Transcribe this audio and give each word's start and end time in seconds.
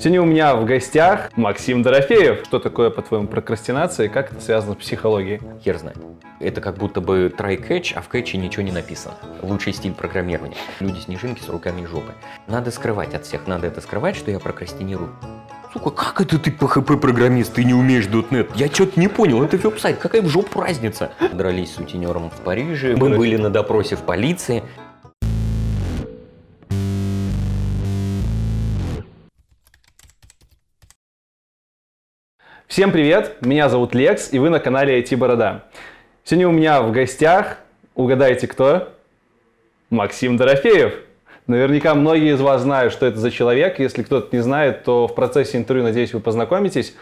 Сегодня 0.00 0.22
у 0.22 0.26
меня 0.26 0.54
в 0.54 0.64
гостях 0.64 1.30
Максим 1.34 1.82
Дорофеев. 1.82 2.44
Что 2.44 2.60
такое, 2.60 2.88
по-твоему, 2.88 3.26
прокрастинация 3.26 4.06
и 4.06 4.08
как 4.08 4.30
это 4.30 4.40
связано 4.40 4.74
с 4.74 4.76
психологией? 4.76 5.40
Хер 5.64 5.76
знает. 5.76 5.98
Это 6.38 6.60
как 6.60 6.76
будто 6.76 7.00
бы 7.00 7.34
try 7.36 7.60
catch, 7.60 7.94
а 7.96 8.00
в 8.00 8.06
кэтче 8.06 8.38
ничего 8.38 8.62
не 8.62 8.70
написано. 8.70 9.16
Лучший 9.42 9.72
стиль 9.72 9.92
программирования. 9.92 10.56
Люди-снежинки 10.78 11.42
с 11.42 11.48
руками 11.48 11.80
и 11.80 11.86
жопой. 11.86 12.14
Надо 12.46 12.70
скрывать 12.70 13.12
от 13.12 13.26
всех, 13.26 13.48
надо 13.48 13.66
это 13.66 13.80
скрывать, 13.80 14.14
что 14.14 14.30
я 14.30 14.38
прокрастинирую. 14.38 15.10
Сука, 15.72 15.90
как 15.90 16.20
это 16.20 16.38
ты 16.38 16.50
PHP-программист, 16.52 17.54
ты 17.54 17.64
не 17.64 17.74
умеешь 17.74 18.06
.NET? 18.06 18.52
Я 18.54 18.68
что-то 18.68 19.00
не 19.00 19.08
понял, 19.08 19.42
это 19.42 19.56
веб-сайт, 19.56 19.98
какая 19.98 20.22
в 20.22 20.28
жопу 20.28 20.60
разница? 20.60 21.10
Дрались 21.32 21.72
с 21.72 21.74
сутенером 21.74 22.30
в 22.30 22.40
Париже, 22.44 22.94
мы 22.96 23.16
были 23.16 23.36
на 23.36 23.50
допросе 23.50 23.96
в 23.96 24.02
полиции. 24.02 24.62
Всем 32.68 32.92
привет, 32.92 33.38
меня 33.40 33.70
зовут 33.70 33.94
Лекс, 33.94 34.30
и 34.30 34.38
вы 34.38 34.50
на 34.50 34.60
канале 34.60 35.00
IT 35.00 35.16
Борода. 35.16 35.64
Сегодня 36.22 36.48
у 36.48 36.52
меня 36.52 36.82
в 36.82 36.92
гостях, 36.92 37.56
угадайте 37.94 38.46
кто? 38.46 38.90
Максим 39.88 40.36
Дорофеев. 40.36 40.92
Наверняка 41.46 41.94
многие 41.94 42.34
из 42.34 42.40
вас 42.42 42.60
знают, 42.60 42.92
что 42.92 43.06
это 43.06 43.16
за 43.16 43.30
человек. 43.30 43.78
Если 43.78 44.02
кто-то 44.02 44.36
не 44.36 44.42
знает, 44.42 44.84
то 44.84 45.08
в 45.08 45.14
процессе 45.14 45.56
интервью, 45.56 45.82
надеюсь, 45.82 46.12
вы 46.12 46.20
познакомитесь. 46.20 46.94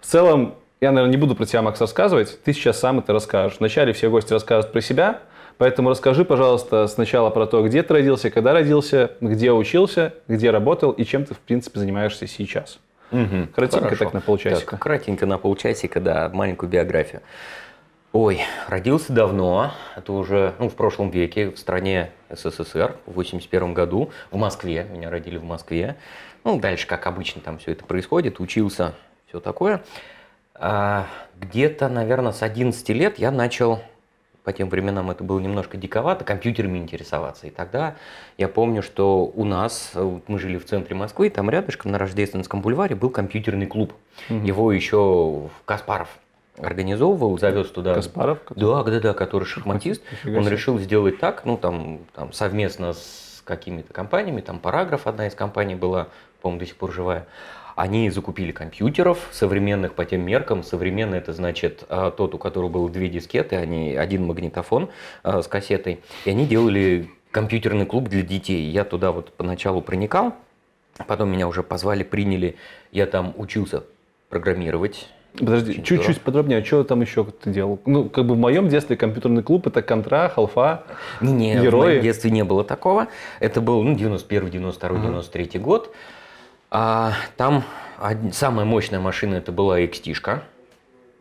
В 0.00 0.06
целом, 0.06 0.56
я, 0.80 0.90
наверное, 0.90 1.12
не 1.12 1.16
буду 1.16 1.36
про 1.36 1.46
тебя, 1.46 1.62
Макс, 1.62 1.80
рассказывать. 1.80 2.42
Ты 2.42 2.52
сейчас 2.52 2.80
сам 2.80 2.98
это 2.98 3.12
расскажешь. 3.12 3.58
Вначале 3.60 3.92
все 3.92 4.10
гости 4.10 4.32
рассказывают 4.32 4.72
про 4.72 4.80
себя, 4.80 5.20
поэтому 5.58 5.90
расскажи, 5.90 6.24
пожалуйста, 6.24 6.88
сначала 6.88 7.30
про 7.30 7.46
то, 7.46 7.62
где 7.62 7.84
ты 7.84 7.94
родился, 7.94 8.30
когда 8.30 8.52
родился, 8.52 9.12
где 9.20 9.52
учился, 9.52 10.12
где 10.26 10.50
работал 10.50 10.90
и 10.90 11.04
чем 11.04 11.24
ты, 11.24 11.34
в 11.34 11.38
принципе, 11.38 11.78
занимаешься 11.78 12.26
сейчас. 12.26 12.80
Угу, 13.10 13.48
Кратенько 13.54 13.84
хорошо. 13.84 14.04
так 14.04 14.14
на 14.14 14.20
полчасика. 14.20 14.70
Так, 14.72 14.80
кратенько 14.80 15.26
на 15.26 15.38
полчасика, 15.38 16.00
да, 16.00 16.30
маленькую 16.32 16.68
биографию. 16.70 17.22
Ой, 18.12 18.40
родился 18.68 19.12
давно, 19.12 19.72
это 19.96 20.12
уже 20.12 20.54
ну, 20.60 20.68
в 20.68 20.76
прошлом 20.76 21.10
веке, 21.10 21.50
в 21.50 21.58
стране 21.58 22.12
СССР, 22.30 22.96
в 23.06 23.14
81 23.14 23.74
году, 23.74 24.10
в 24.30 24.36
Москве, 24.36 24.86
меня 24.88 25.10
родили 25.10 25.36
в 25.36 25.42
Москве. 25.42 25.96
Ну, 26.44 26.60
дальше, 26.60 26.86
как 26.86 27.08
обычно, 27.08 27.40
там 27.40 27.58
все 27.58 27.72
это 27.72 27.84
происходит, 27.84 28.38
учился, 28.38 28.94
все 29.26 29.40
такое. 29.40 29.82
А, 30.54 31.08
где-то, 31.40 31.88
наверное, 31.88 32.30
с 32.30 32.42
11 32.42 32.88
лет 32.90 33.18
я 33.18 33.32
начал, 33.32 33.80
по 34.44 34.52
тем 34.52 34.68
временам 34.68 35.10
это 35.10 35.24
было 35.24 35.40
немножко 35.40 35.76
диковато, 35.76 36.24
компьютерами 36.24 36.78
интересоваться. 36.78 37.46
И 37.46 37.50
тогда 37.50 37.96
я 38.36 38.46
помню, 38.46 38.82
что 38.82 39.24
у 39.24 39.44
нас, 39.44 39.92
вот 39.94 40.28
мы 40.28 40.38
жили 40.38 40.58
в 40.58 40.66
центре 40.66 40.94
Москвы, 40.94 41.30
там 41.30 41.48
рядышком 41.48 41.90
на 41.90 41.98
Рождественском 41.98 42.60
бульваре 42.60 42.94
был 42.94 43.08
компьютерный 43.08 43.66
клуб. 43.66 43.94
Его 44.28 44.70
еще 44.70 45.48
Каспаров 45.64 46.08
организовывал, 46.58 47.38
завез 47.38 47.70
туда. 47.70 47.94
Каспаров? 47.94 48.38
Да, 48.54 48.82
да, 48.84 49.00
да, 49.00 49.14
который 49.14 49.44
шахматист. 49.44 50.02
Он 50.24 50.46
решил 50.46 50.78
сделать 50.78 51.18
так, 51.18 51.44
ну 51.46 51.56
там, 51.56 52.00
там 52.14 52.32
совместно 52.32 52.92
с 52.92 53.42
какими-то 53.44 53.92
компаниями, 53.92 54.42
там 54.42 54.58
Параграф 54.58 55.06
одна 55.06 55.26
из 55.26 55.34
компаний 55.34 55.74
была, 55.74 56.08
по-моему, 56.42 56.60
до 56.60 56.66
сих 56.66 56.76
пор 56.76 56.92
живая. 56.92 57.26
Они 57.76 58.08
закупили 58.10 58.52
компьютеров 58.52 59.18
современных 59.32 59.94
по 59.94 60.04
тем 60.04 60.24
меркам. 60.24 60.62
Современный 60.62 61.18
это 61.18 61.32
значит 61.32 61.84
а, 61.88 62.10
тот, 62.10 62.34
у 62.34 62.38
которого 62.38 62.68
было 62.68 62.88
две 62.88 63.08
дискеты, 63.08 63.56
они 63.56 63.94
один 63.94 64.26
магнитофон 64.26 64.90
а, 65.22 65.42
с 65.42 65.48
кассетой. 65.48 66.00
И 66.24 66.30
они 66.30 66.46
делали 66.46 67.10
компьютерный 67.30 67.84
клуб 67.84 68.08
для 68.08 68.22
детей. 68.22 68.70
Я 68.70 68.84
туда 68.84 69.10
вот 69.10 69.32
поначалу 69.32 69.82
проникал, 69.82 70.34
потом 71.08 71.30
меня 71.30 71.48
уже 71.48 71.62
позвали, 71.62 72.04
приняли. 72.04 72.56
Я 72.92 73.06
там 73.06 73.34
учился 73.36 73.82
программировать. 74.28 75.08
Подожди, 75.36 75.82
чуть-чуть 75.82 76.20
подробнее, 76.20 76.60
а 76.60 76.64
что 76.64 76.84
там 76.84 77.00
еще 77.00 77.24
ты 77.24 77.50
делал? 77.50 77.80
Ну, 77.86 78.08
как 78.08 78.24
бы 78.24 78.36
в 78.36 78.38
моем 78.38 78.68
детстве 78.68 78.96
компьютерный 78.96 79.42
клуб 79.42 79.66
это 79.66 79.82
контра, 79.82 80.28
халфа. 80.28 80.84
Не, 81.20 81.32
не, 81.32 81.58
в 81.58 81.62
Герои? 81.62 81.86
моем 81.86 82.02
детстве 82.02 82.30
не 82.30 82.44
было 82.44 82.62
такого. 82.62 83.08
Это 83.40 83.60
был 83.60 83.82
ну, 83.82 83.96
91, 83.96 84.50
92, 84.50 85.00
93 85.00 85.58
год. 85.58 85.92
А, 86.76 87.12
там 87.36 87.62
самая 88.32 88.66
мощная 88.66 88.98
машина 88.98 89.36
это 89.36 89.52
была 89.52 89.80
XT. 89.80 90.12
-шка. 90.12 90.40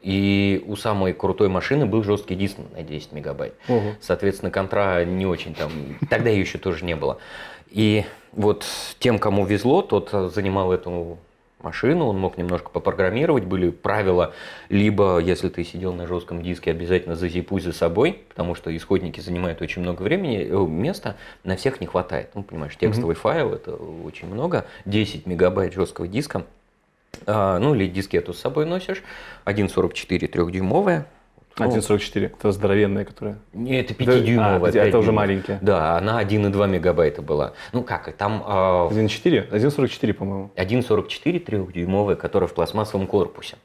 И 0.02 0.64
у 0.68 0.76
самой 0.76 1.14
крутой 1.14 1.48
машины 1.48 1.86
был 1.86 2.04
жесткий 2.04 2.36
диск 2.36 2.58
на 2.76 2.82
10 2.82 3.12
мегабайт. 3.14 3.54
Ого. 3.70 3.94
Соответственно, 4.02 4.52
контра 4.52 5.06
не 5.06 5.28
очень 5.28 5.54
там. 5.54 5.72
Тогда 6.10 6.32
ее 6.32 6.42
еще 6.42 6.58
тоже 6.58 6.84
не 6.84 6.96
было. 6.96 7.20
И 7.70 8.04
вот 8.32 8.66
тем, 8.98 9.20
кому 9.20 9.46
везло, 9.46 9.84
тот 9.84 10.10
занимал 10.34 10.74
эту 10.74 11.20
машину, 11.64 12.06
он 12.06 12.20
мог 12.20 12.38
немножко 12.38 12.70
попрограммировать, 12.70 13.46
были 13.46 13.70
правила, 13.70 14.34
либо 14.70 15.20
если 15.20 15.50
ты 15.50 15.64
сидел 15.64 15.94
на 15.94 16.08
жестком 16.08 16.42
диске, 16.42 16.72
обязательно 16.72 17.16
зазипуй 17.16 17.62
за 17.62 17.74
собой, 17.74 18.22
потому 18.30 18.56
что 18.56 18.76
исходники 18.76 19.20
занимают 19.20 19.62
очень 19.62 19.82
много 19.82 20.02
времени, 20.04 20.48
э, 20.50 20.68
места, 20.68 21.16
на 21.44 21.56
всех 21.56 21.82
не 21.82 21.88
хватает. 21.88 22.30
Ну, 22.36 22.44
понимаешь, 22.44 22.76
текстовый 22.78 23.16
файл 23.16 23.54
это 23.54 23.76
очень 23.76 24.28
много, 24.28 24.66
10 24.86 25.26
мегабайт 25.26 25.74
жесткого 25.74 26.08
диска, 26.08 26.46
А, 27.28 27.60
ну 27.60 27.76
или 27.76 27.88
дискету 27.88 28.34
с 28.34 28.40
собой 28.40 28.66
носишь, 28.66 29.04
1.44 29.46 30.28
трехдюймовая, 30.28 31.06
1.44, 31.58 32.26
это 32.26 32.52
здоровенная, 32.52 33.06
которая... 33.06 33.38
не, 33.54 33.80
это 33.80 33.94
Да, 33.94 34.04
5-дюймовая. 34.18 34.66
а, 34.66 34.70
это 34.70 34.84
5 34.84 34.96
уже 34.96 35.12
маленькие. 35.12 35.60
Да, 35.62 35.98
она 35.98 36.22
1,2 36.24 36.68
мегабайта 36.68 37.22
была. 37.22 37.54
Ну 37.72 37.84
как, 37.84 38.12
там 38.14 38.44
а, 38.46 38.90
1.4? 38.90 39.52
1.44, 39.52 40.14
по-моему. 40.14 40.52
1,44 40.56 41.40
трехдюймовая, 41.40 42.16
которая 42.16 42.48
в 42.48 42.54
пластмассовом 42.54 43.08
корпусе. 43.08 43.58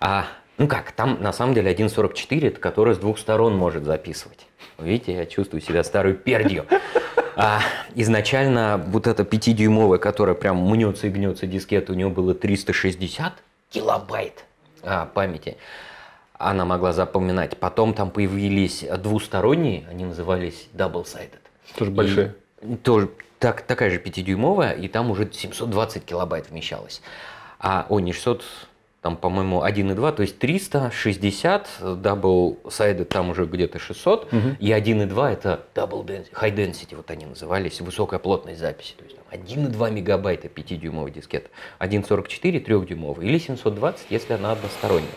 А, 0.00 0.26
ну 0.58 0.68
как, 0.68 0.92
там 0.92 1.18
на 1.22 1.32
самом 1.32 1.54
деле 1.54 1.72
1,44, 1.72 2.48
это 2.48 2.60
который 2.60 2.94
с 2.94 2.98
двух 2.98 3.18
сторон 3.18 3.56
может 3.56 3.84
записывать. 3.84 4.46
Видите, 4.78 5.14
я 5.14 5.26
чувствую 5.26 5.60
себя 5.62 5.82
старой 5.84 6.14
пердью. 6.14 6.64
А, 7.36 7.60
изначально 7.94 8.82
вот 8.88 9.06
эта 9.06 9.22
5-дюймовая, 9.22 9.98
которая 9.98 10.34
прям 10.34 10.58
мнется 10.58 11.06
и 11.06 11.10
гнется 11.10 11.46
дискета, 11.46 11.92
у 11.92 11.94
нее 11.94 12.08
было 12.10 12.34
360 12.34 13.32
килобайт 13.70 14.44
а, 14.82 15.06
памяти. 15.06 15.56
Она 16.40 16.64
могла 16.64 16.94
запоминать. 16.94 17.58
Потом 17.58 17.92
там 17.92 18.10
появились 18.10 18.82
двусторонние, 18.98 19.86
они 19.90 20.06
назывались 20.06 20.68
double-sided. 20.72 21.38
Тоже 21.76 21.90
большие. 21.90 22.34
И 22.62 22.76
тоже 22.76 23.10
так, 23.38 23.60
такая 23.60 23.90
же 23.90 23.98
5-дюймовая, 23.98 24.74
и 24.78 24.88
там 24.88 25.10
уже 25.10 25.30
720 25.30 26.04
килобайт 26.04 26.48
вмещалось. 26.48 27.02
А, 27.58 27.84
ой, 27.90 28.00
не 28.00 28.14
600, 28.14 28.42
там, 29.02 29.18
по-моему, 29.18 29.62
1,2, 29.62 30.12
то 30.12 30.22
есть 30.22 30.38
360, 30.38 31.68
double 31.82 32.62
sided 32.64 33.04
там 33.04 33.28
уже 33.30 33.44
где-то 33.44 33.78
600, 33.78 34.32
и 34.60 34.70
1,2 34.70 35.28
это 35.30 35.60
double 35.74 36.06
density, 36.06 36.32
high 36.32 36.54
density, 36.54 36.96
вот 36.96 37.10
они 37.10 37.26
назывались, 37.26 37.82
высокая 37.82 38.18
плотность 38.18 38.60
записи. 38.60 38.94
То 38.96 39.04
есть 39.04 39.16
там 39.16 39.24
1,2 39.38 39.90
мегабайта 39.90 40.48
5-дюймовый 40.48 41.10
дискет, 41.10 41.50
1,44 41.80 42.64
3-дюймовый, 42.64 43.26
или 43.26 43.38
720, 43.38 44.06
если 44.08 44.32
она 44.32 44.52
односторонняя. 44.52 45.10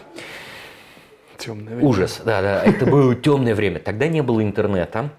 Темная 1.37 1.79
Ужас, 1.79 2.21
да, 2.23 2.41
да. 2.41 2.63
Это 2.63 2.85
было 2.85 3.15
темное 3.15 3.55
время. 3.55 3.79
Тогда 3.79 4.07
не 4.07 4.21
было 4.21 4.43
интернета. 4.43 5.11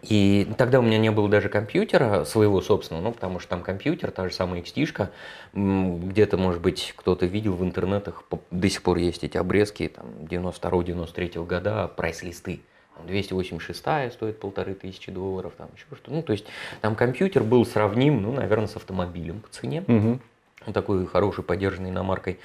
И 0.00 0.48
тогда 0.56 0.78
у 0.78 0.82
меня 0.82 0.96
не 0.96 1.10
было 1.10 1.28
даже 1.28 1.50
компьютера 1.50 2.24
своего 2.24 2.62
собственного, 2.62 3.04
ну, 3.04 3.12
потому 3.12 3.38
что 3.38 3.50
там 3.50 3.62
компьютер, 3.62 4.10
та 4.10 4.26
же 4.26 4.34
самая 4.34 4.62
м, 5.52 6.08
где-то, 6.08 6.38
может 6.38 6.62
быть, 6.62 6.94
кто-то 6.96 7.26
видел 7.26 7.52
в 7.52 7.62
интернетах, 7.62 8.24
до 8.50 8.68
сих 8.70 8.82
пор 8.82 8.96
есть 8.96 9.22
эти 9.22 9.36
обрезки, 9.36 9.92
там, 9.94 10.06
92-93 10.20 11.46
года, 11.46 11.88
прайс-листы. 11.94 12.60
Там 12.96 13.06
286 13.06 14.12
стоит 14.12 14.40
полторы 14.40 14.74
тысячи 14.74 15.10
долларов, 15.10 15.52
там 15.58 15.68
еще 15.74 15.84
что-то. 15.94 16.10
Ну, 16.10 16.22
то 16.22 16.32
есть 16.32 16.46
там 16.80 16.94
компьютер 16.94 17.42
был 17.42 17.64
сравним, 17.66 18.22
ну, 18.22 18.32
наверное, 18.32 18.68
с 18.68 18.76
автомобилем 18.76 19.40
по 19.40 19.48
цене. 19.48 19.84
Ну, 19.86 20.72
такой 20.72 21.06
хороший, 21.06 21.42
поддержанный 21.42 21.90
иномаркой. 21.90 22.38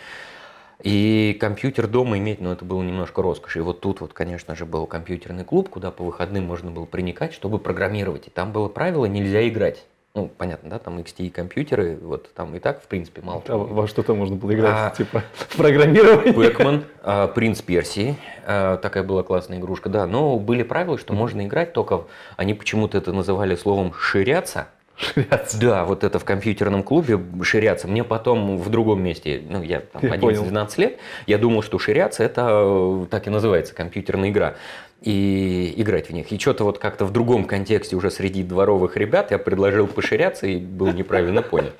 И 0.84 1.36
компьютер 1.40 1.88
дома 1.88 2.18
иметь, 2.18 2.40
ну, 2.40 2.52
это 2.52 2.64
было 2.64 2.84
немножко 2.84 3.22
роскошь. 3.22 3.58
И 3.58 3.60
вот 3.60 3.82
тут 3.82 4.02
вот, 4.02 4.14
конечно 4.14 4.56
же, 4.56 4.66
был 4.66 4.86
компьютерный 4.86 5.44
клуб, 5.44 5.70
куда 5.70 5.92
по 5.92 6.04
выходным 6.04 6.46
можно 6.46 6.72
было 6.72 6.86
проникать, 6.86 7.34
чтобы 7.34 7.58
программировать. 7.58 8.28
И 8.28 8.30
там 8.30 8.52
было 8.52 8.68
правило, 8.70 9.06
нельзя 9.06 9.48
играть. 9.48 9.86
Ну, 10.14 10.32
понятно, 10.36 10.72
да, 10.72 10.80
там 10.80 10.98
XT 10.98 11.30
компьютеры, 11.30 11.96
вот 12.02 12.34
там 12.34 12.56
и 12.56 12.60
так, 12.60 12.82
в 12.82 12.88
принципе, 12.88 13.22
мало. 13.22 13.44
А 13.48 13.56
во 13.56 13.88
что-то 13.88 14.16
можно 14.16 14.36
было 14.36 14.52
играть, 14.56 14.74
А. 14.76 14.90
типа 14.90 15.24
в 15.34 15.56
программирование. 15.58 16.34
Бэкман, 16.34 16.86
а, 17.04 17.28
Принц 17.28 17.62
Персии, 17.62 18.16
а, 18.44 18.78
такая 18.78 19.04
была 19.04 19.22
классная 19.22 19.60
игрушка, 19.60 19.90
да, 19.90 20.08
но 20.08 20.40
были 20.40 20.64
правила, 20.64 20.98
что 20.98 21.14
можно 21.14 21.46
играть, 21.46 21.72
только 21.72 22.06
они 22.36 22.56
почему-то 22.56 22.98
это 22.98 23.14
называли 23.14 23.56
словом 23.56 23.94
«ширяться», 23.94 24.70
Ширяться. 24.98 25.60
Да, 25.60 25.86
вот 25.86 26.04
это 26.04 26.18
в 26.18 26.26
компьютерном 26.26 26.82
клубе 26.82 27.20
ширяться. 27.44 27.88
Мне 27.88 28.04
потом 28.04 28.58
в 28.58 28.70
другом 28.70 29.04
месте, 29.04 29.42
ну, 29.48 29.62
я 29.62 29.82
там 29.82 30.02
Я 30.02 30.16
11-12 30.16 30.72
лет, 30.78 30.98
я 31.28 31.38
думал, 31.38 31.62
что 31.62 31.78
ширяться 31.78 32.24
это 32.24 32.48
э, 32.50 33.06
так 33.12 33.28
и 33.28 33.30
называется, 33.30 33.76
компьютерная 33.76 34.30
игра. 34.30 34.56
И 35.02 35.76
играть 35.78 36.10
в 36.10 36.14
них. 36.14 36.32
И 36.32 36.40
что-то 36.40 36.64
вот 36.64 36.80
как-то 36.80 37.06
в 37.06 37.12
другом 37.12 37.46
контексте 37.46 37.96
уже 37.96 38.10
среди 38.10 38.44
дворовых 38.44 38.98
ребят 38.98 39.30
я 39.30 39.38
предложил 39.38 39.86
поширяться 39.86 40.48
и 40.48 40.58
был 40.58 40.92
неправильно 40.92 41.44
понят. 41.44 41.76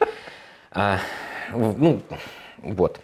А, 0.72 1.00
ну, 1.52 2.04
вот. 2.60 3.00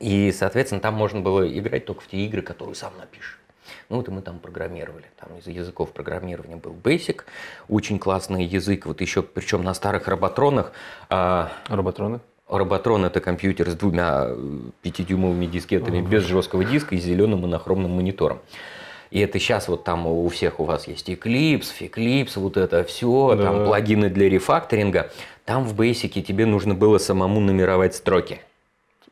И, 0.00 0.30
соответственно, 0.32 0.82
там 0.82 0.94
можно 0.94 1.20
было 1.20 1.48
играть 1.48 1.86
только 1.86 2.02
в 2.02 2.08
те 2.08 2.18
игры, 2.18 2.42
которые 2.42 2.74
сам 2.74 2.92
напишешь. 2.98 3.38
Ну, 3.92 3.98
вот 3.98 4.08
и 4.08 4.10
мы 4.10 4.22
там 4.22 4.38
программировали. 4.38 5.04
Там 5.20 5.36
из 5.36 5.46
языков 5.46 5.92
программирования 5.92 6.56
был 6.56 6.72
Basic, 6.72 7.24
очень 7.68 7.98
классный 7.98 8.42
язык. 8.42 8.86
Вот 8.86 9.02
еще, 9.02 9.20
причем 9.22 9.62
на 9.62 9.74
старых 9.74 10.08
роботронах. 10.08 10.72
А... 11.10 11.52
Роботроны? 11.68 12.20
Роботрон– 12.48 13.04
это 13.06 13.20
компьютер 13.20 13.68
с 13.68 13.74
двумя 13.74 14.28
пятидюймовыми 14.80 15.44
дискетами 15.44 16.00
угу. 16.00 16.08
без 16.08 16.22
жесткого 16.22 16.64
диска 16.64 16.94
и 16.94 16.98
зеленым 16.98 17.42
монохромным 17.42 17.90
монитором. 17.90 18.38
И 19.10 19.20
это 19.20 19.38
сейчас 19.38 19.68
вот 19.68 19.84
там 19.84 20.06
у 20.06 20.26
всех 20.30 20.58
у 20.58 20.64
вас 20.64 20.88
есть 20.88 21.10
Eclipse, 21.10 21.80
Eclipse, 21.80 22.40
вот 22.40 22.56
это 22.56 22.84
все, 22.84 23.34
да. 23.36 23.42
там 23.44 23.66
плагины 23.66 24.08
для 24.08 24.30
рефакторинга. 24.30 25.10
Там 25.44 25.64
в 25.64 25.78
Basic 25.78 26.22
тебе 26.22 26.46
нужно 26.46 26.74
было 26.74 26.96
самому 26.96 27.40
номеровать 27.40 27.94
строки. 27.94 28.40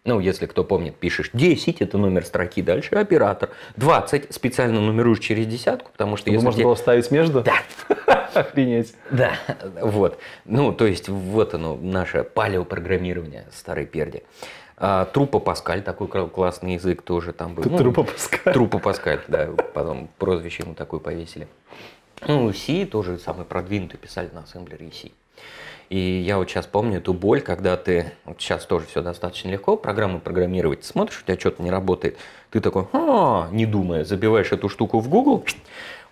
Ну, 0.05 0.19
если 0.19 0.47
кто 0.47 0.65
помнит, 0.65 0.97
пишешь 0.97 1.31
10, 1.35 1.83
это 1.83 1.99
номер 1.99 2.25
строки, 2.25 2.63
дальше 2.63 2.95
оператор. 2.95 3.51
20 3.77 4.33
специально 4.35 4.81
нумеруешь 4.81 5.19
через 5.19 5.47
десятку, 5.47 5.91
потому 5.93 6.17
что... 6.17 6.31
если 6.31 6.45
можно 6.45 6.59
тебе... 6.59 6.65
было 6.65 6.75
ставить 6.75 7.11
между? 7.11 7.43
Да. 7.43 7.57
Охренеть. 8.35 8.95
Да, 9.11 9.35
вот. 9.83 10.19
Ну, 10.47 10.73
то 10.73 10.87
есть, 10.87 11.11
вот 11.11 11.53
оно, 11.53 11.77
наше 11.77 12.25
палеопрограммирование 12.25 13.47
старой 13.53 13.85
перди. 13.85 14.23
А, 14.79 15.05
Трупа 15.05 15.39
Паскаль, 15.39 15.83
такой 15.83 16.09
классный 16.09 16.75
язык 16.75 17.03
тоже 17.03 17.35
там 17.35 17.55
был. 17.55 17.65
Ну, 17.67 17.77
Трупа 17.77 18.05
Паскаль. 18.05 18.55
Трупа 18.55 18.79
Паскаль, 18.79 19.21
да, 19.29 19.49
потом 19.75 20.09
прозвище 20.17 20.63
ему 20.63 20.75
такое 20.75 21.01
повесили. 21.01 21.47
Ну, 22.27 22.51
C 22.55 22.87
тоже 22.87 23.19
самый 23.19 23.45
продвинутый, 23.45 23.99
писали 23.99 24.31
на 24.33 24.41
ассемблере 24.41 24.91
C. 24.91 25.11
И 25.91 26.23
я 26.25 26.39
вот 26.39 26.49
сейчас 26.49 26.67
помню 26.67 26.99
эту 26.99 27.13
боль, 27.13 27.41
когда 27.41 27.77
ты, 27.77 28.13
вот 28.25 28.41
сейчас 28.41 28.65
тоже 28.65 28.87
все 28.87 29.03
достаточно 29.03 29.49
легко, 29.49 29.77
программу 29.77 30.21
программировать, 30.21 30.85
смотришь, 30.85 31.21
у 31.21 31.27
тебя 31.27 31.37
что-то 31.37 31.65
не 31.65 31.71
работает, 31.73 32.17
ты 32.51 32.61
такой, 32.61 32.87
а, 32.93 33.49
не 33.51 33.67
думая, 33.67 34.05
забиваешь 34.05 34.53
эту 34.53 34.69
штуку 34.69 35.01
в 35.01 35.09
Google, 35.09 35.45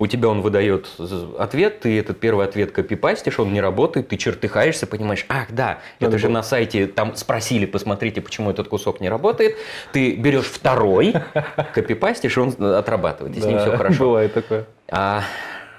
у 0.01 0.09
тебя 0.09 0.31
он 0.31 0.41
выдает 0.41 0.89
ответ, 1.39 1.79
ты 1.79 1.97
этот 1.97 2.19
первый 2.19 2.45
ответ 2.45 2.73
копипастишь, 2.73 3.39
он 3.39 3.53
не 3.53 3.61
работает, 3.61 4.09
ты 4.09 4.17
чертыхаешься, 4.17 4.89
понимаешь, 4.89 5.25
ах, 5.29 5.47
да, 5.51 5.79
Надо 6.01 6.17
это 6.17 6.19
же 6.19 6.29
на 6.29 6.43
сайте, 6.43 6.89
там 6.89 7.15
спросили, 7.15 7.65
посмотрите, 7.65 8.21
почему 8.21 8.51
этот 8.51 8.67
кусок 8.67 9.01
не 9.01 9.09
работает, 9.09 9.55
ты 9.93 10.17
берешь 10.17 10.47
второй, 10.47 11.15
копипастишь, 11.73 12.37
он 12.37 12.53
отрабатывает, 12.61 13.37
и 13.37 13.41
с 13.41 13.45
ним 13.45 13.61
все 13.61 13.77
хорошо. 13.77 14.07
бывает 14.07 14.35
такое. 14.35 14.67
А 14.89 15.23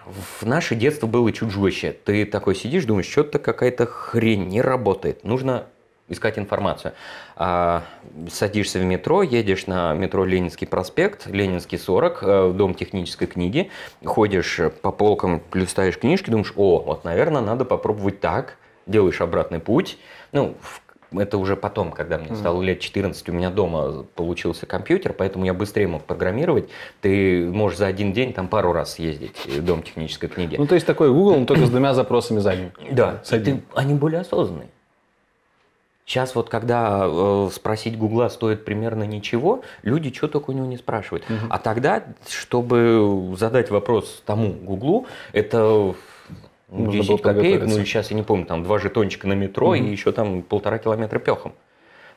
в 0.09 0.45
наше 0.45 0.75
детство 0.75 1.07
было 1.07 1.31
чуть 1.31 1.51
жестче. 1.51 1.95
Ты 2.06 2.25
такой 2.25 2.56
сидишь, 2.56 2.85
думаешь, 2.85 3.07
что-то 3.07 3.39
какая-то 3.39 3.85
хрень 3.85 4.47
не 4.47 4.61
работает. 4.61 5.23
Нужно 5.23 5.65
искать 6.09 6.39
информацию. 6.39 6.94
А, 7.35 7.83
садишься 8.31 8.79
в 8.79 8.83
метро, 8.83 9.21
едешь 9.21 9.67
на 9.67 9.94
метро 9.94 10.25
Ленинский 10.25 10.67
проспект, 10.67 11.27
Ленинский 11.27 11.77
40, 11.77 12.19
э, 12.23 12.53
дом 12.56 12.73
технической 12.73 13.27
книги, 13.27 13.69
ходишь 14.03 14.59
по 14.81 14.91
полкам, 14.91 15.44
листаешь 15.53 16.00
книжки, 16.00 16.31
думаешь, 16.31 16.53
о, 16.55 16.79
вот, 16.79 17.03
наверное, 17.03 17.41
надо 17.41 17.63
попробовать 17.63 18.19
так, 18.19 18.57
делаешь 18.88 19.21
обратный 19.21 19.59
путь. 19.59 20.00
Ну, 20.31 20.55
в 20.62 20.81
это 21.11 21.38
уже 21.38 21.56
потом, 21.56 21.91
когда 21.91 22.17
мне 22.17 22.35
стало 22.35 22.61
лет 22.61 22.79
14, 22.79 23.27
у 23.29 23.31
меня 23.31 23.50
дома 23.50 24.06
получился 24.15 24.65
компьютер, 24.65 25.13
поэтому 25.13 25.45
я 25.45 25.53
быстрее 25.53 25.88
мог 25.88 26.03
программировать. 26.03 26.69
Ты 27.01 27.50
можешь 27.51 27.79
за 27.79 27.88
один 27.88 28.13
день 28.13 28.33
там 28.33 28.47
пару 28.47 28.73
раз 28.73 28.94
съездить 28.94 29.35
в 29.45 29.63
дом 29.63 29.81
технической 29.83 30.29
книги. 30.29 30.56
Ну, 30.57 30.67
то 30.67 30.75
есть 30.75 30.85
такой 30.85 31.11
Google, 31.11 31.39
но 31.39 31.45
только 31.45 31.65
с 31.65 31.69
двумя 31.69 31.94
запросами 31.94 32.39
за 32.39 32.56
день. 32.56 32.71
Да, 32.91 33.21
ты, 33.27 33.61
они 33.73 33.94
более 33.94 34.21
осознанные. 34.21 34.69
Сейчас 36.09 36.33
вот 36.33 36.50
когда 36.50 37.03
э, 37.06 37.50
спросить 37.53 37.95
Гугла 37.95 38.29
стоит 38.29 38.65
примерно 38.65 39.03
ничего, 39.03 39.62
люди 39.83 40.12
что 40.12 40.27
только 40.27 40.50
у 40.50 40.53
него 40.53 40.65
не 40.65 40.77
спрашивают. 40.77 41.23
Угу. 41.29 41.47
А 41.51 41.59
тогда, 41.59 42.03
чтобы 42.27 43.35
задать 43.38 43.69
вопрос 43.69 44.23
тому 44.25 44.53
Гуглу, 44.53 45.05
это 45.33 45.94
Нужно 46.71 47.01
10 47.01 47.21
копеек, 47.21 47.62
ну 47.63 47.83
сейчас 47.83 48.12
я 48.12 48.16
не 48.16 48.24
помню, 48.24 48.45
там 48.45 48.63
два 48.63 48.80
жетончика 48.80 49.27
на 49.27 49.33
метро 49.33 49.69
угу. 49.69 49.75
и 49.75 49.89
еще 49.89 50.12
там 50.12 50.42
полтора 50.44 50.77
километра 50.77 51.19
пехом. 51.19 51.54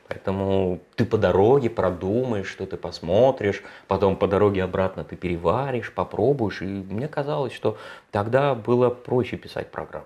Поэтому 0.07 0.79
ты 0.95 1.05
по 1.05 1.17
дороге 1.17 1.69
продумаешь, 1.69 2.47
что 2.47 2.65
ты 2.65 2.77
посмотришь, 2.77 3.63
потом 3.87 4.15
по 4.15 4.27
дороге 4.27 4.63
обратно 4.63 5.03
ты 5.03 5.15
переваришь, 5.15 5.91
попробуешь. 5.93 6.61
И 6.61 6.65
мне 6.65 7.07
казалось, 7.07 7.53
что 7.53 7.77
тогда 8.11 8.53
было 8.53 8.89
проще 8.89 9.37
писать 9.37 9.71
программы. 9.71 10.05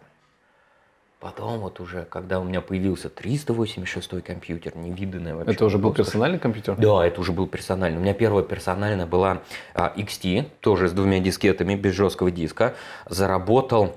Потом 1.19 1.59
вот 1.59 1.79
уже, 1.79 2.05
когда 2.05 2.39
у 2.39 2.43
меня 2.43 2.61
появился 2.61 3.09
386 3.09 4.23
компьютер, 4.23 4.77
невиданный 4.77 5.33
вообще. 5.33 5.51
Это 5.51 5.65
уже 5.65 5.79
был 5.79 5.91
персональный 5.91 6.37
компьютер? 6.37 6.75
Да, 6.77 7.05
это 7.05 7.19
уже 7.19 7.31
был 7.31 7.47
персональный. 7.47 7.97
У 7.97 8.01
меня 8.01 8.13
первая 8.13 8.43
персональная 8.43 9.07
была 9.07 9.41
а, 9.73 9.91
XT, 9.97 10.45
тоже 10.59 10.87
с 10.87 10.91
двумя 10.91 11.19
дискетами, 11.19 11.73
без 11.73 11.95
жесткого 11.95 12.29
диска. 12.29 12.75
Заработал 13.07 13.95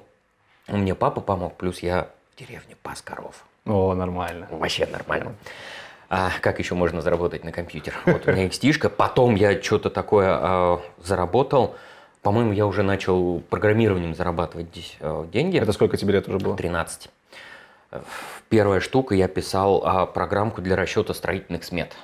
мне 0.76 0.94
папа 0.94 1.20
помог, 1.20 1.56
плюс 1.56 1.80
я 1.80 2.08
в 2.34 2.38
деревне 2.38 2.76
пас 2.82 3.02
коров. 3.02 3.44
О, 3.66 3.94
нормально. 3.94 4.48
Вообще 4.50 4.86
нормально. 4.86 5.34
А 6.08 6.30
как 6.40 6.58
еще 6.58 6.74
можно 6.74 7.02
заработать 7.02 7.44
на 7.44 7.52
компьютер? 7.52 7.94
Вот 8.04 8.26
у 8.26 8.32
меня 8.32 8.46
XT, 8.46 8.88
потом 8.88 9.36
я 9.36 9.62
что-то 9.62 9.90
такое 9.90 10.28
а, 10.30 10.80
заработал. 10.98 11.76
По-моему, 12.22 12.52
я 12.52 12.66
уже 12.66 12.82
начал 12.82 13.40
программированием 13.48 14.14
зарабатывать 14.14 14.68
здесь 14.68 14.96
а, 15.00 15.24
деньги. 15.26 15.58
Это 15.58 15.72
сколько 15.72 15.96
тебе 15.96 16.14
лет 16.14 16.28
уже 16.28 16.38
было? 16.38 16.56
13. 16.56 17.08
Первая 18.48 18.80
штука, 18.80 19.14
я 19.14 19.28
писал 19.28 19.82
а, 19.84 20.06
программку 20.06 20.60
для 20.60 20.74
расчета 20.74 21.14
строительных 21.14 21.62
смет. 21.64 21.94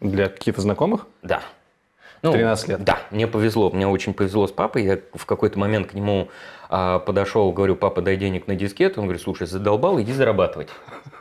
Для 0.00 0.30
каких-то 0.30 0.62
знакомых? 0.62 1.06
Да. 1.22 1.42
Ну, 2.22 2.32
13 2.32 2.68
лет? 2.68 2.84
Да, 2.84 2.98
мне 3.10 3.26
повезло. 3.26 3.70
Мне 3.70 3.86
очень 3.86 4.12
повезло 4.12 4.46
с 4.46 4.52
папой. 4.52 4.84
Я 4.84 4.98
в 5.14 5.24
какой-то 5.24 5.58
момент 5.58 5.88
к 5.88 5.94
нему 5.94 6.28
а, 6.68 6.98
подошел, 6.98 7.50
говорю, 7.50 7.76
папа, 7.76 8.02
дай 8.02 8.16
денег 8.16 8.46
на 8.46 8.54
дискет. 8.54 8.98
Он 8.98 9.04
говорит, 9.04 9.22
слушай, 9.22 9.46
задолбал, 9.46 10.00
иди 10.00 10.12
зарабатывать. 10.12 10.68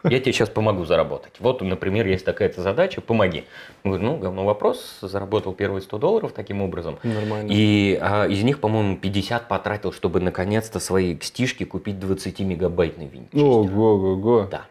Я 0.03 0.19
тебе 0.19 0.33
сейчас 0.33 0.49
помогу 0.49 0.85
заработать. 0.85 1.33
Вот, 1.39 1.61
например, 1.61 2.05
есть 2.05 2.25
такая-то 2.25 2.61
задача, 2.61 3.01
помоги. 3.01 3.45
Он 3.83 3.91
говорит, 3.91 4.09
ну, 4.09 4.17
говно 4.17 4.45
вопрос. 4.45 4.99
Заработал 5.01 5.53
первые 5.53 5.81
100 5.81 5.97
долларов 5.97 6.33
таким 6.33 6.61
образом. 6.61 6.99
Нормально. 7.03 7.49
И 7.49 7.97
а, 7.99 8.27
из 8.27 8.43
них, 8.43 8.59
по-моему, 8.59 8.97
50 8.97 9.47
потратил, 9.47 9.93
чтобы 9.93 10.19
наконец-то 10.19 10.79
свои 10.79 11.17
стишки 11.19 11.63
купить 11.63 11.95
20-мегабайтный 11.95 13.07
винчестер. 13.07 13.41
Ого-го-го. 13.41 14.47
Да. 14.51 14.65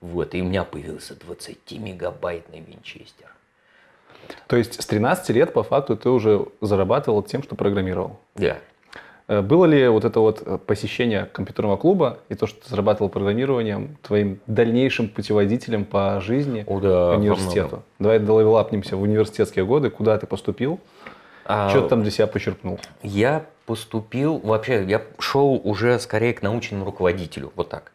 Вот, 0.00 0.34
и 0.34 0.40
у 0.40 0.44
меня 0.44 0.64
появился 0.64 1.14
20-мегабайтный 1.14 2.62
винчестер. 2.64 3.33
То 4.46 4.56
есть 4.56 4.82
с 4.82 4.86
13 4.86 5.30
лет 5.30 5.52
по 5.52 5.62
факту 5.62 5.96
ты 5.96 6.08
уже 6.08 6.46
зарабатывал 6.60 7.22
тем, 7.22 7.42
что 7.42 7.54
программировал? 7.54 8.18
Да. 8.34 8.44
Yeah. 8.44 8.56
Было 9.26 9.64
ли 9.64 9.88
вот 9.88 10.04
это 10.04 10.20
вот 10.20 10.42
э, 10.44 10.58
посещение 10.58 11.24
компьютерного 11.32 11.78
клуба 11.78 12.18
и 12.28 12.34
то, 12.34 12.46
что 12.46 12.62
ты 12.62 12.68
зарабатывал 12.68 13.08
программированием, 13.08 13.96
твоим 14.02 14.38
дальнейшим 14.46 15.08
путеводителем 15.08 15.86
по 15.86 16.20
жизни 16.20 16.62
О, 16.66 16.78
да, 16.78 17.14
к 17.14 17.18
университету? 17.18 17.82
Давай 17.98 18.18
долевелапнемся 18.18 18.98
в 18.98 19.02
университетские 19.02 19.64
годы. 19.64 19.88
Куда 19.88 20.18
ты 20.18 20.26
поступил? 20.26 20.78
А, 21.46 21.70
что 21.70 21.82
ты 21.82 21.88
там 21.88 22.02
для 22.02 22.10
себя 22.10 22.26
почерпнул? 22.26 22.78
Я 23.02 23.46
поступил, 23.64 24.38
вообще, 24.38 24.84
я 24.84 25.00
шел 25.18 25.58
уже 25.64 25.98
скорее 26.00 26.34
к 26.34 26.42
научному 26.42 26.84
руководителю, 26.84 27.50
вот 27.56 27.70
так. 27.70 27.92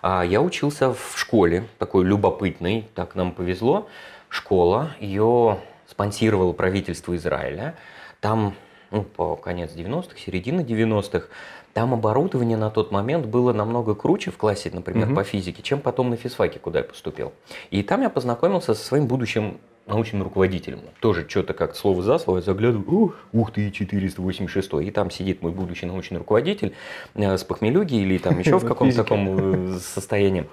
А 0.00 0.22
я 0.24 0.40
учился 0.40 0.94
в 0.94 1.12
школе, 1.16 1.64
такой 1.78 2.04
любопытной, 2.04 2.88
так 2.94 3.14
нам 3.14 3.32
повезло. 3.32 3.86
Школа, 4.30 4.92
ее 4.98 5.58
спонсировало 6.00 6.54
правительство 6.54 7.14
Израиля. 7.14 7.74
Там, 8.20 8.54
ну, 8.90 9.02
по 9.02 9.36
конец 9.36 9.72
90-х, 9.76 10.16
середина 10.16 10.62
90-х, 10.62 11.26
там 11.74 11.92
оборудование 11.92 12.56
на 12.56 12.70
тот 12.70 12.90
момент 12.90 13.26
было 13.26 13.52
намного 13.52 13.94
круче 13.94 14.30
в 14.30 14.38
классе, 14.38 14.70
например, 14.72 15.08
угу. 15.08 15.16
по 15.16 15.24
физике, 15.24 15.62
чем 15.62 15.80
потом 15.80 16.08
на 16.08 16.16
физфаке, 16.16 16.58
куда 16.58 16.78
я 16.78 16.84
поступил. 16.86 17.34
И 17.70 17.82
там 17.82 18.00
я 18.00 18.08
познакомился 18.08 18.72
со 18.74 18.82
своим 18.82 19.08
будущим 19.08 19.58
научным 19.86 20.22
руководителем. 20.22 20.80
Тоже 21.00 21.28
что-то 21.28 21.52
как 21.52 21.76
слово 21.76 22.02
за 22.02 22.18
слово 22.18 22.38
я 22.38 22.44
заглядываю, 22.44 23.14
ух 23.32 23.52
ты, 23.52 23.70
486. 23.70 24.72
И 24.82 24.90
там 24.90 25.10
сидит 25.10 25.42
мой 25.42 25.52
будущий 25.52 25.84
научный 25.84 26.16
руководитель 26.16 26.72
э, 27.14 27.36
с 27.36 27.44
похмелюги 27.44 27.96
или 27.96 28.16
там 28.16 28.38
еще 28.38 28.58
в 28.58 28.66
каком-то 28.66 28.96
таком 28.96 29.74
э, 29.74 29.78
состоянии. 29.80 30.46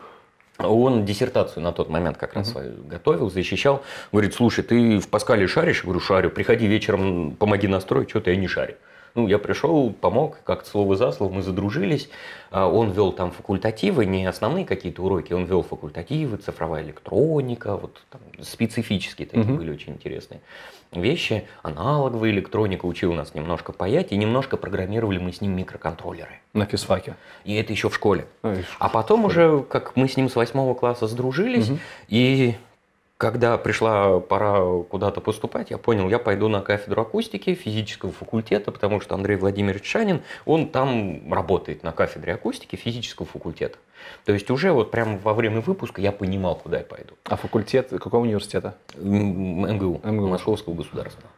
Он 0.57 1.05
диссертацию 1.05 1.61
на 1.61 1.71
тот 1.71 1.89
момент 1.89 2.17
как 2.17 2.33
раз 2.33 2.53
uh-huh. 2.53 2.87
готовил, 2.87 3.29
защищал. 3.29 3.83
Говорит, 4.11 4.33
слушай, 4.33 4.63
ты 4.63 4.99
в 4.99 5.07
Паскале 5.07 5.47
шаришь? 5.47 5.77
Я 5.77 5.83
говорю, 5.83 5.99
шарю. 5.99 6.29
Приходи 6.31 6.65
вечером, 6.67 7.35
помоги 7.35 7.67
настроить, 7.67 8.09
что-то 8.09 8.31
я 8.31 8.37
не 8.37 8.47
шарю. 8.47 8.75
Ну, 9.17 9.27
я 9.27 9.39
пришел, 9.39 9.91
помог, 9.91 10.37
как-то 10.43 10.69
слово 10.69 10.95
за 10.95 11.11
слово, 11.11 11.33
мы 11.33 11.41
задружились. 11.41 12.07
А, 12.51 12.67
он 12.67 12.91
вел 12.91 13.11
там 13.11 13.31
факультативы, 13.31 14.05
не 14.05 14.23
основные 14.27 14.63
какие-то 14.63 15.01
уроки, 15.01 15.33
он 15.33 15.45
вел 15.45 15.63
факультативы, 15.63 16.37
цифровая 16.37 16.83
электроника, 16.83 17.75
вот 17.77 17.99
там 18.11 18.21
специфические 18.43 19.25
такие 19.27 19.43
Мгм. 19.43 19.57
были 19.57 19.71
очень 19.71 19.93
интересные 19.93 20.39
вещи. 20.91 21.47
Аналоговая 21.63 22.29
электроника 22.29 22.85
учил 22.85 23.11
нас 23.15 23.33
немножко 23.33 23.73
паять, 23.73 24.11
и 24.11 24.17
немножко 24.17 24.55
программировали 24.55 25.17
мы 25.17 25.33
с 25.33 25.41
ним 25.41 25.55
микроконтроллеры. 25.55 26.39
На 26.53 26.65
физфаке. 26.65 27.15
И 27.43 27.55
это 27.55 27.73
еще 27.73 27.89
в 27.89 27.95
школе. 27.95 28.27
Ой, 28.43 28.65
А 28.77 28.87
потом 28.87 29.25
уже, 29.25 29.63
как 29.63 29.95
мы 29.95 30.07
с 30.07 30.15
ним 30.15 30.29
с 30.29 30.35
восьмого 30.35 30.75
класса 30.75 31.07
сдружились, 31.07 31.69
Мгм. 31.69 31.79
и 32.07 32.53
когда 33.17 33.57
пришла 33.57 34.19
пора 34.19 34.83
куда-то 34.83 35.21
поступать, 35.21 35.71
я 35.71 35.77
понял, 35.77 36.07
я 36.09 36.19
пойду 36.19 36.47
на 36.47 36.61
кафедру 36.61 37.01
акустики 37.01 37.55
физического 37.55 38.11
факультета, 38.11 38.71
потому 38.71 39.01
что 39.01 39.15
Андрей 39.15 39.37
Владимирович 39.37 39.89
Шанин, 39.89 40.21
он 40.45 40.69
там 40.69 41.33
работает 41.33 41.83
на 41.83 41.91
кафедре 41.91 42.33
акустики 42.33 42.75
физического 42.75 43.25
факультета. 43.25 43.79
То 44.25 44.33
есть 44.33 44.49
уже 44.51 44.71
вот 44.71 44.91
прямо 44.91 45.17
во 45.17 45.33
время 45.33 45.61
выпуска 45.61 45.99
я 45.99 46.11
понимал, 46.11 46.55
куда 46.55 46.77
я 46.77 46.83
пойду. 46.83 47.15
А 47.23 47.35
факультет 47.35 47.89
какого 47.89 48.21
университета? 48.21 48.77
МГУ, 48.95 50.01
МГУ. 50.03 50.27
Московского 50.27 50.75
государственного. 50.75 51.31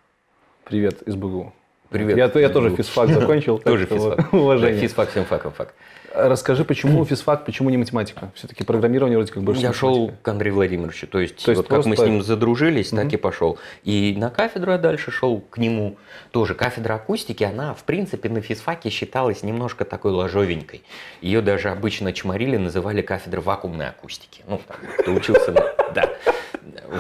Привет 0.65 1.01
из 1.03 1.15
БГУ. 1.15 1.53
Привет. 1.89 2.17
Я, 2.17 2.41
я 2.41 2.49
тоже 2.49 2.69
МГУ. 2.69 2.77
физфак 2.77 3.09
закончил. 3.09 3.57
Тоже 3.65 3.85
физфак. 3.87 4.31
Уважение. 4.33 4.79
физфак, 4.79 5.09
физфак, 5.09 5.55
фак. 5.55 5.73
Расскажи, 6.13 6.63
почему 6.63 7.03
физфак, 7.05 7.45
почему 7.45 7.69
не 7.69 7.77
математика? 7.77 8.31
Все-таки 8.35 8.63
программирование 8.63 9.17
вроде 9.17 9.31
как 9.31 9.43
больше 9.43 9.61
Я 9.61 9.73
шел 9.73 10.11
к 10.21 10.27
Андрею 10.27 10.55
Владимировичу, 10.55 11.07
то 11.07 11.19
есть, 11.19 11.43
То 11.43 11.51
есть 11.51 11.61
вот 11.61 11.67
как 11.67 11.85
мы 11.85 11.95
с 11.95 11.99
ним 11.99 12.21
задружились, 12.21 12.89
так 12.89 13.11
и 13.13 13.17
пошел. 13.17 13.57
И 13.83 14.15
на 14.17 14.29
кафедру 14.29 14.71
я 14.71 14.77
дальше 14.77 15.11
шел 15.11 15.39
к 15.39 15.57
нему. 15.57 15.97
Тоже 16.31 16.53
кафедра 16.53 16.95
акустики, 16.95 17.43
она 17.43 17.73
в 17.73 17.83
принципе 17.83 18.29
на 18.29 18.41
физфаке 18.41 18.89
считалась 18.89 19.43
немножко 19.43 19.85
такой 19.85 20.11
ложовенькой. 20.11 20.83
Ее 21.21 21.41
даже 21.41 21.69
обычно 21.69 22.13
чморили, 22.13 22.57
называли 22.57 23.01
кафедрой 23.01 23.43
вакуумной 23.43 23.89
акустики. 23.89 24.43
Ну, 24.47 24.61
кто 24.99 25.11
учился 25.11 25.51
на... 25.51 25.61
Да. 25.93 26.09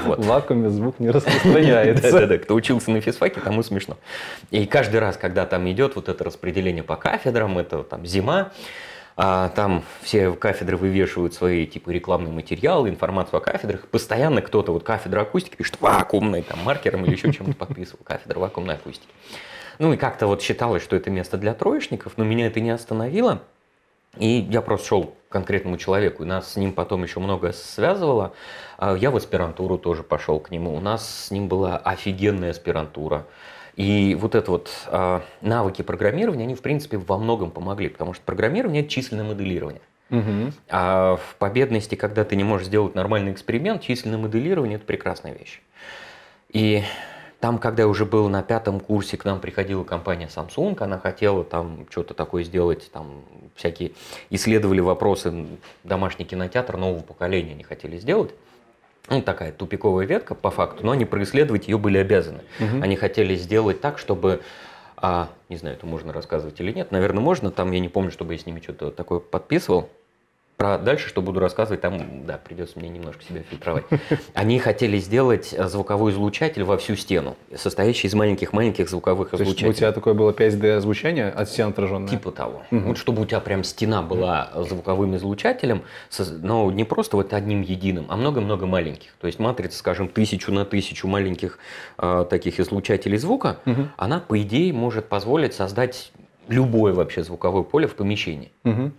Вот. 0.05 0.19
В 0.19 0.27
вакууме 0.27 0.69
звук 0.69 0.99
не 0.99 1.09
распространяется. 1.11 2.11
Да-да-да, 2.11 2.37
кто 2.37 2.55
учился 2.55 2.91
на 2.91 3.01
физфаке, 3.01 3.39
тому 3.41 3.63
смешно. 3.63 3.97
И 4.51 4.65
каждый 4.65 4.99
раз, 4.99 5.17
когда 5.17 5.45
там 5.45 5.69
идет 5.69 5.95
вот 5.95 6.09
это 6.09 6.23
распределение 6.23 6.83
по 6.83 6.95
кафедрам, 6.95 7.57
это 7.57 7.83
там 7.83 8.05
зима, 8.05 8.51
а 9.15 9.49
там 9.49 9.83
все 10.01 10.31
кафедры 10.31 10.77
вывешивают 10.77 11.33
свои 11.33 11.65
типа 11.65 11.89
рекламные 11.89 12.31
материалы, 12.31 12.89
информацию 12.89 13.37
о 13.37 13.41
кафедрах. 13.41 13.87
Постоянно 13.87 14.41
кто-то, 14.41 14.71
вот 14.71 14.83
кафедра 14.83 15.21
акустики 15.21 15.55
пишет 15.55 15.81
вакуумный, 15.81 16.41
там 16.41 16.59
маркером 16.59 17.05
или 17.05 17.15
еще 17.15 17.31
чем-то 17.33 17.53
подписывал, 17.53 17.99
кафедра 18.03 18.39
вакуумной 18.39 18.75
акустики. 18.75 19.11
Ну 19.77 19.93
и 19.93 19.97
как-то 19.97 20.27
вот 20.27 20.41
считалось, 20.41 20.83
что 20.83 20.95
это 20.95 21.09
место 21.09 21.37
для 21.37 21.53
троечников, 21.53 22.13
но 22.17 22.23
меня 22.23 22.47
это 22.47 22.59
не 22.59 22.69
остановило. 22.69 23.41
И 24.17 24.47
я 24.49 24.61
просто 24.61 24.87
шел 24.87 25.15
конкретному 25.29 25.77
человеку, 25.77 26.23
и 26.23 26.25
нас 26.25 26.53
с 26.53 26.55
ним 26.55 26.73
потом 26.73 27.03
еще 27.03 27.19
много 27.19 27.53
связывало. 27.53 28.33
А 28.77 28.95
Я 28.95 29.11
в 29.11 29.15
аспирантуру 29.15 29.77
тоже 29.77 30.03
пошел 30.03 30.39
к 30.39 30.51
нему. 30.51 30.75
У 30.75 30.79
нас 30.79 31.25
с 31.25 31.31
ним 31.31 31.47
была 31.47 31.77
офигенная 31.77 32.51
аспирантура. 32.51 33.25
И 33.75 34.15
вот 34.19 34.35
это 34.35 34.51
вот 34.51 34.69
а, 34.87 35.23
навыки 35.39 35.83
программирования, 35.83 36.43
они 36.43 36.55
в 36.55 36.61
принципе 36.61 36.97
во 36.97 37.17
многом 37.17 37.51
помогли, 37.51 37.87
потому 37.87 38.13
что 38.13 38.23
программирование 38.23 38.81
это 38.81 38.91
численное 38.91 39.23
моделирование. 39.23 39.81
Мгм. 40.09 40.53
А 40.69 41.15
в 41.15 41.35
победности, 41.35 41.95
когда 41.95 42.25
ты 42.25 42.35
не 42.35 42.43
можешь 42.43 42.67
сделать 42.67 42.95
нормальный 42.95 43.31
эксперимент, 43.31 43.81
численное 43.81 44.17
моделирование 44.17 44.77
это 44.77 44.85
прекрасная 44.85 45.33
вещь. 45.33 45.61
И 46.49 46.83
там, 47.39 47.57
когда 47.57 47.83
я 47.83 47.87
уже 47.87 48.05
был 48.05 48.27
на 48.27 48.43
пятом 48.43 48.79
курсе, 48.79 49.17
к 49.17 49.23
нам 49.23 49.39
приходила 49.39 49.83
компания 49.83 50.27
Samsung, 50.27 50.75
она 50.81 50.99
хотела 50.99 51.43
там 51.43 51.85
что-то 51.89 52.13
такое 52.13 52.43
сделать, 52.43 52.91
там 52.91 53.23
всякие 53.55 53.93
исследовали 54.29 54.81
вопросы, 54.81 55.47
домашний 55.83 56.25
кинотеатр 56.25 56.77
нового 56.77 57.01
поколения 57.01 57.53
они 57.53 57.63
хотели 57.63 57.97
сделать. 57.97 58.31
Ну, 59.09 59.21
такая 59.21 59.51
тупиковая 59.51 60.05
ветка 60.05 60.35
по 60.35 60.51
факту, 60.51 60.85
но 60.85 60.91
они 60.91 61.05
происследовать 61.05 61.67
ее 61.67 61.77
были 61.77 61.97
обязаны. 61.97 62.41
Мгм. 62.59 62.83
Они 62.83 62.95
хотели 62.95 63.35
сделать 63.35 63.81
так, 63.81 63.97
чтобы, 63.97 64.41
а, 64.97 65.29
не 65.47 65.55
знаю, 65.55 65.77
это 65.77 65.85
можно 65.85 66.13
рассказывать 66.13 66.59
или 66.59 66.71
нет, 66.71 66.91
наверное, 66.91 67.21
можно, 67.21 67.51
там 67.51 67.71
я 67.71 67.79
не 67.79 67.89
помню, 67.89 68.11
чтобы 68.11 68.33
я 68.33 68.39
с 68.39 68.45
ними 68.45 68.59
что-то 68.59 68.91
такое 68.91 69.19
подписывал. 69.19 69.89
Про 70.59 70.77
дальше, 70.77 71.07
что 71.07 71.21
буду 71.21 71.39
рассказывать, 71.39 71.79
там, 71.79 72.25
да, 72.25 72.37
придется 72.37 72.77
мне 72.79 72.89
немножко 72.89 73.23
себя 73.23 73.43
фильтровать. 73.49 73.85
Они 74.33 74.59
хотели 74.59 74.97
сделать 74.97 75.55
звуковой 75.57 76.11
излучатель 76.11 76.63
во 76.65 76.77
всю 76.77 76.97
стену, 76.97 77.37
состоящий 77.55 78.07
из 78.07 78.13
маленьких-маленьких 78.13 78.89
звуковых 78.89 79.29
То 79.29 79.37
есть 79.37 79.43
у 79.43 79.45
излучателей. 79.53 79.73
тебя 79.73 79.91
такое 79.93 80.13
было 80.15 80.31
5D 80.33 80.81
звучание 80.81 81.29
от 81.29 81.47
стен 81.49 81.69
отраженное? 81.69 82.09
Типа 82.09 82.31
того. 82.31 82.63
Мгм. 82.71 82.89
Вот 82.89 82.97
чтобы 82.97 83.21
у 83.21 83.25
тебя 83.25 83.39
прям 83.39 83.63
стена 83.63 84.01
была 84.01 84.51
звуковым 84.67 85.15
излучателем, 85.15 85.83
но 86.41 86.69
не 86.73 86.83
просто 86.83 87.15
вот 87.15 87.31
одним 87.33 87.61
единым, 87.61 88.07
а 88.09 88.17
много-много 88.17 88.65
маленьких. 88.65 89.13
То 89.21 89.27
есть 89.27 89.39
матрица, 89.39 89.77
скажем, 89.77 90.09
тысячу 90.09 90.51
на 90.51 90.65
тысячу 90.65 91.07
маленьких 91.07 91.57
э, 91.97 92.25
таких 92.29 92.59
излучателей 92.59 93.17
звука, 93.17 93.59
Мгм. 93.63 93.91
она, 93.95 94.19
по 94.19 94.37
идее, 94.41 94.73
может 94.73 95.05
позволить 95.07 95.53
создать 95.53 96.11
любое 96.49 96.91
вообще 96.91 97.23
звуковое 97.23 97.63
поле 97.63 97.87
в 97.87 97.95
помещении. 97.95 98.51
Мгм. 98.65 98.91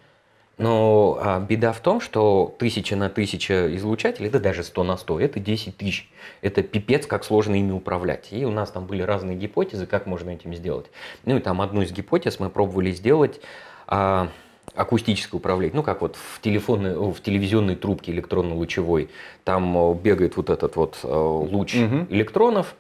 Но 0.61 1.19
а, 1.21 1.40
беда 1.40 1.73
в 1.73 1.81
том, 1.81 2.00
что 2.00 2.55
тысяча 2.59 2.97
на 2.97 3.09
тысяча 3.09 3.75
излучателей, 3.76 4.29
это 4.29 4.40
даже 4.40 4.62
100 4.62 4.85
на 4.85 4.97
100, 4.97 5.21
это 5.21 5.40
10 5.40 5.76
тысяч. 5.76 6.11
Это 6.43 6.62
пипец, 6.62 7.07
как 7.07 7.25
сложно 7.25 7.59
ими 7.59 7.73
управлять. 7.73 8.29
И 8.31 8.45
у 8.45 8.50
нас 8.50 8.71
там 8.71 8.87
были 8.87 9.02
разные 9.02 9.37
гипотезы, 9.37 9.87
как 9.87 10.07
можно 10.07 10.31
этим 10.31 10.55
сделать. 10.55 10.87
Ну 11.25 11.37
и 11.37 11.40
там 11.40 11.61
одну 11.61 11.83
из 11.83 11.93
гипотез 11.93 12.38
мы 12.40 12.50
пробовали 12.50 12.93
сделать 12.93 13.40
а, 13.87 14.29
акустическое 14.75 15.38
управление. 15.38 15.76
Ну 15.76 15.83
как 15.83 16.00
вот 16.02 16.17
в, 16.17 16.40
телефонной, 16.40 16.95
в 16.95 17.21
телевизионной 17.21 17.76
трубке 17.76 18.12
электронно-лучевой. 18.12 19.09
Там 19.45 19.76
о, 19.76 19.95
бегает 19.95 20.37
вот 20.37 20.50
этот 20.50 20.76
вот 20.76 20.99
о, 21.02 21.40
луч 21.50 21.75
Мгм. 21.75 22.07
электронов, 22.11 22.75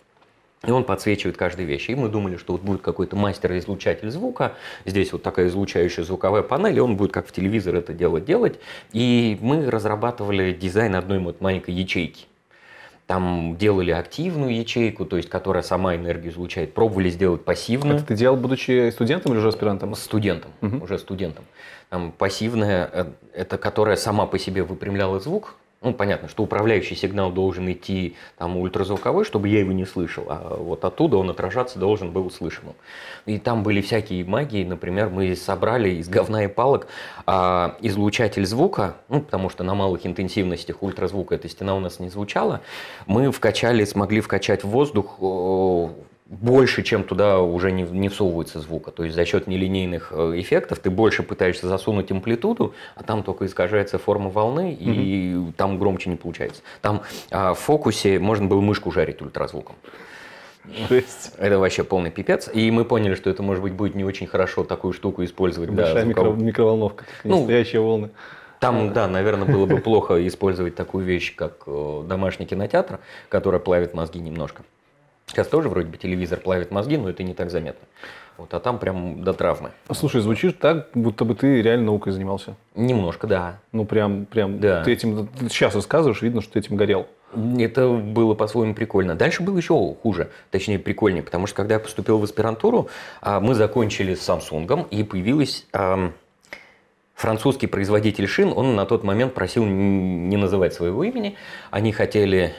и 0.66 0.70
он 0.70 0.84
подсвечивает 0.84 1.36
каждую 1.36 1.66
вещь. 1.66 1.88
И 1.88 1.94
мы 1.94 2.08
думали, 2.08 2.36
что 2.36 2.52
вот 2.52 2.62
будет 2.62 2.82
какой-то 2.82 3.16
мастер-излучатель 3.16 4.10
звука. 4.10 4.52
Здесь 4.84 5.12
вот 5.12 5.22
такая 5.22 5.48
излучающая 5.48 6.04
звуковая 6.04 6.42
панель, 6.42 6.76
и 6.76 6.80
он 6.80 6.96
будет 6.96 7.12
как 7.12 7.26
в 7.26 7.32
телевизор 7.32 7.76
это 7.76 7.94
дело 7.94 8.20
делать. 8.20 8.58
И 8.92 9.38
мы 9.40 9.70
разрабатывали 9.70 10.52
дизайн 10.52 10.96
одной 10.96 11.18
вот 11.18 11.40
маленькой 11.40 11.74
ячейки. 11.74 12.26
Там 13.06 13.56
делали 13.56 13.90
активную 13.90 14.54
ячейку, 14.54 15.04
то 15.04 15.16
есть 15.16 15.28
которая 15.28 15.62
сама 15.64 15.96
энергию 15.96 16.30
излучает. 16.30 16.74
Пробовали 16.74 17.08
сделать 17.08 17.44
пассивную 17.44 17.96
Это 17.96 18.06
ты 18.08 18.14
делал, 18.14 18.36
будучи 18.36 18.90
студентом 18.90 19.32
или 19.32 19.38
уже 19.38 19.48
аспирантом? 19.48 19.94
студентом, 19.96 20.52
Мгм. 20.60 20.82
уже 20.82 20.98
студентом. 20.98 21.44
Там 21.88 22.12
пассивная, 22.12 22.88
э, 22.92 23.04
это 23.34 23.58
которая 23.58 23.96
сама 23.96 24.26
по 24.26 24.38
себе 24.38 24.62
выпрямляла 24.62 25.18
звук. 25.18 25.56
Ну, 25.82 25.94
понятно, 25.94 26.28
что 26.28 26.42
управляющий 26.42 26.94
сигнал 26.94 27.32
должен 27.32 27.72
идти 27.72 28.14
там 28.36 28.54
ультразвуковой, 28.58 29.24
чтобы 29.24 29.48
я 29.48 29.60
его 29.60 29.72
не 29.72 29.86
слышал, 29.86 30.26
а 30.28 30.58
вот 30.58 30.84
оттуда 30.84 31.16
он 31.16 31.30
отражаться 31.30 31.78
должен 31.78 32.10
был 32.10 32.30
слышимым. 32.30 32.74
И 33.24 33.38
там 33.38 33.62
были 33.62 33.80
всякие 33.80 34.22
магии, 34.26 34.62
например, 34.62 35.08
мы 35.08 35.34
собрали 35.34 35.88
из 35.88 36.10
говна 36.10 36.44
и 36.44 36.48
палок 36.48 36.86
а, 37.24 37.78
излучатель 37.80 38.44
звука, 38.44 38.96
ну, 39.08 39.22
потому 39.22 39.48
что 39.48 39.64
на 39.64 39.74
малых 39.74 40.04
интенсивностях 40.04 40.82
ультразвука 40.82 41.36
эта 41.36 41.48
стена 41.48 41.74
у 41.74 41.80
нас 41.80 41.98
не 41.98 42.10
звучала, 42.10 42.60
мы 43.06 43.32
вкачали, 43.32 43.86
смогли 43.86 44.20
вкачать 44.20 44.62
в 44.64 44.68
воздух 44.68 45.16
больше, 46.30 46.84
чем 46.84 47.02
туда 47.02 47.40
уже 47.40 47.72
не, 47.72 47.82
не 47.82 48.08
всовывается 48.08 48.60
звука. 48.60 48.92
То 48.92 49.02
есть 49.02 49.16
за 49.16 49.24
счет 49.24 49.48
нелинейных 49.48 50.12
э, 50.12 50.34
эффектов 50.36 50.78
ты 50.78 50.88
больше 50.88 51.24
пытаешься 51.24 51.66
засунуть 51.66 52.12
амплитуду, 52.12 52.72
а 52.94 53.02
там 53.02 53.24
только 53.24 53.46
искажается 53.46 53.98
форма 53.98 54.30
волны, 54.30 54.76
и 54.78 55.52
там 55.56 55.78
громче 55.78 56.08
не 56.08 56.16
получается. 56.16 56.62
Там 56.82 57.02
а, 57.32 57.54
в 57.54 57.58
фокусе 57.58 58.20
можно 58.20 58.46
было 58.46 58.60
мышку 58.60 58.92
жарить 58.92 59.20
ультразвуком. 59.20 59.74
То 60.88 60.94
есть 60.94 61.32
Это 61.36 61.58
вообще 61.58 61.82
полный 61.82 62.10
пипец. 62.12 62.48
И 62.52 62.70
мы 62.70 62.84
поняли, 62.84 63.16
что 63.16 63.28
это, 63.28 63.42
может 63.42 63.62
быть, 63.62 63.72
будет 63.72 63.96
не 63.96 64.04
очень 64.04 64.28
хорошо 64.28 64.62
такую 64.62 64.92
штуку 64.92 65.24
использовать. 65.24 65.74
да, 65.74 65.82
большая 65.82 66.04
звуковую. 66.04 66.36
микро- 66.36 66.42
микроволновка, 66.42 67.04
как 67.04 67.24
Ну, 67.24 67.38
настоящие 67.38 67.80
волны. 67.80 68.10
Там, 68.60 68.92
да, 68.92 69.08
наверное, 69.08 69.48
было 69.48 69.66
бы 69.66 69.78
плохо 69.80 70.24
использовать 70.28 70.76
такую 70.76 71.04
вещь, 71.04 71.34
как 71.34 71.62
э, 71.66 72.02
домашний 72.06 72.46
кинотеатр, 72.46 73.00
которая 73.28 73.60
плавит 73.60 73.94
мозги 73.94 74.20
немножко. 74.20 74.62
Сейчас 75.30 75.46
тоже 75.46 75.68
вроде 75.68 75.86
бы 75.88 75.96
телевизор 75.96 76.40
плавит 76.40 76.72
мозги, 76.72 76.96
но 76.96 77.08
это 77.08 77.22
не 77.22 77.34
так 77.34 77.50
заметно. 77.50 77.86
Вот, 78.36 78.52
а 78.52 78.58
там 78.58 78.78
прям 78.80 79.22
до 79.22 79.32
травмы. 79.32 79.70
Слушай, 79.92 80.22
звучит 80.22 80.58
так, 80.58 80.88
будто 80.94 81.24
бы 81.24 81.36
ты 81.36 81.62
реально 81.62 81.86
наукой 81.86 82.12
занимался. 82.12 82.56
Немножко, 82.74 83.26
да. 83.28 83.60
Ну, 83.70 83.84
прям, 83.84 84.26
прям, 84.26 84.58
Да. 84.58 84.82
ты 84.82 84.92
этим, 84.92 85.28
сейчас 85.48 85.74
рассказываешь, 85.74 86.20
видно, 86.22 86.40
что 86.40 86.54
ты 86.54 86.58
этим 86.58 86.74
горел. 86.76 87.06
Это 87.58 87.88
было 87.88 88.34
по-своему 88.34 88.74
прикольно. 88.74 89.14
Дальше 89.14 89.44
было 89.44 89.56
еще 89.56 89.94
хуже, 90.02 90.30
точнее 90.50 90.80
прикольнее, 90.80 91.22
потому 91.22 91.46
что 91.46 91.54
когда 91.54 91.74
я 91.74 91.80
поступил 91.80 92.18
в 92.18 92.24
аспирантуру, 92.24 92.88
а, 93.20 93.38
мы 93.38 93.54
закончили 93.54 94.14
с 94.16 94.28
Samsung, 94.28 94.88
и 94.90 95.04
появилась 95.04 95.64
французский 97.14 97.68
производитель 97.68 98.26
шин, 98.26 98.52
он 98.56 98.74
на 98.74 98.84
тот 98.84 99.04
момент 99.04 99.34
просил 99.34 99.64
не 99.64 100.36
называть 100.36 100.74
своего 100.74 101.04
имени. 101.04 101.36
Они 101.70 101.92
хотели 101.92 102.52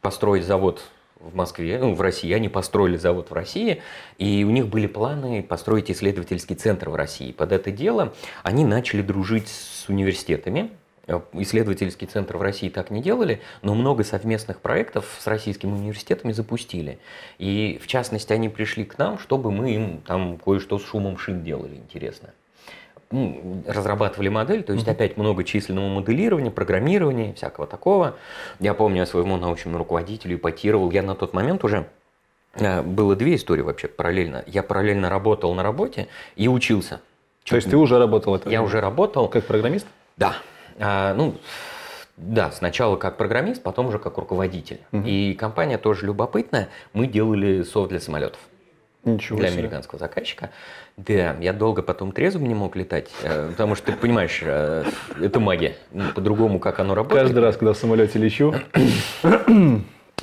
построить 0.00 0.44
завод 0.44 0.82
в 1.20 1.34
Москве, 1.34 1.78
ну, 1.78 1.94
в 1.94 2.00
России, 2.00 2.32
они 2.32 2.48
построили 2.48 2.96
завод 2.96 3.30
в 3.30 3.34
России, 3.34 3.82
и 4.18 4.44
у 4.44 4.50
них 4.50 4.68
были 4.68 4.86
планы 4.86 5.42
построить 5.42 5.90
исследовательский 5.90 6.56
центр 6.56 6.90
в 6.90 6.94
России. 6.94 7.32
Под 7.32 7.52
это 7.52 7.70
дело 7.70 8.12
они 8.42 8.64
начали 8.64 9.02
дружить 9.02 9.48
с 9.48 9.88
университетами, 9.88 10.70
Э, 11.10 11.20
исследовательский 11.32 12.06
центр 12.06 12.36
в 12.36 12.42
России 12.42 12.68
так 12.68 12.90
не 12.90 13.02
делали, 13.02 13.40
но 13.62 13.74
много 13.74 14.04
совместных 14.04 14.60
проектов 14.60 15.18
с 15.18 15.26
российскими 15.26 15.72
университетами 15.72 16.32
запустили. 16.32 17.00
И 17.38 17.80
в 17.82 17.88
частности 17.88 18.32
они 18.32 18.48
пришли 18.48 18.84
к 18.84 18.96
нам, 18.96 19.18
чтобы 19.18 19.50
мы 19.50 19.74
им 19.74 20.02
там 20.06 20.38
кое-что 20.38 20.78
с 20.78 20.86
шумом 20.86 21.18
шин 21.18 21.42
делали 21.42 21.74
интересно. 21.74 22.30
Ну, 23.12 23.64
разрабатывали 23.66 24.28
модель, 24.28 24.62
то 24.62 24.72
есть 24.72 24.86
mm-hmm. 24.86 24.90
опять 24.92 25.16
много 25.16 25.42
численного 25.42 25.88
моделирования, 25.88 26.52
программирования, 26.52 27.34
всякого 27.34 27.66
такого. 27.66 28.14
Я 28.60 28.72
помню, 28.72 28.98
я 28.98 29.06
своему 29.06 29.36
научному 29.36 29.78
руководителю 29.78 30.36
ипотировал, 30.36 30.92
я 30.92 31.02
на 31.02 31.16
тот 31.16 31.34
момент 31.34 31.64
уже 31.64 31.88
э, 32.54 32.82
было 32.82 33.16
две 33.16 33.34
истории 33.34 33.62
вообще 33.62 33.88
параллельно. 33.88 34.44
Я 34.46 34.62
параллельно 34.62 35.10
работал 35.10 35.52
на 35.54 35.64
работе 35.64 36.06
и 36.36 36.46
учился. 36.46 37.00
То 37.44 37.56
есть 37.56 37.68
ты 37.68 37.76
уже 37.76 37.98
работал 37.98 38.36
это? 38.36 38.48
Я 38.48 38.62
уже 38.62 38.80
работал. 38.80 39.28
Как 39.28 39.44
программист? 39.44 39.86
Да. 40.16 40.36
А, 40.78 41.12
ну, 41.14 41.34
да, 42.16 42.52
сначала 42.52 42.96
как 42.96 43.16
программист, 43.16 43.62
потом 43.62 43.86
уже 43.86 43.98
как 43.98 44.18
руководитель. 44.18 44.80
Угу. 44.92 45.02
И 45.04 45.34
компания 45.34 45.78
тоже 45.78 46.06
любопытная. 46.06 46.68
Мы 46.92 47.06
делали 47.06 47.62
софт 47.62 47.90
для 47.90 47.98
самолетов. 47.98 48.38
Ничего 49.04 49.38
для 49.38 49.48
себе. 49.48 49.60
американского 49.60 49.98
заказчика. 49.98 50.50
Да, 51.06 51.36
я 51.40 51.52
долго 51.52 51.82
потом 51.82 52.12
трезвым 52.12 52.46
не 52.46 52.54
мог 52.54 52.76
летать, 52.76 53.08
э, 53.22 53.50
потому 53.50 53.74
что 53.74 53.92
ты 53.92 53.98
понимаешь, 53.98 54.40
э, 54.42 54.84
это 55.20 55.40
магия. 55.40 55.76
Ну, 55.92 56.12
по-другому, 56.14 56.58
как 56.58 56.78
оно 56.78 56.94
работает. 56.94 57.22
Каждый 57.22 57.38
раз, 57.42 57.56
когда 57.56 57.72
в 57.72 57.76
самолете 57.76 58.18
лечу. 58.18 58.54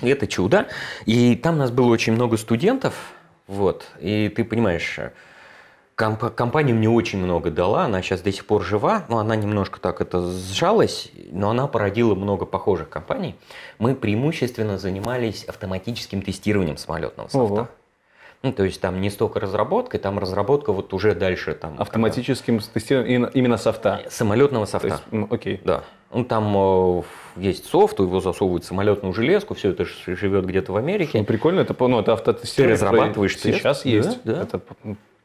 Это 0.02 0.28
чудо. 0.28 0.68
И 1.06 1.36
там 1.36 1.58
нас 1.58 1.72
было 1.72 1.88
очень 1.88 2.14
много 2.14 2.38
студентов. 2.38 2.94
Вот. 3.48 3.86
И 4.00 4.32
ты 4.36 4.44
понимаешь, 4.44 5.00
Комп- 5.96 6.36
компания 6.36 6.74
мне 6.74 6.88
очень 6.88 7.18
много 7.18 7.50
дала, 7.50 7.86
она 7.86 8.04
сейчас 8.04 8.22
до 8.22 8.32
сих 8.32 8.46
пор 8.46 8.62
жива, 8.64 9.06
но 9.10 9.18
она 9.18 9.36
немножко 9.36 9.80
так 9.80 10.00
это 10.00 10.22
сжалась, 10.32 11.10
но 11.32 11.50
она 11.50 11.66
породила 11.66 12.14
много 12.14 12.46
похожих 12.46 12.88
компаний. 12.88 13.36
Мы 13.80 13.96
преимущественно 13.96 14.78
занимались 14.78 15.44
автоматическим 15.46 16.22
тестированием 16.22 16.78
самолетного 16.78 17.30
софта. 17.30 17.54
Ого. 17.54 17.68
Ну, 18.44 18.52
то 18.52 18.64
есть 18.64 18.80
там 18.80 19.02
не 19.02 19.10
столько 19.10 19.40
разработкой, 19.40 20.00
там 20.00 20.20
разработка 20.20 20.72
вот 20.72 20.94
уже 20.94 21.16
дальше 21.16 21.54
там. 21.54 21.76
Автоматическим 21.80 22.60
когда... 22.60 22.72
тестированием 22.74 23.26
именно 23.34 23.58
софта. 23.58 24.04
Самолетного 24.10 24.66
софта. 24.66 24.88
есть, 24.88 25.04
ну, 25.12 25.28
окей. 25.30 25.60
Да. 25.64 25.84
Ну, 26.14 26.24
там 26.24 26.56
э, 26.56 27.02
есть 27.36 27.66
софт, 27.66 28.00
его 28.00 28.20
засовывают 28.22 28.64
в 28.64 28.68
самолетную 28.68 29.14
железку, 29.14 29.56
все 29.56 29.72
это 29.72 29.86
живет 29.86 30.46
где-то 30.46 30.72
в 30.72 30.78
Америке. 30.78 31.20
Ну, 31.20 31.26
прикольно, 31.26 31.62
это, 31.62 31.76
ну, 31.80 32.00
это 32.00 32.14
автотестирование. 32.14 32.78
Ты 32.78 32.86
разрабатываешь 32.86 33.38
Сейчас 33.38 33.82
тест. 33.82 33.86
есть. 33.86 34.20
Да, 34.24 34.36
да. 34.36 34.42
Это 34.44 34.62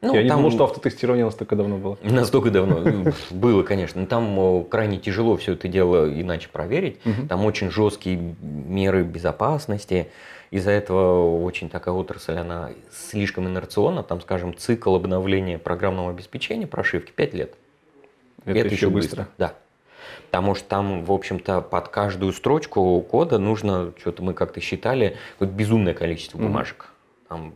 ну, 0.02 0.14
Я 0.14 0.24
не 0.24 0.28
думал, 0.28 0.50
что 0.50 0.64
автотестирование 0.64 1.24
настолько 1.24 1.54
давно 1.54 1.76
было. 1.76 1.98
Настолько 2.02 2.50
давно. 2.50 3.12
Было, 3.30 3.62
конечно. 3.62 4.00
Но 4.00 4.06
там 4.08 4.64
крайне 4.64 4.98
тяжело 4.98 5.36
все 5.36 5.52
это 5.52 5.68
дело 5.68 6.12
иначе 6.12 6.48
проверить. 6.48 6.98
Там 7.28 7.44
очень 7.44 7.70
жесткие 7.70 8.34
меры 8.40 9.04
безопасности. 9.04 10.08
Из-за 10.52 10.70
этого 10.70 11.42
очень 11.42 11.70
такая 11.70 11.94
отрасль, 11.94 12.36
она 12.36 12.72
слишком 12.90 13.48
инерционна. 13.48 14.02
Там, 14.02 14.20
скажем, 14.20 14.54
цикл 14.54 14.94
обновления 14.94 15.58
программного 15.58 16.10
обеспечения 16.10 16.66
прошивки 16.66 17.10
5 17.10 17.34
лет. 17.34 17.54
Это, 18.44 18.58
это 18.58 18.68
еще 18.68 18.90
быстро. 18.90 19.22
быстро. 19.22 19.28
Да. 19.38 19.54
Потому 20.26 20.54
что 20.54 20.68
там, 20.68 21.04
в 21.04 21.12
общем-то, 21.12 21.62
под 21.62 21.88
каждую 21.88 22.34
строчку 22.34 23.00
кода 23.00 23.38
нужно, 23.38 23.94
что-то 23.98 24.22
мы 24.22 24.34
как-то 24.34 24.60
считали, 24.60 25.16
какое-то 25.32 25.54
безумное 25.54 25.94
количество 25.94 26.36
бумажек. 26.36 26.84
Mm-hmm. 26.84 27.28
Там 27.28 27.54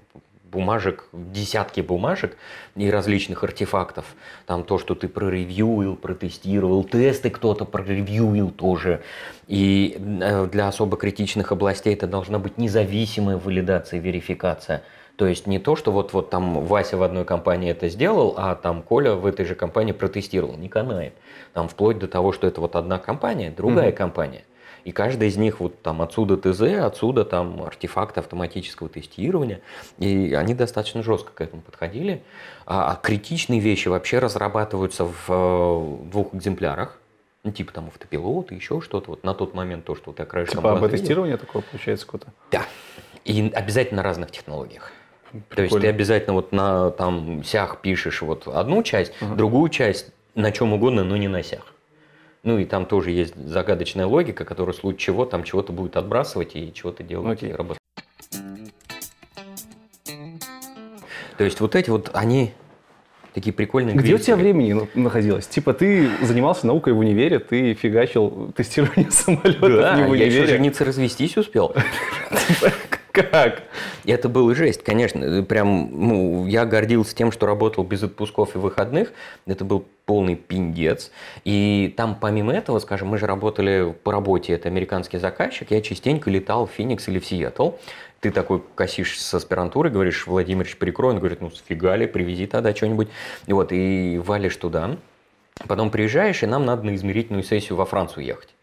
бумажек, 0.56 1.04
десятки 1.12 1.82
бумажек 1.82 2.36
и 2.76 2.90
различных 2.90 3.44
артефактов. 3.44 4.06
Там 4.46 4.64
то, 4.64 4.78
что 4.78 4.94
ты 4.94 5.06
проревьюил, 5.06 5.96
протестировал, 5.96 6.82
тесты 6.82 7.28
кто-то 7.28 7.66
проревьюил 7.66 8.50
тоже. 8.50 9.02
И 9.48 9.96
э, 9.98 10.46
для 10.46 10.68
особо 10.68 10.96
критичных 10.96 11.52
областей 11.52 11.94
это 11.94 12.06
должна 12.06 12.38
быть 12.38 12.56
независимая 12.56 13.36
валидация 13.36 14.00
и 14.00 14.02
верификация. 14.02 14.82
То 15.16 15.26
есть 15.26 15.46
не 15.46 15.58
то, 15.58 15.76
что 15.76 15.92
вот, 15.92 16.14
вот 16.14 16.30
там 16.30 16.64
Вася 16.64 16.96
в 16.96 17.02
одной 17.02 17.26
компании 17.26 17.70
это 17.70 17.90
сделал, 17.90 18.34
а 18.38 18.54
там 18.54 18.82
Коля 18.82 19.12
в 19.12 19.26
этой 19.26 19.44
же 19.44 19.54
компании 19.54 19.92
протестировал. 19.92 20.56
Не 20.56 20.70
канает. 20.70 21.12
Там 21.52 21.68
вплоть 21.68 21.98
до 21.98 22.08
того, 22.08 22.32
что 22.32 22.46
это 22.46 22.62
вот 22.62 22.76
одна 22.76 22.98
компания, 22.98 23.50
другая 23.50 23.90
угу. 23.90 23.96
компания– 23.96 24.44
и 24.86 24.92
каждая 24.92 25.28
из 25.28 25.36
них 25.36 25.58
вот 25.58 25.82
там 25.82 26.00
отсюда 26.00 26.36
ТЗ, 26.36 26.62
отсюда 26.80 27.24
там 27.24 27.60
артефакты 27.60 28.20
автоматического 28.20 28.88
тестирования. 28.88 29.60
И 29.98 30.32
они 30.32 30.54
достаточно 30.54 31.02
жестко 31.02 31.32
к 31.32 31.40
этому 31.40 31.60
подходили. 31.60 32.22
А, 32.66 32.92
а 32.92 32.94
критичные 32.94 33.58
вещи 33.58 33.88
вообще 33.88 34.20
разрабатываются 34.20 35.04
в 35.04 35.26
э, 35.28 36.10
двух 36.12 36.32
экземплярах. 36.36 37.00
Ну, 37.42 37.50
типа 37.50 37.72
там 37.72 37.88
автопилот, 37.88 38.52
еще 38.52 38.80
что-то. 38.80 39.10
Вот 39.10 39.24
на 39.24 39.34
тот 39.34 39.54
момент 39.54 39.84
то, 39.84 39.96
что 39.96 40.12
у 40.12 40.14
тебя 40.14 40.24
краешком 40.24 40.58
Типа 40.58 40.78
АБ-тестирование 40.78 41.36
такое 41.36 41.62
получается 41.62 42.06
какое-то? 42.06 42.28
Да. 42.52 42.62
И 43.24 43.50
обязательно 43.52 43.96
на 43.96 44.02
разных 44.04 44.30
технологиях. 44.30 44.92
Прикольно. 45.32 45.56
То 45.56 45.62
есть 45.62 45.80
ты 45.80 45.86
обязательно 45.88 46.34
вот 46.34 46.52
на 46.52 46.92
там 46.92 47.42
сях 47.42 47.80
пишешь 47.80 48.22
вот 48.22 48.46
одну 48.46 48.84
часть, 48.84 49.12
uh 49.20 49.34
другую 49.34 49.68
часть 49.68 50.12
на 50.36 50.52
чем 50.52 50.74
угодно, 50.74 51.02
но 51.02 51.16
не 51.16 51.26
на 51.26 51.42
сях. 51.42 51.72
Ну 52.46 52.60
и 52.60 52.64
там 52.64 52.86
тоже 52.86 53.10
есть 53.10 53.34
загадочная 53.34 54.06
логика, 54.06 54.44
которая 54.44 54.72
в 54.72 54.76
случае 54.76 54.98
чего 54.98 55.24
там 55.24 55.42
чего-то 55.42 55.72
будет 55.72 55.96
отбрасывать 55.96 56.54
и 56.54 56.72
чего-то 56.72 57.02
делать 57.02 57.42
okay. 57.42 57.52
работать. 57.52 57.82
То 61.36 61.42
есть 61.42 61.58
вот 61.60 61.74
эти 61.74 61.90
вот, 61.90 62.12
они 62.14 62.52
такие 63.34 63.52
прикольные. 63.52 63.96
Где 63.96 64.14
у 64.14 64.18
тебя 64.18 64.36
времени 64.36 64.88
находилось? 64.94 65.48
Типа 65.48 65.74
ты 65.74 66.08
занимался 66.22 66.68
наукой 66.68 66.92
в 66.92 66.98
универе, 67.00 67.40
ты 67.40 67.74
фигачил 67.74 68.52
тестирование 68.56 69.10
самолетов 69.10 69.60
да, 69.60 69.96
не 69.96 70.04
в 70.04 70.10
универе. 70.10 70.30
я 70.30 70.42
еще 70.42 70.46
жениться, 70.46 70.84
развестись 70.84 71.36
успел. 71.36 71.74
Как? 73.16 73.62
Это 74.04 74.28
было 74.28 74.54
жесть, 74.54 74.84
конечно. 74.84 75.42
Прям, 75.42 75.88
ну, 75.90 76.46
я 76.46 76.66
гордился 76.66 77.16
тем, 77.16 77.32
что 77.32 77.46
работал 77.46 77.82
без 77.82 78.02
отпусков 78.02 78.54
и 78.54 78.58
выходных. 78.58 79.12
Это 79.46 79.64
был 79.64 79.86
полный 80.04 80.36
пиндец. 80.36 81.10
И 81.44 81.94
там, 81.96 82.16
помимо 82.20 82.52
этого, 82.52 82.78
скажем, 82.78 83.08
мы 83.08 83.16
же 83.16 83.26
работали 83.26 83.94
по 84.04 84.12
работе, 84.12 84.52
это 84.52 84.68
американский 84.68 85.18
заказчик, 85.18 85.70
я 85.70 85.80
частенько 85.80 86.30
летал 86.30 86.66
в 86.66 86.70
Феникс 86.72 87.08
или 87.08 87.18
в 87.18 87.24
Сиэтл. 87.24 87.70
Ты 88.20 88.30
такой 88.30 88.62
косишь 88.74 89.18
с 89.18 89.34
аспирантуры, 89.34 89.88
говоришь, 89.88 90.26
Владимирович, 90.26 90.76
прикрой. 90.76 91.12
Он 91.12 91.18
говорит, 91.18 91.40
ну, 91.40 91.50
сфига 91.50 91.96
ли, 91.96 92.06
привези 92.06 92.46
тогда 92.46 92.74
что-нибудь. 92.74 93.08
И 93.46 93.52
вот, 93.52 93.72
и 93.72 94.20
валишь 94.22 94.56
туда. 94.56 94.96
Потом 95.66 95.90
приезжаешь, 95.90 96.42
и 96.42 96.46
нам 96.46 96.66
надо 96.66 96.82
на 96.82 96.94
измерительную 96.94 97.42
сессию 97.42 97.76
во 97.76 97.86
Францию 97.86 98.24
ехать. 98.24 98.55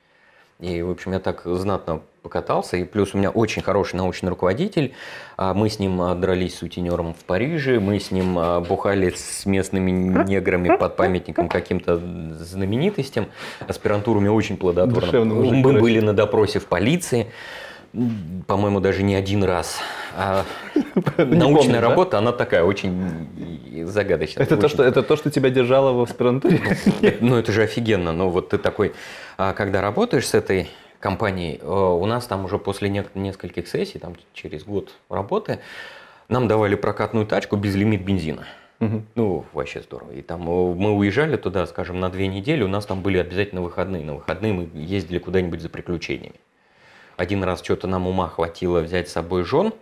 И, 0.59 0.81
в 0.81 0.89
общем, 0.89 1.11
я 1.11 1.19
так 1.19 1.41
знатно 1.45 2.01
покатался. 2.21 2.77
И 2.77 2.83
плюс 2.85 3.13
у 3.13 3.17
меня 3.17 3.29
очень 3.29 3.61
хороший 3.61 3.97
научный 3.97 4.29
руководитель. 4.29 4.93
А, 5.35 5.53
мы 5.53 5.69
с 5.69 5.77
ним 5.77 6.19
дрались 6.19 6.55
с 6.55 6.59
сутенером 6.59 7.13
в 7.13 7.23
Париже. 7.25 7.79
Мы 7.79 7.99
с 7.99 8.11
ним 8.11 8.37
а, 8.39 8.61
бухали 8.61 9.11
с 9.15 9.45
местными 9.45 9.91
неграми 9.91 10.75
под 10.75 10.95
памятником 10.95 11.49
каким-то 11.49 11.97
знаменитостям. 11.97 13.27
Аспирантура 13.67 14.17
у 14.17 14.21
меня 14.21 14.31
очень 14.31 14.57
плодотворна. 14.57 15.25
Мы 15.25 15.79
были 15.79 15.99
на 15.99 16.13
допросе 16.13 16.59
в 16.59 16.65
полиции 16.65 17.27
по-моему, 18.47 18.79
даже 18.79 19.03
не 19.03 19.15
один 19.15 19.43
раз. 19.43 19.79
А 20.15 20.45
научная 21.17 21.79
работа, 21.79 22.17
она 22.17 22.31
такая 22.31 22.63
очень 22.63 23.85
загадочная. 23.85 24.45
Это, 24.45 24.57
То, 24.57 24.67
что, 24.67 24.83
это 24.83 25.03
то, 25.03 25.15
что 25.15 25.29
тебя 25.29 25.49
держало 25.49 25.93
в 25.93 26.01
аспирантуре? 26.01 26.59
Ну, 27.21 27.37
это 27.37 27.51
же 27.51 27.63
офигенно. 27.63 28.11
Но 28.11 28.29
вот 28.29 28.49
ты 28.49 28.57
такой, 28.57 28.93
а 29.37 29.53
когда 29.53 29.81
работаешь 29.81 30.27
с 30.27 30.33
этой 30.33 30.69
компанией, 30.99 31.59
э, 31.61 31.67
у 31.67 32.05
нас 32.05 32.25
там 32.25 32.45
уже 32.45 32.57
после 32.57 32.89
нескольких 32.89 33.67
сессий, 33.67 33.99
там 33.99 34.15
через 34.33 34.63
год 34.63 34.93
работы, 35.09 35.59
нам 36.29 36.47
давали 36.47 36.75
прокатную 36.75 37.27
тачку 37.27 37.57
без 37.57 37.75
лимит 37.75 38.03
бензина. 38.03 38.45
Угу. 38.79 39.03
Ну, 39.15 39.45
вообще 39.53 39.81
здорово. 39.81 40.11
И 40.13 40.21
там 40.21 40.41
э, 40.49 40.75
мы 40.75 40.93
уезжали 40.93 41.37
туда, 41.37 41.67
скажем, 41.67 41.99
на 41.99 42.09
две 42.09 42.27
недели, 42.27 42.63
у 42.63 42.67
нас 42.67 42.85
там 42.85 43.01
были 43.01 43.19
обязательно 43.19 43.61
выходные. 43.61 44.03
На 44.03 44.15
выходные 44.15 44.53
мы 44.53 44.69
ездили 44.73 45.19
куда-нибудь 45.19 45.61
за 45.61 45.69
приключениями. 45.69 46.39
Один 47.17 47.43
раз 47.43 47.61
что-то 47.63 47.87
нам 47.87 48.07
ума 48.07 48.27
хватило 48.27 48.79
взять 48.79 49.09
с 49.09 49.13
собой 49.13 49.43
жен. 49.43 49.73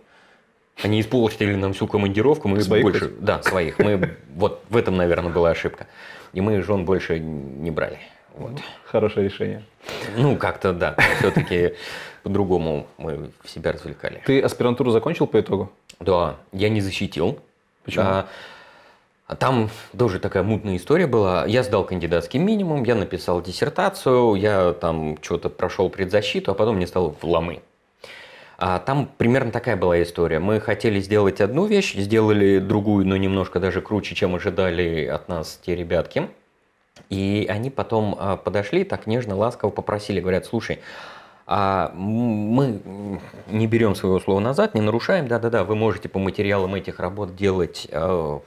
Они 0.82 1.00
испортили 1.00 1.54
нам 1.54 1.74
всю 1.74 1.86
командировку, 1.86 2.48
мы 2.48 2.60
своих 2.62 2.82
больше... 2.82 3.00
Хоть? 3.00 3.20
Да, 3.20 3.42
своих. 3.42 3.78
Мы... 3.78 4.16
Вот 4.34 4.64
в 4.68 4.76
этом, 4.76 4.96
наверное, 4.96 5.32
была 5.32 5.50
ошибка. 5.50 5.86
И 6.32 6.40
мы 6.40 6.62
жен 6.62 6.84
больше 6.84 7.18
не 7.18 7.70
брали. 7.70 7.98
Вот. 8.34 8.52
Хорошее 8.84 9.28
решение. 9.28 9.62
Ну, 10.16 10.36
как-то 10.36 10.72
да. 10.72 10.96
Все-таки 11.18 11.74
по-другому 12.22 12.86
мы 12.96 13.30
себя 13.44 13.72
развлекали. 13.72 14.22
Ты 14.24 14.40
аспирантуру 14.40 14.90
закончил 14.90 15.26
по 15.26 15.40
итогу? 15.40 15.70
Да, 16.00 16.36
я 16.52 16.68
не 16.68 16.80
защитил. 16.80 17.38
Почему? 17.84 18.04
А, 18.04 18.20
а 18.20 18.26
там 19.34 19.70
тоже 19.96 20.18
такая 20.18 20.42
мутная 20.42 20.76
история 20.76 21.06
была. 21.06 21.46
Я 21.46 21.62
сдал 21.62 21.84
кандидатский 21.84 22.38
минимум, 22.38 22.84
я 22.84 22.94
написал 22.94 23.42
диссертацию, 23.42 24.34
я 24.34 24.72
там 24.72 25.18
что-то 25.22 25.48
прошел 25.48 25.88
предзащиту, 25.90 26.50
а 26.50 26.54
потом 26.54 26.76
мне 26.76 26.86
стало 26.86 27.14
в 27.20 27.24
ломы. 27.24 27.62
А 28.58 28.78
там 28.78 29.10
примерно 29.18 29.50
такая 29.50 29.76
была 29.76 30.00
история. 30.02 30.38
Мы 30.38 30.60
хотели 30.60 31.00
сделать 31.00 31.40
одну 31.40 31.66
вещь, 31.66 31.94
сделали 31.94 32.58
другую, 32.58 33.06
но 33.06 33.16
немножко 33.16 33.58
даже 33.58 33.80
круче, 33.80 34.14
чем 34.14 34.36
ожидали 34.36 35.04
от 35.04 35.28
нас 35.28 35.58
те 35.64 35.74
ребятки. 35.74 36.28
И 37.08 37.46
они 37.48 37.70
потом 37.70 38.16
а, 38.18 38.36
подошли, 38.36 38.84
так 38.84 39.06
нежно, 39.06 39.34
ласково 39.34 39.70
попросили, 39.70 40.20
говорят, 40.20 40.46
слушай, 40.46 40.78
а 41.46 41.90
мы 41.94 42.80
не 43.48 43.66
берем 43.66 43.94
своего 43.94 44.20
слова 44.20 44.40
назад, 44.40 44.74
не 44.74 44.80
нарушаем, 44.80 45.26
да-да-да, 45.26 45.64
вы 45.64 45.74
можете 45.74 46.08
по 46.08 46.18
материалам 46.18 46.74
этих 46.74 47.00
работ 47.00 47.34
делать 47.34 47.88
э, 47.90 48.38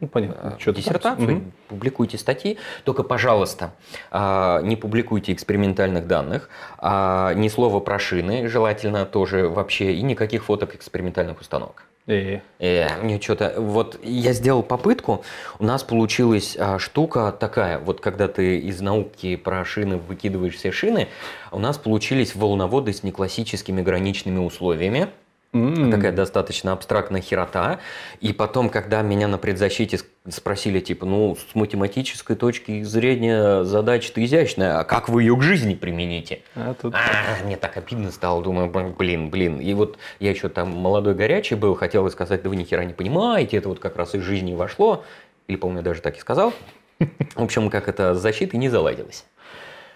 ну, 0.00 0.08
понятно. 0.08 0.56
Что 0.58 0.72
диссертацию, 0.72 1.36
угу. 1.38 1.44
публикуйте 1.68 2.18
статьи, 2.18 2.58
только, 2.84 3.02
пожалуйста, 3.02 3.72
а, 4.10 4.60
не 4.62 4.76
публикуйте 4.76 5.32
экспериментальных 5.32 6.06
данных, 6.06 6.48
а, 6.78 7.34
ни 7.34 7.48
слова 7.48 7.80
про 7.80 7.98
шины, 7.98 8.48
желательно 8.48 9.04
тоже 9.06 9.48
вообще, 9.48 9.94
и 9.94 10.02
никаких 10.02 10.44
фоток 10.44 10.74
экспериментальных 10.74 11.40
установок. 11.40 11.84
И... 12.06 12.40
Э, 12.58 13.02
мне 13.02 13.20
что-то... 13.20 13.54
Вот 13.58 13.98
я 14.02 14.32
сделал 14.32 14.62
попытку, 14.62 15.24
у 15.58 15.64
нас 15.64 15.82
получилась 15.82 16.56
а, 16.58 16.78
штука 16.78 17.32
такая, 17.38 17.78
вот 17.78 18.00
когда 18.00 18.28
ты 18.28 18.58
из 18.58 18.80
науки 18.80 19.36
про 19.36 19.64
шины 19.64 19.98
выкидываешь 19.98 20.54
все 20.54 20.72
шины, 20.72 21.08
у 21.52 21.58
нас 21.58 21.76
получились 21.76 22.34
волноводы 22.34 22.92
с 22.92 23.02
неклассическими 23.02 23.82
граничными 23.82 24.38
условиями, 24.38 25.08
Mm. 25.54 25.90
Такая 25.90 26.12
достаточно 26.12 26.72
абстрактная 26.72 27.22
херота. 27.22 27.80
И 28.20 28.32
потом, 28.34 28.68
когда 28.68 29.00
меня 29.00 29.28
на 29.28 29.38
предзащите 29.38 29.98
спросили, 30.28 30.80
типа, 30.80 31.06
ну, 31.06 31.36
с 31.36 31.54
математической 31.54 32.36
точки 32.36 32.82
зрения 32.82 33.64
задача-то 33.64 34.22
изящная, 34.22 34.80
а 34.80 34.84
как 34.84 35.08
вы 35.08 35.22
ее 35.22 35.36
к 35.36 35.42
жизни 35.42 35.74
примените? 35.74 36.42
А, 36.54 36.74
тут... 36.74 36.94
а, 36.94 37.44
мне 37.44 37.56
так 37.56 37.78
обидно 37.78 38.10
стало, 38.10 38.42
думаю, 38.42 38.70
блин, 38.70 39.30
блин. 39.30 39.58
И 39.58 39.72
вот 39.72 39.98
я 40.20 40.30
еще 40.30 40.50
там 40.50 40.68
молодой 40.68 41.14
горячий 41.14 41.54
был, 41.54 41.74
хотел 41.74 42.08
сказать, 42.10 42.42
да 42.42 42.50
вы 42.50 42.56
ни 42.56 42.64
хера 42.64 42.84
не 42.84 42.92
понимаете, 42.92 43.56
это 43.56 43.70
вот 43.70 43.78
как 43.78 43.96
раз 43.96 44.14
из 44.14 44.22
жизни 44.22 44.54
вошло. 44.54 45.04
Или, 45.46 45.56
помню, 45.56 45.82
даже 45.82 46.02
так 46.02 46.16
и 46.18 46.20
сказал. 46.20 46.52
В 46.98 47.42
общем, 47.42 47.70
как 47.70 47.88
это 47.88 48.14
с 48.14 48.20
защитой 48.20 48.56
не 48.56 48.68
заладилось. 48.68 49.24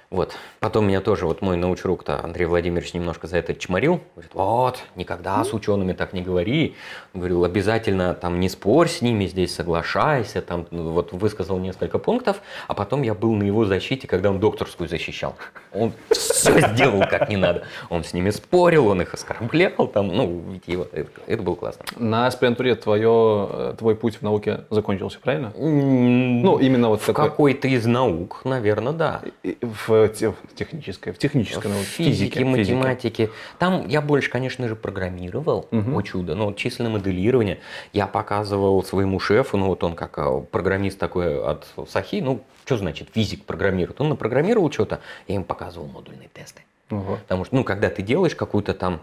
Вот. 0.09 0.35
Потом 0.63 0.87
меня 0.87 1.01
тоже, 1.01 1.27
вот 1.27 1.43
мой 1.43 1.57
научрук-то 1.57 2.23
Андрей 2.23 2.47
Владимирович 2.47 2.95
немножко 2.95 3.27
за 3.27 3.39
это 3.39 3.53
чморил. 3.53 4.01
Говорит, 4.15 4.31
вот, 4.33 4.79
никогда 4.95 5.43
с 5.43 5.53
учеными 5.53 5.93
так 5.93 6.13
не 6.13 6.23
говори. 6.23 6.77
Говорил, 7.15 7.43
обязательно 7.43 8.15
там 8.15 8.39
не 8.39 8.49
спорь 8.49 8.87
с 8.87 9.03
ними 9.03 9.27
здесь, 9.27 9.53
соглашайся. 9.53 10.41
Там, 10.41 10.69
ну, 10.71 10.91
вот 10.91 11.13
высказал 11.13 11.59
несколько 11.59 11.99
пунктов, 11.99 12.41
а 12.69 12.75
потом 12.75 13.03
я 13.03 13.13
был 13.13 13.33
на 13.33 13.43
его 13.43 13.65
защите, 13.65 14.07
когда 14.07 14.31
он 14.31 14.39
докторскую 14.39 14.89
защищал. 14.89 15.35
Он 15.73 15.93
все 16.11 16.61
сделал 16.69 17.01
как 17.11 17.29
не 17.29 17.37
надо. 17.37 17.65
Он 17.91 18.05
с 18.05 18.13
ними 18.13 18.31
спорил, 18.31 18.87
он 18.87 19.03
их 19.03 19.15
оскорблял. 19.15 19.89
Там, 19.89 20.15
ну, 20.15 20.45
его, 20.67 20.87
это, 20.93 21.11
это 21.27 21.43
было 21.43 21.57
классно. 21.57 21.85
На 21.97 22.29
аспирантуре 22.29 22.77
твое, 22.77 23.49
э, 23.51 23.75
твой 23.77 23.97
путь 23.97 24.15
в 24.15 24.23
науке 24.23 24.61
закончился, 24.71 25.19
правильно? 25.19 25.53
Ну, 25.57 26.59
именно 26.61 26.89
вот 26.89 27.03
в 27.03 27.07
такой... 27.07 27.25
какой-то 27.25 27.67
из 27.67 27.85
наук, 27.85 28.43
наверное, 28.45 28.93
да. 28.93 29.23
В 29.61 30.09
в 30.53 30.55
технической, 30.55 31.13
в 31.13 31.19
технической 31.19 31.71
науке, 31.71 31.85
физике, 31.85 32.15
физике, 32.15 32.45
математике. 32.45 33.31
Там 33.59 33.87
я 33.89 34.01
больше, 34.01 34.31
конечно 34.31 34.69
же, 34.69 34.77
программировал, 34.77 35.69
угу. 35.71 35.99
о 35.99 36.03
чудо, 36.03 36.35
но 36.35 36.53
численное 36.53 36.93
моделирование 36.93 37.61
я 37.93 38.07
показывал 38.07 38.83
своему 38.85 39.19
шефу, 39.19 39.57
ну 39.57 39.67
вот 39.67 39.83
он 39.85 39.95
как 39.95 40.19
а, 40.19 40.41
программист 40.41 40.99
такой 40.99 41.43
от 41.43 41.67
Сахи, 41.89 42.17
ну 42.17 42.43
что 42.65 42.77
значит 42.77 43.09
физик 43.13 43.45
программирует? 43.45 44.01
Он 44.01 44.11
напрограммировал 44.11 44.71
что-то, 44.71 45.01
я 45.27 45.35
им 45.35 45.45
показывал 45.45 45.87
модульные 45.89 46.29
тесты. 46.33 46.63
Угу. 46.91 47.17
Потому 47.23 47.45
что, 47.45 47.55
ну, 47.57 47.65
когда 47.65 47.91
ты 47.91 48.03
делаешь 48.03 48.35
какую-то 48.35 48.75
там 48.75 49.03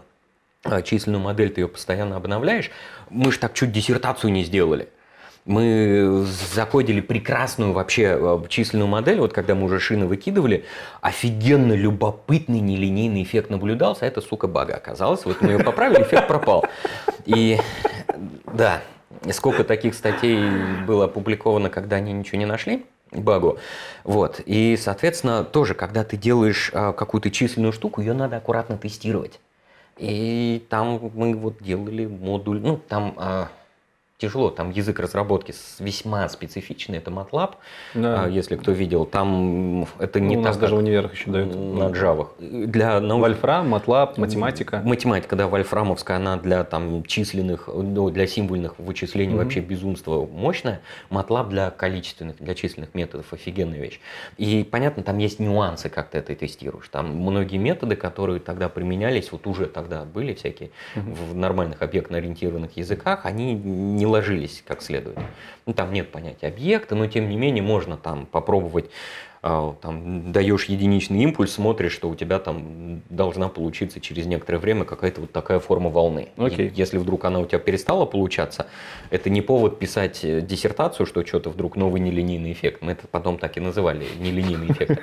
а, 0.64 0.82
численную 0.82 1.22
модель, 1.22 1.50
ты 1.50 1.62
ее 1.62 1.68
постоянно 1.68 2.16
обновляешь, 2.16 2.70
мы 3.10 3.32
же 3.32 3.38
так 3.38 3.54
чуть 3.54 3.72
диссертацию 3.72 4.32
не 4.32 4.44
сделали. 4.44 4.88
Мы 5.46 6.26
закодили 6.54 7.00
прекрасную 7.00 7.72
вообще 7.72 8.16
э, 8.20 8.38
численную 8.48 8.88
модель, 8.88 9.20
вот 9.20 9.32
когда 9.32 9.54
мы 9.54 9.64
уже 9.64 9.80
шины 9.80 10.06
выкидывали, 10.06 10.64
офигенно 11.00 11.72
любопытный 11.72 12.60
нелинейный 12.60 13.22
эффект 13.22 13.50
наблюдался, 13.50 14.04
а 14.04 14.08
это, 14.08 14.20
сука, 14.20 14.46
бага 14.46 14.74
оказалась. 14.74 15.24
Вот 15.24 15.40
мы 15.40 15.52
ее 15.52 15.58
поправили, 15.60 16.02
эффект 16.02 16.28
пропал. 16.28 16.66
И 17.24 17.58
да, 18.52 18.82
сколько 19.30 19.64
таких 19.64 19.94
статей 19.94 20.38
было 20.86 21.06
опубликовано, 21.06 21.70
когда 21.70 21.96
они 21.96 22.12
ничего 22.12 22.38
не 22.38 22.46
нашли, 22.46 22.84
багу. 23.12 23.58
Вот. 24.04 24.40
И, 24.44 24.76
соответственно, 24.76 25.44
тоже, 25.44 25.74
когда 25.74 26.04
ты 26.04 26.16
делаешь 26.16 26.70
а, 26.74 26.92
какую-то 26.92 27.30
численную 27.30 27.72
штуку, 27.72 28.00
ее 28.00 28.12
надо 28.12 28.36
аккуратно 28.36 28.76
тестировать. 28.76 29.40
И 29.98 30.64
там 30.70 31.10
мы 31.14 31.34
вот 31.34 31.62
делали 31.62 32.06
модуль, 32.06 32.60
ну, 32.60 32.76
там 32.76 33.14
а, 33.16 33.48
тяжело. 34.20 34.50
Там 34.50 34.70
язык 34.70 34.98
разработки 35.00 35.54
весьма 35.78 36.28
специфичный, 36.28 36.98
это 36.98 37.10
MATLAB, 37.10 37.54
да. 37.94 38.24
А, 38.24 38.28
если 38.28 38.56
кто 38.56 38.72
видел. 38.72 39.06
Там 39.06 39.86
это 39.98 40.20
не 40.20 40.36
ну, 40.36 40.42
у 40.42 40.44
так, 40.44 40.52
нас 40.52 40.58
даже 40.58 40.74
в 40.76 40.78
универах 40.78 41.14
еще 41.14 41.30
дают. 41.30 41.54
На 41.54 41.88
Java. 41.88 42.28
Для 42.38 43.00
наук... 43.00 43.22
Вольфрам, 43.22 43.74
MATLAB, 43.74 44.20
математика. 44.20 44.82
Математика, 44.84 45.36
да, 45.36 45.48
вольфрамовская, 45.48 46.18
она 46.18 46.36
для 46.36 46.64
там 46.64 47.04
численных, 47.04 47.68
ну, 47.68 48.10
для 48.10 48.26
символьных 48.26 48.78
вычислений 48.78 49.34
mm 49.34 49.40
вообще 49.40 49.60
безумство 49.60 50.26
мощная. 50.26 50.80
MATLAB 51.10 51.48
для 51.48 51.70
количественных, 51.70 52.36
для 52.38 52.54
численных 52.54 52.94
методов 52.94 53.32
офигенная 53.32 53.78
вещь. 53.78 54.00
И 54.36 54.68
понятно, 54.70 55.02
там 55.02 55.16
есть 55.18 55.38
нюансы, 55.38 55.88
как 55.88 56.10
ты 56.10 56.18
это 56.18 56.34
тестируешь. 56.34 56.88
Там 56.88 57.16
многие 57.16 57.56
методы, 57.56 57.96
которые 57.96 58.40
тогда 58.40 58.68
применялись, 58.68 59.32
вот 59.32 59.46
уже 59.46 59.66
тогда 59.66 60.04
были 60.04 60.34
всякие 60.34 60.70
mm 60.94 61.30
в 61.30 61.34
нормальных 61.34 61.82
объектно-ориентированных 61.82 62.76
языках, 62.76 63.24
они 63.24 63.54
не 63.54 64.06
ложились 64.10 64.62
как 64.66 64.82
следует. 64.82 65.18
Ну, 65.66 65.72
там 65.72 65.92
нет 65.92 66.10
понятия 66.10 66.48
объекта, 66.48 66.94
но 66.94 67.06
тем 67.06 67.28
не 67.28 67.36
менее 67.36 67.62
можно 67.62 67.96
там 67.96 68.26
попробовать 68.26 68.90
а, 69.42 69.74
там, 69.80 70.32
даешь 70.32 70.66
единичный 70.66 71.22
импульс, 71.22 71.54
смотришь, 71.54 71.92
что 71.92 72.10
у 72.10 72.14
тебя 72.14 72.38
там 72.38 73.00
должна 73.08 73.48
получиться 73.48 73.98
через 73.98 74.26
некоторое 74.26 74.58
время 74.58 74.84
какая-то 74.84 75.22
вот 75.22 75.32
такая 75.32 75.60
форма 75.60 75.88
волны. 75.88 76.28
Okay. 76.36 76.68
И 76.68 76.72
если 76.74 76.98
вдруг 76.98 77.24
она 77.24 77.38
у 77.38 77.46
тебя 77.46 77.58
перестала 77.58 78.04
получаться, 78.04 78.66
это 79.08 79.30
не 79.30 79.40
повод 79.40 79.78
писать 79.78 80.20
э, 80.24 80.42
диссертацию, 80.42 81.06
что 81.06 81.24
что-то 81.24 81.48
вдруг 81.48 81.76
новый 81.76 82.02
нелинейный 82.02 82.52
эффект. 82.52 82.82
Мы 82.82 82.92
это 82.92 83.06
потом 83.06 83.38
так 83.38 83.56
и 83.56 83.60
называли, 83.60 84.06
нелинейный 84.18 84.72
эффект. 84.72 85.00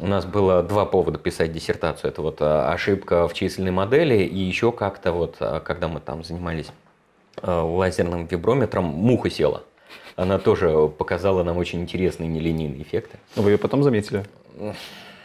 У 0.00 0.06
нас 0.06 0.26
было 0.26 0.62
два 0.62 0.84
повода 0.84 1.18
писать 1.18 1.52
диссертацию. 1.52 2.10
Это 2.10 2.20
вот 2.20 2.38
а, 2.40 2.70
ошибка 2.72 3.26
в 3.26 3.32
численной 3.32 3.72
модели 3.72 4.22
и 4.22 4.38
еще 4.38 4.70
как-то 4.70 5.12
вот, 5.12 5.36
когда 5.38 5.88
мы 5.88 6.00
там 6.00 6.24
занимались 6.24 6.66
Э, 6.66 6.81
лазерным 7.42 8.26
виброметром 8.26 8.84
муха 8.84 9.30
села. 9.30 9.64
Она 10.16 10.38
тоже 10.38 10.88
показала 10.88 11.42
нам 11.42 11.56
очень 11.56 11.80
интересные 11.80 12.28
нелинейные 12.28 12.82
эффекты. 12.82 13.18
Вы 13.36 13.52
ее 13.52 13.58
потом 13.58 13.82
заметили? 13.82 14.24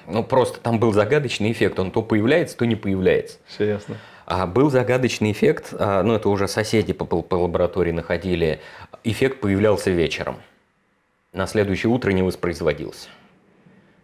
Ну, 0.07 0.23
просто 0.23 0.59
там 0.59 0.79
был 0.79 0.93
загадочный 0.93 1.51
эффект. 1.51 1.79
Он 1.79 1.91
то 1.91 2.01
появляется, 2.01 2.57
то 2.57 2.65
не 2.65 2.75
появляется. 2.75 3.37
Все 3.45 3.65
ясно. 3.65 3.97
А 4.25 4.45
был 4.45 4.69
загадочный 4.69 5.31
эффект, 5.31 5.73
а, 5.77 6.03
ну, 6.03 6.13
это 6.13 6.27
уже 6.27 6.47
соседи 6.47 6.91
по, 6.91 7.05
по 7.05 7.35
лаборатории 7.35 7.91
находили. 7.91 8.59
Эффект 9.05 9.39
появлялся 9.39 9.89
вечером. 9.89 10.37
На 11.31 11.47
следующее 11.47 11.91
утро 11.91 12.11
не 12.11 12.23
воспроизводился. 12.23 13.09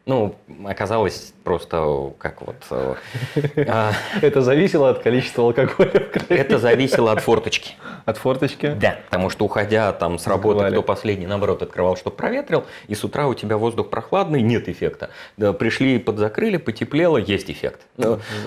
Ну, 0.06 0.36
оказалось 0.66 1.34
просто 1.46 2.12
как 2.18 2.42
вот... 2.42 2.56
Э, 2.72 2.96
а, 3.68 3.94
это 4.22 4.42
зависело 4.42 4.90
от 4.90 5.00
количества 5.00 5.46
алкоголя 5.46 5.92
в 5.92 6.12
крови? 6.12 6.42
Это 6.42 6.60
зависело 6.60 7.14
от 7.14 7.22
форточки. 7.22 7.76
От 8.04 8.18
форточки? 8.18 8.74
Да, 8.74 9.00
потому 9.06 9.30
что 9.30 9.46
уходя 9.46 9.94
там 9.94 10.20
с 10.20 10.28
работы, 10.28 10.70
кто 10.70 10.82
последний, 10.84 11.26
наоборот, 11.26 11.62
открывал, 11.62 11.96
чтобы 11.96 12.18
проветрил, 12.18 12.66
и 12.90 12.96
с 12.96 13.04
утра 13.06 13.28
у 13.28 13.34
тебя 13.34 13.56
воздух 13.58 13.90
прохладный, 13.90 14.42
нет 14.42 14.68
эффекта. 14.68 15.10
Пришли, 15.38 16.00
подзакрыли, 16.00 16.58
потеплело, 16.58 17.18
есть 17.18 17.50
эффект. 17.50 17.82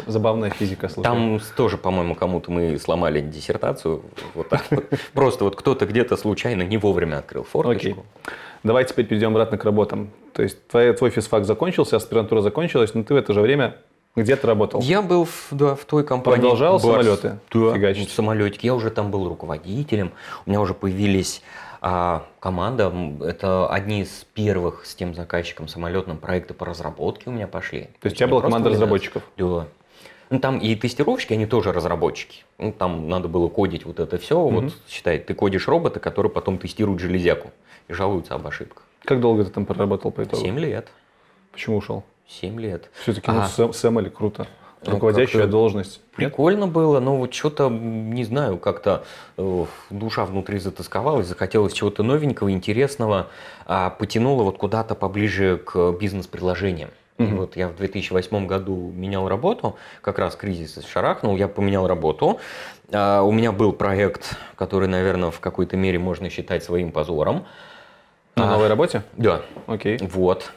Забавная 0.06 0.50
физика, 0.50 0.90
слушай. 0.90 1.04
Там 1.04 1.40
тоже, 1.56 1.78
по-моему, 1.78 2.14
кому-то 2.14 2.50
мы 2.50 2.78
сломали 2.78 3.20
диссертацию. 3.20 4.02
Вот 4.34 4.50
так 4.50 4.64
вот. 4.70 4.84
Просто 5.14 5.44
вот 5.44 5.56
кто-то 5.56 5.86
где-то 5.86 6.18
случайно 6.18 6.62
не 6.62 6.76
вовремя 6.76 7.18
открыл 7.18 7.44
форточку. 7.44 8.04
Давай 8.66 8.84
теперь 8.84 9.06
перейдем 9.06 9.30
обратно 9.30 9.58
к 9.58 9.64
работам. 9.64 10.10
То 10.32 10.42
есть 10.42 10.66
твой, 10.68 10.92
твой 10.92 11.10
физфак 11.10 11.44
закончился, 11.44 11.96
аспирантура 11.96 12.40
закончилась, 12.40 12.94
но 12.94 13.04
ты 13.04 13.14
в 13.14 13.16
это 13.16 13.32
же 13.32 13.40
время 13.40 13.76
где 14.16 14.34
ты 14.34 14.46
работал? 14.46 14.80
Я 14.80 15.02
был 15.02 15.26
в, 15.26 15.48
да, 15.50 15.74
в 15.74 15.84
той 15.84 16.02
компании. 16.02 16.40
Продолжал 16.40 16.78
Барс. 16.78 16.84
самолеты 16.84 17.38
да, 17.52 17.74
фигачить? 17.74 18.10
самолетики. 18.10 18.64
Я 18.64 18.74
уже 18.74 18.90
там 18.90 19.10
был 19.10 19.28
руководителем. 19.28 20.12
У 20.46 20.50
меня 20.50 20.62
уже 20.62 20.72
появились 20.72 21.42
а, 21.82 22.24
команда. 22.40 22.90
Это 23.20 23.68
одни 23.68 24.00
из 24.00 24.26
первых 24.32 24.86
с 24.86 24.94
тем 24.94 25.14
заказчиком 25.14 25.68
самолетным 25.68 26.16
проекты 26.16 26.54
по 26.54 26.64
разработке 26.64 27.28
у 27.28 27.32
меня 27.32 27.46
пошли. 27.46 27.90
То 28.00 28.06
есть 28.06 28.16
у 28.16 28.18
тебя 28.18 28.28
была 28.28 28.40
команда 28.40 28.70
разработчиков? 28.70 29.22
Да. 29.36 29.66
Ну, 30.30 30.40
там 30.40 30.58
и 30.58 30.74
тестировщики, 30.74 31.34
они 31.34 31.44
тоже 31.44 31.72
разработчики. 31.72 32.44
Ну, 32.58 32.72
там 32.72 33.08
надо 33.10 33.28
было 33.28 33.48
кодить 33.48 33.84
вот 33.84 34.00
это 34.00 34.16
все. 34.16 34.40
Угу. 34.40 34.60
Вот 34.60 34.72
считай, 34.88 35.18
ты 35.18 35.34
кодишь 35.34 35.68
робота, 35.68 36.00
который 36.00 36.30
потом 36.30 36.56
тестирует 36.56 37.00
железяку 37.00 37.52
и 37.88 37.92
жалуются 37.92 38.34
об 38.34 38.46
ошибках. 38.46 38.84
Как 39.04 39.20
долго 39.20 39.44
ты 39.44 39.50
там 39.50 39.66
проработал 39.66 40.10
по 40.10 40.22
итогу? 40.22 40.42
Семь 40.42 40.58
лет. 40.58 40.88
Почему 41.52 41.76
ушел? 41.76 42.04
Семь 42.28 42.60
лет. 42.60 42.90
Все-таки 43.02 43.30
а. 43.30 43.48
ну, 43.58 43.72
Сэм, 43.72 44.00
или 44.00 44.08
круто. 44.08 44.46
Ну, 44.84 44.92
руководящая 44.92 45.46
должность. 45.46 46.00
Нет? 46.18 46.30
Прикольно 46.30 46.66
было, 46.66 47.00
но 47.00 47.16
вот 47.16 47.32
что-то, 47.34 47.68
не 47.68 48.24
знаю, 48.24 48.58
как-то 48.58 49.04
э, 49.36 49.64
душа 49.90 50.24
внутри 50.24 50.58
затасковалась, 50.58 51.26
захотелось 51.26 51.72
чего-то 51.72 52.02
новенького, 52.02 52.52
интересного, 52.52 53.28
а 53.64 53.90
потянуло 53.90 54.42
вот 54.42 54.58
куда-то 54.58 54.94
поближе 54.94 55.58
к 55.58 55.92
бизнес-приложениям. 55.92 56.90
И 57.18 57.22
Мгм. 57.22 57.36
вот 57.38 57.56
я 57.56 57.68
в 57.68 57.76
2008 57.76 58.46
году 58.46 58.92
менял 58.94 59.26
работу, 59.28 59.76
как 60.02 60.18
раз 60.18 60.36
кризис 60.36 60.78
шарахнул, 60.86 61.36
я 61.36 61.48
поменял 61.48 61.86
работу. 61.86 62.38
А, 62.92 63.22
У 63.22 63.32
меня 63.32 63.52
был 63.52 63.72
проект, 63.72 64.36
который, 64.54 64.88
наверное, 64.88 65.30
в 65.30 65.40
какой-то 65.40 65.76
мере 65.76 65.98
можно 65.98 66.28
считать 66.28 66.62
своим 66.62 66.92
позором. 66.92 67.46
На 68.36 68.44
А, 68.44 68.50
новой 68.52 68.68
работе? 68.68 69.02
Да, 69.16 69.40
Окей. 69.66 69.98
вот. 70.02 70.52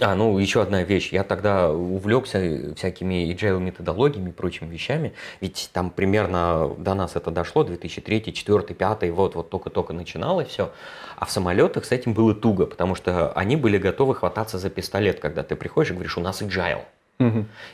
А, 0.00 0.16
ну, 0.16 0.36
еще 0.36 0.62
одна 0.62 0.82
вещь. 0.82 1.12
Я 1.12 1.22
тогда 1.22 1.70
увлекся 1.70 2.74
всякими 2.74 3.32
agile 3.32 3.60
методологиями 3.60 4.30
и 4.30 4.32
прочими 4.32 4.68
вещами. 4.68 5.12
Ведь 5.40 5.70
там 5.72 5.90
примерно 5.90 6.74
до 6.76 6.94
нас 6.94 7.14
это 7.14 7.30
дошло, 7.30 7.62
2003, 7.62 8.18
2004, 8.18 8.58
2005, 8.58 9.10
вот, 9.10 9.36
вот 9.36 9.48
только-только 9.48 9.92
начиналось 9.92 10.48
все. 10.48 10.72
А 11.16 11.24
в 11.24 11.30
самолетах 11.30 11.84
с 11.84 11.92
этим 11.92 12.14
было 12.14 12.34
туго, 12.34 12.66
потому 12.66 12.96
что 12.96 13.30
они 13.32 13.54
были 13.54 13.78
готовы 13.78 14.16
хвататься 14.16 14.58
за 14.58 14.68
пистолет, 14.68 15.20
когда 15.20 15.44
ты 15.44 15.54
приходишь 15.54 15.90
и 15.90 15.94
говоришь, 15.94 16.18
у 16.18 16.20
нас 16.20 16.42
agile. 16.42 16.82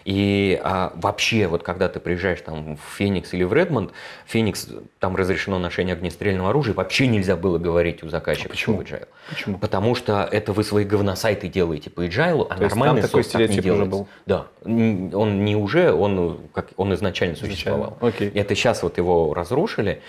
И 0.04 0.60
а, 0.62 0.92
вообще, 0.96 1.46
вот 1.46 1.62
когда 1.62 1.88
ты 1.88 2.00
приезжаешь 2.00 2.40
там 2.40 2.76
в 2.76 2.96
Феникс 2.96 3.32
или 3.34 3.44
в 3.44 3.52
Редмонд, 3.52 3.92
Феникс, 4.26 4.68
там 4.98 5.16
разрешено 5.16 5.58
ношение 5.58 5.94
огнестрельного 5.94 6.50
оружия, 6.50 6.74
вообще 6.74 7.06
нельзя 7.06 7.36
было 7.36 7.58
говорить 7.58 8.02
у 8.02 8.08
заказчика, 8.08 8.50
почему? 8.50 8.84
что 8.84 8.96
agile. 8.96 9.08
Почему? 9.28 9.58
Потому 9.58 9.94
что 9.94 10.28
это 10.30 10.52
вы 10.52 10.64
свои 10.64 10.84
говносайты 10.84 11.48
делаете 11.48 11.90
по 11.90 12.04
agile, 12.04 12.46
а 12.48 12.56
То 12.56 12.64
есть 12.64 12.76
нормальный 12.76 13.02
такой 13.02 13.22
софт 13.22 13.32
так 13.32 13.50
не 13.50 13.58
делается. 13.58 13.90
был? 13.90 14.08
Да. 14.26 14.46
Он 14.64 15.44
не 15.44 15.56
уже, 15.56 15.92
он, 15.92 16.40
как, 16.52 16.68
он 16.76 16.94
изначально 16.94 17.36
существовал. 17.36 17.98
Окей. 18.00 18.28
И 18.28 18.38
Это 18.38 18.54
сейчас 18.54 18.82
вот 18.82 18.98
его 18.98 19.34
разрушили. 19.34 20.02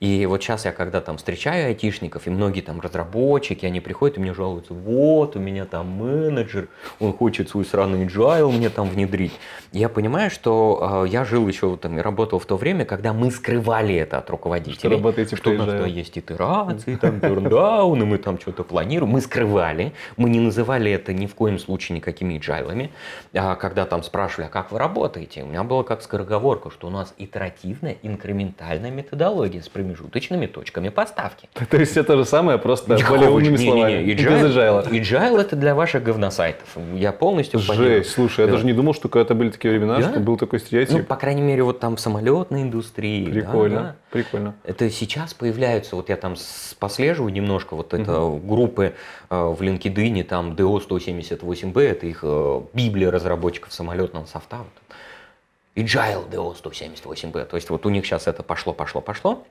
И 0.00 0.26
вот 0.26 0.42
сейчас 0.42 0.64
я 0.64 0.72
когда 0.72 1.00
там 1.00 1.16
встречаю 1.16 1.68
айтишников, 1.68 2.26
и 2.26 2.30
многие 2.30 2.60
там 2.60 2.80
разработчики, 2.80 3.66
они 3.66 3.80
приходят 3.80 4.18
и 4.18 4.20
мне 4.20 4.34
жалуются, 4.34 4.74
вот, 4.74 5.36
у 5.36 5.38
меня 5.38 5.64
там 5.64 5.88
менеджер, 5.88 6.68
он 7.00 7.12
хочет 7.12 7.48
свой 7.48 7.64
сраный 7.64 8.04
agile 8.06 8.52
мне 8.52 8.70
там 8.70 8.81
внедрить. 8.88 9.32
Я 9.72 9.88
понимаю, 9.88 10.30
что 10.30 11.04
э, 11.04 11.08
я 11.08 11.24
жил 11.24 11.48
еще 11.48 11.76
там 11.76 11.98
и 11.98 12.00
работал 12.00 12.38
в 12.38 12.46
то 12.46 12.56
время, 12.56 12.84
когда 12.84 13.12
мы 13.12 13.30
скрывали 13.30 13.94
это 13.96 14.18
от 14.18 14.30
руководителей. 14.30 14.78
Что 14.78 14.90
работаете 14.90 15.36
что 15.36 15.50
у 15.50 15.54
нас 15.54 15.66
да, 15.66 15.86
есть 15.86 16.16
итерации, 16.16 16.96
там 16.96 17.18
берндауны, 17.18 18.04
мы 18.04 18.18
там 18.18 18.38
что-то 18.38 18.62
планируем. 18.62 19.12
Мы 19.12 19.20
скрывали, 19.20 19.92
мы 20.16 20.30
не 20.30 20.40
называли 20.40 20.92
это 20.92 21.12
ни 21.12 21.26
в 21.26 21.34
коем 21.34 21.58
случае 21.58 21.96
никакими 21.96 22.38
джайлами. 22.38 22.90
А 23.34 23.56
когда 23.56 23.84
там 23.84 24.02
спрашивали, 24.02 24.46
а 24.46 24.50
как 24.50 24.70
вы 24.70 24.78
работаете, 24.78 25.42
у 25.42 25.46
меня 25.46 25.64
было 25.64 25.82
как 25.82 26.02
скороговорка, 26.02 26.70
что 26.70 26.86
у 26.86 26.90
нас 26.90 27.14
итеративная 27.18 27.96
инкрементальная 28.02 28.90
методология 28.90 29.60
с 29.60 29.68
промежуточными 29.68 30.46
точками 30.46 30.88
поставки. 30.88 31.48
То 31.70 31.76
есть 31.76 31.96
это 31.96 32.12
то 32.12 32.18
же 32.18 32.24
самое, 32.26 32.58
просто 32.58 32.98
более 33.08 33.30
умными 33.30 33.56
словами. 33.56 34.04
agile, 34.90 35.40
это 35.40 35.56
для 35.56 35.74
ваших 35.74 36.02
говносайтов. 36.02 36.76
Я 36.94 37.12
полностью. 37.12 37.58
Жесть, 37.58 38.10
слушай, 38.10 38.40
я 38.40 38.46
Да. 38.46 38.52
даже 38.52 38.66
не 38.66 38.71
думал, 38.72 38.94
что 38.94 39.08
когда-то 39.08 39.34
были 39.34 39.50
такие 39.50 39.72
времена, 39.72 39.98
Да? 39.98 40.10
что 40.10 40.20
был 40.20 40.36
такой 40.36 40.58
Ну, 40.60 40.64
стереотип. 40.66 41.06
по 41.06 41.16
крайней 41.16 41.42
мере, 41.42 41.62
вот 41.62 41.80
там 41.80 41.96
в 41.96 42.00
самолетной 42.00 42.62
индустрии. 42.62 43.24
да, 43.26 43.32
Прикольно, 43.32 43.80
да. 43.80 43.96
прикольно. 44.10 44.54
Это 44.64 44.90
сейчас 44.90 45.34
появляются, 45.34 45.96
вот 45.96 46.08
я 46.08 46.16
там 46.16 46.34
послеживаю 46.78 47.32
немножко, 47.32 47.74
вот 47.76 47.94
это 47.94 48.40
группы 48.42 48.94
э, 49.30 49.34
в 49.36 49.60
LinkedIn, 49.62 50.24
там 50.24 50.52
DO178B, 50.52 51.80
это 51.80 52.06
их 52.06 52.20
э, 52.22 52.60
библия 52.72 53.10
разработчиков 53.10 53.72
самолетного 53.72 54.26
софта. 54.26 54.58
Вот. 54.58 54.66
Agile 55.74 56.28
DO178B, 56.30 57.44
то 57.46 57.56
есть 57.56 57.70
вот 57.70 57.86
у 57.86 57.88
них 57.88 58.04
сейчас 58.04 58.26
это 58.26 58.42
пошло, 58.42 58.72
пошло, 58.72 59.00
пошло. 59.00 59.44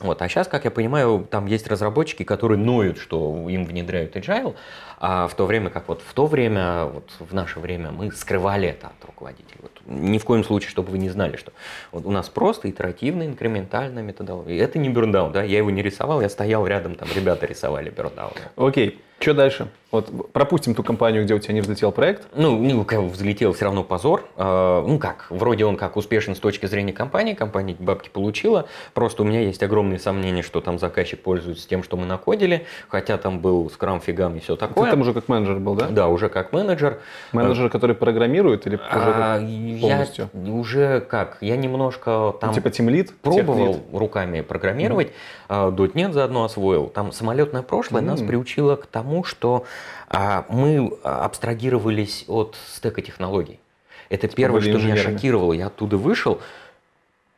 Вот, 0.00 0.20
а 0.20 0.28
сейчас, 0.28 0.46
как 0.46 0.66
я 0.66 0.70
понимаю, 0.70 1.26
там 1.30 1.46
есть 1.46 1.66
разработчики, 1.68 2.22
которые 2.22 2.58
ноют, 2.58 2.98
что 2.98 3.48
им 3.48 3.64
внедряют 3.64 4.14
agile, 4.14 4.54
а 4.98 5.26
в 5.26 5.34
то 5.34 5.46
время, 5.46 5.70
как 5.70 5.88
вот 5.88 6.02
в 6.02 6.12
то 6.12 6.26
время, 6.26 6.84
вот 6.84 7.10
в 7.18 7.32
наше 7.32 7.60
время 7.60 7.92
мы 7.92 8.12
скрывали 8.12 8.68
это 8.68 8.88
от 8.88 9.04
руководителей. 9.06 9.58
Вот, 9.62 9.72
ни 9.86 10.18
в 10.18 10.24
коем 10.24 10.44
случае, 10.44 10.68
чтобы 10.68 10.90
вы 10.90 10.98
не 10.98 11.08
знали, 11.08 11.36
что 11.36 11.52
вот 11.92 12.04
у 12.04 12.10
нас 12.10 12.28
просто 12.28 12.68
итеративная, 12.68 13.26
инкрементальная 13.26 14.02
методология. 14.02 14.62
Это 14.62 14.78
не 14.78 14.90
берндаун, 14.90 15.32
да, 15.32 15.42
я 15.42 15.58
его 15.58 15.70
не 15.70 15.82
рисовал, 15.82 16.20
я 16.20 16.28
стоял 16.28 16.66
рядом, 16.66 16.94
там 16.94 17.08
ребята 17.14 17.46
рисовали 17.46 17.88
берндаун. 17.88 18.32
Окей, 18.56 19.00
что 19.18 19.34
дальше? 19.34 19.68
Вот 19.92 20.32
пропустим 20.32 20.74
ту 20.74 20.82
компанию, 20.82 21.22
где 21.24 21.32
у 21.32 21.38
тебя 21.38 21.54
не 21.54 21.60
взлетел 21.60 21.90
проект. 21.92 22.26
Ну, 22.34 22.58
ну, 22.58 22.84
как 22.84 23.00
взлетел 23.00 23.52
все 23.52 23.66
равно 23.66 23.82
позор. 23.84 24.24
А, 24.36 24.84
Ну 24.84 24.98
как, 24.98 25.26
вроде 25.30 25.64
он 25.64 25.76
как 25.76 25.96
успешен 25.96 26.34
с 26.34 26.38
точки 26.40 26.66
зрения 26.66 26.92
компании, 26.92 27.34
компания 27.34 27.76
бабки 27.78 28.08
получила. 28.10 28.66
Просто 28.94 29.22
у 29.22 29.24
меня 29.24 29.40
есть 29.40 29.62
огромные 29.62 29.98
сомнения, 30.00 30.42
что 30.42 30.60
там 30.60 30.78
заказчик 30.78 31.22
пользуется 31.22 31.66
тем, 31.68 31.82
что 31.84 31.96
мы 31.96 32.04
накодили, 32.04 32.66
хотя 32.88 33.16
там 33.16 33.38
был 33.38 33.70
скрам 33.70 34.00
фигам 34.00 34.36
и 34.36 34.40
все 34.40 34.54
Ты 34.56 34.66
такое. 34.66 34.90
там 34.90 35.00
уже 35.00 35.14
как 35.14 35.28
менеджер 35.28 35.60
был, 35.60 35.76
да? 35.76 35.86
Да, 35.88 36.08
уже 36.08 36.28
как 36.28 36.52
менеджер. 36.52 36.98
Менеджер, 37.32 37.70
который 37.70 37.94
программирует 37.96 38.66
или 38.66 38.74
уже 38.76 38.82
А, 38.90 39.38
я 39.40 39.80
полностью? 39.80 40.30
уже 40.34 41.00
как, 41.00 41.38
я 41.40 41.56
немножко 41.56 42.34
там 42.40 42.52
типа 42.52 42.70
тимлит? 42.70 43.16
пробовал 43.22 43.80
руками 43.92 44.40
программировать, 44.40 45.08
а, 45.08 45.12
.NET 45.48 46.12
заодно 46.12 46.44
освоил. 46.44 46.86
Там 46.88 47.12
самолетное 47.12 47.62
прошлое 47.62 48.02
нас 48.02 48.20
М. 48.20 48.26
приучило 48.26 48.76
к 48.76 48.86
тому, 48.86 49.24
что 49.24 49.64
а, 50.08 50.44
мы 50.48 50.92
а, 51.02 51.24
абстрагировались 51.24 52.24
от 52.28 52.56
стека 52.74 53.02
технологий. 53.02 53.60
Это 54.08 54.28
первое, 54.28 54.60
были 54.60 54.70
что 54.70 54.78
меня 54.78 54.92
инженерами. 54.94 55.14
шокировало. 55.16 55.52
Я 55.52 55.66
оттуда 55.66 55.96
вышел, 55.96 56.40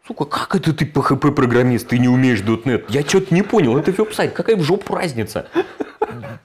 Сука, 0.07 0.25
как 0.25 0.55
это 0.55 0.73
ты 0.73 0.87
PHP-программист, 0.87 1.89
ты 1.89 1.99
не 1.99 2.09
умеешь 2.09 2.41
.NET? 2.41 2.87
Я 2.89 3.03
что-то 3.03 3.35
не 3.35 3.43
понял, 3.43 3.77
это 3.77 3.93
веб-сайт, 3.93 4.33
какая 4.33 4.57
в 4.57 4.63
жопу 4.63 4.95
разница? 4.95 5.49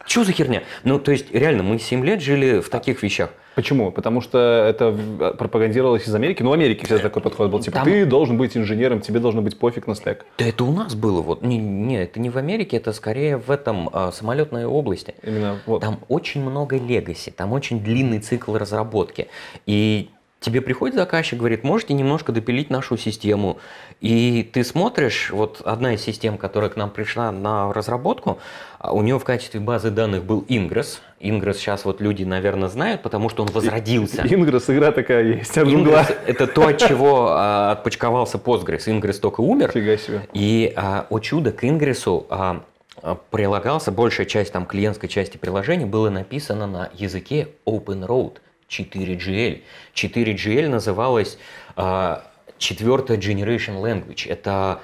Что 0.06 0.24
за 0.24 0.32
херня? 0.32 0.64
Ну, 0.84 1.00
то 1.00 1.12
есть, 1.12 1.32
реально, 1.34 1.64
мы 1.64 1.80
7 1.80 2.04
лет 2.06 2.22
жили 2.22 2.60
в 2.60 2.70
таких 2.70 3.02
вещах. 3.04 3.30
Почему? 3.56 3.92
Потому 3.92 4.20
что 4.22 4.40
это 4.68 4.90
в- 4.90 5.34
пропагандировалось 5.34 6.08
из 6.08 6.16
Америки. 6.16 6.42
Ну, 6.42 6.50
в 6.50 6.54
Америке 6.54 6.86
всегда 6.86 7.04
такой 7.04 7.22
подход 7.22 7.52
был. 7.52 7.60
Типа, 7.60 7.78
Там- 7.78 7.86
ты 7.86 8.04
должен 8.06 8.36
быть 8.36 8.58
инженером, 8.58 9.00
тебе 9.00 9.20
должно 9.20 9.44
быть 9.44 9.60
пофиг 9.60 9.86
на 9.86 9.94
стек. 9.94 10.26
Да 10.40 10.46
это 10.46 10.64
у 10.64 10.72
нас 10.72 10.96
было. 10.96 11.22
Вот. 11.22 11.44
Не, 11.44 11.58
не, 11.60 12.02
это 12.04 12.20
не 12.20 12.32
в 12.32 12.38
Америке, 12.38 12.78
это 12.78 12.94
скорее 12.94 13.38
в 13.38 13.52
этом 13.52 13.92
а, 13.94 14.12
самолетной 14.12 14.66
области. 14.66 15.14
Именно 15.22 15.60
вот. 15.68 15.82
Там 15.82 16.00
очень 16.08 16.42
много 16.42 16.78
легаси, 16.78 17.30
там 17.30 17.54
очень 17.54 17.80
длинный 17.84 18.20
цикл 18.20 18.56
разработки. 18.56 19.28
И 19.68 20.10
тебе 20.44 20.62
приходит 20.62 20.96
заказчик, 20.96 21.40
говорит, 21.40 21.64
можете 21.64 21.94
немножко 21.94 22.32
допилить 22.32 22.70
нашу 22.70 22.98
систему. 22.98 23.58
И 24.02 24.50
ты 24.54 24.64
смотришь, 24.64 25.32
вот 25.32 25.62
одна 25.66 25.94
из 25.96 26.02
систем, 26.02 26.38
которая 26.38 26.70
к 26.70 26.76
нам 26.76 26.92
пришла 26.92 27.32
на 27.32 27.74
разработку, 27.74 28.40
а 28.80 28.94
у 28.94 29.02
нее 29.02 29.18
в 29.18 29.24
качестве 29.24 29.60
базы 29.60 29.90
данных 29.90 30.26
был 30.26 30.46
Ingress. 30.50 31.00
Ingress 31.22 31.54
сейчас 31.54 31.86
вот 31.86 32.02
люди, 32.02 32.24
наверное, 32.24 32.68
знают, 32.68 33.02
потому 33.02 33.30
что 33.30 33.44
он 33.44 33.50
возродился. 33.50 34.24
Ингресс, 34.28 34.70
игра 34.70 34.92
такая 34.92 35.24
есть. 35.24 35.58
От. 35.58 35.68
Ingress– 35.68 36.16
это 36.28 36.48
то, 36.48 36.68
от 36.68 36.78
чего 36.78 37.30
а, 37.30 37.72
отпочковался 37.72 38.38
Postgres. 38.38 38.86
Ingress 38.88 39.20
только 39.20 39.42
умер. 39.42 39.72
Фига 39.72 39.98
себе. 39.98 40.28
И, 40.34 40.74
а, 40.76 41.08
о 41.10 41.20
чудо, 41.20 41.54
к 41.54 41.64
а, 41.64 42.64
а, 43.02 43.16
прилагался, 43.32 43.92
большая 43.92 44.26
часть 44.26 44.52
там 44.52 44.66
клиентской 44.66 45.08
части 45.08 45.38
приложения 45.38 45.86
было 45.86 46.10
написано 46.10 46.68
на 46.68 46.90
языке 46.94 47.48
OpenRoad 47.66 48.38
4GL. 48.80 49.62
4GL 49.94 50.70
называлась 50.70 51.38
а, 51.76 52.26
четвертая 52.58 53.18
Generation 53.18 53.82
Language. 53.82 54.30
Это 54.30 54.82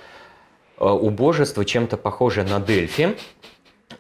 а, 0.78 0.94
убожество, 0.94 1.66
чем-то 1.66 1.98
похожее 1.98 2.46
на 2.46 2.58
Delphi. 2.58 3.18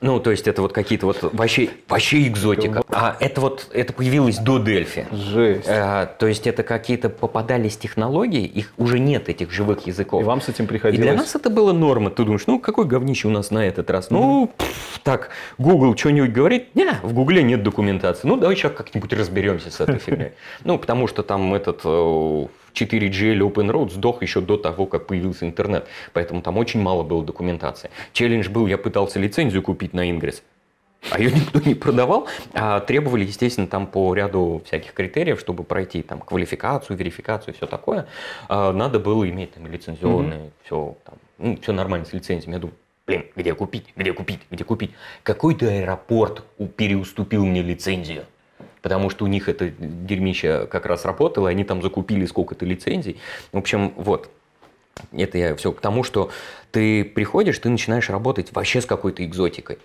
Ну, 0.01 0.19
то 0.19 0.31
есть 0.31 0.47
это 0.47 0.61
вот 0.61 0.71
какие-то 0.71 1.05
вот 1.05 1.19
вообще, 1.33 1.69
вообще 1.87 2.27
экзотика. 2.27 2.83
А 2.89 3.17
это 3.19 3.41
вот, 3.41 3.67
это 3.73 3.91
появилось 3.91 4.37
до 4.37 4.57
Delphi. 4.57 5.05
Жесть. 5.13 5.67
Э, 5.67 6.07
то 6.17 6.27
есть 6.27 6.47
это 6.47 6.63
какие-то 6.63 7.09
попадались 7.09 7.75
технологии, 7.77 8.45
их 8.45 8.71
уже 8.77 8.99
нет 8.99 9.27
этих 9.27 9.51
живых 9.51 9.87
языков. 9.87 10.21
И 10.21 10.25
вам 10.25 10.41
с 10.41 10.47
этим 10.49 10.65
И 10.65 10.67
приходилось? 10.67 11.05
для 11.05 11.15
нас 11.15 11.35
это 11.35 11.49
было 11.49 11.73
норма. 11.73 12.11
Ты 12.11 12.23
думаешь, 12.23 12.47
ну 12.47 12.59
какой 12.59 12.85
говнище 12.85 13.27
у 13.27 13.31
нас 13.31 13.51
на 13.51 13.65
этот 13.67 13.89
раз? 13.89 14.09
Ну, 14.09 14.51
пф, 14.57 14.99
так, 15.03 15.29
Google 15.57 15.97
что-нибудь 15.97 16.31
говорит? 16.31 16.75
Не, 16.75 16.93
в 17.03 17.13
Гугле 17.13 17.43
нет 17.43 17.61
документации. 17.63 18.27
Ну, 18.27 18.37
давай 18.37 18.55
сейчас 18.55 18.71
как-нибудь 18.71 19.11
разберемся 19.13 19.69
с 19.69 19.81
этой 19.81 19.99
фигней. 19.99 20.31
Ну, 20.63 20.77
потому 20.77 21.07
что 21.07 21.23
там 21.23 21.53
этот 21.53 21.81
э, 22.81 22.85
4GL 22.85 23.39
Open 23.39 23.71
Road 23.71 23.91
сдох 23.91 24.21
еще 24.21 24.41
до 24.41 24.57
того, 24.57 24.85
как 24.85 25.07
появился 25.07 25.45
интернет. 25.45 25.87
Поэтому 26.13 26.41
там 26.41 26.57
очень 26.57 26.81
мало 26.81 27.03
было 27.03 27.23
документации. 27.23 27.89
Челлендж 28.13 28.49
был, 28.49 28.67
я 28.67 28.77
пытался 28.77 29.19
лицензию 29.19 29.61
купить 29.61 29.93
на 29.93 30.09
Ingress. 30.09 30.41
А 31.11 31.19
ее 31.19 31.31
никто 31.31 31.59
не 31.61 31.75
продавал, 31.75 32.27
а 32.53 32.81
требовали, 32.81 33.23
естественно, 33.23 33.67
там 33.67 33.87
по 33.87 34.13
ряду 34.13 34.61
всяких 34.65 34.93
критериев, 34.93 35.39
чтобы 35.39 35.63
пройти 35.63 36.01
там 36.01 36.19
квалификацию, 36.19 36.97
верификацию, 36.97 37.53
все 37.53 37.67
такое, 37.67 38.07
а, 38.49 38.73
надо 38.73 38.99
было 38.99 39.27
иметь 39.29 39.53
там 39.53 39.65
лицензионные, 39.67 40.51
все, 40.65 40.97
там, 41.05 41.15
ну, 41.37 41.57
все 41.61 41.71
нормально 41.71 42.05
с 42.05 42.11
лицензиями. 42.11 42.55
Я 42.55 42.59
думаю, 42.59 42.75
блин, 43.07 43.25
где 43.35 43.53
купить, 43.53 43.85
где 43.95 44.13
купить, 44.13 44.41
где 44.51 44.63
купить. 44.63 44.91
Какой-то 45.23 45.67
аэропорт 45.67 46.43
переуступил 46.75 47.45
мне 47.45 47.61
лицензию. 47.61 48.25
Потому 48.81 49.09
что 49.09 49.25
у 49.25 49.27
них 49.27 49.49
это 49.49 49.69
дерьмище 49.69 50.67
как 50.67 50.85
раз 50.85 51.05
работало, 51.05 51.49
они 51.49 51.63
там 51.63 51.81
закупили 51.81 52.25
сколько-то 52.25 52.65
лицензий. 52.65 53.19
В 53.51 53.57
общем, 53.57 53.93
вот. 53.95 54.29
Это 55.13 55.37
я 55.37 55.55
все 55.55 55.71
к 55.71 55.79
тому, 55.79 56.03
что 56.03 56.29
ты 56.71 57.05
приходишь, 57.05 57.57
ты 57.59 57.69
начинаешь 57.69 58.09
работать 58.09 58.51
вообще 58.51 58.81
с 58.81 58.85
какой-то 58.85 59.23
экзотикой. 59.23 59.77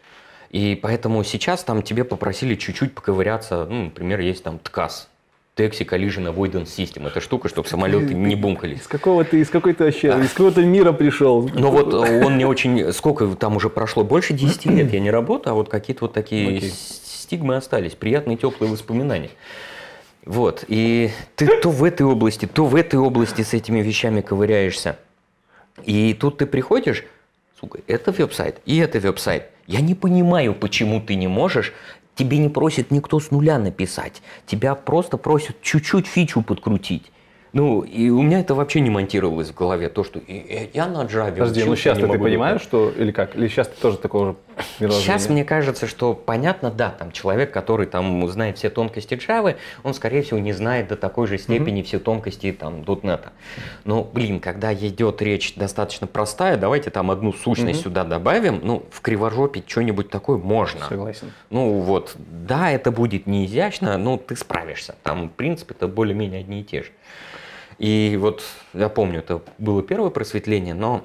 И 0.50 0.78
поэтому 0.80 1.22
сейчас 1.24 1.62
там 1.62 1.82
тебе 1.82 2.04
попросили 2.04 2.56
чуть-чуть 2.56 2.94
поковыряться, 2.94 3.66
ну, 3.68 3.84
например, 3.84 4.20
есть 4.20 4.42
там 4.42 4.58
ТКАС, 4.58 5.08
Taxi 5.56 5.86
Collision 5.86 6.34
Avoidance 6.34 6.66
System. 6.66 7.06
Это 7.06 7.20
штука, 7.20 7.48
чтобы 7.48 7.68
самолеты 7.68 8.12
не 8.12 8.34
бумкали. 8.34 8.74
Из 8.74 8.86
какого 8.88 9.24
ты, 9.24 9.40
из 9.40 9.50
какой 9.50 9.74
то 9.74 9.84
вообще, 9.84 10.08
из 10.08 10.30
какого-то 10.30 10.62
мира 10.62 10.92
пришел. 10.92 11.48
Но 11.54 11.70
вот 11.70 11.94
он 11.94 12.36
не 12.36 12.44
очень, 12.44 12.92
сколько 12.92 13.26
там 13.36 13.56
уже 13.56 13.70
прошло, 13.70 14.02
больше 14.02 14.32
10 14.32 14.66
лет 14.66 14.92
я 14.92 15.00
не 15.00 15.10
работаю, 15.10 15.52
а 15.52 15.54
вот 15.54 15.68
какие-то 15.68 16.06
вот 16.06 16.12
такие 16.12 16.58
okay. 16.58 16.74
Стигмы 17.34 17.56
остались, 17.56 17.94
приятные 17.94 18.36
теплые 18.36 18.70
воспоминания. 18.70 19.30
Вот, 20.24 20.64
и 20.68 21.10
ты 21.34 21.48
то 21.60 21.70
в 21.70 21.82
этой 21.82 22.06
области, 22.06 22.46
то 22.46 22.64
в 22.64 22.76
этой 22.76 22.98
области 22.98 23.42
с 23.42 23.52
этими 23.52 23.80
вещами 23.80 24.20
ковыряешься. 24.20 24.96
И 25.84 26.14
тут 26.14 26.38
ты 26.38 26.46
приходишь, 26.46 27.04
сука, 27.60 27.80
это 27.88 28.12
веб-сайт, 28.12 28.60
и 28.66 28.78
это 28.78 29.00
веб-сайт. 29.00 29.50
Я 29.66 29.80
не 29.80 29.96
понимаю, 29.96 30.54
почему 30.54 31.00
ты 31.00 31.16
не 31.16 31.26
можешь 31.26 31.72
Тебе 32.16 32.38
не 32.38 32.48
просит 32.48 32.92
никто 32.92 33.18
с 33.18 33.32
нуля 33.32 33.58
написать. 33.58 34.22
Тебя 34.46 34.76
просто 34.76 35.16
просят 35.16 35.60
чуть-чуть 35.62 36.06
фичу 36.06 36.42
подкрутить. 36.42 37.10
Ну, 37.54 37.82
и 37.82 38.10
у 38.10 38.20
меня 38.20 38.40
это 38.40 38.54
вообще 38.56 38.80
не 38.80 38.90
монтировалось 38.90 39.50
в 39.50 39.54
голове, 39.54 39.88
то, 39.88 40.02
что 40.02 40.20
я 40.26 40.88
на 40.88 41.04
Java 41.04 41.30
Подожди, 41.30 41.62
ну 41.62 41.76
сейчас 41.76 41.98
ты 41.98 42.06
понимаешь, 42.06 42.60
что, 42.60 42.90
или 42.90 43.12
как? 43.12 43.36
Или 43.36 43.46
сейчас 43.46 43.68
ты 43.68 43.80
тоже 43.80 43.96
такого 43.96 44.26
же 44.26 44.36
Сейчас 44.90 45.28
мне 45.28 45.44
кажется, 45.44 45.86
что 45.86 46.14
понятно, 46.14 46.70
да, 46.70 46.90
там 46.90 47.12
человек, 47.12 47.52
который 47.52 47.86
там 47.86 48.26
знает 48.28 48.58
все 48.58 48.70
тонкости 48.70 49.14
Java, 49.14 49.56
он, 49.84 49.94
скорее 49.94 50.22
всего, 50.22 50.40
не 50.40 50.52
знает 50.52 50.88
до 50.88 50.96
такой 50.96 51.28
же 51.28 51.38
степени 51.38 51.80
mm-hmm. 51.80 51.84
все 51.84 51.98
тонкости 51.98 52.52
там 52.52 52.80
.NET. 52.80 53.28
Но, 53.84 54.02
блин, 54.02 54.40
когда 54.40 54.74
идет 54.74 55.22
речь 55.22 55.54
достаточно 55.54 56.08
простая, 56.08 56.56
давайте 56.56 56.90
там 56.90 57.10
одну 57.10 57.32
сущность 57.32 57.80
mm-hmm. 57.80 57.84
сюда 57.84 58.04
добавим, 58.04 58.60
ну, 58.62 58.84
в 58.90 59.00
криворжопе 59.00 59.62
что-нибудь 59.66 60.10
такое 60.10 60.38
можно. 60.38 60.86
Согласен. 60.88 61.32
Ну, 61.50 61.80
вот, 61.80 62.16
да, 62.16 62.70
это 62.70 62.90
будет 62.90 63.26
не 63.26 63.46
изящно, 63.46 63.96
но 63.96 64.16
ты 64.16 64.36
справишься. 64.36 64.96
Там, 65.02 65.28
в 65.28 65.32
принципе, 65.32 65.74
это 65.74 65.88
более-менее 65.88 66.40
одни 66.40 66.60
и 66.60 66.64
те 66.64 66.82
же. 66.82 66.90
И 67.78 68.16
вот 68.20 68.42
я 68.72 68.88
помню, 68.88 69.20
это 69.20 69.42
было 69.58 69.82
первое 69.82 70.10
просветление, 70.10 70.74
но 70.74 71.04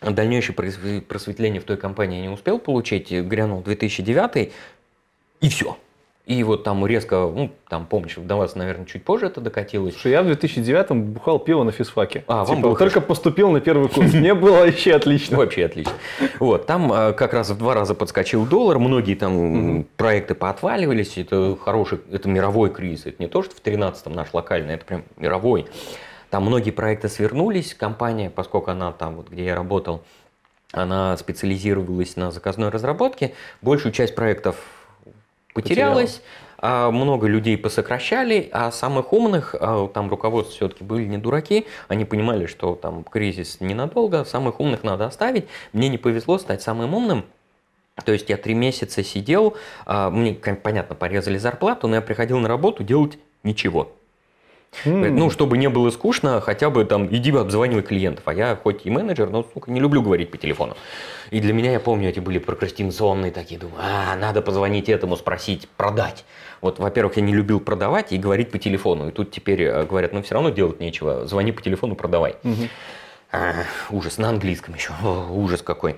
дальнейшее 0.00 0.54
просветление 0.54 1.60
в 1.60 1.64
той 1.64 1.76
компании 1.76 2.16
я 2.16 2.22
не 2.22 2.28
успел 2.28 2.58
получить, 2.58 3.10
грянул 3.10 3.62
2009, 3.62 4.52
и 5.40 5.48
все. 5.48 5.76
И 6.26 6.42
вот 6.42 6.64
там 6.64 6.86
резко, 6.86 7.16
ну, 7.16 7.50
там, 7.68 7.84
помнишь, 7.84 8.14
до 8.16 8.36
вас, 8.36 8.54
наверное, 8.54 8.86
чуть 8.86 9.04
позже 9.04 9.26
это 9.26 9.42
докатилось. 9.42 9.92
Слушай, 9.92 10.12
я 10.12 10.22
в 10.22 10.26
2009-м 10.26 11.12
бухал 11.12 11.38
пиво 11.38 11.64
на 11.64 11.72
физфаке. 11.72 12.24
А, 12.28 12.44
типа, 12.44 12.54
вам 12.54 12.62
было 12.62 12.76
только 12.78 13.02
поступил 13.02 13.50
на 13.50 13.60
первый 13.60 13.90
курс. 13.90 14.14
Мне 14.14 14.32
было 14.32 14.60
вообще 14.60 14.94
отлично. 14.94 15.36
Вообще 15.36 15.66
отлично. 15.66 15.92
Вот, 16.38 16.64
там 16.64 16.90
э, 16.90 17.12
как 17.12 17.34
раз 17.34 17.50
в 17.50 17.58
два 17.58 17.74
раза 17.74 17.94
подскочил 17.94 18.46
доллар, 18.46 18.78
многие 18.78 19.16
там 19.16 19.84
проекты 19.98 20.34
поотваливались, 20.34 21.18
это 21.18 21.58
хороший, 21.62 22.00
это 22.10 22.26
мировой 22.26 22.70
кризис, 22.70 23.04
это 23.04 23.16
не 23.22 23.28
то, 23.28 23.42
что 23.42 23.54
в 23.54 23.62
13-м 23.62 24.14
наш 24.14 24.32
локальный, 24.32 24.74
это 24.74 24.86
прям 24.86 25.04
мировой. 25.18 25.66
Там 26.30 26.44
многие 26.44 26.70
проекты 26.70 27.10
свернулись, 27.10 27.74
компания, 27.74 28.30
поскольку 28.30 28.70
она 28.70 28.92
там, 28.92 29.16
вот 29.16 29.28
где 29.28 29.44
я 29.44 29.54
работал, 29.54 30.02
она 30.72 31.16
специализировалась 31.18 32.16
на 32.16 32.30
заказной 32.30 32.70
разработке, 32.70 33.34
большую 33.60 33.92
часть 33.92 34.14
проектов 34.14 34.56
потерялось, 35.54 36.20
а 36.58 36.90
много 36.90 37.26
людей 37.26 37.56
посокращали, 37.56 38.50
а 38.52 38.70
самых 38.70 39.12
умных, 39.12 39.54
а 39.58 39.88
там 39.88 40.10
руководство 40.10 40.54
все-таки 40.54 40.84
были 40.84 41.06
не 41.06 41.16
дураки, 41.16 41.66
они 41.88 42.04
понимали, 42.04 42.46
что 42.46 42.74
там 42.74 43.04
кризис 43.04 43.60
ненадолго, 43.60 44.24
самых 44.24 44.60
умных 44.60 44.82
надо 44.82 45.06
оставить. 45.06 45.46
Мне 45.72 45.88
не 45.88 45.98
повезло 45.98 46.38
стать 46.38 46.60
самым 46.60 46.94
умным, 46.94 47.24
то 48.04 48.12
есть 48.12 48.28
я 48.28 48.36
три 48.36 48.54
месяца 48.54 49.04
сидел, 49.04 49.56
а, 49.86 50.10
мне, 50.10 50.34
понятно, 50.34 50.94
порезали 50.94 51.38
зарплату, 51.38 51.86
но 51.86 51.96
я 51.96 52.02
приходил 52.02 52.38
на 52.38 52.48
работу 52.48 52.82
делать 52.82 53.18
ничего. 53.44 53.92
Mm. 54.84 55.10
Ну, 55.10 55.30
чтобы 55.30 55.56
не 55.56 55.68
было 55.68 55.90
скучно, 55.90 56.40
хотя 56.40 56.70
бы 56.70 56.84
там 56.84 57.06
иди 57.06 57.30
обзванивай 57.30 57.82
клиентов. 57.82 58.24
А 58.26 58.34
я 58.34 58.56
хоть 58.56 58.84
и 58.84 58.90
менеджер, 58.90 59.30
но, 59.30 59.46
сука, 59.54 59.70
не 59.70 59.80
люблю 59.80 60.02
говорить 60.02 60.30
по 60.30 60.36
телефону. 60.36 60.76
И 61.30 61.40
для 61.40 61.52
меня, 61.52 61.72
я 61.72 61.80
помню, 61.80 62.08
эти 62.08 62.20
были 62.20 62.38
прокрастинационные 62.38 63.32
такие, 63.32 63.58
думаю, 63.58 63.80
а, 63.80 64.16
надо 64.16 64.42
позвонить 64.42 64.88
этому, 64.88 65.16
спросить, 65.16 65.68
продать. 65.76 66.24
Вот, 66.60 66.78
во-первых, 66.78 67.16
я 67.16 67.22
не 67.22 67.34
любил 67.34 67.60
продавать 67.60 68.12
и 68.12 68.18
говорить 68.18 68.50
по 68.50 68.58
телефону. 68.58 69.08
И 69.08 69.12
тут 69.12 69.30
теперь 69.30 69.62
э, 69.62 69.84
говорят, 69.84 70.12
ну, 70.12 70.22
все 70.22 70.34
равно 70.34 70.50
делать 70.50 70.80
нечего, 70.80 71.26
звони 71.26 71.52
по 71.52 71.60
телефону, 71.60 71.94
продавай. 71.94 72.36
Mm-hmm. 72.42 72.68
А, 73.32 73.54
ужас, 73.90 74.18
на 74.18 74.28
английском 74.28 74.74
еще, 74.74 74.92
О, 75.02 75.28
ужас 75.32 75.62
какой. 75.62 75.96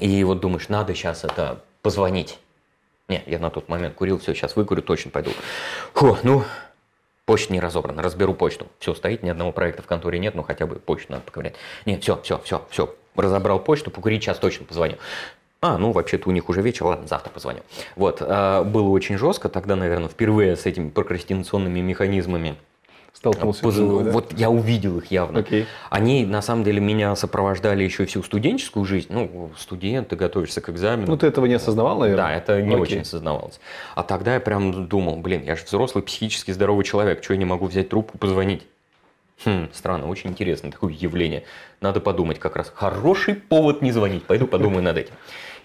И 0.00 0.24
вот 0.24 0.40
думаешь, 0.40 0.68
надо 0.68 0.94
сейчас 0.94 1.24
это 1.24 1.62
позвонить. 1.82 2.38
Не, 3.08 3.22
я 3.26 3.38
на 3.38 3.50
тот 3.50 3.68
момент 3.68 3.94
курил, 3.94 4.18
все, 4.18 4.34
сейчас 4.34 4.56
выкурю, 4.56 4.82
точно 4.82 5.10
пойду. 5.12 5.30
Фу, 5.94 6.18
ну, 6.24 6.42
Почта 7.26 7.52
не 7.52 7.60
разобрана, 7.60 8.02
разберу 8.02 8.34
почту. 8.34 8.68
Все, 8.78 8.94
стоит, 8.94 9.24
ни 9.24 9.28
одного 9.28 9.50
проекта 9.50 9.82
в 9.82 9.86
конторе 9.86 10.20
нет, 10.20 10.36
но 10.36 10.44
хотя 10.44 10.66
бы 10.66 10.76
почту 10.76 11.12
надо 11.12 11.24
поковырять. 11.24 11.56
Нет, 11.84 12.02
все, 12.02 12.20
все, 12.22 12.40
все, 12.44 12.64
все. 12.70 12.94
Разобрал 13.16 13.58
почту, 13.58 13.90
покурить, 13.90 14.22
сейчас 14.22 14.38
точно 14.38 14.64
позвоню. 14.64 14.96
А, 15.60 15.76
ну, 15.76 15.90
вообще-то 15.90 16.28
у 16.28 16.32
них 16.32 16.48
уже 16.48 16.62
вечер, 16.62 16.86
ладно, 16.86 17.08
завтра 17.08 17.30
позвоню. 17.30 17.60
Вот, 17.96 18.22
э, 18.22 18.62
было 18.62 18.88
очень 18.90 19.18
жестко, 19.18 19.48
тогда, 19.48 19.74
наверное, 19.74 20.08
впервые 20.08 20.54
с 20.54 20.66
этими 20.66 20.88
прокрастинационными 20.88 21.80
механизмами 21.80 22.56
столкнулся 23.16 23.62
Поз... 23.62 23.74
вживую, 23.74 24.04
да? 24.04 24.10
Вот 24.10 24.32
я 24.34 24.50
увидел 24.50 24.98
их 24.98 25.10
явно. 25.10 25.38
Okay. 25.38 25.64
Они, 25.88 26.26
на 26.26 26.42
самом 26.42 26.64
деле, 26.64 26.80
меня 26.80 27.16
сопровождали 27.16 27.82
еще 27.82 28.04
всю 28.04 28.22
студенческую 28.22 28.84
жизнь. 28.84 29.08
Ну, 29.10 29.50
студент, 29.56 30.08
ты 30.08 30.16
готовишься 30.16 30.60
к 30.60 30.68
экзамену. 30.68 31.06
Ну, 31.08 31.16
ты 31.16 31.26
этого 31.26 31.46
не 31.46 31.54
осознавал, 31.54 31.98
наверное? 31.98 32.24
Да, 32.24 32.32
это 32.32 32.62
не 32.62 32.74
okay. 32.74 32.80
очень 32.80 33.00
осознавалось. 33.00 33.58
А 33.94 34.02
тогда 34.02 34.34
я 34.34 34.40
прям 34.40 34.86
думал, 34.86 35.16
блин, 35.16 35.42
я 35.44 35.56
же 35.56 35.64
взрослый, 35.64 36.04
психически 36.04 36.50
здоровый 36.50 36.84
человек, 36.84 37.24
что 37.24 37.32
я 37.32 37.38
не 37.38 37.46
могу 37.46 37.66
взять 37.66 37.88
трубку, 37.88 38.18
позвонить? 38.18 38.66
Хм, 39.44 39.68
странно, 39.72 40.08
очень 40.08 40.30
интересное 40.30 40.70
такое 40.70 40.92
явление. 40.92 41.44
Надо 41.80 42.00
подумать 42.00 42.38
как 42.38 42.56
раз. 42.56 42.72
Хороший 42.74 43.34
повод 43.34 43.82
не 43.82 43.92
звонить. 43.92 44.24
Пойду 44.24 44.46
подумаю 44.46 44.82
над 44.82 44.96
этим. 44.96 45.14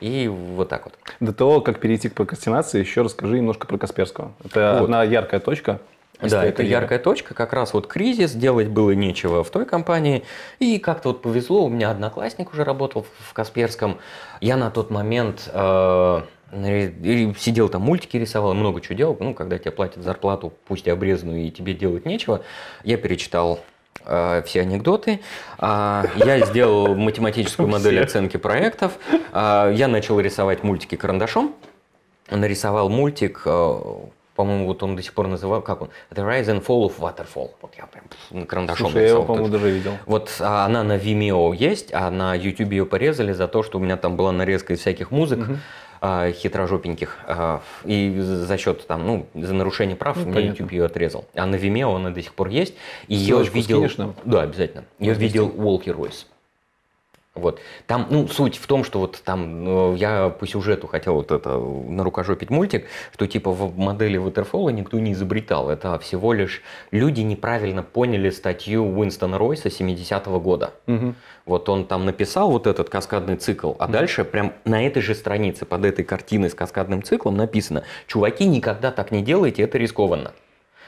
И 0.01 0.27
вот 0.27 0.69
так 0.69 0.85
вот. 0.85 0.93
До 1.19 1.33
того, 1.33 1.61
как 1.61 1.79
перейти 1.79 2.09
к 2.09 2.13
прокрастинации, 2.13 2.79
еще 2.79 3.01
расскажи 3.01 3.37
немножко 3.37 3.67
про 3.67 3.77
Касперского. 3.77 4.33
Это 4.43 4.77
вот. 4.79 4.85
одна 4.85 5.03
яркая 5.03 5.39
точка 5.39 5.79
да, 6.21 6.45
это 6.45 6.63
яркая 6.63 6.99
точка, 6.99 7.33
как 7.33 7.53
раз 7.53 7.73
вот 7.73 7.87
кризис, 7.87 8.31
делать 8.33 8.67
было 8.67 8.91
нечего 8.91 9.43
в 9.43 9.49
той 9.49 9.65
компании. 9.65 10.23
И 10.59 10.77
как-то 10.79 11.09
вот 11.09 11.21
повезло, 11.21 11.65
у 11.65 11.69
меня 11.69 11.91
одноклассник 11.91 12.53
уже 12.53 12.63
работал 12.63 13.05
в 13.19 13.33
Касперском. 13.33 13.97
Я 14.39 14.57
на 14.57 14.71
тот 14.71 14.91
момент 14.91 15.49
э, 15.51 16.21
сидел 16.51 17.69
там, 17.69 17.81
мультики 17.81 18.17
рисовал, 18.17 18.53
много 18.53 18.81
чего 18.81 18.95
делал. 18.95 19.17
Ну, 19.19 19.33
когда 19.33 19.57
тебе 19.57 19.71
платят 19.71 20.03
зарплату, 20.03 20.53
пусть 20.67 20.87
и 20.87 20.89
обрезанную, 20.89 21.47
и 21.47 21.51
тебе 21.51 21.73
делать 21.73 22.05
нечего. 22.05 22.43
Я 22.83 22.97
перечитал 22.97 23.59
э, 24.05 24.43
все 24.45 24.61
анекдоты. 24.61 25.21
Э, 25.59 26.03
я 26.15 26.45
сделал 26.45 26.95
математическую 26.95 27.67
модель 27.67 27.99
оценки 27.99 28.37
проектов. 28.37 28.93
Э, 29.31 29.71
я 29.73 29.87
начал 29.87 30.19
рисовать 30.19 30.63
мультики 30.63 30.95
карандашом. 30.95 31.55
Нарисовал 32.29 32.89
мультик 32.89 33.41
э, 33.45 33.79
по-моему, 34.41 34.65
вот 34.65 34.81
он 34.81 34.95
до 34.95 35.03
сих 35.03 35.13
пор 35.13 35.27
называл, 35.27 35.61
как 35.61 35.83
он, 35.83 35.89
The 36.09 36.27
Rise 36.27 36.47
and 36.47 36.65
Fall 36.65 36.87
of 36.87 36.93
Waterfall. 36.97 37.51
Вот 37.61 37.75
я 37.77 37.85
прям 37.85 38.47
карандашом 38.47 38.87
Слушай, 38.87 39.03
я 39.03 39.09
его, 39.09 39.23
по-моему, 39.23 39.49
даже 39.49 39.69
видел. 39.69 39.91
Вот 40.07 40.35
а, 40.39 40.65
она 40.65 40.81
на 40.83 40.97
Vimeo 40.97 41.55
есть, 41.55 41.93
а 41.93 42.09
на 42.09 42.33
YouTube 42.33 42.71
ее 42.71 42.87
порезали 42.87 43.33
за 43.33 43.47
то, 43.47 43.61
что 43.61 43.77
у 43.77 43.81
меня 43.81 43.97
там 43.97 44.15
была 44.15 44.31
нарезка 44.31 44.73
из 44.73 44.79
всяких 44.79 45.11
музык. 45.11 45.39
Угу 45.39 45.57
хитрожопеньких, 46.03 47.19
а, 47.27 47.61
и 47.85 48.19
за 48.19 48.57
счет 48.57 48.87
там, 48.87 49.05
ну, 49.05 49.27
за 49.35 49.53
нарушение 49.53 49.95
прав 49.95 50.17
ну, 50.17 50.31
мне 50.31 50.47
YouTube 50.47 50.71
ее 50.71 50.85
отрезал. 50.85 51.25
А 51.35 51.45
на 51.45 51.57
Vimeo 51.57 51.95
она 51.95 52.09
до 52.09 52.23
сих 52.23 52.33
пор 52.33 52.47
есть. 52.47 52.73
И 53.07 53.13
ее 53.13 53.43
видел. 53.43 53.85
Да, 54.25 54.41
обязательно. 54.41 54.85
Ее 54.97 55.13
видел 55.13 55.49
Волки 55.49 55.91
Ройс. 55.91 56.25
Вот. 57.33 57.61
Там, 57.87 58.07
ну, 58.09 58.27
суть 58.27 58.57
в 58.57 58.67
том, 58.67 58.83
что 58.83 58.99
вот 58.99 59.21
там 59.23 59.63
ну, 59.63 59.95
я 59.95 60.27
по 60.29 60.45
сюжету 60.45 60.87
хотел 60.87 61.13
вот 61.13 61.31
это 61.31 61.57
нарукожопить 61.57 62.49
мультик, 62.49 62.87
что 63.13 63.25
типа 63.25 63.51
в 63.51 63.77
модели 63.77 64.19
Waterfall 64.19 64.73
никто 64.73 64.99
не 64.99 65.13
изобретал. 65.13 65.69
Это 65.69 65.97
всего 65.99 66.33
лишь 66.33 66.61
люди 66.91 67.21
неправильно 67.21 67.83
поняли 67.83 68.29
статью 68.31 68.83
Уинстона 68.83 69.37
Ройса 69.37 69.69
70-го 69.69 70.41
года. 70.41 70.73
Угу. 70.87 71.15
Вот 71.45 71.69
он 71.69 71.87
там 71.87 72.05
написал 72.05 72.51
вот 72.51 72.67
этот 72.67 72.89
каскадный 72.89 73.37
цикл, 73.37 73.75
а 73.79 73.85
угу. 73.85 73.93
дальше 73.93 74.25
прям 74.25 74.51
на 74.65 74.85
этой 74.85 75.01
же 75.01 75.15
странице 75.15 75.65
под 75.65 75.85
этой 75.85 76.03
картиной 76.03 76.49
с 76.49 76.53
каскадным 76.53 77.01
циклом 77.01 77.37
написано, 77.37 77.83
чуваки, 78.07 78.45
никогда 78.45 78.91
так 78.91 79.11
не 79.11 79.21
делайте, 79.21 79.63
это 79.63 79.77
рискованно. 79.77 80.33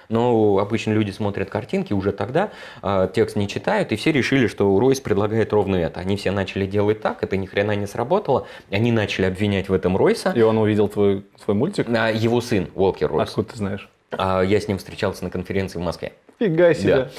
Но 0.09 0.57
обычно 0.59 0.93
люди 0.93 1.11
смотрят 1.11 1.49
картинки 1.49 1.93
уже 1.93 2.11
тогда, 2.11 2.51
э, 2.81 3.09
текст 3.13 3.35
не 3.35 3.47
читают, 3.47 3.91
и 3.91 3.95
все 3.95 4.11
решили, 4.11 4.47
что 4.47 4.79
Ройс 4.79 4.99
предлагает 4.99 5.53
ровно 5.53 5.75
это. 5.75 5.99
Они 5.99 6.17
все 6.17 6.31
начали 6.31 6.65
делать 6.65 7.01
так, 7.01 7.23
это 7.23 7.37
ни 7.37 7.45
хрена 7.45 7.75
не 7.75 7.87
сработало. 7.87 8.47
Они 8.71 8.91
начали 8.91 9.25
обвинять 9.25 9.69
в 9.69 9.73
этом 9.73 9.97
Ройса. 9.97 10.31
И 10.35 10.41
он 10.41 10.57
увидел 10.57 10.87
твой, 10.87 11.25
твой 11.43 11.55
мультик? 11.55 11.87
А, 11.89 12.09
его 12.11 12.41
сын, 12.41 12.67
Волкер 12.75 13.09
Ройс. 13.09 13.29
Откуда 13.29 13.51
ты 13.51 13.57
знаешь? 13.57 13.89
А, 14.11 14.41
я 14.41 14.59
с 14.59 14.67
ним 14.67 14.77
встречался 14.77 15.23
на 15.23 15.29
конференции 15.29 15.79
в 15.79 15.81
Москве. 15.81 16.13
Фига 16.39 16.73
себе. 16.73 16.95
Да. 16.95 17.09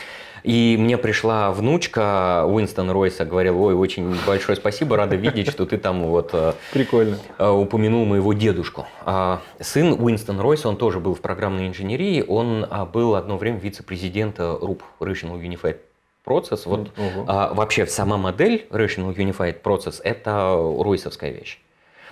И 0.45 0.76
мне 0.78 0.99
пришла 0.99 1.53
внучка 1.53 2.45
Уинстон 2.47 2.90
Ройса, 2.90 3.24
говорила, 3.24 3.57
ой, 3.57 3.74
очень 3.74 4.14
большое 4.26 4.57
спасибо, 4.57 4.95
рада 4.95 5.16
видеть, 5.16 5.51
что 5.51 5.64
ты 5.64 5.78
там 5.78 6.03
вот 6.07 6.30
э, 6.34 6.53
Прикольно. 6.70 7.18
э, 7.38 7.49
упомянул 7.49 8.05
моего 8.05 8.34
дедушку. 8.34 8.86
А 9.07 9.40
сын 9.59 9.97
Уинстон 9.99 10.38
Ройса, 10.38 10.68
он 10.68 10.76
тоже 10.76 11.01
был 11.01 11.14
в 11.14 11.22
программной 11.22 11.66
инженерии, 11.66 12.22
он 12.28 12.66
а, 12.68 12.84
был 12.84 13.14
одно 13.14 13.38
время 13.38 13.59
вице-президента 13.59 14.59
РУП, 14.61 14.82
Rational 15.01 15.40
Unified 15.40 15.78
Process. 16.26 16.61
Вот 16.66 16.90
а, 17.26 17.55
вообще 17.55 17.86
сама 17.86 18.18
модель 18.18 18.66
Rational 18.68 19.16
Unified 19.16 19.62
Process– 19.62 20.03
это 20.05 20.55
ройсовская 20.78 21.30
вещь. 21.30 21.59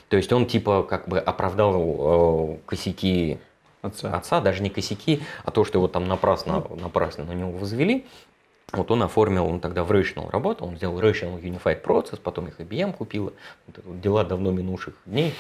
То 0.09 0.17
есть 0.17 0.33
он 0.33 0.47
типа 0.47 0.85
как 0.85 1.07
бы 1.07 1.19
оправдал 1.19 2.55
э, 2.55 2.57
косяки 2.65 3.39
Отца. 3.83 4.17
отца, 4.17 4.41
даже 4.41 4.63
не 4.63 4.71
косяки, 4.71 5.23
а 5.45 5.51
то, 5.51 5.65
что 5.65 5.79
его 5.79 5.89
там 5.89 6.07
напрасно, 6.07 6.65
напрасно 6.81 7.25
на 7.25 7.33
него 7.33 7.51
возвели. 7.51 8.07
Вот 8.73 8.91
он 8.91 9.03
оформил, 9.03 9.47
он 9.47 9.61
тогда 9.61 9.83
в 9.85 9.91
Rational 9.91 10.31
работал, 10.31 10.69
он 10.69 10.77
сделал 10.77 10.99
Rational 11.01 11.41
Unified 11.43 11.83
Process, 11.83 12.21
потом 12.23 12.47
их 12.47 12.61
IBM 12.61 12.95
купила. 12.95 13.33
Вот 13.67 13.85
вот 13.85 14.01
дела 14.01 14.25
давно 14.25 14.53
минувших 14.53 14.95
дней. 15.05 15.35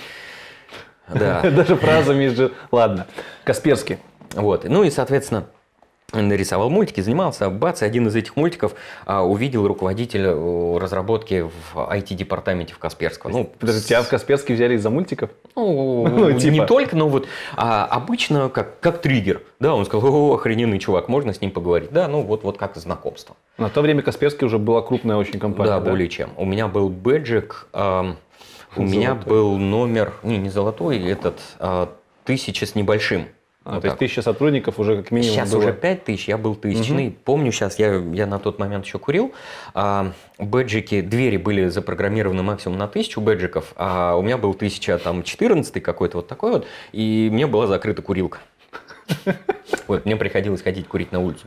Да, 1.09 1.41
Даже 1.51 1.77
фраза 1.77 2.15
между... 2.15 2.53
Ладно. 2.71 3.07
Касперский. 3.45 3.99
вот. 4.35 4.65
Ну 4.65 4.83
и, 4.83 4.91
соответственно, 4.91 5.47
нарисовал 6.13 6.69
мультики, 6.71 7.01
занимался, 7.01 7.49
бац, 7.49 7.83
и 7.83 7.85
один 7.85 8.07
из 8.09 8.15
этих 8.17 8.37
мультиков 8.37 8.75
а, 9.07 9.23
увидел 9.25 9.67
руководитель 9.67 10.25
э, 10.27 10.79
разработки 10.79 11.43
в 11.73 11.77
IT-департаменте 11.77 12.75
в 12.75 12.79
Касперского. 12.79 13.31
Ну, 13.31 13.51
Подожди, 13.59 13.89
тебя 13.89 14.03
в 14.03 14.09
Касперский 14.09 14.55
взяли 14.55 14.75
из-за 14.77 14.91
мультиков? 14.91 15.31
Ну, 15.57 16.07
Ну, 16.13 16.31
не 16.31 16.39
типа. 16.41 16.67
только, 16.67 16.97
но 16.97 17.09
вот 17.09 17.27
а, 17.57 17.87
обычно 17.87 18.49
как, 18.51 18.79
как 18.81 19.01
триггер. 19.01 19.43
Да, 19.59 19.75
он 19.75 19.87
сказал, 19.87 20.15
о, 20.15 20.35
охрененный 20.35 20.79
чувак, 20.79 21.09
можно 21.09 21.33
с 21.33 21.41
ним 21.41 21.51
поговорить. 21.51 21.91
Да, 21.91 22.09
ну 22.09 22.23
вот, 22.23 22.45
вот 22.45 22.59
как 22.59 22.77
знакомство. 22.77 23.37
На 23.59 23.69
то 23.71 23.81
время 23.81 24.03
Касперский 24.03 24.47
уже 24.47 24.59
была 24.59 24.83
крупная 24.83 25.17
очень 25.17 25.39
компания. 25.39 25.71
да, 25.71 25.81
более 25.81 26.09
чем. 26.09 26.31
У 26.37 26.45
меня 26.45 26.69
был 26.69 26.89
бэджик, 26.89 27.69
ам, 27.73 28.17
у 28.77 28.83
меня 28.83 29.11
Золотой. 29.11 29.29
был 29.31 29.59
номер, 29.59 30.13
не, 30.23 30.39
не 30.39 30.49
золотой, 30.51 30.99
этот, 30.99 31.39
а, 31.59 31.89
тысяча 32.25 32.67
с 32.67 32.75
небольшим. 32.75 33.27
А, 33.65 33.75
Вот 33.75 33.83
то 33.83 33.87
есть 33.87 33.93
так. 33.93 33.99
тысяча 34.01 34.23
сотрудников 34.23 34.79
уже 34.81 34.97
как 35.03 35.11
минимум 35.13 35.35
Сейчас 35.37 35.53
было. 35.53 35.61
уже 35.61 35.73
5 35.73 36.05
тысяч, 36.05 36.29
я 36.29 36.37
был 36.37 36.55
тысячный. 36.57 37.17
Помню, 37.25 37.53
сейчас 37.53 37.79
я, 37.79 37.95
я 38.13 38.27
на 38.27 38.39
тот 38.39 38.59
момент 38.59 38.85
еще 38.85 38.99
курил. 38.99 39.33
А, 39.75 40.13
бэджики, 40.39 41.01
двери 41.01 41.37
были 41.37 41.69
запрограммированы 41.69 42.43
максимум 42.43 42.79
на 42.79 42.89
тысячу 42.89 43.21
бэджиков, 43.21 43.73
а 43.77 44.17
у 44.17 44.23
меня 44.23 44.37
был 44.37 44.51
1014 44.51 45.83
какой-то 45.83 46.19
вот 46.19 46.27
такой 46.29 46.53
вот, 46.53 46.67
и 46.93 47.29
мне 47.33 47.47
была 47.47 47.67
закрыта 47.67 48.03
курилка. 48.03 48.39
Вот, 49.89 50.05
мне 50.07 50.17
приходилось 50.17 50.63
ходить 50.63 50.87
курить 50.89 51.13
на 51.13 51.21
улицу. 51.21 51.47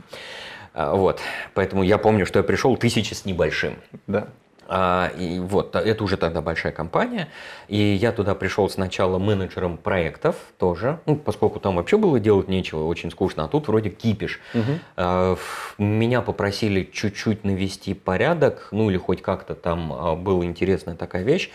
А, 0.74 0.94
Вот, 0.94 1.20
поэтому 1.54 1.82
я 1.82 1.98
помню, 1.98 2.26
что 2.26 2.38
я 2.38 2.42
пришел 2.42 2.76
тысяча 2.76 3.14
с 3.14 3.24
небольшим. 3.24 3.74
Да. 4.06 4.28
А, 4.68 5.08
и 5.16 5.38
вот, 5.38 5.72
та- 5.72 5.80
это 5.80 6.02
уже 6.04 6.16
тогда 6.16 6.40
большая 6.42 6.72
компания. 6.72 7.28
И 7.68 7.76
я 7.76 8.12
туда 8.12 8.34
пришел 8.34 8.68
сначала 8.68 9.18
менеджером 9.18 9.76
проектов 9.76 10.36
тоже, 10.58 10.98
ну, 11.06 11.16
поскольку 11.16 11.60
там 11.60 11.76
вообще 11.76 11.96
было 11.96 12.18
делать 12.20 12.48
нечего, 12.48 12.84
очень 12.84 13.10
скучно, 13.10 13.44
а 13.44 13.48
тут 13.48 13.68
вроде 13.68 13.90
кипиш. 13.90 14.40
Мгм. 14.54 14.80
А, 14.96 15.36
Меня 15.78 16.22
попросили 16.22 16.88
чуть-чуть 16.92 17.44
навести 17.44 17.94
порядок, 17.94 18.68
ну 18.70 18.90
или 18.90 18.96
хоть 18.98 19.22
как-то 19.22 19.54
там 19.54 19.92
а, 19.92 20.16
была 20.16 20.44
интересная 20.44 20.94
такая 20.96 21.22
вещь. 21.22 21.50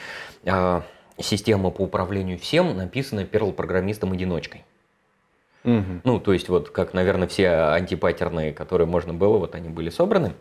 А, 0.46 0.84
Система 1.20 1.70
по 1.70 1.82
управлению 1.82 2.40
всем 2.40 2.76
написана 2.76 3.26
перл-программистом-одиночкой. 3.26 4.64
Мгм. 5.64 6.02
Ну, 6.04 6.20
то 6.20 6.34
есть 6.34 6.50
вот 6.50 6.70
как, 6.70 6.94
наверное, 6.96 7.28
все 7.28 7.50
антипатерные, 7.50 8.52
которые 8.54 8.88
можно 8.88 9.14
было, 9.14 9.38
вот 9.38 9.54
они 9.54 9.70
были 9.70 9.90
собраны. 9.90 10.34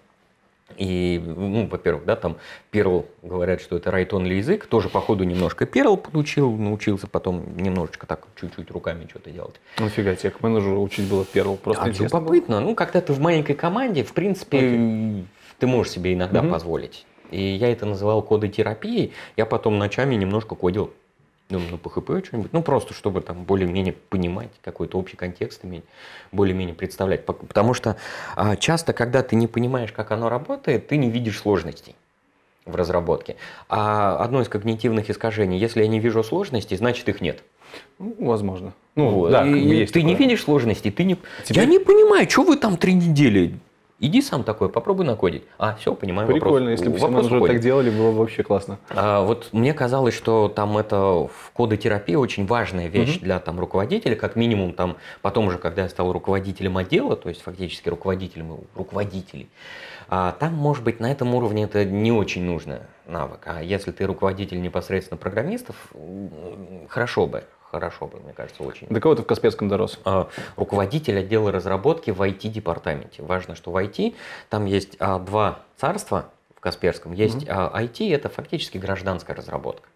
И, 0.76 1.22
ну, 1.24 1.66
во-первых, 1.66 2.04
да, 2.04 2.16
там 2.16 2.36
Perl 2.72 3.06
говорят, 3.22 3.60
что 3.60 3.76
это 3.76 3.90
right-only 3.90 4.34
язык, 4.34 4.66
тоже 4.66 4.88
по 4.88 5.00
ходу 5.00 5.24
немножко 5.24 5.64
Perl 5.64 5.96
получил, 5.96 6.50
научился 6.56 7.06
потом 7.06 7.56
немножечко 7.56 8.06
так 8.06 8.26
чуть-чуть 8.40 8.70
руками 8.70 9.06
что-то 9.08 9.30
делать. 9.30 9.60
Нафига 9.78 10.14
тебе 10.14 10.30
к 10.30 10.42
менеджеру 10.42 10.82
учить 10.82 11.08
было 11.08 11.24
первого? 11.24 11.56
Просто 11.56 11.84
а 11.84 11.88
интересно 11.88 12.20
было? 12.20 12.28
любопытно, 12.34 12.60
ну, 12.60 12.74
когда 12.74 13.00
ты 13.00 13.12
в 13.12 13.20
маленькой 13.20 13.54
команде, 13.54 14.04
в 14.04 14.12
принципе, 14.12 15.24
ты 15.58 15.66
можешь 15.66 15.92
себе 15.92 16.14
иногда 16.14 16.42
Мгм. 16.42 16.52
позволить. 16.52 17.06
И 17.30 17.40
я 17.40 17.70
это 17.70 17.86
называл 17.86 18.22
кодотерапией, 18.22 19.12
я 19.36 19.46
потом 19.46 19.78
ночами 19.78 20.14
немножко 20.16 20.54
кодил. 20.54 20.92
Думаю, 21.50 21.68
ну, 21.72 21.76
PHP 21.78 22.24
что-нибудь, 22.26 22.52
ну, 22.52 22.62
просто 22.62 22.94
чтобы 22.94 23.20
там 23.20 23.42
более-менее 23.42 23.92
понимать, 24.08 24.50
какой-то 24.62 24.98
общий 24.98 25.16
контекст 25.16 25.64
иметь, 25.64 25.84
более-менее 26.32 26.74
представлять. 26.74 27.26
Потому 27.26 27.74
что 27.74 27.96
а, 28.36 28.54
часто, 28.56 28.92
когда 28.92 29.22
ты 29.22 29.34
не 29.36 29.48
понимаешь, 29.48 29.92
как 29.92 30.12
оно 30.12 30.28
работает, 30.28 30.86
ты 30.88 30.96
не 30.96 31.10
видишь 31.10 31.38
сложностей 31.40 31.96
в 32.66 32.76
разработке. 32.76 33.36
А 33.68 34.16
одно 34.22 34.40
из 34.42 34.48
когнитивных 34.48 35.10
искажений, 35.10 35.58
если 35.58 35.82
я 35.82 35.88
не 35.88 35.98
вижу 35.98 36.22
сложностей, 36.22 36.76
значит 36.76 37.08
их 37.08 37.20
нет. 37.20 37.42
Ну, 37.98 38.14
возможно. 38.18 38.72
Ну, 38.94 39.08
Вот. 39.10 39.30
да, 39.32 39.46
И 39.46 39.86
ты 39.86 40.02
не 40.02 40.12
такое. 40.12 40.26
видишь 40.28 40.42
сложностей, 40.44 40.90
ты 40.90 41.04
не... 41.04 41.16
Тебе- 41.44 41.60
Я 41.60 41.66
не 41.66 41.78
понимаю, 41.78 42.28
что 42.30 42.42
вы 42.42 42.56
там 42.56 42.76
три 42.76 42.94
недели? 42.94 43.58
Иди 44.02 44.22
сам 44.22 44.44
такой, 44.44 44.70
попробуй 44.70 45.04
накодить. 45.04 45.44
А, 45.58 45.74
все, 45.74 45.94
понимаю. 45.94 46.26
Прикольно, 46.26 46.70
вопрос. 46.70 46.80
если 46.80 46.88
бы 46.90 46.96
все 46.96 47.08
менеджеры 47.08 47.46
так 47.46 47.60
делали, 47.60 47.90
было 47.90 48.12
бы 48.12 48.18
вообще 48.20 48.42
классно. 48.42 48.78
А, 48.88 49.22
вот 49.22 49.50
мне 49.52 49.74
казалось, 49.74 50.14
что 50.14 50.48
там 50.48 50.78
это 50.78 50.96
в 50.96 51.50
кодотерапии 51.52 52.14
очень 52.14 52.46
важная 52.46 52.86
вещь 52.88 53.16
Мгм. 53.16 53.24
для 53.24 53.38
там 53.40 53.60
руководителя, 53.60 54.16
как 54.16 54.36
минимум 54.36 54.72
там 54.72 54.96
потом 55.20 55.48
уже, 55.48 55.58
когда 55.58 55.82
я 55.82 55.88
стал 55.90 56.12
руководителем 56.12 56.78
отдела, 56.78 57.14
то 57.14 57.28
есть 57.28 57.42
фактически 57.42 57.90
руководителем 57.90 58.60
руководителей, 58.74 59.50
а, 60.08 60.32
там, 60.32 60.54
может 60.54 60.82
быть, 60.82 60.98
на 60.98 61.12
этом 61.12 61.34
уровне 61.34 61.64
это 61.64 61.84
не 61.84 62.10
очень 62.10 62.42
нужно 62.42 62.86
навык. 63.06 63.40
А 63.44 63.62
если 63.62 63.90
ты 63.92 64.06
руководитель 64.06 64.62
непосредственно 64.62 65.18
программистов, 65.18 65.76
хорошо 66.88 67.26
бы, 67.26 67.44
хорошо 67.70 68.06
бы, 68.06 68.18
мне 68.20 68.32
кажется, 68.32 68.62
очень. 68.62 68.86
До 68.88 69.00
кого 69.00 69.14
ты 69.14 69.22
в 69.22 69.26
Касперском 69.26 69.68
дорос? 69.68 69.98
А, 70.04 70.28
руководитель 70.56 71.18
отдела 71.18 71.52
разработки 71.52 72.10
в 72.10 72.20
IT-департаменте. 72.20 73.22
Важно, 73.22 73.54
что 73.54 73.70
в 73.70 73.76
IT 73.76 74.14
там 74.48 74.66
есть 74.66 74.96
а, 74.98 75.18
два 75.18 75.60
царства 75.76 76.26
в 76.56 76.60
Касперском. 76.60 77.12
Есть 77.12 77.46
а, 77.48 77.70
IT, 77.74 78.14
это 78.14 78.28
фактически 78.28 78.78
гражданская 78.78 79.36
разработка. 79.36 79.88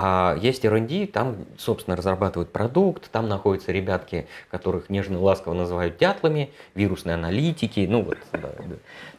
А 0.00 0.36
есть 0.40 0.64
R&D, 0.64 1.08
там, 1.08 1.44
собственно, 1.58 1.96
разрабатывают 1.96 2.52
продукт, 2.52 3.10
там 3.10 3.28
находятся 3.28 3.72
ребятки, 3.72 4.28
которых 4.48 4.90
нежно 4.90 5.20
ласково 5.20 5.54
называют 5.54 5.98
дятлами, 5.98 6.52
вирусные 6.76 7.14
аналитики, 7.14 7.84
ну 7.90 8.02
вот, 8.02 8.18
да, 8.32 8.47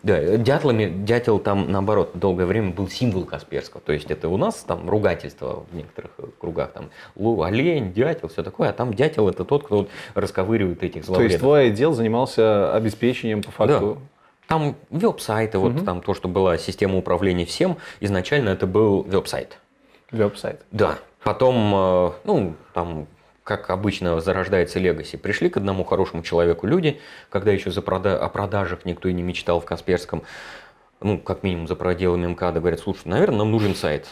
да. 0.03 0.20
Да, 0.22 0.38
дятлами, 0.38 0.86
дятел 0.86 1.39
там, 1.39 1.72
наоборот, 1.72 2.12
долгое 2.14 2.45
время 2.45 2.72
был 2.72 2.88
символ 2.89 3.26
Касперского, 3.26 3.82
то 3.82 3.91
есть 3.91 4.10
это 4.12 4.30
у 4.30 4.38
нас 4.38 4.55
там 4.68 4.89
ругательство 4.89 5.66
в 5.72 5.76
некоторых 5.76 6.12
кругах, 6.39 6.72
там, 6.72 6.89
лу, 7.16 7.41
олень, 7.43 7.91
дятел, 7.93 8.30
все 8.30 8.43
такое, 8.43 8.70
а 8.70 8.74
там 8.74 8.93
дятел 8.93 9.28
это 9.30 9.43
тот, 9.43 9.66
кто 9.66 9.78
вот 9.78 9.89
расковыривает 10.16 10.84
этих 10.84 10.91
То 10.93 10.97
есть 10.97 11.07
зловредов. 11.07 11.39
твой 11.39 11.68
отдел 11.68 11.93
занимался 11.93 12.74
обеспечением 12.74 13.43
по 13.43 13.51
факту. 13.51 13.97
Там 14.47 14.76
веб-сайты, 14.89 15.60
вот 15.60 15.74
Мгм. 15.74 15.86
там 15.86 16.01
то, 16.01 16.14
что 16.16 16.28
была 16.28 16.57
система 16.57 16.97
управления 16.97 17.45
всем, 17.45 17.78
изначально 17.99 18.49
это 18.49 18.66
был 18.66 19.03
веб-сайт. 19.03 19.60
Веб-сайт. 20.12 20.62
Да. 20.72 20.97
Потом, 21.24 21.72
э, 21.76 22.12
ну, 22.24 22.53
там, 22.74 23.05
как 23.50 23.72
обычно 23.72 24.22
зарождается 24.22 24.78
legacy, 24.78 25.17
пришли 25.18 25.50
к 25.50 25.58
одному 25.58 25.84
хорошему 25.84 26.22
человеку 26.22 26.68
люди, 26.68 27.00
когда 27.32 27.52
еще 27.52 27.72
за 27.72 27.82
прода- 27.82 28.16
о 28.16 28.30
продажах 28.30 28.86
никто 28.86 29.10
и 29.10 29.14
не 29.14 29.24
мечтал 29.24 29.60
в 29.60 29.66
Касперском, 29.66 30.22
ну, 31.02 31.18
как 31.18 31.41
минимум 31.41 31.68
за 31.68 31.76
проделами 31.76 32.28
МКАДа, 32.28 32.60
говорят, 32.60 32.80
слушай, 32.80 33.08
наверное, 33.08 33.39
нам 33.39 33.52
нужен 33.52 33.74
сайт. 33.74 34.06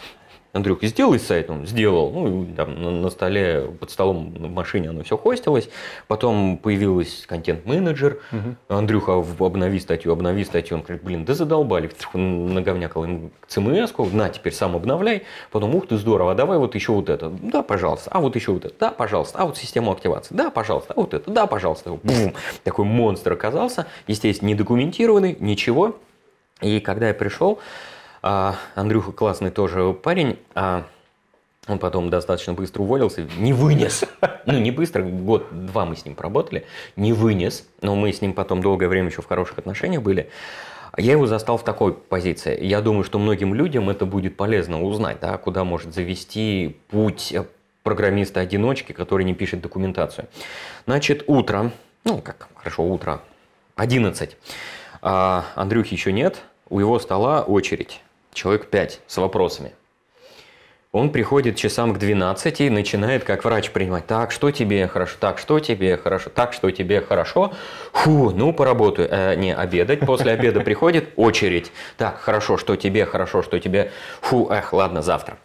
Андрюх, 0.53 0.79
сделай 0.81 1.19
сайт, 1.19 1.49
он 1.49 1.67
сделал. 1.67 2.11
Ну, 2.11 2.43
и 2.43 2.53
там 2.53 3.01
на, 3.01 3.09
столе, 3.09 3.69
под 3.79 3.91
столом 3.91 4.31
в 4.33 4.49
машине 4.49 4.89
оно 4.89 5.03
все 5.03 5.17
хостилось. 5.17 5.69
Потом 6.07 6.57
появился 6.57 7.27
контент-менеджер. 7.27 8.19
Андрюха, 8.67 9.21
в- 9.21 9.43
обнови 9.43 9.79
статью, 9.79 10.11
обнови 10.11 10.43
статью. 10.45 10.77
Он 10.77 10.83
говорит, 10.83 11.03
блин, 11.03 11.25
да 11.25 11.33
задолбали. 11.35 11.91
Наговнякал 12.13 13.03
ему 13.03 13.29
CMS, 13.47 14.13
на, 14.15 14.29
теперь 14.29 14.53
сам 14.53 14.75
обновляй. 14.75 15.23
Потом, 15.51 15.75
ух 15.75 15.87
ты, 15.87 15.97
здорово, 15.97 16.31
а 16.31 16.35
давай 16.35 16.57
вот 16.57 16.73
еще 16.75 16.91
вот 16.93 17.09
это. 17.09 17.29
Да, 17.29 17.61
пожалуйста. 17.61 18.09
А 18.11 18.19
вот 18.19 18.35
еще 18.35 18.51
вот 18.53 18.65
это. 18.65 18.73
Да, 18.79 18.91
пожалуйста. 18.91 19.37
А 19.39 19.45
вот 19.45 19.57
систему 19.57 19.91
активации. 19.91 20.33
Да, 20.33 20.49
пожалуйста. 20.49 20.93
А 20.95 20.99
вот 21.01 21.13
это. 21.13 21.29
Да, 21.29 21.45
пожалуйста. 21.45 21.91
Бум. 21.91 22.33
Такой 22.63 22.85
монстр 22.85 23.33
оказался. 23.33 23.85
Естественно, 24.07 24.47
не 24.47 24.55
документированный, 24.55 25.37
ничего. 25.39 25.97
И 26.61 26.79
когда 26.79 27.09
я 27.09 27.13
пришел, 27.13 27.59
а, 28.29 28.55
Андрюха 28.75 29.13
классный 29.13 29.51
тоже 29.51 29.93
парень, 29.93 30.37
а, 30.53 30.83
Он 31.69 31.79
потом 31.79 32.09
достаточно 32.09 32.53
быстро 32.53 32.81
уволился, 32.81 33.25
не 33.37 33.53
вынес. 33.53 34.03
Ну, 34.45 34.59
не 34.59 34.71
быстро, 34.71 35.03
год-два 35.03 35.85
мы 35.85 35.97
с 35.97 36.05
ним 36.05 36.15
поработали, 36.15 36.65
не 36.95 37.11
вынес. 37.11 37.67
Но 37.81 37.95
мы 37.95 38.13
с 38.13 38.21
ним 38.21 38.31
потом 38.33 38.61
долгое 38.61 38.87
время 38.87 39.09
еще 39.09 39.21
в 39.21 39.27
хороших 39.27 39.57
отношениях 39.57 40.01
были. 40.01 40.29
Я 40.95 41.11
его 41.11 41.27
застал 41.27 41.57
в 41.57 41.63
такой 41.63 41.93
позиции. 41.93 42.63
Я 42.63 42.81
думаю, 42.81 43.03
что 43.03 43.19
многим 43.19 43.53
людям 43.53 43.89
это 43.89 44.05
будет 44.05 44.37
полезно 44.37 44.81
узнать, 44.81 45.19
да, 45.19 45.37
куда 45.37 45.65
может 45.65 45.93
завести 45.93 46.77
путь 46.89 47.35
программиста-одиночки, 47.83 48.93
который 48.93 49.25
не 49.25 49.33
пишет 49.33 49.61
документацию. 49.61 50.27
Значит, 50.85 51.25
утро, 51.27 51.71
ну, 52.05 52.21
как 52.21 52.47
хорошо, 52.55 52.85
утро, 52.85 53.21
11. 53.75 54.37
А 55.01 55.45
Андрюхи 55.55 55.93
еще 55.93 56.13
нет, 56.13 56.41
у 56.69 56.79
его 56.79 56.99
стола 56.99 57.43
очередь, 57.43 58.01
человек 58.37 58.67
5 58.67 59.01
с 59.07 59.17
вопросами. 59.17 59.73
Он 60.93 61.11
приходит 61.11 61.57
часам 61.57 61.93
к 61.93 61.99
12 61.99 62.61
и 62.61 62.69
начинает 62.69 63.23
как 63.23 63.43
врач 63.43 63.71
принимать. 63.71 64.07
Так, 64.07 64.31
что 64.31 64.51
тебе 64.51 64.87
хорошо? 64.87 65.17
Так, 65.19 65.37
что 65.37 65.59
тебе 65.59 65.97
хорошо? 65.97 66.29
Так, 66.29 66.53
что 66.53 66.71
тебе 66.71 67.01
хорошо? 67.01 67.53
Фу, 67.91 68.31
ну 68.31 68.53
поработаю. 68.53 69.09
Э, 69.11 69.35
не, 69.35 69.53
обедать. 69.53 69.99
После 69.99 70.31
обеда 70.31 70.61
приходит 70.61 71.09
очередь. 71.17 71.71
Так, 71.97 72.19
хорошо, 72.19 72.57
что 72.57 72.75
тебе 72.77 73.05
хорошо, 73.05 73.43
что 73.43 73.59
тебе... 73.59 73.91
Фу, 74.21 74.49
эх, 74.49 74.71
ладно, 74.71 75.01
завтра. 75.01 75.37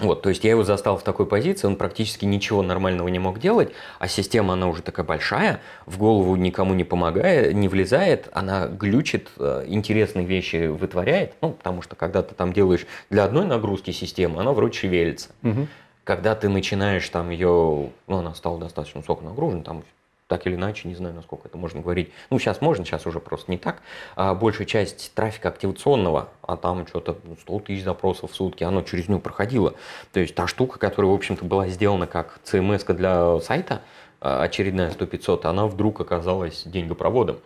Вот, 0.00 0.22
то 0.22 0.28
есть 0.28 0.42
я 0.42 0.50
его 0.50 0.64
застал 0.64 0.98
в 0.98 1.04
такой 1.04 1.24
позиции, 1.24 1.68
он 1.68 1.76
практически 1.76 2.24
ничего 2.24 2.62
нормального 2.62 3.06
не 3.06 3.20
мог 3.20 3.38
делать, 3.38 3.70
а 4.00 4.08
система, 4.08 4.54
она 4.54 4.66
уже 4.66 4.82
такая 4.82 5.06
большая, 5.06 5.60
в 5.86 5.98
голову 5.98 6.34
никому 6.34 6.74
не 6.74 6.82
помогает, 6.82 7.54
не 7.54 7.68
влезает, 7.68 8.28
она 8.32 8.66
глючит, 8.66 9.28
э, 9.38 9.66
интересные 9.68 10.26
вещи 10.26 10.66
вытворяет, 10.66 11.34
ну, 11.40 11.50
потому 11.50 11.80
что 11.80 11.94
когда 11.94 12.22
ты 12.22 12.34
там 12.34 12.52
делаешь 12.52 12.86
для 13.08 13.22
одной 13.22 13.46
нагрузки 13.46 13.92
системы, 13.92 14.40
она 14.40 14.50
вроде 14.50 14.76
шевелится. 14.76 15.30
Угу. 15.44 15.68
Когда 16.02 16.34
ты 16.34 16.48
начинаешь 16.48 17.08
там 17.08 17.30
ее, 17.30 17.90
ну, 18.08 18.16
она 18.16 18.34
стала 18.34 18.58
достаточно 18.58 19.00
высоко 19.00 19.22
нагружена, 19.24 19.62
там 19.62 19.84
так 20.26 20.46
или 20.46 20.54
иначе, 20.54 20.88
не 20.88 20.94
знаю, 20.94 21.14
насколько 21.14 21.48
это 21.48 21.58
можно 21.58 21.82
говорить. 21.82 22.10
Ну, 22.30 22.38
сейчас 22.38 22.60
можно, 22.60 22.84
сейчас 22.84 23.06
уже 23.06 23.20
просто 23.20 23.50
не 23.50 23.58
так. 23.58 23.82
А 24.16 24.34
большая 24.34 24.66
часть 24.66 25.12
трафика 25.14 25.50
активационного, 25.50 26.30
а 26.42 26.56
там 26.56 26.86
что-то 26.86 27.18
100 27.42 27.60
тысяч 27.60 27.84
запросов 27.84 28.32
в 28.32 28.34
сутки, 28.34 28.64
оно 28.64 28.82
через 28.82 29.08
нее 29.08 29.20
проходило. 29.20 29.74
То 30.12 30.20
есть 30.20 30.34
та 30.34 30.46
штука, 30.46 30.78
которая, 30.78 31.10
в 31.12 31.14
общем-то, 31.14 31.44
была 31.44 31.68
сделана 31.68 32.06
как 32.06 32.40
CMS 32.44 32.90
для 32.94 33.38
сайта, 33.40 33.82
а, 34.20 34.42
очередная 34.42 34.90
100-500, 34.90 35.44
она 35.44 35.66
вдруг 35.66 36.00
оказалась 36.00 36.62
деньгопроводом. 36.64 37.38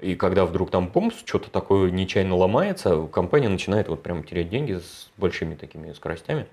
И 0.00 0.16
когда 0.16 0.44
вдруг 0.44 0.70
там, 0.70 0.88
бомб, 0.88 1.12
что-то 1.24 1.50
такое 1.50 1.90
нечаянно 1.90 2.36
ломается, 2.36 3.06
компания 3.12 3.48
начинает 3.48 3.88
вот 3.88 4.02
прям 4.02 4.24
терять 4.24 4.48
деньги 4.48 4.74
с 4.74 5.10
большими 5.16 5.54
такими 5.54 5.92
скоростями. 5.92 6.46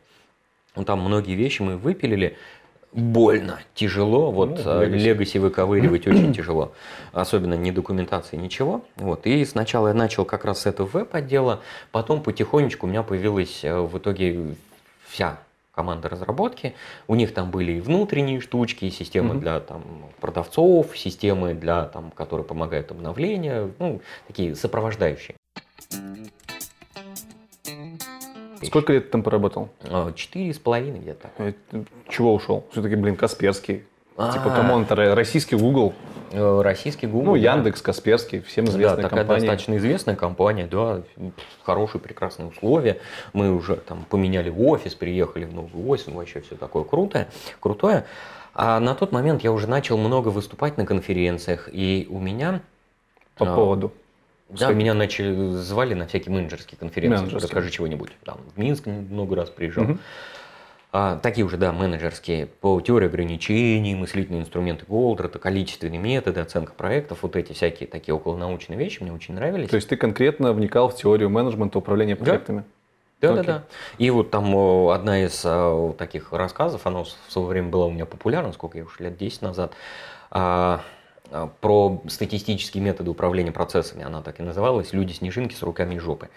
Ну, 0.75 0.85
там 0.85 1.01
многие 1.01 1.35
вещи 1.35 1.61
мы 1.61 1.75
выпилили, 1.77 2.37
больно, 2.93 3.59
тяжело. 3.73 4.31
Вот 4.31 4.63
ну, 4.63 4.83
Legacy 4.83 5.39
выковыривать 5.39 6.07
очень 6.07 6.33
тяжело. 6.33 6.73
Особенно 7.13 7.53
не 7.53 7.71
документации, 7.71 8.35
ничего. 8.35 8.83
Вот. 8.97 9.25
И 9.25 9.45
сначала 9.45 9.89
я 9.89 9.93
начал 9.93 10.25
как 10.25 10.45
раз 10.45 10.61
с 10.61 10.65
этого 10.65 10.87
веб-отдела, 10.87 11.61
потом 11.91 12.21
потихонечку 12.21 12.85
у 12.85 12.89
меня 12.89 13.03
появилась 13.03 13.63
э, 13.63 13.79
в 13.79 13.97
итоге 13.97 14.55
вся 15.07 15.39
команда 15.73 16.09
разработки. 16.09 16.75
У 17.07 17.15
них 17.15 17.33
там 17.33 17.49
были 17.49 17.73
и 17.73 17.81
внутренние 17.81 18.41
штучки, 18.41 18.85
и 18.85 18.91
системы 18.91 19.35
mm-hmm. 19.35 19.39
для 19.39 19.59
там, 19.61 19.83
продавцов, 20.19 20.97
системы, 20.97 21.53
для, 21.53 21.85
там, 21.85 22.11
которые 22.11 22.45
помогают 22.45 22.91
обновлению, 22.91 23.73
ну, 23.79 24.01
такие 24.27 24.55
сопровождающие. 24.55 25.35
Сколько 28.63 28.93
лет 28.93 29.05
ты 29.05 29.11
там 29.11 29.23
поработал? 29.23 29.69
А, 29.83 30.11
четыре 30.13 30.53
с 30.53 30.59
половиной 30.59 30.99
где-то. 30.99 31.31
Э, 31.37 31.53
чего 32.09 32.33
ушел? 32.33 32.65
Все-таки, 32.71 32.95
блин, 32.95 33.15
Касперский. 33.15 33.83
А-а-а. 34.17 34.33
Типа, 34.33 34.49
кому 34.49 34.79
это 34.81 34.95
российский 35.15 35.55
Google. 35.55 35.93
Э, 36.31 36.61
российский 36.61 37.07
Google. 37.07 37.31
Ну, 37.31 37.35
Яндекс, 37.35 37.81
Касперский, 37.81 38.41
всем 38.41 38.65
известная 38.65 38.97
да, 38.97 39.03
такая 39.03 39.19
компания. 39.21 39.41
достаточно 39.41 39.77
известная 39.77 40.15
компания, 40.15 40.67
да, 40.67 41.01
хорошие, 41.63 42.01
прекрасные 42.01 42.49
условия. 42.49 42.99
Мы 43.33 43.53
уже 43.53 43.77
там 43.77 44.05
поменяли 44.09 44.49
офис, 44.49 44.95
приехали 44.95 45.45
в 45.45 45.53
новый 45.53 45.85
офис, 45.87 46.07
ну, 46.07 46.15
вообще 46.15 46.41
все 46.41 46.55
такое 46.55 46.83
крутое, 46.83 47.27
крутое. 47.59 48.05
А 48.53 48.79
на 48.79 48.95
тот 48.95 49.11
момент 49.11 49.43
я 49.43 49.51
уже 49.51 49.67
начал 49.67 49.97
много 49.97 50.27
выступать 50.29 50.77
на 50.77 50.85
конференциях, 50.85 51.69
и 51.71 52.07
у 52.09 52.19
меня... 52.19 52.61
По 53.37 53.45
поводу? 53.45 53.91
Да, 54.51 54.57
Сколько? 54.57 54.73
меня 54.73 54.93
начали 54.93 55.55
звали 55.55 55.93
на 55.93 56.07
всякие 56.07 56.33
менеджерские 56.33 56.77
конференции. 56.77 57.21
Менеджерские. 57.21 57.41
Расскажи 57.41 57.71
чего-нибудь. 57.71 58.11
Там 58.25 58.39
в 58.53 58.59
Минск 58.59 58.85
много 58.85 59.35
раз 59.35 59.49
приезжал. 59.49 59.85
Угу. 59.85 59.97
А, 60.93 61.17
такие 61.19 61.45
уже, 61.45 61.55
да, 61.55 61.71
менеджерские 61.71 62.47
по 62.47 62.81
теории 62.81 63.07
ограничений, 63.07 63.95
мыслительные 63.95 64.41
инструменты 64.41 64.85
Голдрата, 64.85 65.39
количественные 65.39 65.99
методы, 65.99 66.41
оценка 66.41 66.73
проектов, 66.73 67.19
вот 67.21 67.37
эти 67.37 67.53
всякие 67.53 67.87
такие 67.87 68.13
околонаучные 68.13 68.77
вещи 68.77 69.01
мне 69.01 69.13
очень 69.13 69.33
нравились. 69.33 69.69
То 69.69 69.77
есть 69.77 69.87
ты 69.87 69.95
конкретно 69.95 70.51
вникал 70.51 70.89
в 70.89 70.95
теорию 70.95 71.29
менеджмента, 71.29 71.77
управления 71.77 72.17
проектами? 72.17 72.65
Да, 73.21 73.35
да, 73.35 73.43
да. 73.43 73.63
И 73.99 74.09
вот 74.09 74.31
там 74.31 74.53
одна 74.89 75.23
из 75.23 75.45
таких 75.97 76.33
рассказов, 76.33 76.85
она 76.85 77.03
в 77.03 77.07
свое 77.29 77.47
время 77.47 77.69
была 77.69 77.85
у 77.85 77.91
меня 77.91 78.05
популярна, 78.05 78.51
сколько 78.51 78.77
я 78.77 78.83
уж 78.83 78.99
лет 78.99 79.15
10 79.15 79.43
назад, 79.43 79.73
а, 80.29 80.81
про 81.61 82.01
статистические 82.07 82.83
методы 82.83 83.11
управления 83.11 83.51
процессами, 83.51 84.03
она 84.03 84.21
так 84.21 84.39
и 84.39 84.43
называлась, 84.43 84.93
«Люди-снежинки 84.93 85.55
с 85.55 85.61
руками 85.61 85.95
и 85.95 85.99
жопы». 85.99 86.29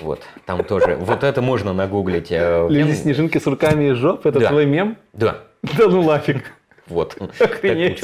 Вот, 0.00 0.22
там 0.46 0.64
тоже, 0.64 0.96
вот 0.96 1.24
это 1.24 1.42
можно 1.42 1.72
нагуглить. 1.72 2.28
Э, 2.30 2.66
«Люди-снежинки 2.68 3.38
с 3.38 3.46
руками 3.46 3.90
и 3.90 3.92
жопы»– 3.92 4.28
это 4.30 4.40
твой 4.40 4.66
мем? 4.66 4.96
Да. 5.12 5.38
Да 5.62 5.88
ну 5.88 6.02
нафиг. 6.02 6.52
Вот. 6.86 7.16
Охренеть. 7.40 8.02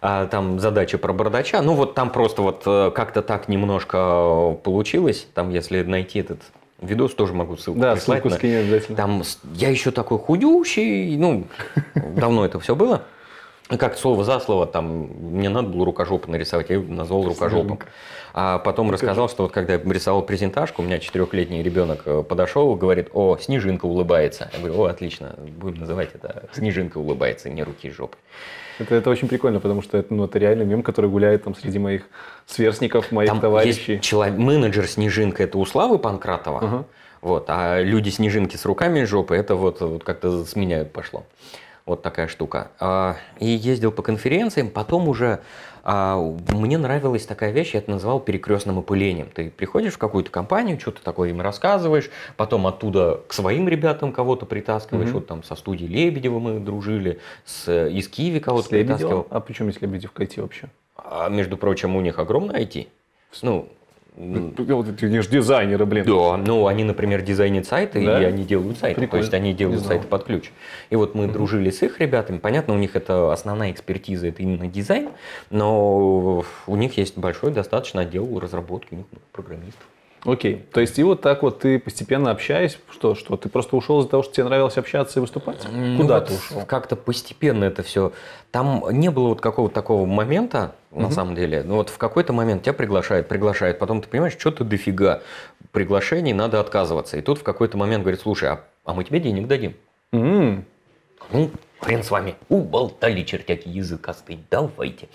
А, 0.00 0.26
там 0.26 0.60
задача 0.60 0.98
про 0.98 1.12
бардача. 1.12 1.62
Ну 1.62 1.74
вот 1.74 1.94
там 1.94 2.10
просто 2.10 2.42
вот 2.42 2.62
э, 2.66 2.90
как-то 2.94 3.22
так 3.22 3.48
немножко 3.48 4.56
получилось. 4.62 5.26
Там 5.34 5.50
если 5.50 5.82
найти 5.82 6.20
этот 6.20 6.40
видос, 6.80 7.14
тоже 7.14 7.34
могу 7.34 7.56
ссылку 7.56 7.80
Да, 7.80 7.96
ссылку 7.96 8.30
скинь 8.30 8.54
обязательно. 8.54 8.96
Там 8.96 9.22
я 9.54 9.70
еще 9.70 9.90
такой 9.90 10.18
худющий, 10.18 11.16
ну, 11.16 11.46
давно 11.94 12.44
это 12.44 12.60
все 12.60 12.76
было. 12.76 13.02
Как 13.76 13.98
слово 13.98 14.24
за 14.24 14.40
слово, 14.40 14.66
там, 14.66 15.10
мне 15.20 15.50
надо 15.50 15.68
было 15.68 15.84
рукожопы 15.84 16.30
нарисовать, 16.30 16.70
я 16.70 16.80
назвал 16.80 17.24
рукожопом. 17.24 17.78
А 18.32 18.58
потом 18.58 18.90
рассказал, 18.90 19.28
что 19.28 19.42
вот 19.42 19.52
когда 19.52 19.74
я 19.74 19.78
рисовал 19.80 20.22
презентажку, 20.22 20.80
у 20.82 20.84
меня 20.84 20.98
четырехлетний 20.98 21.62
ребенок 21.62 22.02
э, 22.04 22.22
подошел, 22.22 22.74
говорит, 22.76 23.08
о, 23.12 23.36
снежинка 23.36 23.86
улыбается. 23.86 24.50
Я 24.52 24.58
говорю, 24.60 24.80
о, 24.80 24.84
отлично, 24.84 25.34
будем 25.38 25.80
называть 25.80 26.10
это 26.14 26.44
снежинка 26.52 26.98
улыбается, 26.98 27.50
не 27.50 27.62
руки 27.62 27.90
жопы. 27.90 28.16
Это, 28.78 28.94
это 28.94 29.10
очень 29.10 29.28
прикольно, 29.28 29.60
потому 29.60 29.82
что 29.82 29.98
это, 29.98 30.14
ну, 30.14 30.24
это 30.24 30.38
реально 30.38 30.62
мем, 30.62 30.82
который 30.82 31.10
гуляет 31.10 31.44
там 31.44 31.54
среди 31.54 31.78
моих 31.78 32.02
сверстников, 32.46 33.10
моих 33.10 33.28
там 33.28 33.40
товарищей. 33.40 33.92
Есть 33.94 34.04
человек, 34.04 34.38
менеджер 34.38 34.86
Снежинка, 34.86 35.42
это 35.42 35.58
у 35.58 35.66
Славы 35.66 35.98
Панкратова, 35.98 36.60
uh-huh. 36.60 36.84
вот, 37.22 37.44
а 37.48 37.80
люди 37.80 38.10
Снежинки 38.10 38.56
с 38.56 38.64
руками 38.64 39.02
жопы, 39.02 39.34
это 39.34 39.56
вот, 39.56 39.80
вот 39.80 40.04
как-то 40.04 40.44
с 40.44 40.54
меня 40.54 40.84
пошло. 40.84 41.24
Вот 41.88 42.02
такая 42.02 42.28
штука. 42.28 42.70
А, 42.78 43.16
и 43.40 43.46
ездил 43.46 43.90
по 43.92 44.02
конференциям, 44.02 44.68
потом 44.68 45.08
уже 45.08 45.40
а, 45.82 46.18
мне 46.50 46.76
нравилась 46.76 47.24
такая 47.24 47.50
вещь, 47.50 47.72
я 47.72 47.80
это 47.80 47.90
называл 47.90 48.20
перекрестным 48.20 48.78
опылением. 48.78 49.30
Ты 49.32 49.50
приходишь 49.50 49.94
в 49.94 49.98
какую-то 49.98 50.30
компанию, 50.30 50.78
что-то 50.78 51.02
такое 51.02 51.30
им 51.30 51.40
рассказываешь, 51.40 52.10
потом 52.36 52.66
оттуда 52.66 53.22
к 53.26 53.32
своим 53.32 53.70
ребятам 53.70 54.12
кого-то 54.12 54.44
притаскиваешь. 54.44 55.08
Mm-hmm. 55.08 55.12
Вот 55.12 55.26
там 55.28 55.42
со 55.42 55.54
студией 55.54 55.88
Лебедева 55.90 56.38
мы 56.38 56.60
дружили, 56.60 57.20
с, 57.46 57.88
из 57.88 58.06
Киева 58.08 58.40
кого-то 58.40 58.68
притаскивал. 58.68 59.26
А 59.30 59.40
почему 59.40 59.68
есть 59.68 59.80
Лебедев 59.80 60.12
к 60.12 60.20
IT 60.20 60.42
вообще? 60.42 60.68
А, 60.94 61.30
между 61.30 61.56
прочим, 61.56 61.96
у 61.96 62.02
них 62.02 62.18
огромный 62.18 62.62
IT. 62.62 62.86
Ну, 63.40 63.70
вот 64.18 64.88
эти 64.88 65.20
же 65.20 65.30
дизайнеры, 65.30 65.86
блин. 65.86 66.04
Да, 66.04 66.36
ну 66.36 66.66
они, 66.66 66.82
например, 66.82 67.22
дизайнят 67.22 67.66
сайты, 67.66 68.04
да? 68.04 68.20
и 68.20 68.24
они 68.24 68.44
делают 68.44 68.78
сайты. 68.78 69.00
Прикольно. 69.00 69.22
То 69.22 69.24
есть 69.24 69.34
они 69.34 69.54
делают 69.54 69.84
сайты 69.84 70.06
под 70.08 70.24
ключ. 70.24 70.50
И 70.90 70.96
вот 70.96 71.14
мы 71.14 71.26
угу. 71.26 71.34
дружили 71.34 71.70
с 71.70 71.82
их 71.82 72.00
ребятами. 72.00 72.38
Понятно, 72.38 72.74
у 72.74 72.78
них 72.78 72.96
это 72.96 73.32
основная 73.32 73.70
экспертиза, 73.70 74.28
это 74.28 74.42
именно 74.42 74.66
дизайн, 74.66 75.10
но 75.50 76.44
у 76.66 76.76
них 76.76 76.98
есть 76.98 77.16
большой 77.16 77.52
достаточно 77.52 78.02
отдел 78.02 78.38
разработки, 78.40 78.94
у 78.94 78.96
них 78.96 79.06
программистов. 79.32 79.86
Окей. 80.30 80.62
То 80.72 80.80
есть 80.80 80.98
и 80.98 81.02
вот 81.02 81.22
так 81.22 81.42
вот 81.42 81.60
ты 81.60 81.78
постепенно 81.78 82.30
общаясь, 82.30 82.78
что, 82.90 83.14
что 83.14 83.36
ты 83.38 83.48
просто 83.48 83.76
ушел 83.76 84.00
из-за 84.00 84.10
того, 84.10 84.22
что 84.22 84.34
тебе 84.34 84.44
нравилось 84.44 84.76
общаться 84.76 85.18
и 85.18 85.22
выступать? 85.22 85.66
Ну, 85.72 85.96
Куда 85.96 86.20
вот 86.20 86.28
ты 86.28 86.34
ушел? 86.34 86.66
Как-то 86.66 86.96
постепенно 86.96 87.64
это 87.64 87.82
все. 87.82 88.12
Там 88.50 88.84
не 88.90 89.10
было 89.10 89.28
вот 89.28 89.40
какого-то 89.40 89.74
такого 89.74 90.04
момента, 90.04 90.74
на 90.90 91.06
угу. 91.06 91.14
самом 91.14 91.34
деле. 91.34 91.62
Ну 91.64 91.76
вот 91.76 91.88
в 91.88 91.96
какой-то 91.96 92.34
момент 92.34 92.62
тебя 92.62 92.74
приглашают, 92.74 93.26
приглашают, 93.28 93.78
потом 93.78 94.02
ты 94.02 94.08
понимаешь, 94.08 94.36
что 94.38 94.50
ты 94.50 94.64
дофига 94.64 95.22
приглашений, 95.72 96.34
надо 96.34 96.60
отказываться. 96.60 97.16
И 97.16 97.22
тут 97.22 97.38
в 97.38 97.42
какой-то 97.42 97.78
момент 97.78 98.02
говорит, 98.02 98.20
слушай, 98.20 98.50
а, 98.50 98.60
а 98.84 98.92
мы 98.92 99.04
тебе 99.04 99.20
денег 99.20 99.46
дадим. 99.46 99.74
Mm. 100.12 100.62
Ну, 101.32 101.50
хрен 101.80 102.02
с 102.02 102.10
вами, 102.10 102.34
уболтали 102.48 103.22
чертяки 103.22 103.68
языкастые, 103.68 104.38
давайте. 104.50 105.08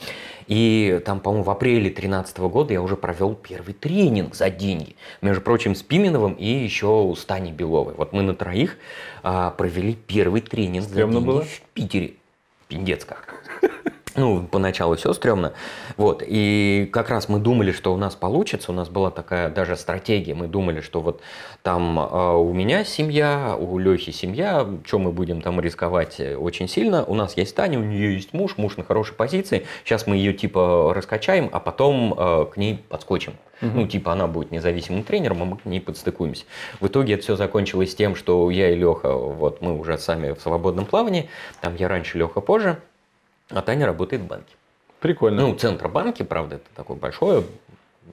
И 0.47 1.01
там, 1.05 1.19
по-моему, 1.19 1.43
в 1.43 1.49
апреле 1.49 1.83
2013 1.89 2.37
года 2.39 2.73
я 2.73 2.81
уже 2.81 2.95
провел 2.95 3.35
первый 3.35 3.73
тренинг 3.73 4.35
за 4.35 4.49
деньги. 4.49 4.95
Между 5.21 5.41
прочим, 5.41 5.75
с 5.75 5.83
Пименовым 5.83 6.33
и 6.33 6.47
еще 6.47 7.13
с 7.17 7.25
Таней 7.25 7.51
Беловой. 7.51 7.93
Вот 7.95 8.13
мы 8.13 8.21
на 8.23 8.33
троих 8.35 8.77
а, 9.23 9.51
провели 9.51 9.93
первый 9.93 10.41
тренинг 10.41 10.85
Стремно 10.85 11.13
за 11.13 11.19
деньги 11.19 11.27
было? 11.27 11.41
в 11.43 11.61
Питере. 11.73 12.13
Пиндец 12.67 13.05
как. 13.05 13.35
Ну, 14.15 14.47
поначалу 14.49 14.95
все 14.95 15.11
стрёмно. 15.13 15.53
Вот. 15.97 16.23
И 16.25 16.89
как 16.93 17.09
раз 17.09 17.29
мы 17.29 17.39
думали, 17.39 17.71
что 17.71 17.93
у 17.93 17.97
нас 17.97 18.15
получится. 18.15 18.71
У 18.71 18.75
нас 18.75 18.89
была 18.89 19.09
такая 19.09 19.49
даже 19.49 19.75
стратегия. 19.75 20.35
Мы 20.35 20.47
думали, 20.47 20.81
что 20.81 21.01
вот 21.01 21.21
там 21.63 21.99
э, 21.99 22.35
у 22.35 22.53
меня 22.53 22.83
семья, 22.83 23.57
у 23.59 23.77
Лехи 23.79 24.11
семья. 24.11 24.67
Что 24.85 24.99
мы 24.99 25.11
будем 25.11 25.41
там 25.41 25.59
рисковать 25.59 26.19
э, 26.19 26.35
очень 26.35 26.67
сильно? 26.67 27.03
У 27.03 27.15
нас 27.15 27.37
есть 27.37 27.55
Таня, 27.55 27.79
у 27.79 27.83
нее 27.83 28.13
есть 28.13 28.33
муж, 28.33 28.57
муж 28.57 28.77
на 28.77 28.83
хорошей 28.83 29.15
позиции. 29.15 29.65
Сейчас 29.83 30.05
мы 30.05 30.15
ее 30.15 30.33
типа 30.33 30.93
раскачаем, 30.93 31.49
а 31.51 31.59
потом 31.59 32.13
э, 32.15 32.45
к 32.53 32.57
ней 32.57 32.83
подскочим. 32.87 33.33
Ну, 33.61 33.87
типа 33.87 34.11
она 34.11 34.27
будет 34.27 34.51
независимым 34.51 35.03
тренером, 35.03 35.41
а 35.41 35.45
мы 35.45 35.57
к 35.57 35.63
ней 35.63 35.79
подстыкуемся. 35.79 36.43
В 36.81 36.87
итоге 36.87 37.13
это 37.13 37.23
все 37.23 37.37
закончилось 37.37 37.95
тем, 37.95 38.13
что 38.15 38.49
я 38.51 38.71
и 38.71 38.75
Леха, 38.75 39.13
вот 39.13 39.61
мы 39.61 39.79
уже 39.79 39.97
сами 39.97 40.33
в 40.33 40.41
свободном 40.41 40.85
плавании. 40.85 41.29
Там 41.61 41.75
я 41.77 41.87
раньше, 41.87 42.17
Леха 42.17 42.41
позже. 42.41 42.79
А 43.49 43.61
Таня 43.61 43.85
работает 43.85 44.23
в 44.23 44.25
банке. 44.25 44.53
Прикольно. 44.99 45.47
Ну, 45.47 45.55
Центробанке, 45.55 46.23
правда, 46.23 46.55
это 46.55 46.65
такое 46.75 46.97
большое 46.97 47.43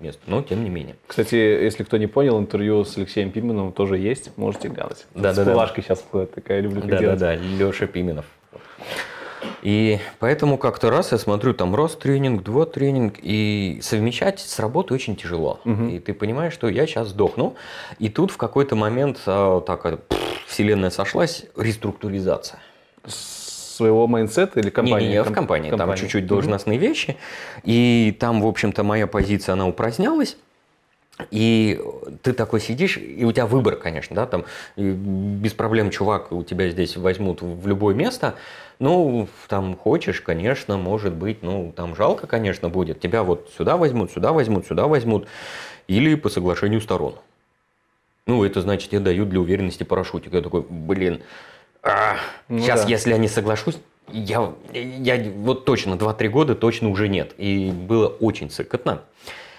место, 0.01 0.23
но 0.27 0.43
тем 0.43 0.65
не 0.65 0.71
менее. 0.71 0.97
Кстати, 1.07 1.35
если 1.35 1.85
кто 1.85 1.97
не 1.97 2.07
понял, 2.07 2.39
интервью 2.39 2.85
с 2.85 2.97
Алексеем 2.97 3.31
Пименовым 3.31 3.73
тоже 3.73 3.99
есть, 3.99 4.37
можете 4.37 4.69
глянуть. 4.69 5.07
Да-да-да. 5.15 5.53
С 5.53 5.55
плашкой 5.55 5.85
сейчас 5.85 6.01
входит 6.01 6.35
такая, 6.35 6.61
люблю 6.61 6.81
так 6.81 6.99
делать. 6.99 7.19
Да-да-да, 7.19 7.43
Леша 7.43 7.87
Пименов. 7.87 8.25
И 9.63 9.99
поэтому 10.19 10.59
как-то 10.59 10.91
раз 10.91 11.13
я 11.13 11.19
смотрю, 11.19 11.55
там 11.55 11.75
раз 11.75 11.95
тренинг, 11.95 12.43
два 12.43 12.67
тренинг, 12.67 13.15
и 13.21 13.79
совмещать 13.83 14.41
с 14.41 14.59
работой 14.59 14.95
очень 14.95 15.17
тяжело. 15.17 15.61
И 15.65 15.99
ты 15.99 16.15
понимаешь, 16.15 16.53
что 16.53 16.69
я 16.69 16.87
сейчас 16.87 17.09
сдохну. 17.09 17.57
И 17.99 18.09
тут 18.09 18.31
в 18.31 18.37
какой-то 18.37 18.75
момент 18.75 19.21
а, 19.27 19.61
так 19.61 19.87
а, 19.87 19.97
пф, 19.97 20.19
вселенная 20.47 20.91
сошлась, 20.91 21.45
реструктуризация. 21.57 22.59
Своего 23.81 24.07
mindset 24.07 24.54
а 24.54 24.61
или 24.61 24.69
компании? 24.69 25.07
Не, 25.07 25.13
не, 25.15 25.23
в 25.23 25.27
Ком- 25.27 25.35
компании. 25.35 25.71
Там 25.71 25.79
компании. 25.79 26.03
чуть-чуть 26.03 26.27
должностные 26.27 26.79
вещи. 26.79 27.17
И 27.65 28.15
там, 28.21 28.43
в 28.43 28.47
общем-то, 28.47 28.83
моя 28.85 29.07
позиция, 29.07 29.55
она 29.55 29.67
упразднялась. 29.67 30.37
И 31.31 31.81
ты 32.23 32.35
такой 32.35 32.61
сидишь, 32.61 32.99
и 32.99 33.25
у 33.25 33.33
тебя 33.33 33.47
выбор, 33.47 33.77
конечно, 33.77 34.15
да, 34.15 34.27
там 34.27 34.45
без 34.77 35.55
проблем 35.55 35.89
чувак 35.91 36.31
у 36.31 36.43
тебя 36.43 36.69
здесь 36.69 36.99
возьмут 36.99 37.41
в 37.41 37.67
любое 37.67 37.95
место. 37.95 38.35
Ну, 38.81 39.29
там 39.49 39.77
хочешь, 39.77 40.21
конечно, 40.21 40.77
может 40.77 41.15
быть, 41.15 41.43
ну, 41.43 41.73
там 41.75 41.97
жалко, 41.97 42.27
конечно, 42.27 42.69
будет. 42.69 43.01
Тебя 43.01 43.23
вот 43.23 43.51
сюда 43.57 43.79
возьмут, 43.79 44.13
сюда 44.13 44.33
возьмут, 44.33 44.67
сюда 44.67 44.87
возьмут. 44.89 45.27
Или 45.89 46.15
по 46.17 46.29
соглашению 46.29 46.83
сторон. 46.83 47.15
Ну, 48.27 48.45
это 48.45 48.61
значит, 48.61 48.91
тебе 48.91 49.01
дают 49.01 49.31
для 49.31 49.41
уверенности 49.41 49.85
парашютик. 49.85 50.35
Я 50.35 50.43
такой, 50.43 50.65
блин, 50.69 51.21
а, 51.83 52.17
Ну 52.49 52.61
сейчас, 52.61 52.83
да. 52.83 52.89
если 52.89 53.11
я 53.11 53.19
не 53.19 53.29
соглашусь, 53.29 53.79
я, 54.09 54.53
я 54.73 55.31
вот 55.37 55.65
точно 55.65 55.95
2-3 55.95 56.29
года 56.29 56.55
точно 56.55 56.89
уже 56.91 57.09
нет. 57.09 57.35
И 57.39 57.71
было 57.71 58.09
очень 58.09 58.51
цикотно. 58.51 59.03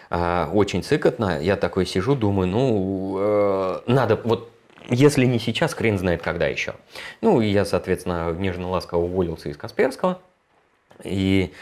А, 0.10 0.50
очень 0.54 0.84
цикотно. 0.84 1.42
Я 1.42 1.56
такой 1.56 1.86
сижу, 1.86 2.16
думаю, 2.16 2.48
ну, 2.48 3.16
э, 3.20 3.80
надо, 3.88 4.20
вот 4.24 4.52
если 4.90 5.26
не 5.26 5.40
сейчас, 5.40 5.74
хрен 5.74 5.98
знает 5.98 6.22
когда 6.22 6.48
еще. 6.48 6.74
Ну, 7.22 7.40
и 7.40 7.48
я, 7.48 7.64
соответственно, 7.66 8.32
нежно-ласково 8.34 9.02
уволился 9.02 9.50
из 9.50 9.58
Касперского. 9.58 10.20
И 11.04 11.54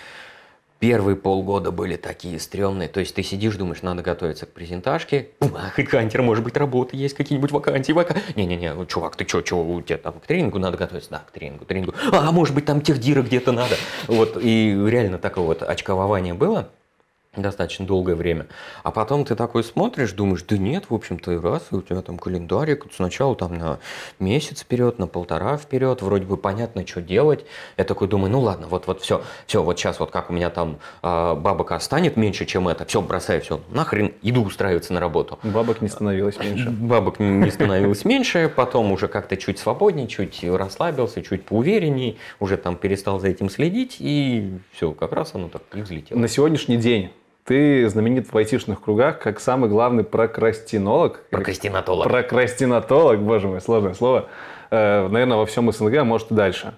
первые 0.80 1.16
полгода 1.16 1.72
были 1.72 1.96
такие 1.96 2.40
стрёмные. 2.40 2.88
То 2.88 3.00
есть 3.00 3.16
ты 3.16 3.24
сидишь, 3.24 3.56
думаешь, 3.56 3.82
надо 3.82 4.02
готовиться 4.02 4.46
к 4.46 4.50
презентажке. 4.50 5.30
А, 5.42 5.70
хедхантер, 5.70 6.22
может 6.22 6.44
быть, 6.44 6.56
работа 6.58 6.96
есть, 6.96 7.16
какие-нибудь 7.16 7.52
вакансии, 7.52 7.92
вака... 7.92 8.16
Не-не-не, 8.36 8.74
вот, 8.74 8.88
чувак, 8.88 9.16
ты 9.16 9.26
чё, 9.26 9.42
чё, 9.42 9.58
у 9.58 9.82
тебя 9.82 9.98
там 9.98 10.14
к 10.14 10.26
тренингу 10.26 10.60
надо 10.60 10.78
готовиться? 10.78 11.12
Да, 11.12 11.20
к 11.20 11.32
тренингу, 11.32 11.66
тренингу. 11.66 11.94
А, 12.12 12.32
может 12.32 12.56
быть, 12.56 12.66
там 12.66 12.82
техдира 12.82 13.22
где-то 13.22 13.52
надо. 13.52 13.76
Вот, 14.08 14.38
и 14.42 14.72
реально 14.88 15.18
такое 15.18 15.46
вот 15.46 15.64
очкование 15.64 16.34
было 16.34 16.70
достаточно 17.42 17.86
долгое 17.86 18.16
время. 18.16 18.48
А 18.84 18.92
потом 18.92 19.26
ты 19.26 19.36
такой 19.36 19.64
смотришь, 19.64 20.12
думаешь, 20.12 20.44
да 20.44 20.58
нет, 20.58 20.86
в 20.90 20.94
общем-то, 20.94 21.42
раз, 21.42 21.68
и 21.72 21.76
у 21.76 21.82
тебя 21.82 22.02
там 22.02 22.18
календарик, 22.18 22.86
сначала 22.96 23.36
там 23.36 23.58
на 23.58 23.80
месяц 24.20 24.62
вперед, 24.62 25.00
на 25.00 25.08
полтора 25.08 25.58
вперед, 25.58 26.02
вроде 26.02 26.26
бы 26.26 26.38
понятно, 26.38 26.86
что 26.86 27.02
делать. 27.02 27.46
Я 27.78 27.84
такой 27.84 28.08
думаю, 28.08 28.32
ну 28.32 28.42
ладно, 28.42 28.68
вот, 28.68 28.88
вот 28.88 29.02
все, 29.02 29.22
все, 29.48 29.64
вот 29.64 29.78
сейчас 29.80 30.00
вот 30.00 30.12
как 30.12 30.30
у 30.30 30.34
меня 30.34 30.50
там 30.50 30.80
а, 31.02 31.36
бабок 31.36 31.80
станет 31.82 32.18
меньше, 32.18 32.46
чем 32.46 32.68
это, 32.68 32.86
все, 32.86 33.02
бросаю 33.02 33.42
все, 33.42 33.62
нахрен, 33.70 34.14
иду 34.22 34.44
устраиваться 34.44 34.94
на 34.94 35.00
работу. 35.00 35.40
Бабок 35.44 35.82
не 35.82 35.88
становилось 35.88 36.40
меньше. 36.40 36.70
Бабок 36.70 37.20
не- 37.20 37.28
не 37.30 37.52
становилось 37.52 38.06
меньше, 38.06 38.52
потом 38.54 38.92
уже 38.92 39.08
как-то 39.08 39.38
чуть 39.38 39.60
свободнее, 39.60 40.08
чуть 40.08 40.44
расслабился, 40.44 41.22
чуть 41.22 41.46
поуверенней, 41.46 42.18
уже 42.40 42.58
там 42.58 42.76
перестал 42.76 43.20
за 43.20 43.28
этим 43.28 43.50
следить, 43.50 43.98
и 44.00 44.52
все, 44.72 44.92
как 44.92 45.14
раз 45.14 45.36
оно 45.36 45.50
так 45.50 45.62
и 45.74 45.82
взлетело. 45.82 46.20
На 46.20 46.28
сегодняшний 46.28 46.78
день 46.78 47.12
ты 47.50 47.90
знаменит 47.90 48.32
в 48.32 48.38
айтишных 48.38 48.80
кругах 48.80 49.18
как 49.18 49.40
самый 49.40 49.72
главный 49.72 50.04
прокрастинолог. 50.04 51.24
Прокрастинатолог. 51.32 52.08
Прокрастинатолог, 52.08 53.20
боже 53.22 53.48
мой, 53.48 53.60
сложное 53.60 53.96
слово. 53.96 54.30
Э, 54.70 55.08
наверное, 55.08 55.38
во 55.38 55.48
всем 55.48 55.72
СНГ, 55.72 55.96
а 55.96 56.04
может 56.04 56.30
и 56.32 56.36
дальше. 56.36 56.76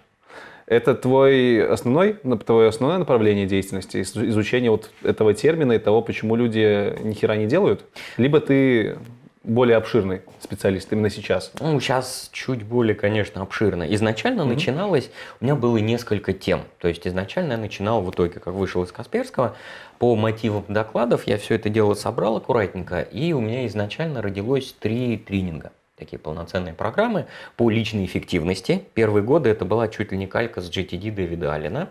Это 0.68 0.96
твой 0.96 1.62
основной, 1.68 2.14
твое 2.46 2.70
основное 2.70 3.00
направление 3.00 3.46
деятельности, 3.48 3.98
из- 3.98 4.16
изучение 4.16 4.72
вот 4.72 4.92
этого 5.04 5.34
термина 5.34 5.74
и 5.74 5.78
того, 5.78 6.02
почему 6.02 6.38
люди 6.38 6.96
ни 7.04 7.12
хера 7.16 7.36
не 7.36 7.48
делают? 7.48 7.84
Либо 8.16 8.40
ты 8.40 8.98
более 9.44 9.76
обширный 9.76 10.22
специалист 10.40 10.94
именно 10.94 11.10
сейчас? 11.10 11.52
Ну, 11.60 11.78
сейчас 11.82 12.30
чуть 12.32 12.64
более, 12.64 12.96
конечно, 12.96 13.42
обширно. 13.42 13.84
Изначально 13.96 14.46
начиналось, 14.46 15.12
у 15.42 15.44
меня 15.44 15.56
было 15.56 15.76
несколько 15.80 16.32
тем. 16.32 16.62
То 16.80 16.88
есть 16.88 17.06
изначально 17.06 17.54
я 17.54 17.58
начинал 17.58 18.02
в 18.02 18.10
итоге, 18.12 18.40
как 18.40 18.54
вышел 18.54 18.84
из 18.84 18.92
Касперского, 18.94 19.58
по 20.02 20.16
мотивам 20.16 20.66
докладов 20.68 21.28
я 21.28 21.38
все 21.38 21.54
это 21.54 21.70
дело 21.70 21.94
собрал 21.94 22.38
аккуратненько, 22.38 23.02
и 23.02 23.34
у 23.34 23.40
меня 23.40 23.68
изначально 23.68 24.24
родилось 24.24 24.76
три 24.80 25.16
тренинга. 25.16 25.72
Такие 25.96 26.18
полноценные 26.18 26.74
программы 26.74 27.28
по 27.56 27.70
личной 27.70 28.06
эффективности. 28.06 28.84
Первые 28.96 29.24
годы 29.24 29.52
это 29.52 29.64
была 29.64 29.88
чуть 29.90 30.12
ли 30.12 30.18
не 30.18 30.26
калька 30.26 30.60
с 30.60 30.72
GTD 30.72 31.12
Дэвида 31.12 31.54
Аллена. 31.54 31.90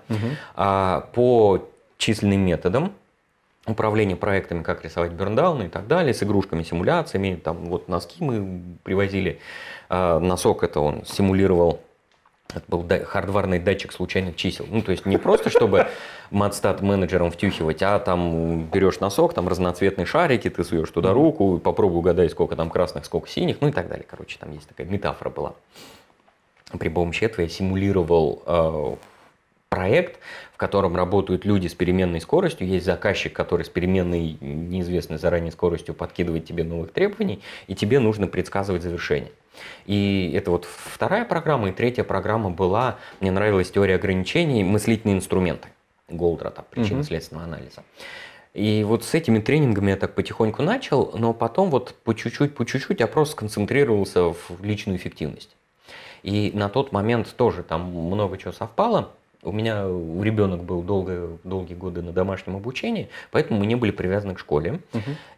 А, 0.57 1.09
по 1.13 1.69
численным 1.99 2.41
методам, 2.41 2.95
управление 3.65 4.17
проектами, 4.17 4.65
как 4.65 4.85
рисовать 4.85 5.13
берндауны 5.13 5.67
и 5.67 5.69
так 5.69 5.87
далее, 5.87 6.13
с 6.13 6.21
игрушками, 6.21 6.65
симуляциями. 6.65 7.37
Там 7.37 7.67
вот 7.67 7.87
носки 7.87 8.25
мы 8.25 8.61
привозили. 8.83 9.39
А, 9.89 10.19
Носок 10.19 10.65
это 10.65 10.81
он 10.81 11.05
симулировал 11.07 11.81
это 12.55 12.65
был 12.69 12.87
хардварный 13.05 13.59
датчик 13.59 13.93
случайных 13.93 14.37
чисел. 14.37 14.67
Ну, 14.69 14.83
то 14.83 14.93
есть 14.93 15.07
не 15.07 15.17
просто, 15.17 15.51
чтобы 15.51 15.89
матстат 16.31 16.81
менеджером 16.81 17.31
втюхивать, 17.31 17.83
а 17.83 17.99
там 17.99 18.65
берешь 18.65 19.01
носок, 19.01 19.35
там 19.35 19.49
разноцветные 19.49 20.07
шарики, 20.07 20.51
ты 20.51 20.65
суешь 20.65 20.91
туда 20.91 21.13
руку, 21.13 21.59
попробуй 21.59 21.99
угадай, 21.99 22.29
сколько 22.29 22.57
там 22.57 22.71
красных, 22.71 23.05
сколько 23.05 23.29
синих, 23.29 23.57
ну 23.61 23.69
и 23.69 23.73
так 23.73 23.89
далее. 23.89 24.07
Короче, 24.09 24.39
там 24.39 24.53
есть 24.53 24.69
такая 24.69 24.87
метафора 24.87 25.31
была. 25.31 25.55
При 26.79 26.89
помощи 26.89 27.25
этого 27.25 27.43
я 27.43 27.49
симулировал 27.49 28.43
э, 28.47 28.97
проект, 29.71 30.19
в 30.53 30.57
котором 30.59 30.97
работают 30.97 31.45
люди 31.47 31.69
с 31.69 31.75
переменной 31.75 32.21
скоростью. 32.21 32.67
Есть 32.67 32.85
заказчик, 32.85 33.33
который 33.33 33.65
с 33.65 33.69
переменной 33.69 34.37
неизвестной 34.41 35.17
заранее 35.17 35.53
скоростью 35.53 35.95
подкидывает 35.95 36.45
тебе 36.45 36.65
новых 36.65 36.93
требований, 36.93 37.41
и 37.69 37.75
тебе 37.75 38.01
нужно 38.01 38.27
предсказывать 38.27 38.83
завершение. 38.83 39.31
И 39.87 40.33
это 40.35 40.51
вот 40.51 40.67
вторая 40.67 41.25
программа, 41.25 41.69
и 41.69 41.73
третья 41.73 42.03
программа 42.03 42.51
была, 42.51 42.99
мне 43.21 43.31
нравилась 43.31 43.71
теория 43.71 43.95
ограничений, 43.95 44.65
мыслительные 44.65 45.17
инструменты 45.17 45.69
Голдрата, 46.09 46.65
причинно-следственного 46.69 47.47
анализа. 47.47 47.85
И 48.53 48.83
вот 48.85 49.05
с 49.05 49.15
этими 49.15 49.39
тренингами 49.39 49.91
я 49.91 49.97
так 49.97 50.17
потихоньку 50.17 50.63
начал, 50.63 51.13
но 51.15 51.33
потом 51.33 51.71
вот 51.71 51.95
по 52.03 52.13
чуть-чуть, 52.13 52.57
по 52.57 52.67
чуть-чуть 52.67 52.99
я 52.99 53.07
просто 53.07 53.33
сконцентрировался 53.33 54.25
в 54.25 54.63
личную 54.63 54.99
эффективность. 54.99 55.55
И 56.25 56.51
на 56.55 56.69
тот 56.69 56.91
момент 56.91 57.33
тоже 57.37 57.63
там 57.63 57.83
много 57.93 58.37
чего 58.37 58.53
совпало. 58.53 59.13
У 59.43 59.53
меня 59.53 59.85
ребенок 59.85 60.65
был 60.65 60.83
долго, 60.83 61.39
долгие 61.45 61.75
годы 61.75 62.03
на 62.03 62.13
домашнем 62.13 62.57
обучении, 62.57 63.09
поэтому 63.31 63.61
мы 63.61 63.67
не 63.67 63.75
были 63.75 63.91
привязаны 63.91 64.35
к 64.35 64.39
школе. 64.39 64.81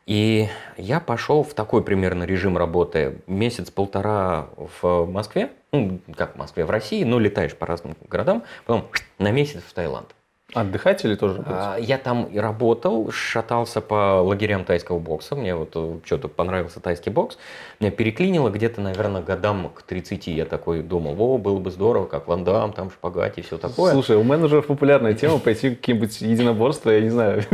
И 0.06 0.48
я 0.76 0.98
пошел 0.98 1.44
в 1.44 1.54
такой 1.54 1.84
примерно 1.84 2.24
режим 2.24 2.58
работы. 2.58 3.22
Месяц-полтора 3.26 4.48
в 4.80 5.06
Москве, 5.06 5.50
ну, 5.72 6.00
как 6.16 6.34
в 6.34 6.38
Москве, 6.38 6.64
в 6.64 6.70
России, 6.70 7.04
но 7.04 7.18
летаешь 7.18 7.54
по 7.54 7.66
разным 7.66 7.96
городам, 8.08 8.42
потом 8.66 8.88
на 9.18 9.30
месяц 9.30 9.62
в 9.62 9.72
Таиланд. 9.72 10.14
Отдыхать 10.54 11.04
или 11.04 11.14
тоже 11.14 11.42
А? 11.46 11.76
Я 11.78 11.96
там 11.96 12.24
и 12.24 12.38
работал, 12.38 13.10
шатался 13.10 13.80
по 13.80 14.20
лагерям 14.20 14.64
тайского 14.64 14.98
бокса. 14.98 15.34
Мне 15.34 15.54
вот 15.54 15.70
э, 15.74 15.98
что-то 16.04 16.28
понравился 16.28 16.80
тайский 16.80 17.10
бокс. 17.10 17.38
Меня 17.80 17.90
переклинило 17.90 18.50
где-то, 18.50 18.80
наверное, 18.80 19.22
годам 19.22 19.70
к 19.74 19.82
30. 19.82 20.26
Я 20.26 20.44
такой 20.44 20.82
думал, 20.82 21.16
о, 21.18 21.38
было 21.38 21.58
бы 21.58 21.70
здорово, 21.70 22.06
как 22.06 22.28
Ван 22.28 22.44
Дам, 22.44 22.72
там 22.72 22.90
шпагат 22.90 23.38
и 23.38 23.42
все 23.42 23.56
такое. 23.56 23.92
Слушай, 23.92 24.16
у 24.16 24.24
менеджеров 24.24 24.66
популярная 24.66 25.14
тема 25.14 25.38
пойти 25.38 25.70
в 25.70 25.76
какие-нибудь 25.76 26.20
единоборства, 26.20 26.90
я 26.90 27.00
не 27.00 27.10
знаю, 27.10 27.44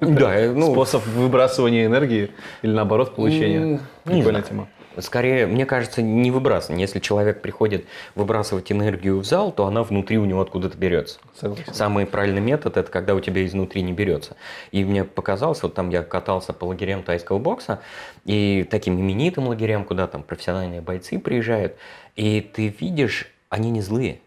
да, 0.00 0.36
э, 0.36 0.52
ну, 0.52 0.72
способ 0.72 1.04
выбрасывания 1.06 1.86
энергии 1.86 2.30
или 2.62 2.72
наоборот 2.72 3.16
получения. 3.16 3.80
Прикольная 4.04 4.42
тема. 4.42 4.68
Скорее, 5.00 5.46
мне 5.46 5.66
кажется, 5.66 6.02
не 6.02 6.30
выбрасывание. 6.30 6.82
Если 6.82 7.00
человек 7.00 7.42
приходит 7.42 7.84
выбрасывать 8.14 8.70
энергию 8.72 9.18
в 9.18 9.24
зал, 9.24 9.52
то 9.52 9.66
она 9.66 9.82
внутри 9.82 10.18
у 10.18 10.24
него 10.24 10.40
откуда-то 10.40 10.76
берется. 10.76 11.18
Согласен. 11.38 11.74
Самый 11.74 12.06
правильный 12.06 12.40
метод– 12.40 12.76
это 12.78 12.90
когда 12.90 13.14
у 13.14 13.20
тебя 13.20 13.44
изнутри 13.46 13.82
не 13.82 13.92
берется. 13.92 14.36
И 14.72 14.84
мне 14.84 15.04
показалось, 15.04 15.62
вот 15.62 15.74
там 15.74 15.90
я 15.90 16.02
катался 16.02 16.52
по 16.52 16.64
лагерям 16.64 17.02
тайского 17.02 17.38
бокса, 17.38 17.80
и 18.24 18.66
таким 18.70 19.00
именитым 19.00 19.48
лагерям, 19.48 19.84
куда 19.84 20.06
там 20.06 20.22
профессиональные 20.22 20.80
бойцы 20.80 21.18
приезжают, 21.18 21.76
и 22.14 22.40
ты 22.40 22.68
видишь, 22.68 23.30
они 23.48 23.70
не 23.70 23.80
злые. 23.80 24.20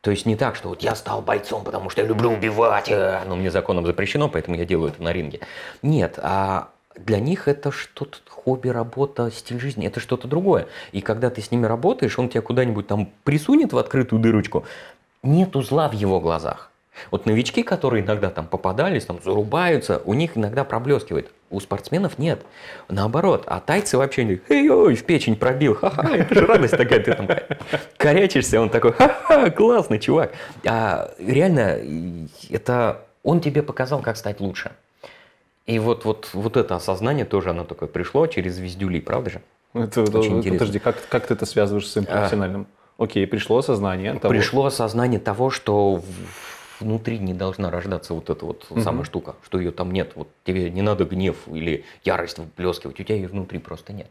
То 0.00 0.12
есть 0.12 0.24
не 0.24 0.36
так, 0.36 0.54
что 0.54 0.68
вот 0.68 0.82
я 0.82 0.94
стал 0.94 1.20
бойцом, 1.20 1.64
потому 1.64 1.90
что 1.90 2.00
я 2.00 2.06
люблю 2.06 2.30
убивать, 2.30 2.88
э, 2.88 3.22
но 3.26 3.34
мне 3.34 3.50
законом 3.50 3.84
запрещено, 3.84 4.28
поэтому 4.28 4.56
я 4.56 4.64
делаю 4.64 4.92
это 4.92 5.02
на 5.02 5.12
ринге. 5.12 5.40
Нет, 5.82 6.20
а 6.22 6.68
для 6.94 7.18
них 7.18 7.48
это 7.48 7.72
что-то 7.72 8.18
хобби, 8.46 8.68
работа, 8.68 9.28
стиль 9.32 9.58
жизни, 9.58 9.88
это 9.88 9.98
что-то 9.98 10.28
другое. 10.28 10.68
И 10.92 11.00
когда 11.00 11.30
ты 11.30 11.42
с 11.42 11.50
ними 11.50 11.66
работаешь, 11.66 12.16
он 12.16 12.28
тебя 12.28 12.42
куда-нибудь 12.42 12.86
там 12.86 13.10
присунет 13.24 13.72
в 13.72 13.78
открытую 13.78 14.22
дырочку, 14.22 14.64
нет 15.24 15.50
зла 15.54 15.88
в 15.88 15.94
его 15.94 16.20
глазах. 16.20 16.70
Вот 17.10 17.26
новички, 17.26 17.64
которые 17.64 18.04
иногда 18.04 18.30
там 18.30 18.46
попадались, 18.46 19.04
там 19.04 19.18
зарубаются, 19.22 20.00
у 20.04 20.14
них 20.14 20.36
иногда 20.36 20.62
проблескивает. 20.62 21.28
У 21.50 21.58
спортсменов 21.58 22.18
нет. 22.18 22.40
Наоборот. 22.88 23.42
А 23.46 23.58
тайцы 23.58 23.98
вообще 23.98 24.24
не 24.24 24.40
эй, 24.48 24.70
ой, 24.70 24.94
в 24.94 25.04
печень 25.04 25.34
пробил, 25.34 25.74
ха-ха, 25.74 26.16
это 26.16 26.32
же 26.32 26.46
радость 26.46 26.76
такая, 26.76 27.00
ты 27.00 27.14
там 27.14 27.28
корячишься, 27.96 28.60
он 28.60 28.70
такой, 28.70 28.92
ха-ха, 28.92 29.50
классный 29.50 29.98
чувак. 29.98 30.32
А 30.64 31.10
реально, 31.18 31.80
это 32.48 33.02
он 33.24 33.40
тебе 33.40 33.62
показал, 33.62 34.00
как 34.02 34.16
стать 34.16 34.38
лучше. 34.38 34.70
И 35.66 35.78
вот, 35.80 36.04
вот, 36.04 36.30
вот 36.32 36.56
это 36.56 36.76
осознание 36.76 37.24
тоже, 37.24 37.50
оно 37.50 37.64
такое 37.64 37.88
пришло 37.88 38.26
через 38.28 38.54
звездюли, 38.54 39.00
правда 39.00 39.30
же? 39.30 39.42
Это, 39.74 40.02
это- 40.02 40.18
Очень 40.20 40.42
подожди, 40.42 40.78
как, 40.78 40.96
как 41.08 41.26
ты 41.26 41.34
это 41.34 41.44
связываешь 41.44 41.86
с 41.86 41.92
своим 41.92 42.06
А. 42.08 42.12
профессиональным? 42.18 42.66
Окей, 42.98 43.26
пришло 43.26 43.58
осознание 43.58 44.14
того. 44.14 44.32
Пришло 44.32 44.64
осознание 44.66 45.18
того, 45.20 45.50
что 45.50 46.00
внутри 46.80 47.18
не 47.18 47.34
должна 47.34 47.70
рождаться 47.70 48.14
вот 48.14 48.30
эта 48.30 48.44
вот 48.46 48.66
Мгм. 48.70 48.80
самая 48.82 49.04
штука, 49.04 49.34
что 49.44 49.58
ее 49.58 49.72
там 49.72 49.90
нет. 49.90 50.12
Вот 50.14 50.28
тебе 50.44 50.70
не 50.70 50.82
надо 50.82 51.04
гнев 51.04 51.36
или 51.48 51.84
ярость 52.04 52.38
выплескивать, 52.38 53.00
у 53.00 53.02
тебя 53.02 53.16
ее 53.16 53.28
внутри 53.28 53.58
просто 53.58 53.92
нет. 53.92 54.08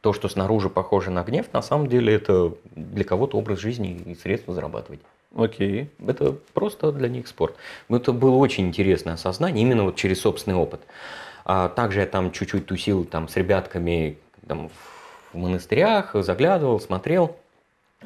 То, 0.00 0.12
что 0.12 0.28
снаружи 0.28 0.68
похоже 0.68 1.10
на 1.10 1.22
гнев, 1.22 1.46
на 1.52 1.62
самом 1.62 1.86
деле 1.88 2.12
это 2.14 2.52
для 2.74 3.04
кого-то 3.04 3.36
образ 3.38 3.58
жизни 3.60 4.00
и 4.06 4.14
средство 4.14 4.52
зарабатывать. 4.52 5.00
Окей. 5.34 5.90
Это 6.06 6.36
просто 6.54 6.90
для 6.92 7.08
них 7.08 7.28
спорт. 7.28 7.54
Но 7.88 7.98
это 7.98 8.12
было 8.12 8.36
очень 8.36 8.68
интересное 8.68 9.14
осознание, 9.14 9.62
именно 9.62 9.84
вот 9.84 9.96
через 9.96 10.20
собственный 10.20 10.56
опыт. 10.56 10.80
А 11.44 11.68
также 11.68 12.00
я 12.00 12.06
там 12.06 12.32
чуть-чуть 12.32 12.66
тусил 12.66 13.04
там 13.04 13.28
с 13.28 13.36
ребятками 13.36 14.18
там, 14.46 14.70
в 15.32 15.36
монастырях, 15.36 16.14
заглядывал, 16.14 16.80
смотрел. 16.80 17.36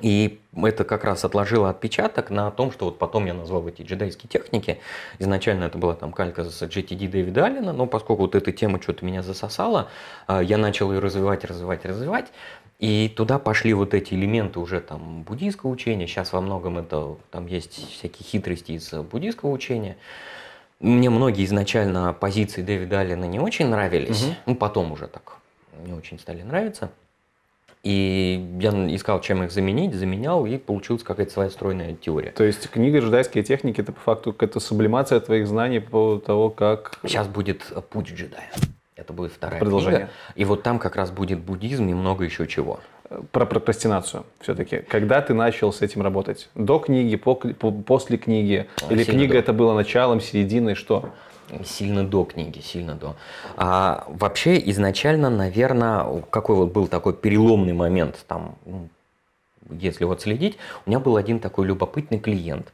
И 0.01 0.41
это 0.57 0.85
как 0.85 1.05
раз 1.05 1.23
отложило 1.25 1.69
отпечаток 1.69 2.31
на 2.31 2.51
том, 2.51 2.73
что 2.73 2.87
вот 2.87 2.99
потом 2.99 3.27
я 3.27 3.35
назвал 3.35 3.69
эти 3.69 3.83
джедайские 3.83 4.29
техники. 4.29 4.81
Изначально 5.19 5.65
это 5.65 5.77
была 5.77 5.95
там 5.95 6.13
калька 6.13 6.45
с 6.45 6.63
GTD 6.63 7.09
Дэвида 7.09 7.45
Аллена, 7.45 7.73
но 7.75 7.87
поскольку 7.87 8.23
вот 8.23 8.35
эта 8.35 8.53
тема 8.53 8.81
что-то 8.81 9.05
меня 9.05 9.23
засосала, 9.23 9.89
а, 10.27 10.43
я 10.43 10.57
начал 10.57 10.91
ее 10.93 10.99
развивать, 10.99 11.45
развивать, 11.45 11.85
развивать. 11.85 12.33
И 12.83 13.09
туда 13.09 13.39
пошли 13.39 13.75
вот 13.75 13.95
эти 13.95 14.13
элементы 14.15 14.59
уже 14.59 14.81
там 14.81 15.23
буддийского 15.23 15.71
учения. 15.71 16.09
Сейчас 16.09 16.33
во 16.33 16.41
многом 16.41 16.79
это 16.79 17.17
там 17.31 17.47
есть 17.47 17.75
всякие 17.93 18.27
хитрости 18.27 18.73
из 18.73 18.93
буддийского 18.93 19.51
учения. 19.51 19.97
Мне 20.81 21.09
многие 21.09 21.45
изначально 21.45 22.13
позиции 22.13 22.61
Дэвида 22.61 22.99
Аллена 22.99 23.27
не 23.27 23.39
очень 23.39 23.69
нравились. 23.69 24.25
Мгм. 24.25 24.35
Ну, 24.47 24.55
потом 24.57 24.91
уже 24.91 25.07
так 25.07 25.37
не 25.87 25.93
очень 25.93 26.19
стали 26.19 26.43
нравиться. 26.43 26.91
И 27.85 28.59
я 28.59 28.71
искал, 28.93 29.21
чем 29.21 29.45
их 29.45 29.53
заменить, 29.53 29.95
заменял, 29.95 30.45
и 30.45 30.59
получилась 30.59 31.05
какая-то 31.05 31.33
своя 31.33 31.51
стройная 31.51 31.95
теория. 31.95 32.33
То 32.33 32.43
есть 32.43 32.69
книга 32.69 32.99
«Джедайские 32.99 33.45
техники»— 33.45 33.81
это 33.83 33.93
по 33.93 34.01
факту 34.01 34.33
какая-то 34.33 34.59
сублимация 34.59 35.21
твоих 35.21 35.47
знаний 35.47 35.79
по 35.79 36.19
того, 36.19 36.51
как... 36.51 36.99
Сейчас 37.05 37.29
будет 37.29 37.65
э, 37.71 37.81
«Путь 37.81 38.09
джедая». 38.09 38.51
Это 39.03 39.13
будет 39.13 39.33
вторая 39.33 39.59
Продолжение. 39.59 39.99
книга. 40.01 40.13
И 40.37 40.45
вот 40.45 40.63
там 40.63 40.79
как 40.79 40.95
раз 40.95 41.11
будет 41.11 41.41
буддизм 41.41 41.89
и 41.89 41.93
много 41.93 42.25
еще 42.25 42.47
чего. 42.47 42.79
Про 43.33 43.45
прокрастинацию 43.47 44.25
все-таки. 44.41 44.79
Когда 44.79 45.21
ты 45.21 45.35
начал 45.35 45.73
с 45.73 45.83
этим 45.83 46.03
работать? 46.03 46.49
До 46.55 46.79
книги, 46.79 47.17
по, 47.17 47.35
по- 47.35 47.73
после 47.73 48.17
книги? 48.17 48.67
А, 48.81 48.93
Или 48.93 49.03
книга 49.05 49.33
до. 49.35 49.39
это 49.41 49.53
было 49.53 49.75
началом, 49.75 50.21
серединой, 50.21 50.77
что? 50.77 51.11
Сильно 51.65 52.05
до 52.07 52.25
книги, 52.25 52.61
сильно 52.61 52.95
до. 52.95 53.17
А 53.57 54.05
вообще 54.09 54.57
изначально, 54.71 55.29
наверное, 55.31 56.23
какой 56.31 56.55
вот 56.57 56.73
был 56.73 56.87
такой 56.87 57.13
переломный 57.13 57.73
момент, 57.75 58.25
там, 58.29 58.55
ну, 58.65 58.89
если 59.69 60.05
вот 60.05 60.23
следить, 60.23 60.57
у 60.87 60.91
меня 60.91 61.01
был 61.01 61.17
один 61.17 61.41
такой 61.41 61.67
любопытный 61.67 62.19
клиент. 62.21 62.73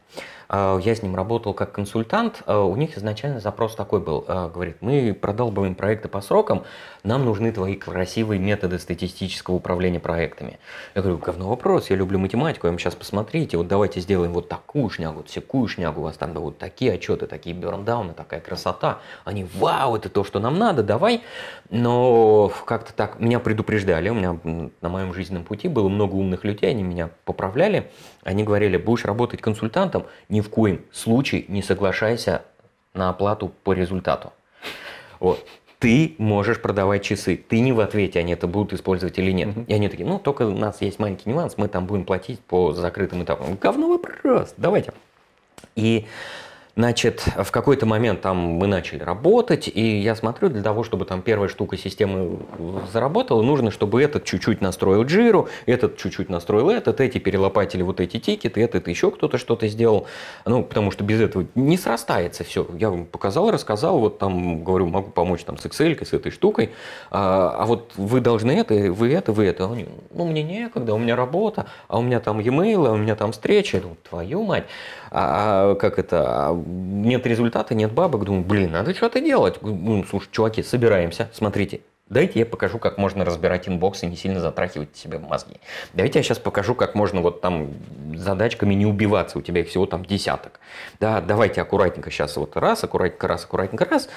А, 0.48 0.78
Я 0.78 0.94
с 0.94 1.02
ним 1.02 1.14
работал 1.14 1.54
как 1.54 1.72
консультант. 1.72 2.42
А, 2.46 2.62
У 2.64 2.74
них 2.76 2.96
изначально 2.96 3.40
запрос 3.40 3.74
такой 3.74 4.00
был. 4.00 4.24
А, 4.26 4.48
Говорит, 4.48 4.78
мы 4.80 5.16
продолбываем 5.18 5.74
проекты 5.74 6.08
по 6.08 6.20
срокам, 6.20 6.64
нам 7.04 7.24
нужны 7.24 7.52
твои 7.52 7.76
красивые 7.76 8.40
методы 8.40 8.78
статистического 8.78 9.56
управления 9.56 10.00
проектами. 10.00 10.58
Я 10.94 11.02
говорю, 11.02 11.18
говно 11.18 11.48
вопрос, 11.48 11.90
я 11.90 11.96
люблю 11.96 12.18
математику, 12.18 12.66
я 12.66 12.70
вам 12.70 12.78
сейчас 12.78 12.94
посмотрите, 12.94 13.56
вот 13.56 13.68
давайте 13.68 14.00
сделаем 14.00 14.32
вот 14.32 14.48
такую 14.48 14.90
шнягу, 14.90 15.18
вот 15.18 15.28
всякую 15.28 15.68
шнягу, 15.68 16.00
у 16.00 16.04
вас 16.04 16.16
там 16.16 16.32
вот 16.32 16.58
такие 16.58 16.92
отчеты, 16.92 17.26
такие 17.26 17.54
берндауны, 17.54 18.14
такая 18.14 18.40
красота. 18.40 18.98
Они, 19.24 19.46
вау, 19.54 19.96
это 19.96 20.08
то, 20.08 20.24
что 20.24 20.40
нам 20.40 20.58
надо, 20.58 20.82
давай. 20.82 21.22
Но 21.70 22.50
как-то 22.64 22.92
так, 22.92 23.20
меня 23.20 23.40
предупреждали, 23.40 24.08
у 24.08 24.14
меня 24.14 24.38
на 24.80 24.88
моем 24.88 25.12
жизненном 25.12 25.44
пути 25.44 25.68
было 25.68 25.88
много 25.88 26.14
умных 26.14 26.44
людей, 26.44 26.70
они 26.70 26.82
меня 26.82 27.10
поправляли, 27.24 27.90
они 28.28 28.44
говорили, 28.44 28.76
будешь 28.76 29.06
работать 29.06 29.40
консультантом, 29.40 30.04
ни 30.28 30.42
в 30.42 30.50
коем 30.50 30.82
случае 30.92 31.46
не 31.48 31.62
соглашайся 31.62 32.42
на 32.92 33.08
оплату 33.08 33.50
по 33.64 33.72
результату. 33.72 34.34
Вот. 35.18 35.46
Ты 35.78 36.14
можешь 36.18 36.60
продавать 36.60 37.02
часы, 37.02 37.36
ты 37.36 37.60
не 37.60 37.72
в 37.72 37.80
ответе, 37.80 38.18
они 38.18 38.34
это 38.34 38.46
будут 38.46 38.74
использовать 38.74 39.18
или 39.18 39.30
нет. 39.30 39.56
Мгм. 39.56 39.64
И 39.64 39.72
они 39.72 39.88
такие, 39.88 40.06
ну, 40.06 40.18
только 40.18 40.42
у 40.42 40.58
нас 40.58 40.82
есть 40.82 40.98
маленький 40.98 41.30
нюанс, 41.30 41.56
мы 41.56 41.68
там 41.68 41.86
будем 41.86 42.04
платить 42.04 42.40
по 42.40 42.74
закрытым 42.74 43.24
этапам. 43.24 43.56
Говно 43.56 43.88
вопрос, 43.88 44.52
давайте. 44.58 44.92
И, 45.74 46.06
значит, 46.78 47.24
в 47.36 47.50
какой-то 47.50 47.86
момент 47.86 48.20
там 48.20 48.36
мы 48.36 48.68
начали 48.68 49.02
работать, 49.02 49.66
и 49.66 49.98
я 49.98 50.14
смотрю, 50.14 50.48
для 50.48 50.62
того, 50.62 50.84
чтобы 50.84 51.06
там 51.06 51.22
первая 51.22 51.48
штука 51.48 51.76
системы 51.76 52.38
заработала, 52.92 53.42
нужно, 53.42 53.72
чтобы 53.72 54.00
этот 54.00 54.22
чуть-чуть 54.22 54.60
настроил 54.60 55.02
джиру, 55.02 55.48
этот 55.66 55.96
чуть-чуть 55.96 56.28
настроил 56.28 56.70
этот, 56.70 57.00
эти 57.00 57.18
перелопатили 57.18 57.82
вот 57.82 58.00
эти 58.00 58.20
тикеты, 58.20 58.62
этот 58.62 58.86
еще 58.86 59.10
кто-то 59.10 59.38
что-то 59.38 59.66
сделал. 59.66 60.06
Ну, 60.46 60.62
потому 60.62 60.92
что 60.92 61.02
без 61.02 61.20
этого 61.20 61.46
не 61.56 61.76
срастается 61.76 62.44
все. 62.44 62.64
Я 62.78 62.90
вам 62.90 63.06
показал, 63.06 63.50
рассказал, 63.50 63.98
вот 63.98 64.20
там, 64.20 64.62
говорю, 64.62 64.86
могу 64.86 65.10
помочь 65.10 65.42
там 65.42 65.58
с 65.58 65.66
Excel, 65.66 66.04
с 66.04 66.12
этой 66.12 66.30
штукой, 66.30 66.70
а, 67.10 67.56
а 67.58 67.66
вот 67.66 67.90
вы 67.96 68.20
должны 68.20 68.52
это, 68.52 68.74
вы 68.92 69.12
это, 69.12 69.32
вы 69.32 69.46
это. 69.46 69.68
Они, 69.68 69.86
ну, 70.12 70.26
мне 70.28 70.44
некогда, 70.44 70.94
у 70.94 70.98
меня 70.98 71.16
работа, 71.16 71.66
а 71.88 71.98
у 71.98 72.02
меня 72.02 72.20
там 72.20 72.38
e-mail, 72.38 72.86
а 72.86 72.92
у 72.92 72.96
меня 72.96 73.16
там 73.16 73.32
встреча. 73.32 73.78
Я 73.78 73.80
думаю, 73.80 73.98
твою 74.08 74.44
мать. 74.44 74.66
А, 75.10 75.72
а 75.72 75.74
как 75.74 75.98
это, 75.98 76.48
а 76.48 76.54
нет 76.54 77.26
результата, 77.26 77.74
нет 77.74 77.92
бабок. 77.92 78.24
Думаю, 78.24 78.44
блин, 78.44 78.72
надо 78.72 78.94
что-то 78.94 79.20
делать. 79.20 79.62
Ну, 79.62 80.04
слушай, 80.08 80.28
чуваки, 80.30 80.62
собираемся, 80.62 81.30
смотрите. 81.32 81.80
Дайте 82.10 82.38
я 82.38 82.46
покажу, 82.46 82.78
как 82.78 82.96
можно 82.96 83.24
разбирать 83.24 83.68
inbox 83.68 84.02
и 84.02 84.06
не 84.06 84.16
сильно 84.16 84.40
затрахивать 84.40 84.96
себе 84.96 85.18
мозги. 85.18 85.56
Давайте 85.92 86.20
я 86.20 86.22
сейчас 86.22 86.38
покажу, 86.38 86.74
как 86.74 86.94
можно 86.94 87.20
вот 87.20 87.42
там 87.42 87.68
задачками 88.14 88.72
не 88.72 88.86
убиваться. 88.86 89.38
У 89.38 89.42
тебя 89.42 89.60
их 89.60 89.68
всего 89.68 89.84
там 89.84 90.04
десяток. 90.04 90.58
Да, 91.00 91.20
давайте 91.20 91.60
аккуратненько 91.60 92.10
сейчас 92.10 92.36
вот 92.36 92.56
раз, 92.56 92.82
аккуратненько 92.82 93.28
раз, 93.28 93.44
аккуратненько 93.44 93.84
раз. 93.84 94.08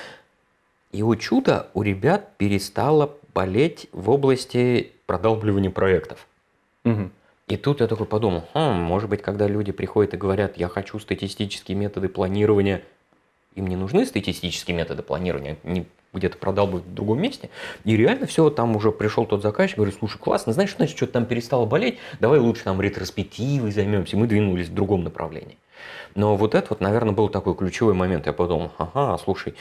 И 0.93 1.03
у 1.03 1.15
чуда 1.17 1.67
у 1.73 1.81
ребят 1.81 2.29
перестало 2.37 3.13
болеть 3.33 3.87
в 3.91 4.09
области 4.09 4.91
продалбливания 5.05 5.69
проектов. 5.69 6.27
Мгм. 6.85 7.11
И 7.51 7.57
тут 7.57 7.81
я 7.81 7.87
такой 7.87 8.05
подумал, 8.05 8.45
«Хм, 8.53 8.79
может 8.79 9.09
быть, 9.09 9.21
когда 9.21 9.45
люди 9.45 9.73
приходят 9.73 10.13
и 10.13 10.17
говорят, 10.17 10.55
я 10.55 10.69
хочу 10.69 10.97
статистические 10.99 11.75
методы 11.75 12.07
планирования, 12.07 12.81
им 13.55 13.67
не 13.67 13.75
нужны 13.75 14.05
статистические 14.05 14.77
методы 14.77 15.03
планирования, 15.03 15.57
они 15.65 15.85
где-то 16.13 16.37
продалбывают 16.37 16.85
в 16.85 16.93
другом 16.93 17.21
месте. 17.21 17.49
И 17.83 17.97
реально 17.97 18.25
все, 18.25 18.49
там 18.49 18.77
уже 18.77 18.93
пришел 18.93 19.25
тот 19.25 19.41
заказчик, 19.41 19.75
говорит, 19.75 19.97
слушай, 19.99 20.17
классно, 20.17 20.53
знаешь, 20.53 20.73
значит, 20.77 20.95
что-то 20.95 21.11
там 21.11 21.25
перестало 21.25 21.65
болеть, 21.65 21.99
давай 22.21 22.39
лучше 22.39 22.63
там 22.63 22.81
ретроспективой 22.81 23.73
займемся. 23.73 24.15
Мы 24.15 24.27
двинулись 24.27 24.69
в 24.69 24.73
другом 24.73 25.03
направлении. 25.03 25.57
Но 26.15 26.37
вот 26.37 26.55
это 26.55 26.67
вот, 26.69 26.79
наверное, 26.79 27.13
был 27.13 27.27
такой 27.27 27.53
ключевой 27.55 27.93
момент. 27.93 28.27
Я 28.27 28.33
подумал, 28.33 28.71
ага, 28.77 29.17
слушай, 29.17 29.55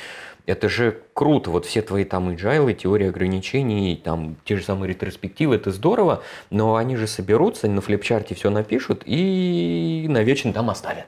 это 0.51 0.69
же 0.69 0.99
круто, 1.15 1.51
вот 1.51 1.65
все 1.65 1.81
твои 1.81 2.05
там 2.05 2.29
agile, 2.31 2.75
теории 2.75 3.09
ограничений, 3.09 3.97
там 3.97 4.37
те 4.45 4.57
же 4.57 4.65
самые 4.65 4.89
ретроспективы, 4.91 5.55
это 5.55 5.71
здорово, 5.71 6.23
но 6.51 6.75
они 6.75 6.97
же 6.97 7.07
соберутся, 7.07 7.69
на 7.69 7.81
флипчарте 7.81 8.35
все 8.35 8.51
напишут 8.51 9.03
и 9.07 10.07
навечно 10.09 10.53
там 10.53 10.69
оставят. 10.69 11.07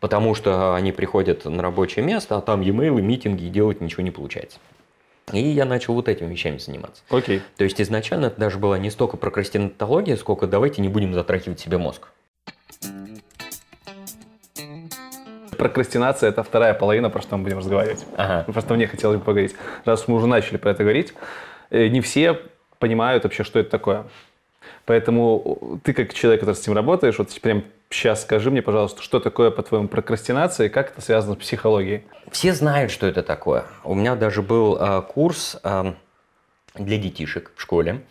Потому 0.00 0.34
что 0.34 0.74
они 0.74 0.92
приходят 0.92 1.44
на 1.44 1.62
рабочее 1.62 2.04
место, 2.04 2.36
а 2.36 2.40
там 2.40 2.62
e-mail, 2.62 3.00
митинги, 3.00 3.44
и 3.44 3.48
делать 3.50 3.80
ничего 3.80 4.02
не 4.02 4.10
получается. 4.10 4.58
И 5.32 5.40
я 5.40 5.64
начал 5.64 5.94
вот 5.94 6.08
этими 6.08 6.30
вещами 6.30 6.58
заниматься. 6.58 7.02
Окей. 7.10 7.40
То 7.56 7.64
есть 7.64 7.80
изначально 7.80 8.26
это 8.26 8.40
даже 8.40 8.58
была 8.58 8.78
не 8.78 8.90
столько 8.90 9.16
прокрастинатология, 9.16 10.16
сколько 10.16 10.46
давайте 10.46 10.82
не 10.82 10.88
будем 10.88 11.14
затрахивать 11.14 11.60
себе 11.60 11.78
мозг. 11.78 12.08
Прокрастинация– 15.54 16.28
это 16.30 16.42
вторая 16.42 16.74
половина, 16.74 17.10
про 17.10 17.22
что 17.22 17.36
мы 17.36 17.44
будем 17.44 17.58
разговаривать. 17.58 18.04
Ага. 18.16 18.44
Просто 18.52 18.74
мне 18.74 18.86
хотелось 18.86 19.18
бы 19.18 19.24
поговорить. 19.24 19.54
Раз 19.84 20.08
мы 20.08 20.16
уже 20.16 20.26
начали 20.26 20.56
про 20.56 20.70
это 20.70 20.82
говорить, 20.82 21.14
э, 21.70 21.88
не 21.88 22.00
все 22.00 22.40
понимают 22.78 23.24
вообще, 23.24 23.44
что 23.44 23.58
это 23.58 23.70
такое. 23.70 24.04
Поэтому 24.86 25.80
ты, 25.82 25.92
как 25.92 26.12
человек, 26.12 26.40
который 26.40 26.56
с 26.56 26.60
этим 26.60 26.74
работаешь, 26.74 27.18
вот 27.18 27.30
прям 27.40 27.64
сейчас 27.90 28.22
скажи 28.22 28.50
мне, 28.50 28.60
пожалуйста, 28.60 29.02
что 29.02 29.20
такое, 29.20 29.50
по-твоему, 29.50 29.88
прокрастинация 29.88 30.66
и 30.66 30.68
как 30.68 30.90
это 30.90 31.00
связано 31.00 31.34
с 31.34 31.38
психологией? 31.38 32.04
Все 32.30 32.52
знают, 32.52 32.90
что 32.90 33.06
это 33.06 33.22
такое. 33.22 33.64
У 33.84 33.94
меня 33.94 34.14
даже 34.14 34.42
был 34.42 34.76
э, 34.76 35.02
курс 35.02 35.58
э, 35.62 35.94
для 36.74 36.98
детишек 36.98 37.52
в 37.56 37.62
школе. 37.62 38.02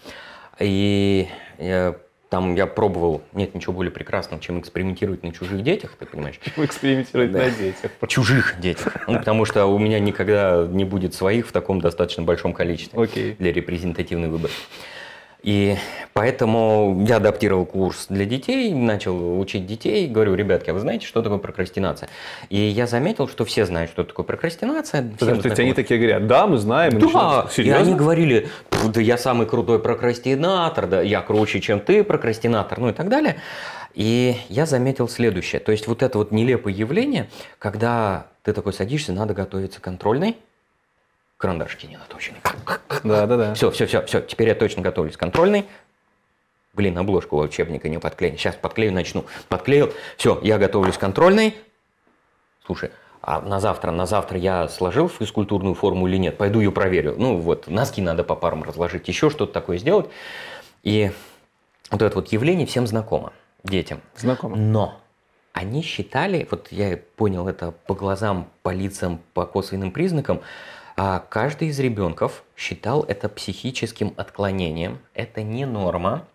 И 0.59 1.27
э, 1.57 1.93
там 2.33 2.55
я 2.55 2.65
пробовал, 2.65 3.21
нет 3.33 3.53
ничего 3.53 3.73
более 3.73 3.91
прекрасного, 3.91 4.41
чем 4.41 4.59
экспериментировать 4.59 5.21
на 5.21 5.31
чужих 5.31 5.61
детях, 5.61 5.95
ты 5.99 6.07
понимаешь? 6.07 6.39
Чем 6.55 6.65
экспериментировать 6.65 7.31
Да. 7.31 7.43
на 7.43 7.51
детях? 7.51 7.91
Чужих 8.07 8.59
детях. 8.59 9.07
Ну, 9.07 9.19
потому 9.19 9.45
что 9.45 9.67
у 9.67 9.77
меня 9.77 9.99
никогда 9.99 10.65
не 10.67 10.83
будет 10.83 11.13
своих 11.13 11.45
в 11.47 11.51
таком 11.51 11.79
достаточно 11.79 12.23
большом 12.23 12.53
количестве 12.53 12.99
Окей. 12.99 13.35
для 13.37 13.53
репрезентативной 13.53 14.29
выбор. 14.29 14.49
И 15.43 15.75
поэтому 16.13 17.03
я 17.05 17.17
адаптировал 17.17 17.65
курс 17.65 18.05
для 18.07 18.23
детей, 18.23 18.73
начал 18.73 19.39
учить 19.39 19.65
детей. 19.65 20.07
Говорю, 20.07 20.35
ребятки, 20.35 20.69
а 20.69 20.73
вы 20.73 20.79
знаете, 20.79 21.05
что 21.05 21.21
такое 21.21 21.37
прокрастинация? 21.37 22.07
И 22.49 22.57
я 22.57 22.87
заметил, 22.87 23.27
что 23.27 23.43
все 23.43 23.65
знают, 23.65 23.91
что 23.91 24.05
такое 24.05 24.25
прокрастинация. 24.25 25.01
всем 25.01 25.17
Подожди, 25.17 25.41
то 25.41 25.47
есть 25.49 25.59
они 25.59 25.73
такие 25.73 25.99
говорят, 25.99 26.27
да, 26.27 26.47
мы 26.47 26.57
знаем. 26.57 26.97
Да, 26.97 27.47
и 27.57 27.69
они 27.69 27.93
говорили, 27.93 28.47
«Пф, 28.69 28.87
да 28.87 29.01
я 29.01 29.17
самый 29.17 29.45
крутой 29.45 29.79
прокрастинатор, 29.79 30.87
да 30.87 31.01
я 31.01 31.21
круче, 31.21 31.59
чем 31.59 31.81
ты 31.81 32.05
прокрастинатор, 32.05 32.79
ну 32.79 32.89
и 32.89 32.93
так 32.93 33.09
далее. 33.09 33.35
И 33.93 34.37
я 34.47 34.65
заметил 34.65 35.07
следующее, 35.09 35.59
то 35.59 35.71
есть 35.71 35.87
вот 35.87 36.01
это 36.01 36.17
вот 36.17 36.31
нелепое 36.31 36.73
явление, 36.73 37.29
когда 37.59 38.27
ты 38.41 38.53
такой 38.53 38.73
садишься, 38.73 39.13
надо 39.13 39.33
готовиться 39.33 39.79
к 39.79 39.83
контрольной, 39.83 40.37
карандашки 41.43 41.87
не 41.87 41.97
надо 41.97 42.15
очень. 42.15 42.35
Да, 43.03 43.27
да, 43.27 43.35
да. 43.35 43.53
Все, 43.53 43.69
все, 43.69 43.85
все, 43.85 44.01
все, 44.05 44.21
теперь 44.21 44.47
я 44.47 44.55
точно 44.55 44.81
готовлюсь 44.81 45.17
к 45.17 45.19
контрольной. 45.19 45.65
Блин, 46.73 46.97
обложку 46.97 47.37
учебника 47.37 47.89
не 47.89 47.99
подклею. 47.99 48.37
Сейчас 48.37 48.55
подклею, 48.55 48.93
начну. 48.93 49.25
Подклеил. 49.49 49.91
Все, 50.15 50.39
я 50.41 50.57
готовлюсь 50.57 50.95
к 50.95 51.01
контрольной. 51.01 51.57
Слушай, 52.65 52.91
а 53.21 53.41
на 53.41 53.59
завтра, 53.59 53.91
на 53.91 54.05
завтра 54.05 54.37
я 54.37 54.69
сложил 54.69 55.09
физкультурную 55.09 55.75
форму 55.75 56.07
или 56.07 56.15
нет? 56.15 56.37
Пойду 56.37 56.61
ее 56.61 56.71
проверю. 56.71 57.15
Ну 57.17 57.35
вот, 57.35 57.67
носки 57.67 58.01
надо 58.01 58.23
по 58.23 58.37
парам 58.37 58.63
разложить, 58.63 59.09
еще 59.09 59.29
что-то 59.29 59.51
такое 59.51 59.77
сделать. 59.79 60.07
И 60.81 61.11
вот 61.91 62.01
это 62.01 62.15
вот 62.15 62.29
явление 62.29 62.65
всем 62.65 62.87
знакомо, 62.87 63.33
детям. 63.65 63.99
Знакомо. 64.15 64.55
Но 64.55 64.97
они 65.51 65.81
считали, 65.81 66.47
вот 66.49 66.71
я 66.71 66.97
понял 67.17 67.49
это 67.49 67.71
по 67.85 67.95
глазам, 67.95 68.47
по 68.61 68.69
лицам, 68.69 69.19
по 69.33 69.45
косвенным 69.45 69.91
признакам, 69.91 70.39
а 70.95 71.19
каждый 71.29 71.69
из 71.69 71.79
ребенков 71.79 72.43
считал 72.55 73.03
это 73.03 73.29
психическим 73.29 74.13
отклонением. 74.17 74.99
Это 75.13 75.41
не 75.43 75.65
норма. 75.65 76.25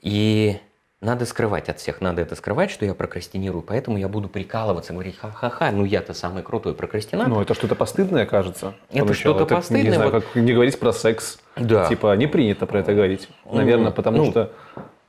И 0.00 0.58
надо 1.00 1.26
скрывать 1.26 1.68
от 1.68 1.80
всех, 1.80 2.00
надо 2.00 2.22
это 2.22 2.36
скрывать, 2.36 2.70
что 2.70 2.84
я 2.84 2.94
прокрастинирую, 2.94 3.62
поэтому 3.62 3.98
я 3.98 4.08
буду 4.08 4.28
прикалываться, 4.28 4.92
говорить, 4.92 5.16
ха-ха-ха, 5.18 5.70
ну 5.72 5.84
я-то 5.84 6.14
самый 6.14 6.42
крутой 6.44 6.74
прокрастинатор. 6.74 7.28
Ну, 7.32 7.40
это 7.40 7.54
что-то 7.54 7.74
постыдное, 7.74 8.24
кажется. 8.26 8.74
Это 8.90 9.00
поначалу. 9.04 9.14
что-то 9.36 9.54
Не 9.54 9.60
постыдное, 9.60 9.94
знаю, 9.94 10.10
вот- 10.12 10.24
как 10.24 10.34
не 10.36 10.52
говорить 10.52 10.78
про 10.78 10.92
секс. 10.92 11.40
Да. 11.56 11.86
Типа, 11.88 12.14
не 12.16 12.26
принято 12.28 12.66
про 12.66 12.78
это 12.80 12.94
говорить. 12.94 13.28
Наверное, 13.50 13.86
Ну, 13.86 13.92
потому 13.92 14.16
ну, 14.18 14.30
что... 14.30 14.52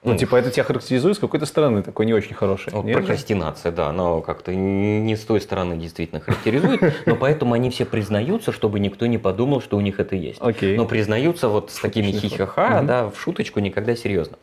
Ну, 0.03 0.17
типа, 0.17 0.35
это 0.35 0.51
тебя 0.51 0.63
характеризует 0.63 1.15
с 1.15 1.19
какой-то 1.19 1.45
стороны, 1.45 1.81
такой 1.81 2.05
не 2.05 2.13
очень 2.13 2.35
хороший. 2.35 2.73
Вот 2.73 2.91
прокрастинация, 2.91 3.71
да, 3.71 3.91
но 3.91 4.21
как-то 4.21 4.53
не 4.53 5.15
с 5.15 5.21
той 5.21 5.39
стороны 5.39 5.77
действительно 5.77 6.19
характеризует, 6.19 6.81
но 7.05 7.15
поэтому 7.15 7.53
они 7.53 7.69
все 7.69 7.85
признаются, 7.85 8.51
чтобы 8.51 8.79
никто 8.79 9.05
не 9.05 9.17
подумал, 9.17 9.61
что 9.61 9.77
у 9.77 9.81
них 9.81 9.99
это 9.99 10.15
есть. 10.15 10.39
Окей. 10.41 10.75
Но 10.77 10.85
признаются 10.85 11.47
вот 11.47 11.71
с 11.71 11.79
такими 11.79 12.11
хихаха, 12.11 12.83
да, 12.83 13.09
в 13.09 13.19
шуточку, 13.19 13.59
никогда 13.59 13.95
серьезно. 13.95 14.37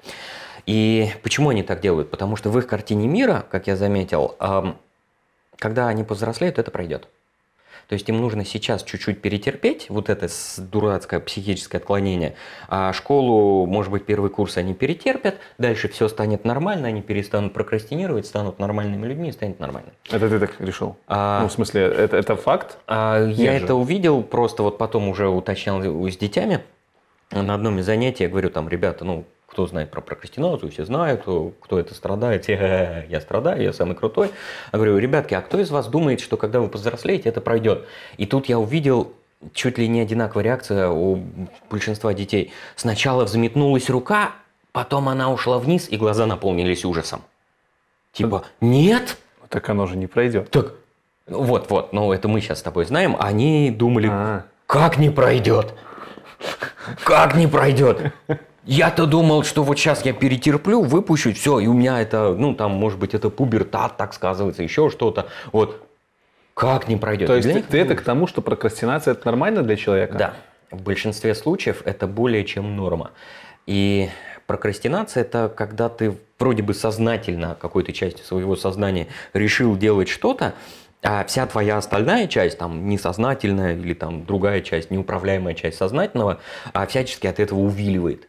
И 0.66 1.10
почему 1.22 1.50
они 1.50 1.62
так 1.62 1.80
делают? 1.80 2.10
Потому 2.10 2.36
что 2.36 2.50
в 2.50 2.58
их 2.58 2.66
картине 2.66 3.08
мира, 3.08 3.44
как 3.50 3.66
я 3.66 3.76
заметил, 3.76 4.36
ам, 4.38 4.76
когда 5.58 5.88
они 5.88 6.04
повзрослеют, 6.04 6.58
это 6.58 6.70
пройдет. 6.70 7.08
То 7.90 7.94
есть 7.94 8.08
им 8.08 8.20
нужно 8.20 8.44
сейчас 8.44 8.84
чуть-чуть 8.84 9.20
перетерпеть 9.20 9.86
вот 9.88 10.10
это 10.10 10.28
дурацкое 10.58 11.18
психическое 11.18 11.78
отклонение, 11.78 12.36
а 12.68 12.92
школу, 12.92 13.66
может 13.66 13.90
быть, 13.90 14.06
первый 14.06 14.30
курс 14.30 14.58
они 14.58 14.74
перетерпят, 14.74 15.38
дальше 15.58 15.88
все 15.88 16.06
станет 16.06 16.44
нормально, 16.44 16.86
они 16.86 17.02
перестанут 17.02 17.52
прокрастинировать, 17.52 18.26
станут 18.26 18.60
нормальными 18.60 19.08
людьми 19.08 19.30
и 19.30 19.32
станет 19.32 19.58
нормально. 19.58 19.90
Это 20.08 20.28
ты 20.28 20.38
так 20.38 20.60
решил? 20.60 20.98
А, 21.08 21.42
Ну, 21.42 21.48
в 21.48 21.52
смысле, 21.52 21.82
это, 21.82 22.16
это 22.16 22.36
факт? 22.36 22.78
а 22.86 23.26
я 23.26 23.58
же. 23.58 23.64
это 23.64 23.74
увидел, 23.74 24.22
просто 24.22 24.62
вот 24.62 24.78
потом 24.78 25.08
уже 25.08 25.28
уточнял 25.28 25.82
с 25.82 26.16
детьми 26.16 26.58
на 27.32 27.54
одном 27.54 27.80
из 27.80 27.86
занятий, 27.86 28.22
я 28.22 28.30
говорю 28.30 28.50
там, 28.50 28.68
ребята, 28.68 29.04
ну, 29.04 29.24
кто 29.50 29.66
знает 29.66 29.90
про 29.90 30.00
прокрастинацию, 30.00 30.70
все 30.70 30.84
знают, 30.84 31.22
кто, 31.22 31.78
это 31.78 31.94
страдает, 31.94 32.46
«Хе-хе, 32.46 33.06
я 33.08 33.20
страдаю, 33.20 33.62
я 33.62 33.72
самый 33.72 33.96
крутой. 33.96 34.30
Я 34.72 34.76
говорю, 34.76 34.96
ребятки, 34.98 35.34
а 35.34 35.40
кто 35.40 35.58
из 35.58 35.70
вас 35.70 35.88
думает, 35.88 36.20
что 36.20 36.36
когда 36.36 36.60
вы 36.60 36.68
повзрослеете, 36.68 37.28
это 37.28 37.40
пройдет? 37.40 37.84
И 38.16 38.26
тут 38.26 38.46
я 38.46 38.60
увидел 38.60 39.12
чуть 39.52 39.76
ли 39.78 39.88
не 39.88 40.00
одинаковая 40.00 40.44
реакция 40.44 40.88
у 40.88 41.24
большинства 41.68 42.14
детей. 42.14 42.52
Сначала 42.76 43.24
взметнулась 43.24 43.90
рука, 43.90 44.32
потом 44.70 45.08
она 45.08 45.32
ушла 45.32 45.58
вниз, 45.58 45.88
и 45.90 45.96
глаза 45.96 46.26
наполнились 46.26 46.84
ужасом. 46.84 47.22
Типа, 48.12 48.44
нет? 48.60 49.16
Так 49.48 49.68
оно 49.68 49.86
же 49.86 49.96
не 49.96 50.06
пройдет. 50.06 50.50
Так, 50.50 50.74
вот, 51.26 51.70
вот, 51.70 51.92
ну 51.92 52.12
это 52.12 52.28
мы 52.28 52.40
сейчас 52.40 52.60
с 52.60 52.62
тобой 52.62 52.84
знаем. 52.84 53.16
Они 53.18 53.70
думали, 53.70 54.08
А. 54.12 54.44
как 54.66 54.98
не 54.98 55.10
пройдет? 55.10 55.74
Как 57.02 57.34
не 57.34 57.48
пройдет? 57.48 58.12
Я-то 58.64 59.06
думал, 59.06 59.44
что 59.44 59.62
вот 59.62 59.78
сейчас 59.78 60.04
я 60.04 60.12
перетерплю, 60.12 60.82
выпущу, 60.82 61.32
все, 61.32 61.60
и 61.60 61.66
у 61.66 61.72
меня 61.72 62.00
это, 62.00 62.34
ну 62.34 62.54
там, 62.54 62.72
может 62.72 62.98
быть, 62.98 63.14
это 63.14 63.30
пубертат 63.30 63.96
так 63.96 64.12
сказывается, 64.12 64.62
еще 64.62 64.90
что-то. 64.90 65.28
Вот, 65.52 65.86
как 66.54 66.88
не 66.88 66.96
пройдет? 66.96 67.26
То 67.26 67.36
есть 67.36 67.48
Для 67.48 67.62
ты, 67.62 67.68
ты 67.68 67.78
это 67.78 67.96
к 67.96 68.02
тому, 68.02 68.26
что 68.26 68.42
прокрастинация 68.42 69.12
это 69.12 69.26
нормально 69.26 69.62
для 69.62 69.76
человека? 69.76 70.18
да, 70.18 70.34
в 70.70 70.82
большинстве 70.82 71.34
случаев 71.34 71.82
это 71.84 72.06
более 72.06 72.44
чем 72.44 72.76
норма. 72.76 73.12
И 73.66 74.08
прокрастинация 74.46 75.22
это 75.22 75.52
когда 75.54 75.88
ты 75.88 76.16
вроде 76.38 76.62
бы 76.62 76.74
сознательно 76.74 77.56
какой-то 77.58 77.92
частью 77.92 78.24
своего 78.24 78.56
сознания 78.56 79.06
решил 79.32 79.76
делать 79.76 80.08
что-то, 80.08 80.54
а 81.02 81.24
вся 81.24 81.46
твоя 81.46 81.78
остальная 81.78 82.26
часть, 82.26 82.58
там 82.58 82.88
несознательная 82.88 83.74
или 83.74 83.94
там 83.94 84.26
другая 84.26 84.60
часть, 84.60 84.90
неуправляемая 84.90 85.54
часть 85.54 85.78
сознательного, 85.78 86.40
а 86.72 86.86
всячески 86.86 87.26
от 87.26 87.40
этого 87.40 87.60
увиливает. 87.60 88.28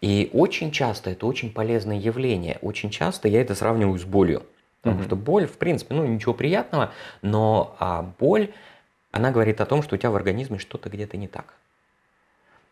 И 0.00 0.30
очень 0.32 0.70
часто 0.70 1.10
это 1.10 1.26
очень 1.26 1.52
полезное 1.52 1.96
явление. 1.98 2.58
Очень 2.62 2.90
часто 2.90 3.28
я 3.28 3.40
это 3.40 3.54
сравниваю 3.54 3.98
с 3.98 4.04
болью. 4.04 4.42
Потому 4.82 5.02
что 5.02 5.16
боль, 5.16 5.46
в 5.46 5.58
принципе, 5.58 5.94
ну 5.94 6.06
ничего 6.06 6.32
приятного, 6.32 6.92
но 7.20 7.74
а, 7.80 8.02
боль, 8.20 8.50
она 9.10 9.32
говорит 9.32 9.60
о 9.60 9.66
том, 9.66 9.82
что 9.82 9.96
у 9.96 9.98
тебя 9.98 10.10
в 10.10 10.16
организме 10.16 10.58
что-то 10.58 10.90
где-то 10.90 11.16
не 11.16 11.26
так. 11.26 11.54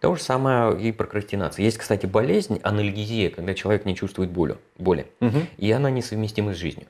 То 0.01 0.15
же 0.15 0.23
самое 0.23 0.81
и 0.81 0.93
прокрастинация. 0.93 1.65
Есть, 1.65 1.79
кстати, 1.79 2.07
болезнь, 2.07 2.61
анальгезия, 2.63 3.31
когда 3.31 3.55
человек 3.55 3.85
не 3.85 3.97
чувствует 3.97 4.31
боли, 4.31 4.59
боли 4.79 5.07
Мгм. 5.21 5.47
и 5.57 5.73
она 5.73 5.91
несовместима 5.91 6.53
с 6.53 6.57
жизнью. 6.57 6.87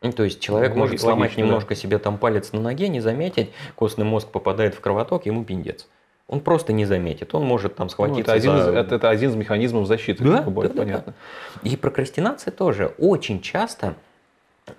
Ну, 0.00 0.12
то 0.12 0.24
есть 0.24 0.40
человек 0.40 0.70
Ну, 0.72 0.78
может 0.78 0.92
логично, 0.92 1.06
сломать 1.08 1.34
да. 1.36 1.42
немножко 1.42 1.74
себе 1.74 1.98
там 1.98 2.18
палец 2.18 2.52
на 2.52 2.60
ноге, 2.60 2.88
не 2.88 3.00
заметить, 3.00 3.50
костный 3.74 4.04
мозг 4.04 4.28
попадает 4.28 4.74
в 4.74 4.80
кровоток, 4.80 5.26
ему 5.26 5.44
пиндец. 5.44 5.86
Он 6.28 6.40
просто 6.40 6.74
не 6.74 6.84
заметит, 6.84 7.34
он 7.34 7.44
может 7.44 7.76
там 7.76 7.86
Ну, 7.86 7.90
схватиться 7.90 8.20
это, 8.20 8.32
один 8.32 8.56
из, 8.58 8.64
за... 8.64 8.72
это, 8.72 8.94
это 8.96 9.08
один 9.08 9.30
из 9.30 9.34
механизмов 9.34 9.86
защиты. 9.86 10.22
Да, 10.22 10.42
как 10.42 10.54
да, 10.54 10.62
да, 10.62 10.68
понятно. 10.68 11.14
И 11.62 11.76
прокрастинация 11.76 12.50
тоже 12.50 12.94
очень 12.98 13.40
часто 13.40 13.94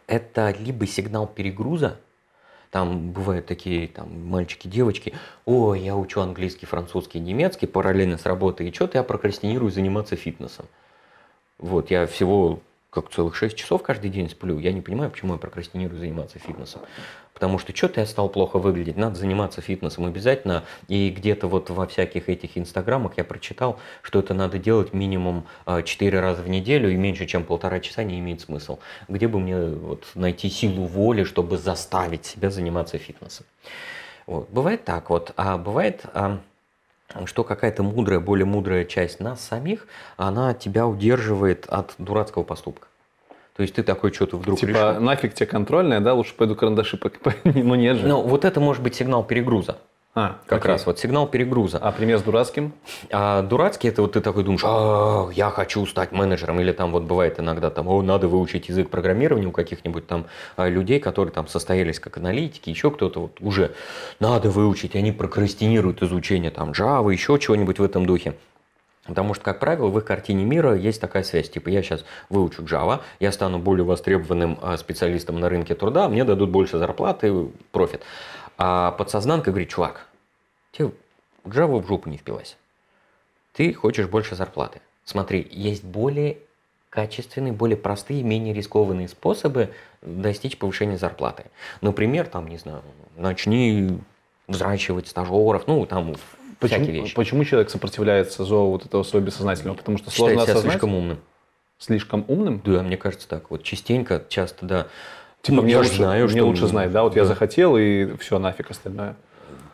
это 0.07 0.53
либо 0.59 0.85
сигнал 0.85 1.27
перегруза, 1.27 1.97
там 2.71 3.11
бывают 3.11 3.47
такие 3.47 3.87
там, 3.87 4.27
мальчики, 4.27 4.67
девочки, 4.67 5.13
ой, 5.45 5.79
я 5.79 5.95
учу 5.95 6.21
английский, 6.21 6.67
французский, 6.67 7.19
немецкий 7.19 7.65
параллельно 7.65 8.17
с 8.17 8.25
работой, 8.27 8.69
и 8.69 8.73
что-то 8.73 8.99
я 8.99 9.03
прокрастинирую 9.03 9.71
заниматься 9.71 10.15
фитнесом. 10.15 10.67
Вот, 11.57 11.89
я 11.89 12.05
всего 12.05 12.59
как 12.89 13.09
целых 13.09 13.35
6 13.35 13.55
часов 13.55 13.83
каждый 13.83 14.09
день 14.09 14.29
сплю. 14.29 14.57
Я 14.57 14.71
не 14.71 14.81
понимаю, 14.81 15.11
почему 15.11 15.33
я 15.33 15.39
прокрастинирую 15.39 15.99
заниматься 15.99 16.39
фитнесом. 16.39 16.81
Потому 17.39 17.57
что 17.57 17.73
что-то 17.73 18.01
я 18.01 18.05
стал 18.05 18.27
плохо 18.27 18.59
выглядеть, 18.59 18.97
надо 18.97 19.15
заниматься 19.15 19.61
фитнесом 19.61 20.05
обязательно. 20.05 20.65
И 20.89 21.09
где-то 21.09 21.47
вот 21.47 21.69
во 21.69 21.87
всяких 21.87 22.27
этих 22.27 22.57
инстаграмах 22.57 23.13
я 23.15 23.23
прочитал, 23.23 23.79
что 24.01 24.19
это 24.19 24.33
надо 24.33 24.59
делать 24.59 24.93
минимум 24.93 25.45
4 25.65 26.19
а, 26.19 26.21
раза 26.21 26.41
в 26.41 26.49
неделю 26.49 26.91
и 26.91 26.97
меньше, 26.97 27.25
чем 27.27 27.45
полтора 27.45 27.79
часа 27.79 28.03
не 28.03 28.19
имеет 28.19 28.41
смысла. 28.41 28.77
Где 29.07 29.29
бы 29.29 29.39
мне 29.39 29.57
вот 29.57 30.03
найти 30.15 30.49
силу 30.49 30.83
воли, 30.85 31.23
чтобы 31.23 31.57
заставить 31.57 32.25
себя 32.25 32.49
заниматься 32.49 32.97
фитнесом? 32.97 33.45
Вот. 34.27 34.49
Бывает 34.49 34.83
так 34.83 35.09
вот, 35.09 35.31
а 35.37 35.57
бывает... 35.57 36.03
А, 36.13 36.39
что 37.25 37.43
какая-то 37.43 37.81
мудрая, 37.81 38.19
более 38.19 38.45
мудрая 38.45 38.85
часть 38.85 39.19
нас 39.19 39.41
самих, 39.41 39.87
она 40.15 40.53
тебя 40.53 40.85
удерживает 40.85 41.65
от 41.67 41.95
дурацкого 41.97 42.43
поступка. 42.43 42.88
То 43.59 43.63
есть 43.63 43.75
ты 43.75 43.83
такой 43.83 44.13
что-то 44.13 44.37
вдруг 44.37 44.57
Типа 44.57 44.69
решил. 44.69 45.01
нафиг 45.01 45.33
тебе 45.33 45.45
контрольная, 45.45 45.99
да, 45.99 46.13
лучше 46.13 46.33
пойду 46.33 46.55
карандаши 46.55 46.95
по... 46.95 47.11
Ну 47.43 47.75
нет 47.75 47.97
же. 47.97 48.07
Ну 48.07 48.21
вот 48.21 48.45
это 48.45 48.61
может 48.61 48.81
быть 48.81 48.95
сигнал 48.95 49.21
перегруза. 49.21 49.79
А, 50.15 50.37
Как 50.45 50.59
окей. 50.59 50.71
раз 50.71 50.85
вот 50.85 50.97
сигнал 50.97 51.27
перегруза. 51.27 51.77
А 51.77 51.91
пример 51.91 52.19
с 52.19 52.21
дурацким? 52.21 52.71
А 53.11 53.41
дурацкий 53.41 53.89
это 53.89 54.01
вот 54.01 54.13
ты 54.13 54.21
такой 54.21 54.45
думаешь, 54.45 54.61
«А, 54.65 55.27
я 55.33 55.49
хочу 55.49 55.85
стать 55.87 56.13
менеджером, 56.13 56.61
или 56.61 56.71
там 56.71 56.93
вот 56.93 57.03
бывает 57.03 57.37
иногда 57.41 57.69
там, 57.69 57.89
о, 57.89 58.01
надо 58.01 58.29
выучить 58.29 58.69
язык 58.69 58.89
программирования 58.89 59.47
у 59.47 59.51
каких-нибудь 59.51 60.07
там 60.07 60.27
а, 60.55 60.69
людей, 60.69 61.01
которые 61.01 61.33
там 61.33 61.49
состоялись 61.49 61.99
как 61.99 62.15
аналитики, 62.15 62.69
еще 62.69 62.91
кто-то 62.91 63.19
вот 63.19 63.41
уже 63.41 63.73
надо 64.21 64.49
выучить, 64.49 64.95
они 64.95 65.11
прокрастинируют 65.11 66.01
изучение 66.01 66.49
там 66.49 66.71
Java, 66.71 67.11
еще 67.11 67.37
чего-нибудь 67.37 67.77
в 67.79 67.83
этом 67.83 68.05
духе. 68.05 68.35
Потому 69.05 69.33
что, 69.33 69.43
как 69.43 69.59
правило, 69.59 69.87
в 69.87 69.97
их 69.97 70.05
картине 70.05 70.43
мира 70.45 70.75
есть 70.75 71.01
такая 71.01 71.23
связь. 71.23 71.49
Типа, 71.49 71.69
я 71.69 71.81
сейчас 71.81 72.05
выучу 72.29 72.63
Java, 72.63 73.01
я 73.19 73.31
стану 73.31 73.57
более 73.57 73.85
востребованным 73.85 74.59
а, 74.61 74.77
специалистом 74.77 75.39
на 75.39 75.49
рынке 75.49 75.73
труда, 75.73 76.09
мне 76.09 76.23
дадут 76.23 76.49
больше 76.49 76.77
зарплаты, 76.77 77.47
профит. 77.71 78.03
А 78.57 78.91
подсознанка 78.91 79.51
говорит, 79.51 79.69
чувак, 79.69 80.05
тебе 80.71 80.91
Java 81.45 81.81
в 81.81 81.87
жопу 81.87 82.09
не 82.09 82.17
впилась. 82.17 82.57
Ты 83.53 83.73
хочешь 83.73 84.07
больше 84.07 84.35
зарплаты. 84.35 84.81
Смотри, 85.05 85.47
есть 85.51 85.83
более 85.83 86.37
качественные, 86.89 87.53
более 87.53 87.77
простые, 87.77 88.23
менее 88.23 88.53
рискованные 88.53 89.07
способы 89.07 89.73
достичь 90.01 90.57
повышения 90.57 90.97
зарплаты. 90.97 91.45
Например, 91.81 92.27
там, 92.27 92.47
не 92.47 92.57
знаю, 92.57 92.83
начни 93.15 93.99
взращивать 94.47 95.07
стажеров, 95.07 95.67
ну, 95.67 95.85
там, 95.85 96.15
Почему, 96.59 96.83
всякие 96.83 97.01
вещи. 97.01 97.15
почему 97.15 97.43
человек 97.45 97.69
сопротивляется 97.69 98.43
зову 98.43 98.71
вот 98.71 98.85
этого 98.85 99.03
своего 99.03 99.25
бессознательного? 99.27 99.75
Потому 99.77 99.97
что 99.97 100.11
сложно 100.11 100.41
себя 100.41 100.43
осознать. 100.53 100.71
слишком 100.73 100.93
умным. 100.95 101.19
Слишком 101.77 102.25
умным? 102.27 102.61
Да, 102.65 102.83
мне 102.83 102.97
кажется 102.97 103.27
так. 103.29 103.49
Вот 103.51 103.63
частенько, 103.63 104.23
часто, 104.27 104.65
да. 104.65 104.87
Типа, 105.41 105.57
Ну, 105.57 105.61
мне, 105.63 105.71
я 105.71 105.77
лучше, 105.79 105.93
знаю, 105.95 106.25
мне 106.25 106.35
что- 106.35 106.45
лучше 106.45 106.67
знать, 106.67 106.91
да? 106.91 107.03
Вот 107.03 107.15
я 107.15 107.21
Да. 107.23 107.29
захотел, 107.29 107.77
и 107.77 108.17
все, 108.17 108.39
нафиг 108.39 108.69
остальное. 108.71 109.15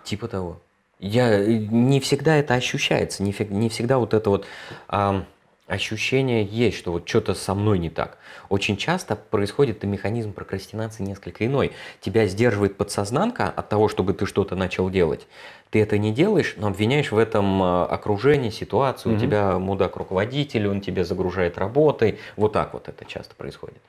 Типа 0.03 0.27
того. 0.27 0.59
Я 0.99 1.43
не 1.43 1.99
всегда 1.99 2.35
это 2.37 2.53
ощущается, 2.53 3.23
не, 3.23 3.35
не 3.49 3.69
всегда 3.69 3.97
вот 3.97 4.13
это 4.13 4.29
вот 4.29 4.45
ам, 4.87 5.25
ощущение 5.67 6.43
есть, 6.43 6.77
что 6.77 6.91
вот 6.91 7.07
что-то 7.07 7.33
со 7.33 7.55
мной 7.55 7.79
не 7.79 7.89
так. 7.89 8.17
Очень 8.49 8.77
часто 8.77 9.15
происходит 9.15 9.83
и 9.83 9.87
механизм 9.87 10.31
прокрастинации 10.31 11.03
несколько 11.03 11.45
иной. 11.45 11.71
Тебя 12.01 12.27
сдерживает 12.27 12.77
подсознанка 12.77 13.49
от 13.49 13.69
того, 13.69 13.87
чтобы 13.87 14.13
ты 14.13 14.25
что-то 14.25 14.55
начал 14.55 14.89
делать. 14.89 15.27
Ты 15.71 15.81
это 15.81 15.97
не 15.97 16.13
делаешь, 16.13 16.53
но 16.57 16.67
обвиняешь 16.67 17.11
в 17.11 17.17
этом 17.17 17.61
а, 17.63 17.85
окружение, 17.85 18.51
ситуацию. 18.51 19.13
У 19.13 19.15
Мгм. 19.15 19.21
тебя 19.25 19.57
мудак-руководитель, 19.57 20.67
он 20.67 20.81
тебя 20.81 21.03
загружает 21.03 21.57
работой. 21.57 22.19
Вот 22.37 22.53
так 22.53 22.73
вот 22.73 22.87
это 22.87 23.03
часто 23.05 23.33
происходит. 23.35 23.79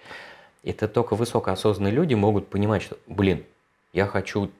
Это 0.64 0.88
только 0.88 1.14
высокоосознанные 1.14 1.92
люди 1.92 2.14
могут 2.14 2.48
понимать, 2.48 2.82
что, 2.82 2.96
блин, 3.06 3.44
я 3.92 4.06
хочу 4.06 4.50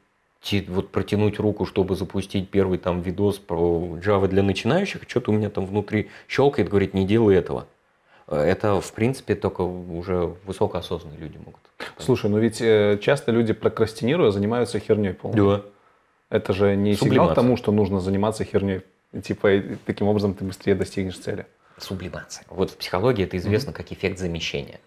вот 0.69 0.91
протянуть 0.91 1.39
руку, 1.39 1.67
чтобы 1.67 1.97
запустить 1.97 2.51
первый 2.51 2.79
там 2.79 3.01
видос 3.01 3.39
про 3.39 3.99
Java 4.03 4.29
для 4.29 4.43
начинающих, 4.43 5.03
что-то 5.07 5.33
у 5.33 5.35
меня 5.35 5.51
там 5.51 5.67
внутри 5.67 6.09
щелкает, 6.29 6.69
говорит, 6.69 6.95
не 6.95 7.07
делай 7.07 7.37
этого. 7.37 7.67
Э, 8.29 8.41
Это, 8.41 8.81
в 8.81 8.93
принципе, 8.93 9.35
только 9.35 9.63
уже 9.63 10.35
высокоосознанные 10.45 11.19
люди 11.19 11.39
могут. 11.39 11.61
Слушай, 11.99 12.31
ну 12.31 12.39
ведь 12.39 12.61
э, 12.61 12.99
часто 13.03 13.33
люди 13.33 13.53
прокрастинируя 13.53 14.31
занимаются 14.31 14.79
херней 14.79 15.15
полной. 15.15 15.37
Да. 15.37 15.63
Это 16.31 16.53
же 16.53 16.75
не 16.77 16.95
сигнал 16.95 17.31
к 17.31 17.35
тому, 17.35 17.57
что 17.57 17.73
нужно 17.73 18.01
заниматься 18.01 18.45
херней. 18.45 18.83
Типа, 19.23 19.63
таким 19.85 20.09
образом 20.09 20.35
ты 20.35 20.45
быстрее 20.45 20.75
достигнешь 20.75 21.19
цели. 21.19 21.47
Сублимация. 21.79 22.45
Вот 22.49 22.71
в 22.71 22.77
психологии 22.77 23.25
это 23.25 23.37
известно 23.37 23.73
как 23.73 23.93
эффект 23.93 24.19
замещения. 24.19 24.81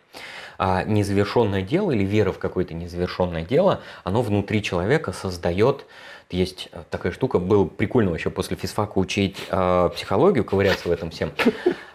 А 0.58 0.84
незавершенное 0.84 1.62
дело 1.62 1.92
или 1.92 2.04
вера 2.04 2.32
в 2.32 2.40
какое-то 2.40 2.74
незавершенное 2.74 3.44
дело, 3.44 3.82
оно 4.04 4.22
внутри 4.22 4.62
человека 4.62 5.14
создает 5.14 5.86
есть 6.30 6.70
э, 6.72 6.84
такая 6.90 7.12
штука, 7.12 7.40
было 7.40 7.66
прикольно 7.66 8.12
вообще 8.12 8.30
после 8.30 8.56
физфака 8.56 9.00
учить 9.00 9.38
э, 9.50 9.90
психологию, 9.96 10.46
ковыряться 10.46 10.88
в 10.88 10.92
этом 10.92 11.10
всем. 11.10 11.32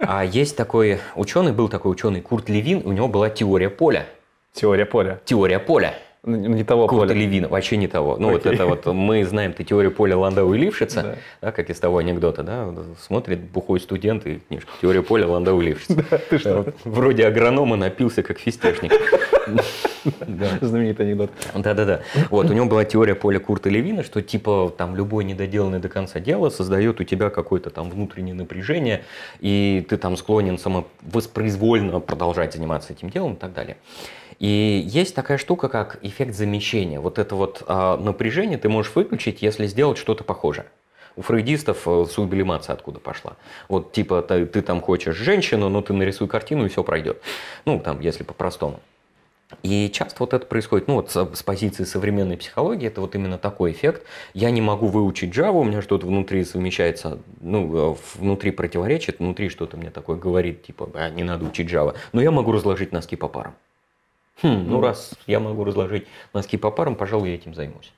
А 0.01 0.24
есть 0.24 0.57
такой 0.57 1.01
ученый, 1.14 1.53
был 1.53 1.68
такой 1.68 1.92
ученый 1.92 2.20
Курт 2.20 2.49
Левин, 2.49 2.82
у 2.84 2.92
него 2.92 3.09
была 3.09 3.30
теория 3.30 3.70
поля. 3.70 4.07
Теория 4.53 4.86
поля. 4.86 5.20
Теория 5.24 5.59
поля. 5.59 5.95
Ну, 6.27 6.37
Не 6.37 6.64
того 6.64 6.87
Курта 6.87 7.09
поля. 7.09 7.18
Левина, 7.18 7.49
вообще 7.49 7.77
не 7.77 7.87
того. 7.87 8.16
Ну, 8.18 8.31
вот 8.31 8.47
Окей. 8.47 8.55
это 8.55 8.66
вот 8.66 8.87
мы 8.87 9.25
знаем 9.25 9.53
ты 9.53 9.62
теорию 9.62 9.93
поля 9.93 10.16
Ландау 10.16 10.55
и 10.55 10.59
Лившица, 10.59 11.03
Да. 11.03 11.16
да, 11.43 11.53
как 11.53 11.68
из 11.68 11.79
того 11.79 11.99
анекдота, 11.99 12.43
да, 12.43 12.64
вот 12.64 12.87
смотрит 13.01 13.41
бухой 13.41 13.79
студент 13.79 14.27
и 14.27 14.41
книжка 14.49 14.70
«Теория 14.81 15.03
поля 15.03 15.27
Ландау 15.29 15.61
и 15.61 15.66
Лившица». 15.66 16.03
Ты 16.31 16.39
что? 16.39 16.62
Вот 16.62 16.75
Вроде 16.85 17.27
агронома 17.27 17.77
напился, 17.77 18.22
как 18.22 18.39
фистешник. 18.39 18.93
Да. 20.27 20.49
Знаменитый 20.62 21.07
анекдот. 21.07 21.31
Да-да-да. 21.55 22.01
Вот, 22.31 22.49
у 22.51 22.53
него 22.55 22.66
была 22.66 22.85
теория 22.85 23.14
поля 23.14 23.39
Курта 23.39 23.68
Левина, 23.68 24.03
что 24.03 24.22
типа 24.22 24.72
там 24.77 24.97
любое 24.97 25.25
недоделанное 25.25 25.79
до 25.81 25.89
конца 25.89 26.20
дело 26.20 26.49
создает 26.49 27.01
у 27.01 27.05
тебя 27.05 27.29
какое-то 27.31 27.68
там 27.70 27.91
внутреннее 27.91 28.35
напряжение, 28.35 29.03
и 29.41 29.85
ты 29.89 29.97
там 29.99 30.16
склонен 30.16 30.57
самовоспроизвольно 30.59 32.01
продолжать 32.01 32.55
заниматься 32.55 32.93
этим 32.95 33.11
делом 33.11 33.35
и 33.35 33.37
так 33.37 33.53
далее. 33.53 33.77
И 34.39 34.82
есть 34.87 35.14
такая 35.14 35.39
штука, 35.39 35.68
как 35.68 35.99
эффект 36.03 36.35
замещения. 36.35 37.01
Вот 37.01 37.18
это 37.18 37.35
вот 37.35 37.62
а, 37.66 37.97
напряжение 37.97 38.59
ты 38.59 38.68
можешь 38.68 38.95
выключить, 38.95 39.43
если 39.43 39.66
сделать 39.66 39.99
что-то 39.99 40.24
похожее. 40.24 40.66
У 41.16 41.22
фрейдистов 41.22 41.87
э, 41.87 42.07
сублимация 42.11 42.72
откуда 42.72 42.99
пошла. 42.99 43.37
Вот 43.68 43.93
типа 43.93 44.22
ты, 44.22 44.47
ты 44.47 44.62
там 44.62 44.80
хочешь 44.80 45.14
женщину, 45.14 45.68
но 45.68 45.80
ты 45.80 45.93
нарисуй 45.93 46.26
картину 46.26 46.66
и 46.66 46.68
все 46.68 46.82
пройдет. 46.82 47.20
Ну, 47.64 47.78
там, 47.78 48.01
если 48.01 48.24
по-простому. 48.24 48.80
И 49.62 49.91
часто 49.93 50.16
вот 50.20 50.35
это 50.35 50.47
происходит, 50.47 50.89
ну 50.89 50.95
вот 50.95 51.11
с, 51.11 51.35
с 51.35 51.43
позиции 51.43 51.85
современной 51.85 52.37
психологии, 52.37 52.89
это 52.89 53.01
вот 53.01 53.14
именно 53.14 53.39
такой 53.39 53.72
эффект. 53.72 54.03
Я 54.32 54.51
не 54.51 54.61
могу 54.61 54.89
выучить 54.89 55.37
Java, 55.37 55.61
у 55.61 55.64
меня 55.64 55.82
что-то 55.82 56.07
внутри 56.07 56.45
совмещается, 56.45 57.18
ну, 57.41 57.93
э, 57.93 57.97
внутри 58.16 58.51
противоречит, 58.51 59.20
внутри 59.20 59.49
что-то 59.51 59.76
мне 59.76 59.91
такое 59.91 60.16
говорит, 60.16 60.64
типа, 60.64 60.91
«А, 60.95 61.11
не 61.11 61.22
надо 61.22 61.45
учить 61.45 61.70
Java. 61.70 61.95
Но 62.12 62.20
я 62.20 62.30
могу 62.30 62.53
разложить 62.53 62.91
носки 62.91 63.16
по 63.16 63.28
парам. 63.28 63.55
Хм, 64.43 64.64
ну 64.68 64.80
раз 64.80 65.14
я 65.26 65.41
могу 65.41 65.64
разложить 65.64 66.07
носки 66.32 66.57
по 66.57 66.70
парам, 66.70 66.97
пожалуй, 66.97 67.28
я 67.30 67.35
этим 67.37 67.55
займусь. 67.55 67.93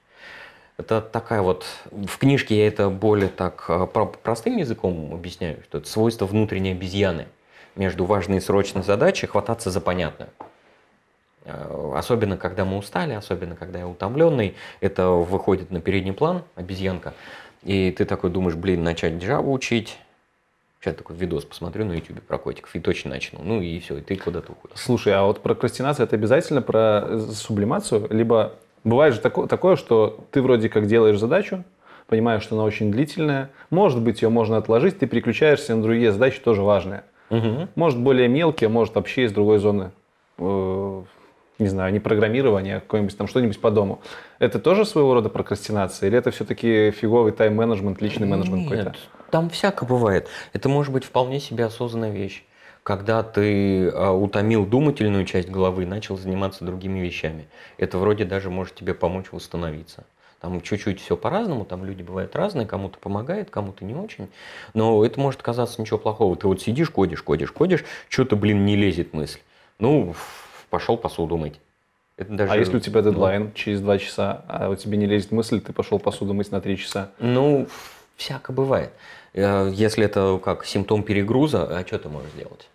Это 0.76 1.00
такая 1.00 1.40
вот, 1.40 1.64
в 1.90 2.18
книжке 2.18 2.58
я 2.58 2.68
это 2.68 2.90
более 2.90 3.28
так 3.28 3.66
про- 3.92 4.06
простым 4.06 4.58
языком 4.58 5.14
объясняю, 5.14 5.62
что 5.64 5.78
это 5.78 5.88
свойство 5.88 6.26
внутренней 6.26 6.72
обезьяны. 6.72 7.26
Между 7.76 8.04
важной 8.04 8.38
и 8.38 8.40
срочной 8.40 8.82
задачей 8.82 9.26
хвататься 9.26 9.70
за 9.70 9.80
понятную. 9.80 10.30
Э, 11.44 11.92
Особенно, 11.94 12.36
когда 12.36 12.64
мы 12.64 12.76
устали, 12.78 13.12
особенно, 13.14 13.54
когда 13.56 13.78
я 13.80 13.88
утомленный, 13.88 14.54
это 14.80 15.08
выходит 15.10 15.70
на 15.70 15.80
передний 15.80 16.12
план, 16.12 16.42
обезьянка. 16.54 17.14
И 17.62 17.90
ты 17.90 18.04
такой 18.04 18.30
думаешь, 18.30 18.54
блин, 18.56 18.82
начать 18.82 19.14
Java 19.14 19.50
учить. 19.50 19.98
Сейчас 20.86 20.98
такой 20.98 21.16
видос 21.16 21.44
посмотрю 21.44 21.84
на 21.84 21.94
YouTube 21.94 22.22
про 22.22 22.38
котиков 22.38 22.72
и 22.76 22.78
точно 22.78 23.10
начну. 23.10 23.40
Ну 23.42 23.60
и 23.60 23.80
все, 23.80 23.98
и 23.98 24.02
ты 24.02 24.14
куда-то 24.14 24.52
уходишь. 24.52 24.78
Слушай, 24.78 25.14
а 25.14 25.24
вот 25.24 25.42
прокрастинация 25.42 26.04
это 26.04 26.14
обязательно 26.14 26.62
про 26.62 27.02
э, 27.08 27.18
сублимацию? 27.32 28.06
Либо 28.10 28.52
бывает 28.84 29.12
же 29.14 29.20
тако- 29.20 29.48
такое, 29.48 29.74
что 29.74 30.24
ты 30.30 30.40
вроде 30.40 30.68
как 30.68 30.86
делаешь 30.86 31.18
задачу, 31.18 31.64
понимаешь, 32.06 32.44
что 32.44 32.54
она 32.54 32.62
очень 32.62 32.92
длительная, 32.92 33.50
может 33.70 34.00
быть, 34.00 34.22
ее 34.22 34.28
можно 34.28 34.58
отложить, 34.58 35.00
ты 35.00 35.08
переключаешься 35.08 35.74
на 35.74 35.82
другие 35.82 36.12
задачи, 36.12 36.38
тоже 36.38 36.62
важные. 36.62 37.02
Мгм. 37.30 37.68
Может, 37.74 37.98
более 37.98 38.28
мелкие, 38.28 38.68
может, 38.68 38.94
вообще 38.94 39.24
из 39.24 39.32
другой 39.32 39.58
зоны, 39.58 39.90
э, 40.38 41.02
не 41.58 41.68
знаю, 41.68 41.92
не 41.92 42.00
программирования, 42.00 42.76
а 42.76 42.80
какое-нибудь 42.80 43.16
там 43.16 43.28
что-нибудь 43.28 43.60
по 43.60 43.70
дому. 43.70 44.00
Это 44.38 44.58
тоже 44.58 44.84
своего 44.84 45.14
рода 45.14 45.28
прокрастинация? 45.28 46.08
Или 46.08 46.18
это 46.18 46.30
все-таки 46.30 46.90
фиговый 46.90 47.32
тайм-менеджмент, 47.32 48.00
личный 48.02 48.26
менеджмент 48.26 48.64
какой-то? 48.64 48.90
Нет, 48.90 48.96
там 49.30 49.50
всяко 49.50 49.84
бывает. 49.84 50.28
Это 50.52 50.68
может 50.68 50.92
быть 50.92 51.04
вполне 51.04 51.40
себе 51.40 51.64
осознанная 51.64 52.10
вещь. 52.10 52.44
Когда 52.82 53.24
ты 53.24 53.88
а, 53.88 54.12
утомил 54.12 54.64
думательную 54.64 55.24
часть 55.24 55.48
головы 55.48 55.82
и 55.82 55.86
начал 55.86 56.16
заниматься 56.16 56.64
другими 56.64 57.00
вещами. 57.00 57.48
Это 57.78 57.98
вроде 57.98 58.24
даже 58.24 58.48
может 58.48 58.76
тебе 58.76 58.94
помочь 58.94 59.26
восстановиться. 59.32 60.04
Там 60.40 60.60
чуть-чуть 60.60 61.00
все 61.00 61.16
по-разному, 61.16 61.64
там 61.64 61.84
люди 61.84 62.02
бывают 62.02 62.36
разные, 62.36 62.66
кому-то 62.66 62.98
помогает, 62.98 63.50
кому-то 63.50 63.84
не 63.84 63.94
очень. 63.94 64.28
Но 64.74 65.04
это 65.04 65.18
может 65.18 65.42
казаться 65.42 65.80
ничего 65.80 65.98
плохого. 65.98 66.36
Ты 66.36 66.46
вот 66.46 66.60
сидишь, 66.60 66.90
кодишь, 66.90 67.22
кодишь, 67.22 67.50
кодишь, 67.50 67.84
что-то, 68.08 68.36
блин, 68.36 68.64
не 68.64 68.76
лезет 68.76 69.14
мысль. 69.14 69.40
Ну, 69.78 70.14
пошел 70.70 70.96
посуду 70.96 71.36
мыть. 71.36 71.60
Это 72.16 72.32
даже, 72.32 72.52
А 72.52 72.56
если 72.56 72.76
у 72.76 72.80
тебя 72.80 73.02
ну, 73.02 73.10
дедлайн 73.10 73.52
через 73.52 73.80
два 73.80 73.98
часа, 73.98 74.42
а 74.48 74.70
у 74.70 74.74
тебя 74.76 74.96
не 74.96 75.06
лезет 75.06 75.32
мысль, 75.32 75.60
ты 75.60 75.72
пошел 75.72 75.98
посуду 75.98 76.32
мыть 76.34 76.50
на 76.50 76.60
три 76.60 76.76
часа? 76.78 77.10
Ну, 77.18 77.66
всяко 78.16 78.52
бывает. 78.52 78.90
Э, 79.34 79.70
Если 79.72 80.04
это 80.04 80.40
как 80.42 80.64
симптом 80.64 81.02
перегруза, 81.02 81.64
а 81.78 81.86
что 81.86 81.98
ты 81.98 82.08
можешь 82.08 82.30
сделать? 82.30 82.68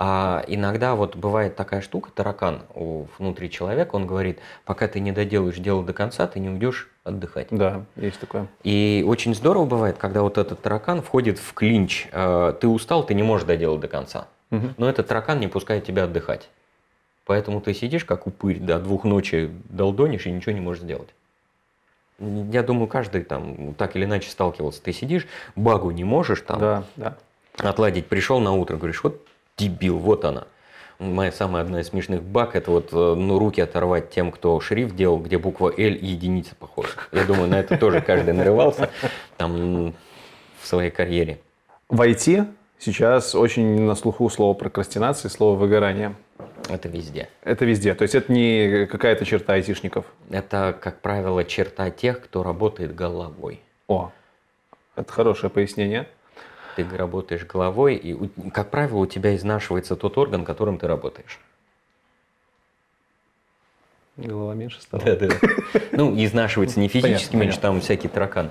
А 0.00 0.44
иногда 0.46 0.94
вот 0.94 1.16
бывает 1.16 1.56
такая 1.56 1.80
штука, 1.80 2.10
таракан 2.14 2.62
у- 2.74 3.06
внутри 3.18 3.50
человека, 3.50 3.96
он 3.96 4.06
говорит, 4.06 4.38
пока 4.64 4.86
ты 4.86 5.00
не 5.00 5.10
доделаешь 5.10 5.56
дело 5.56 5.82
до 5.82 5.92
конца, 5.92 6.26
ты 6.28 6.38
не 6.38 6.48
уйдешь 6.48 6.88
отдыхать. 7.02 7.48
Да, 7.50 7.84
есть 7.96 8.20
такое. 8.20 8.46
И 8.62 9.04
очень 9.06 9.34
здорово 9.34 9.64
бывает, 9.64 9.98
когда 9.98 10.22
вот 10.22 10.38
этот 10.38 10.62
таракан 10.62 11.02
входит 11.02 11.38
в 11.38 11.52
клинч. 11.52 12.06
Э, 12.12 12.54
Ты 12.60 12.68
устал, 12.68 13.04
ты 13.04 13.14
не 13.14 13.24
можешь 13.24 13.46
доделать 13.46 13.80
до 13.80 13.88
конца. 13.88 14.28
Мгм. 14.50 14.74
Но 14.78 14.88
этот 14.88 15.08
таракан 15.08 15.40
не 15.40 15.48
пускает 15.48 15.84
тебя 15.84 16.04
отдыхать. 16.04 16.48
Поэтому 17.28 17.60
ты 17.60 17.74
сидишь 17.74 18.06
как 18.06 18.26
упырь, 18.26 18.58
до 18.58 18.78
двух 18.78 19.04
ночи 19.04 19.50
долдонишь 19.68 20.26
и 20.26 20.30
ничего 20.30 20.52
не 20.52 20.62
можешь 20.62 20.82
сделать. 20.82 21.10
Я 22.18 22.62
думаю, 22.62 22.86
каждый 22.86 23.22
там 23.22 23.74
так 23.74 23.96
или 23.96 24.06
иначе 24.06 24.30
сталкивался. 24.30 24.80
Ты 24.80 24.94
сидишь, 24.94 25.26
багу 25.54 25.90
не 25.90 26.04
можешь 26.04 26.40
там 26.40 26.58
Да, 26.58 26.84
да. 26.96 27.18
отладить. 27.58 28.06
Пришел 28.06 28.40
на 28.40 28.52
утро, 28.52 28.78
говоришь, 28.78 29.04
вот 29.04 29.20
дебил, 29.58 29.98
вот 29.98 30.24
она. 30.24 30.46
Моя 30.98 31.30
самая 31.30 31.64
одна 31.64 31.82
из 31.82 31.88
смешных 31.88 32.22
баг, 32.22 32.56
это 32.56 32.70
вот 32.70 32.94
э, 32.94 32.96
ну, 33.14 33.38
руки 33.38 33.60
оторвать 33.60 34.08
тем, 34.08 34.32
кто 34.32 34.58
шрифт 34.58 34.96
делал, 34.96 35.18
где 35.18 35.36
буква 35.36 35.68
L 35.68 35.94
и 35.94 36.06
единица 36.06 36.54
похожа. 36.54 36.92
Я 37.12 37.24
думаю, 37.24 37.50
на 37.50 37.60
это 37.60 37.76
тоже 37.76 38.00
каждый 38.00 38.32
нарывался 38.32 38.88
там 39.36 39.92
в 40.62 40.66
своей 40.66 40.90
карьере. 40.90 41.40
В 41.90 42.00
IT 42.00 42.46
сейчас 42.78 43.34
очень 43.34 43.82
на 43.82 43.94
слуху 43.96 44.30
слово 44.30 44.54
прокрастинация, 44.54 45.28
слово 45.28 45.58
выгорание. 45.58 46.14
Это 46.68 46.88
везде. 46.88 47.28
Это 47.42 47.64
везде. 47.64 47.94
То 47.94 48.02
есть 48.02 48.14
это 48.14 48.32
не 48.32 48.86
какая-то 48.86 49.24
черта 49.24 49.54
айтишников. 49.54 50.04
Это, 50.30 50.76
как 50.78 51.00
правило, 51.00 51.44
черта 51.44 51.90
тех, 51.90 52.20
кто 52.20 52.42
работает 52.42 52.94
головой. 52.94 53.60
О, 53.86 54.12
это 54.96 55.12
хорошее 55.12 55.50
пояснение. 55.50 56.06
Ты 56.76 56.86
работаешь 56.96 57.44
головой, 57.44 57.96
и, 57.96 58.50
как 58.50 58.70
правило, 58.70 58.98
у 58.98 59.06
тебя 59.06 59.34
изнашивается 59.34 59.96
тот 59.96 60.16
орган, 60.16 60.44
которым 60.44 60.78
ты 60.78 60.86
работаешь. 60.86 61.40
Голова 64.16 64.54
меньше 64.54 64.80
стала. 64.80 65.02
Да-да. 65.02 65.28
Ну, 65.92 66.14
изнашивается 66.22 66.78
не 66.80 66.88
физически 66.88 67.36
меньше, 67.36 67.58
там 67.60 67.80
всякие 67.80 68.10
тараканы. 68.10 68.50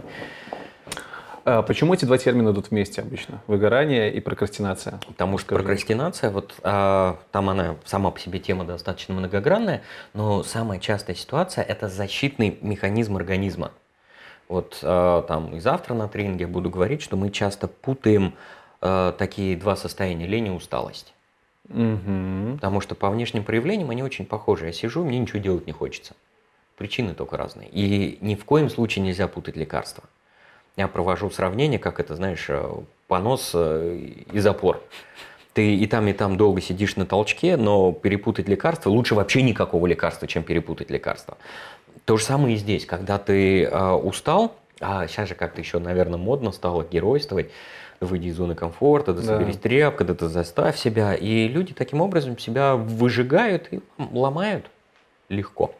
А 1.49 1.61
почему 1.61 1.93
эти 1.93 2.03
два 2.03 2.17
термина 2.17 2.49
идут 2.49 2.71
вместе 2.71 3.01
обычно? 3.01 3.41
Выгорание 3.47 4.13
и 4.13 4.19
прокрастинация. 4.19 4.99
Потому 5.07 5.37
что 5.37 5.45
Скажи. 5.45 5.63
прокрастинация, 5.63 6.29
вот 6.29 6.53
а, 6.61 7.17
там 7.31 7.49
она 7.49 7.77
сама 7.85 8.11
по 8.11 8.19
себе 8.19 8.39
тема 8.39 8.65
достаточно 8.65 9.15
многогранная, 9.15 9.81
но 10.13 10.43
самая 10.43 10.77
частая 10.79 11.15
ситуация– 11.15 11.63
это 11.67 11.87
защитный 11.87 12.57
механизм 12.61 13.15
организма. 13.15 13.71
Вот 14.49 14.79
а, 14.83 15.21
там 15.21 15.55
и 15.55 15.61
завтра 15.61 15.93
на 15.93 16.09
тренинге 16.09 16.47
буду 16.47 16.69
говорить, 16.69 17.01
что 17.01 17.15
мы 17.15 17.29
часто 17.29 17.69
путаем 17.69 18.33
а, 18.81 19.13
такие 19.13 19.55
два 19.55 19.77
состояния– 19.77 20.27
лень 20.27 20.47
и 20.47 20.49
усталость. 20.49 21.13
Мгм. 21.69 22.55
Потому 22.55 22.81
что 22.81 22.93
по 22.93 23.09
внешним 23.09 23.45
проявлениям 23.45 23.89
они 23.89 24.03
очень 24.03 24.25
похожи. 24.25 24.65
Я 24.65 24.73
сижу, 24.73 25.05
мне 25.05 25.17
ничего 25.17 25.39
делать 25.39 25.65
не 25.65 25.71
хочется. 25.71 26.13
Причины 26.75 27.13
только 27.13 27.37
разные. 27.37 27.69
И 27.69 28.17
ни 28.19 28.35
в 28.35 28.43
коем 28.43 28.69
случае 28.69 29.05
нельзя 29.05 29.29
путать 29.29 29.55
лекарства. 29.55 30.03
Я 30.77 30.87
провожу 30.87 31.29
сравнение, 31.31 31.79
как 31.79 31.99
это, 31.99 32.15
знаешь, 32.15 32.45
э, 32.49 32.63
понос 33.07 33.51
э, 33.55 33.97
и 34.31 34.39
запор. 34.39 34.79
Ты 35.53 35.75
и 35.75 35.87
там, 35.87 36.07
и 36.07 36.13
там 36.13 36.37
долго 36.37 36.61
сидишь 36.61 36.95
на 36.97 37.07
толчке, 37.07 37.57
но 37.57 37.91
перепутать 37.91 38.47
лекарства 38.47 38.91
лучше 38.91 39.15
вообще 39.15 39.41
никакого 39.41 39.87
лекарства, 39.87 40.27
чем 40.27 40.43
перепутать 40.43 40.91
лекарства. 40.91 41.35
То 42.05 42.17
же 42.17 42.23
самое 42.23 42.53
и 42.55 42.57
здесь, 42.57 42.85
когда 42.85 43.17
ты 43.17 43.63
э, 43.63 43.91
устал, 43.91 44.55
а 44.79 45.07
сейчас 45.07 45.29
же 45.29 45.35
как-то 45.35 45.59
еще, 45.59 45.79
наверное, 45.79 46.19
модно 46.19 46.51
стало 46.51 46.83
геройствовать, 46.83 47.49
выйди 47.99 48.27
из 48.27 48.35
зоны 48.35 48.53
комфорта, 48.53 49.13
да 49.13 49.21
Да. 49.21 49.27
соберись 49.39 49.57
тряпка, 49.57 50.03
да 50.03 50.13
ты 50.13 50.27
заставь 50.27 50.77
себя. 50.77 51.15
И 51.15 51.47
люди 51.47 51.73
таким 51.73 52.01
образом 52.01 52.37
себя 52.37 52.75
выжигают 52.75 53.69
и 53.73 53.79
ломают 54.11 54.67
легко. 55.29 55.73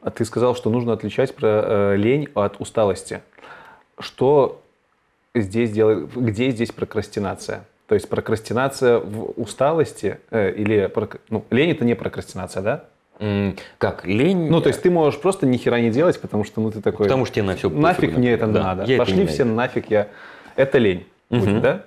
А 0.00 0.10
ты 0.10 0.24
сказал, 0.24 0.56
что 0.56 0.70
нужно 0.70 0.94
отличать 0.94 1.34
про 1.34 1.62
э, 1.92 1.96
лень 1.96 2.28
от 2.34 2.58
усталости. 2.58 3.20
Что 3.98 4.62
здесь 5.34 5.70
делает, 5.70 6.14
где 6.14 6.50
здесь 6.50 6.72
прокрастинация? 6.72 7.64
То 7.86 7.94
есть 7.94 8.08
прокрастинация 8.08 8.98
в 8.98 9.32
усталости 9.40 10.18
э, 10.30 10.52
или 10.52 10.90
ну, 11.28 11.44
лень 11.50 11.70
это 11.70 11.84
не 11.84 11.94
прокрастинация, 11.94 12.62
да? 12.62 12.84
Как 13.78 14.04
лень? 14.06 14.50
Ну, 14.50 14.60
то 14.60 14.68
есть 14.68 14.82
ты 14.82 14.90
можешь 14.90 15.20
просто 15.20 15.46
ни 15.46 15.56
хера 15.56 15.80
не 15.80 15.90
делать, 15.90 16.20
потому 16.20 16.44
что 16.44 16.60
ну 16.60 16.70
ты 16.70 16.80
такой. 16.80 17.06
Потому 17.06 17.24
что 17.26 17.36
тебе 17.36 17.44
на 17.44 17.56
все 17.56 17.70
нафиг 17.70 18.16
мне 18.16 18.32
это 18.32 18.46
надо. 18.46 18.86
Пошли 18.96 19.26
все 19.26 19.44
нафиг, 19.44 19.90
я. 19.90 20.08
Это 20.56 20.78
лень, 20.78 21.06
будет, 21.30 21.48
Мгм. 21.48 21.60
да? 21.60 21.84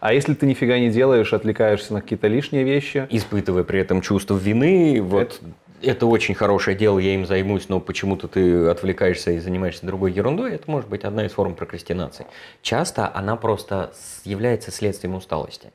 А 0.00 0.12
если 0.12 0.34
ты 0.34 0.46
нифига 0.46 0.78
не 0.78 0.90
делаешь, 0.90 1.32
отвлекаешься 1.32 1.92
на 1.92 2.00
какие-то 2.00 2.28
лишние 2.28 2.64
вещи, 2.64 3.06
Испытывая 3.10 3.64
при 3.64 3.80
этом 3.80 4.00
чувство 4.00 4.36
вины, 4.36 5.00
вот 5.02 5.22
это 5.22 5.34
очень 6.02 6.34
хорошее 6.34 6.76
дело, 6.76 6.98
я 6.98 7.14
им 7.14 7.26
займусь, 7.26 7.68
но 7.68 7.80
почему-то 7.80 8.28
ты 8.28 8.66
отвлекаешься 8.66 9.32
и 9.32 9.38
занимаешься 9.38 9.86
другой 9.86 10.12
ерундой, 10.12 10.54
это 10.54 10.70
может 10.70 10.88
быть 10.88 11.04
одна 11.04 11.26
из 11.26 11.32
форм 11.32 11.54
прокрастинации. 11.54 12.26
Часто 12.62 13.10
она 13.14 13.36
просто 13.36 13.92
является 14.24 14.70
следствием 14.70 15.14
усталости. 15.14 15.72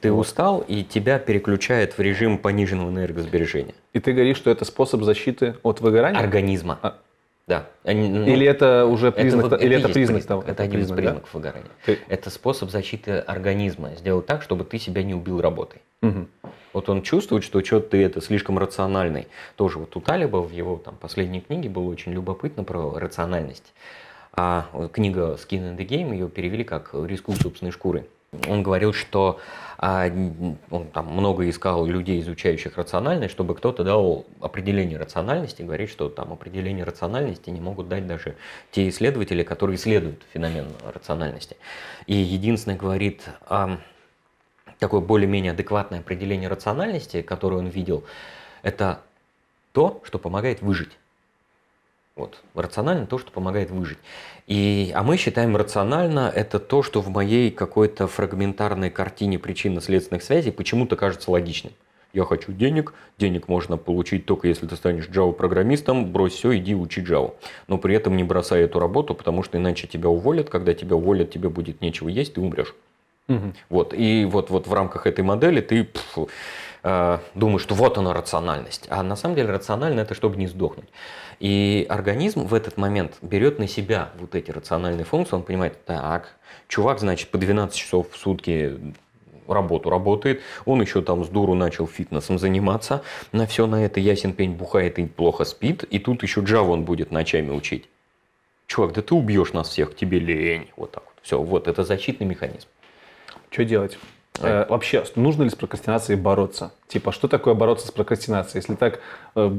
Ты 0.00 0.12
устал, 0.12 0.64
и 0.68 0.84
тебя 0.84 1.18
переключает 1.18 1.98
в 1.98 2.00
режим 2.00 2.38
пониженного 2.38 2.90
энергосбережения. 2.90 3.74
и 3.92 3.98
ты 4.00 4.12
говоришь, 4.12 4.36
что 4.36 4.50
это 4.50 4.64
способ 4.64 5.02
защиты 5.02 5.56
от 5.64 5.80
выгорания? 5.80 6.20
Организма. 6.20 6.78
А. 6.82 6.98
Да. 7.48 7.66
Они- 7.82 8.08
ну, 8.10 8.26
Или 8.26 8.46
это 8.46 8.84
уже 8.84 9.10
признак, 9.10 9.50
вот- 9.50 9.60
или 9.62 9.76
это 9.76 9.88
есть 9.88 9.94
признак 9.94 10.16
признак, 10.18 10.28
того? 10.28 10.42
Это 10.46 10.62
один 10.62 10.80
из 10.80 10.86
признак, 10.88 10.96
да? 10.96 11.02
признаков 11.02 11.34
выгорания. 11.34 11.70
Ты- 11.86 11.98
Это 12.08 12.30
способ 12.30 12.70
защиты 12.70 13.12
организма. 13.12 13.90
Сделать 13.96 14.26
так, 14.26 14.42
чтобы 14.42 14.64
ты 14.64 14.78
себя 14.78 15.02
не 15.02 15.14
убил 15.14 15.40
работой. 15.40 15.80
Мгм. 16.02 16.28
Вот 16.78 16.88
он 16.88 17.02
чувствует, 17.02 17.42
что 17.42 17.60
что-то 17.64 17.88
ты 17.88 18.04
это 18.04 18.20
слишком 18.20 18.56
рациональный. 18.56 19.26
Тоже 19.56 19.80
вот 19.80 19.96
у 19.96 20.00
Талиба 20.00 20.36
в 20.36 20.52
его 20.52 20.76
там 20.76 20.94
последней 20.94 21.40
книге 21.40 21.68
было 21.68 21.90
очень 21.90 22.12
любопытно 22.12 22.62
про 22.62 22.96
рациональность. 22.96 23.72
А 24.32 24.68
э, 24.72 24.88
книга 24.92 25.36
Skin 25.36 25.74
in 25.74 25.76
the 25.76 25.84
Game 25.84 26.12
ее 26.12 26.28
перевели 26.28 26.62
как 26.62 26.90
«Рискуй 26.94 27.34
собственной 27.34 27.72
шкурой». 27.72 28.06
Он 28.46 28.62
говорил, 28.62 28.92
что 28.92 29.40
а, 29.76 30.06
он 30.70 30.86
там 30.92 31.06
много 31.06 31.50
искал 31.50 31.84
людей, 31.84 32.20
изучающих 32.20 32.76
рациональность, 32.76 33.32
чтобы 33.32 33.56
кто-то 33.56 33.82
дал 33.82 34.26
определение 34.40 34.98
рациональности. 34.98 35.62
Говорит, 35.62 35.90
что 35.90 36.08
там 36.08 36.32
определение 36.32 36.84
рациональности 36.84 37.50
не 37.50 37.60
могут 37.60 37.88
дать 37.88 38.06
даже 38.06 38.36
те 38.70 38.88
исследователи, 38.88 39.42
которые 39.42 39.74
исследуют 39.74 40.22
феномен 40.32 40.68
рациональности. 40.94 41.56
И 42.06 42.14
единственное, 42.14 42.78
говорит, 42.78 43.24
ам, 43.48 43.80
такое 44.78 45.00
более-менее 45.00 45.52
адекватное 45.52 46.00
определение 46.00 46.48
рациональности, 46.48 47.22
которое 47.22 47.56
он 47.56 47.68
видел, 47.68 48.04
это 48.62 49.00
то, 49.72 50.00
что 50.04 50.18
помогает 50.18 50.62
выжить. 50.62 50.96
Вот. 52.16 52.40
Рационально 52.54 53.06
то, 53.06 53.18
что 53.18 53.30
помогает 53.30 53.70
выжить. 53.70 53.98
И, 54.48 54.90
а 54.94 55.04
мы 55.04 55.16
считаем 55.16 55.56
рационально 55.56 56.32
это 56.34 56.58
то, 56.58 56.82
что 56.82 57.00
в 57.00 57.08
моей 57.10 57.50
какой-то 57.52 58.08
фрагментарной 58.08 58.90
картине 58.90 59.38
причинно-следственных 59.38 60.24
связей 60.24 60.50
почему-то 60.50 60.96
кажется 60.96 61.30
логичным. 61.30 61.72
Я 62.14 62.24
хочу 62.24 62.52
денег, 62.52 62.94
денег 63.18 63.46
можно 63.46 63.76
получить 63.76 64.24
только 64.24 64.48
если 64.48 64.66
ты 64.66 64.74
станешь 64.74 65.08
Java-программистом, 65.08 66.10
брось 66.10 66.32
все, 66.32 66.56
иди 66.56 66.74
учи 66.74 67.02
Java. 67.02 67.34
Но 67.68 67.78
при 67.78 67.94
этом 67.94 68.16
не 68.16 68.24
бросай 68.24 68.62
эту 68.62 68.80
работу, 68.80 69.14
потому 69.14 69.42
что 69.42 69.58
иначе 69.58 69.86
тебя 69.86 70.08
уволят, 70.08 70.48
когда 70.48 70.74
тебя 70.74 70.96
уволят, 70.96 71.30
тебе 71.30 71.50
будет 71.50 71.82
нечего 71.82 72.08
есть, 72.08 72.34
ты 72.34 72.40
умрешь. 72.40 72.74
Мгм. 73.28 73.54
Вот, 73.68 73.92
и 73.94 74.24
вот, 74.24 74.48
вот 74.48 74.66
в 74.66 74.72
рамках 74.72 75.06
этой 75.06 75.22
модели 75.22 75.60
ты 75.60 75.84
пф, 75.84 76.18
э, 76.82 77.18
думаешь, 77.34 77.60
что 77.62 77.74
вот 77.74 77.98
она 77.98 78.14
рациональность. 78.14 78.86
А 78.88 79.02
на 79.02 79.16
самом 79.16 79.34
деле 79.34 79.50
рационально 79.50 80.00
это 80.00 80.14
чтобы 80.14 80.36
не 80.36 80.46
сдохнуть. 80.46 80.88
И 81.38 81.86
организм 81.90 82.46
в 82.46 82.54
этот 82.54 82.78
момент 82.78 83.18
берет 83.20 83.58
на 83.58 83.68
себя 83.68 84.10
вот 84.18 84.34
эти 84.34 84.50
рациональные 84.50 85.04
функции, 85.04 85.36
он 85.36 85.42
понимает, 85.42 85.84
так, 85.84 86.36
чувак, 86.68 87.00
значит, 87.00 87.28
по 87.30 87.36
12 87.36 87.76
часов 87.76 88.10
в 88.10 88.16
сутки 88.16 88.78
работу 89.46 89.90
работает, 89.90 90.40
он 90.64 90.80
еще 90.80 91.02
там 91.02 91.22
с 91.24 91.28
дуру 91.28 91.54
начал 91.54 91.86
фитнесом 91.86 92.38
заниматься, 92.38 93.02
на 93.32 93.46
все 93.46 93.66
на 93.66 93.84
это 93.84 94.00
ясен 94.00 94.32
пень 94.32 94.52
бухает 94.52 94.98
и 94.98 95.06
плохо 95.06 95.44
спит, 95.44 95.84
и 95.84 95.98
тут 95.98 96.22
еще 96.22 96.40
Java 96.40 96.68
он 96.70 96.84
будет 96.84 97.10
ночами 97.12 97.50
учить. 97.50 97.88
Чувак, 98.66 98.94
да 98.94 99.02
ты 99.02 99.14
убьешь 99.14 99.52
нас 99.54 99.68
всех, 99.70 99.96
тебе 99.96 100.18
лень. 100.20 100.70
Вот 100.76 100.92
так 100.92 101.04
вот. 101.04 101.14
Все, 101.22 101.40
вот, 101.42 101.68
это 101.68 101.84
защитный 101.84 102.26
механизм. 102.26 102.68
Что 103.50 103.64
делать? 103.64 103.98
Э, 104.40 104.66
вообще, 104.68 105.04
нужно 105.16 105.44
ли 105.44 105.50
с 105.50 105.54
прокрастинацией 105.54 106.18
бороться? 106.18 106.72
Типа, 106.86 107.12
что 107.12 107.28
такое 107.28 107.54
бороться 107.54 107.88
с 107.88 107.90
прокрастинацией? 107.90 108.60
Если 108.60 108.74
так, 108.74 109.00
э, 109.34 109.58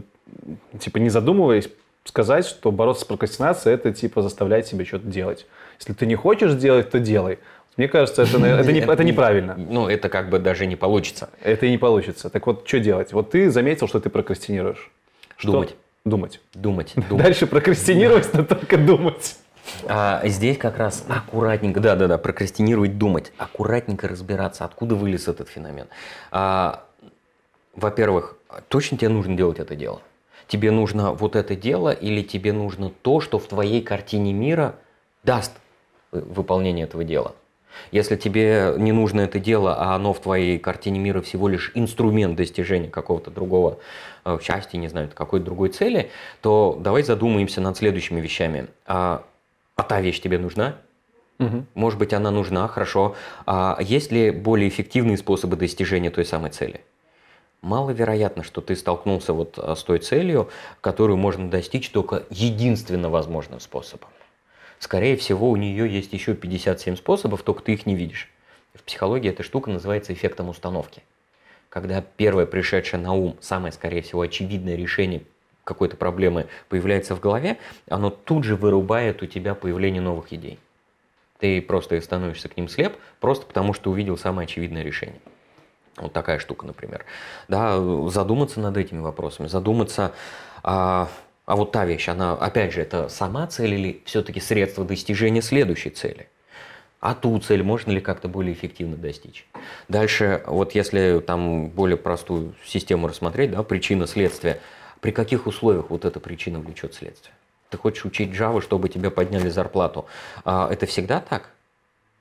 типа, 0.79 0.97
не 0.97 1.09
задумываясь, 1.09 1.69
сказать, 2.05 2.45
что 2.45 2.71
бороться 2.71 3.03
с 3.03 3.05
прокрастинацией– 3.05 3.73
это, 3.75 3.93
типа, 3.93 4.21
заставлять 4.21 4.67
себя 4.67 4.85
что-то 4.85 5.07
делать. 5.07 5.45
Если 5.79 5.93
ты 5.93 6.05
не 6.05 6.15
хочешь 6.15 6.53
делать, 6.53 6.89
то 6.89 6.99
делай. 6.99 7.39
Мне 7.77 7.87
кажется, 7.87 8.23
это, 8.23 8.37
это, 8.37 8.71
не, 8.73 8.79
это 8.79 9.03
неправильно. 9.03 9.55
Ну, 9.55 9.87
это 9.87 10.09
как 10.09 10.29
бы 10.29 10.39
даже 10.39 10.65
не 10.65 10.75
получится. 10.75 11.29
Это 11.41 11.65
и 11.65 11.71
не 11.71 11.77
получится. 11.77 12.29
Так 12.29 12.45
вот, 12.45 12.67
что 12.67 12.79
делать? 12.79 13.13
Вот 13.13 13.31
ты 13.31 13.49
заметил, 13.51 13.87
что 13.87 13.99
ты 14.01 14.09
прокрастинируешь. 14.09 14.91
Что? 15.37 15.51
Думать. 15.51 15.75
Думать. 16.03 16.41
Думать. 16.53 16.93
думать. 17.09 17.23
Дальше 17.23 17.47
прокрастинировать, 17.47 18.33
но 18.33 18.43
только 18.43 18.77
думать. 18.77 19.37
А 19.87 20.21
здесь 20.27 20.57
как 20.57 20.77
раз 20.77 21.05
аккуратненько, 21.07 21.79
да-да-да, 21.79 22.17
прокрастинировать, 22.17 22.97
думать, 22.97 23.31
аккуратненько 23.37 24.07
разбираться, 24.07 24.65
откуда 24.65 24.95
вылез 24.95 25.27
этот 25.27 25.49
феномен. 25.49 25.87
А, 26.31 26.83
во-первых, 27.75 28.37
точно 28.67 28.97
тебе 28.97 29.09
нужно 29.09 29.35
делать 29.35 29.59
это 29.59 29.75
дело? 29.75 30.01
Тебе 30.47 30.71
нужно 30.71 31.13
вот 31.13 31.35
это 31.35 31.55
дело 31.55 31.91
или 31.91 32.23
тебе 32.23 32.53
нужно 32.53 32.89
то, 32.89 33.21
что 33.21 33.39
в 33.39 33.47
твоей 33.47 33.81
картине 33.81 34.33
мира 34.33 34.75
даст 35.23 35.51
выполнение 36.11 36.85
этого 36.85 37.03
дела? 37.03 37.35
Если 37.91 38.15
тебе 38.15 38.73
не 38.77 38.91
нужно 38.91 39.21
это 39.21 39.39
дело, 39.39 39.75
а 39.75 39.95
оно 39.95 40.13
в 40.13 40.19
твоей 40.19 40.59
картине 40.59 40.99
мира 40.99 41.21
всего 41.21 41.47
лишь 41.47 41.71
инструмент 41.75 42.35
достижения 42.35 42.89
какого-то 42.89 43.31
другого 43.31 43.79
э, 44.25 44.37
счастья, 44.41 44.77
не 44.77 44.87
знаю, 44.87 45.09
какой-то 45.13 45.45
другой 45.45 45.69
цели, 45.69 46.09
то 46.41 46.77
давай 46.79 47.03
задумаемся 47.03 47.61
над 47.61 47.77
следующими 47.77 48.19
вещами. 48.19 48.67
А, 49.79 49.83
та 49.83 50.01
вещь 50.01 50.19
тебе 50.19 50.37
нужна? 50.37 50.75
Угу. 51.39 51.65
Может 51.73 51.99
быть, 51.99 52.13
она 52.13 52.31
нужна, 52.31 52.67
хорошо. 52.67 53.15
А 53.45 53.77
есть 53.79 54.11
ли 54.11 54.29
более 54.29 54.67
эффективные 54.67 55.17
способы 55.17 55.55
достижения 55.55 56.09
той 56.09 56.25
самой 56.25 56.51
цели? 56.51 56.81
Маловероятно, 57.61 58.43
что 58.43 58.59
ты 58.59 58.75
столкнулся 58.75 59.31
вот 59.31 59.57
а, 59.57 59.77
с 59.77 59.83
той 59.83 59.99
целью, 59.99 60.49
которую 60.81 61.15
можно 61.15 61.49
достичь 61.49 61.91
только 61.91 62.23
единственно 62.29 63.09
возможным 63.09 63.61
способом. 63.61 64.09
Скорее 64.79 65.15
всего, 65.15 65.49
у 65.49 65.55
нее 65.55 65.89
есть 65.89 66.11
еще 66.11 66.35
57 66.35 66.97
способов, 66.97 67.43
только 67.43 67.63
ты 67.63 67.73
их 67.73 67.85
не 67.85 67.95
видишь. 67.95 68.29
В 68.73 68.83
психологии 68.83 69.29
эта 69.29 69.43
штука 69.43 69.69
называется 69.69 70.11
эффектом 70.11 70.49
установки. 70.49 71.03
Когда 71.69 72.01
первое 72.01 72.45
пришедшее 72.45 73.01
на 73.01 73.13
ум, 73.13 73.37
самое, 73.39 73.71
скорее 73.71 74.01
всего, 74.01 74.21
очевидное 74.21 74.75
решение 74.75 75.21
какой-то 75.69 75.95
проблемы 75.95 76.47
появляется 76.67 77.15
в 77.15 77.19
голове, 77.19 77.57
оно 77.87 78.09
тут 78.09 78.43
же 78.43 78.55
вырубает 78.55 79.21
у 79.21 79.27
тебя 79.27 79.53
появление 79.53 80.01
новых 80.01 80.33
идей. 80.33 80.59
Ты 81.37 81.61
просто 81.61 82.01
становишься 82.01 82.49
к 82.49 82.57
ним 82.57 82.67
слеп, 82.67 82.97
просто 83.21 83.45
потому 83.45 83.73
что 83.73 83.91
увидел 83.91 84.17
самое 84.17 84.45
очевидное 84.45 84.83
решение. 84.83 85.21
Вот 85.95 86.11
такая 86.11 86.39
штука, 86.39 86.65
например. 86.65 87.05
Да, 87.47 87.79
задуматься 88.09 88.59
над 88.59 88.77
этими 88.77 88.99
вопросами, 88.99 89.47
задуматься, 89.47 90.13
а, 90.63 91.07
а 91.45 91.55
вот 91.55 91.71
та 91.71 91.85
вещь, 91.85 92.09
она, 92.09 92.33
опять 92.33 92.73
же, 92.73 92.81
это 92.81 93.09
сама 93.09 93.45
цель 93.47 93.73
или 93.75 94.01
все-таки 94.05 94.39
средство 94.39 94.83
достижения 94.83 95.43
следующей 95.43 95.91
цели? 95.91 96.27
А 96.99 97.13
ту 97.13 97.37
цель 97.39 97.63
можно 97.63 97.91
ли 97.91 98.01
как-то 98.01 98.27
более 98.27 98.53
эффективно 98.53 98.97
достичь? 98.97 99.45
Дальше, 99.87 100.43
вот 100.47 100.73
если 100.73 101.21
там 101.25 101.67
более 101.69 101.95
простую 101.95 102.55
систему 102.65 103.07
рассмотреть, 103.07 103.51
да, 103.51 103.63
причина 103.63 104.07
следствия, 104.07 104.59
при 105.01 105.11
каких 105.11 105.47
условиях 105.47 105.89
вот 105.89 106.05
эта 106.05 106.19
причина 106.19 106.59
влечет 106.59 106.93
следствие? 106.93 107.33
Ты 107.69 107.77
хочешь 107.77 108.05
учить 108.05 108.31
Java, 108.31 108.61
чтобы 108.61 108.89
тебе 108.89 109.11
подняли 109.11 109.49
зарплату. 109.49 110.05
А 110.43 110.69
это 110.71 110.85
всегда 110.85 111.19
так? 111.19 111.49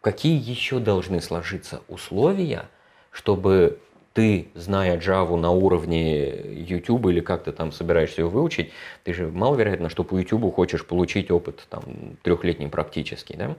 Какие 0.01 0.39
еще 0.39 0.79
должны 0.79 1.21
сложиться 1.21 1.83
условия– 1.89 2.69
чтобы 3.19 3.81
ты, 4.13 4.49
зная 4.55 4.97
Java 4.99 5.37
на 5.37 5.51
уровне 5.51 6.29
YouTube 6.63 7.07
или 7.07 7.21
как 7.21 7.45
ты 7.45 7.53
там 7.53 7.73
собираешься 7.73 8.23
его 8.23 8.31
выучить, 8.31 8.73
ты 9.05 9.13
же 9.13 9.29
маловероятно, 9.29 9.89
что 9.89 10.05
по 10.05 10.17
YouTube 10.17 10.55
хочешь 10.55 10.87
получить 10.87 11.31
опыт 11.31 11.67
там 11.69 11.83
трехлетний 12.23 12.69
практически, 12.69 13.35
да? 13.37 13.47
Uh-huh. 13.47 13.57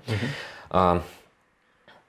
А, 0.70 1.04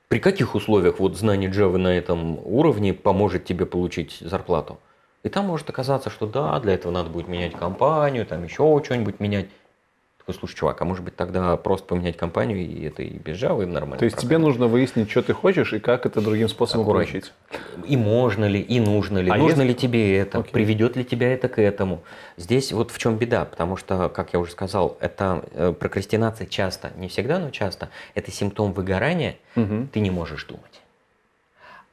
при 0.08 0.18
каких 0.20 0.54
условиях 0.54 1.00
вот 1.00 1.16
знание 1.16 1.50
Java 1.50 1.76
на 1.76 1.88
этом 1.88 2.38
уровне 2.44 2.94
поможет 2.94 3.44
тебе 3.44 3.66
получить 3.66 4.18
зарплату? 4.20 4.78
И 5.22 5.28
там 5.28 5.46
может 5.46 5.68
оказаться, 5.68 6.08
что 6.08 6.26
да, 6.26 6.58
для 6.60 6.74
этого 6.74 6.92
надо 6.92 7.10
будет 7.10 7.28
менять 7.28 7.52
компанию, 7.52 8.24
там 8.24 8.42
еще 8.42 8.80
что-нибудь 8.84 9.20
менять. 9.20 9.48
Такой, 10.18 10.34
слушай, 10.34 10.54
чувак, 10.54 10.80
а 10.80 10.84
может 10.84 11.04
быть 11.04 11.16
тогда 11.16 11.56
просто 11.56 11.86
поменять 11.86 12.16
компанию, 12.16 12.58
и 12.58 12.84
это 12.84 13.02
и 13.02 13.18
без 13.18 13.36
Java, 13.36 13.62
и 13.62 13.66
нормально. 13.66 13.98
То 13.98 14.04
есть 14.04 14.18
тебе 14.18 14.38
нужно 14.38 14.66
выяснить, 14.66 15.10
что 15.10 15.22
ты 15.22 15.32
хочешь, 15.32 15.72
и 15.72 15.78
как 15.78 16.06
это 16.06 16.20
другим 16.20 16.48
способом 16.48 16.86
получить. 16.86 17.32
И 17.86 17.96
можно 17.96 18.46
ли, 18.46 18.60
и 18.60 18.80
нужно 18.80 19.18
ли, 19.18 19.30
а 19.30 19.36
нужно 19.36 19.62
если... 19.62 19.68
ли 19.68 19.74
тебе 19.74 20.18
это, 20.18 20.38
Окей. 20.38 20.52
приведет 20.52 20.96
ли 20.96 21.04
тебя 21.04 21.32
это 21.32 21.48
к 21.48 21.58
этому. 21.58 22.02
Здесь 22.36 22.72
вот 22.72 22.90
в 22.90 22.98
чем 22.98 23.16
беда, 23.16 23.44
потому 23.44 23.76
что, 23.76 24.08
как 24.10 24.32
я 24.32 24.40
уже 24.40 24.52
сказал, 24.52 24.96
это 25.00 25.42
э, 25.52 25.72
прокрастинация 25.78 26.46
часто, 26.46 26.92
не 26.96 27.08
всегда, 27.08 27.38
но 27.38 27.50
часто, 27.50 27.88
это 28.14 28.30
симптом 28.30 28.72
выгорания, 28.72 29.36
угу. 29.56 29.88
ты 29.92 30.00
не 30.00 30.10
можешь 30.10 30.44
думать. 30.44 30.79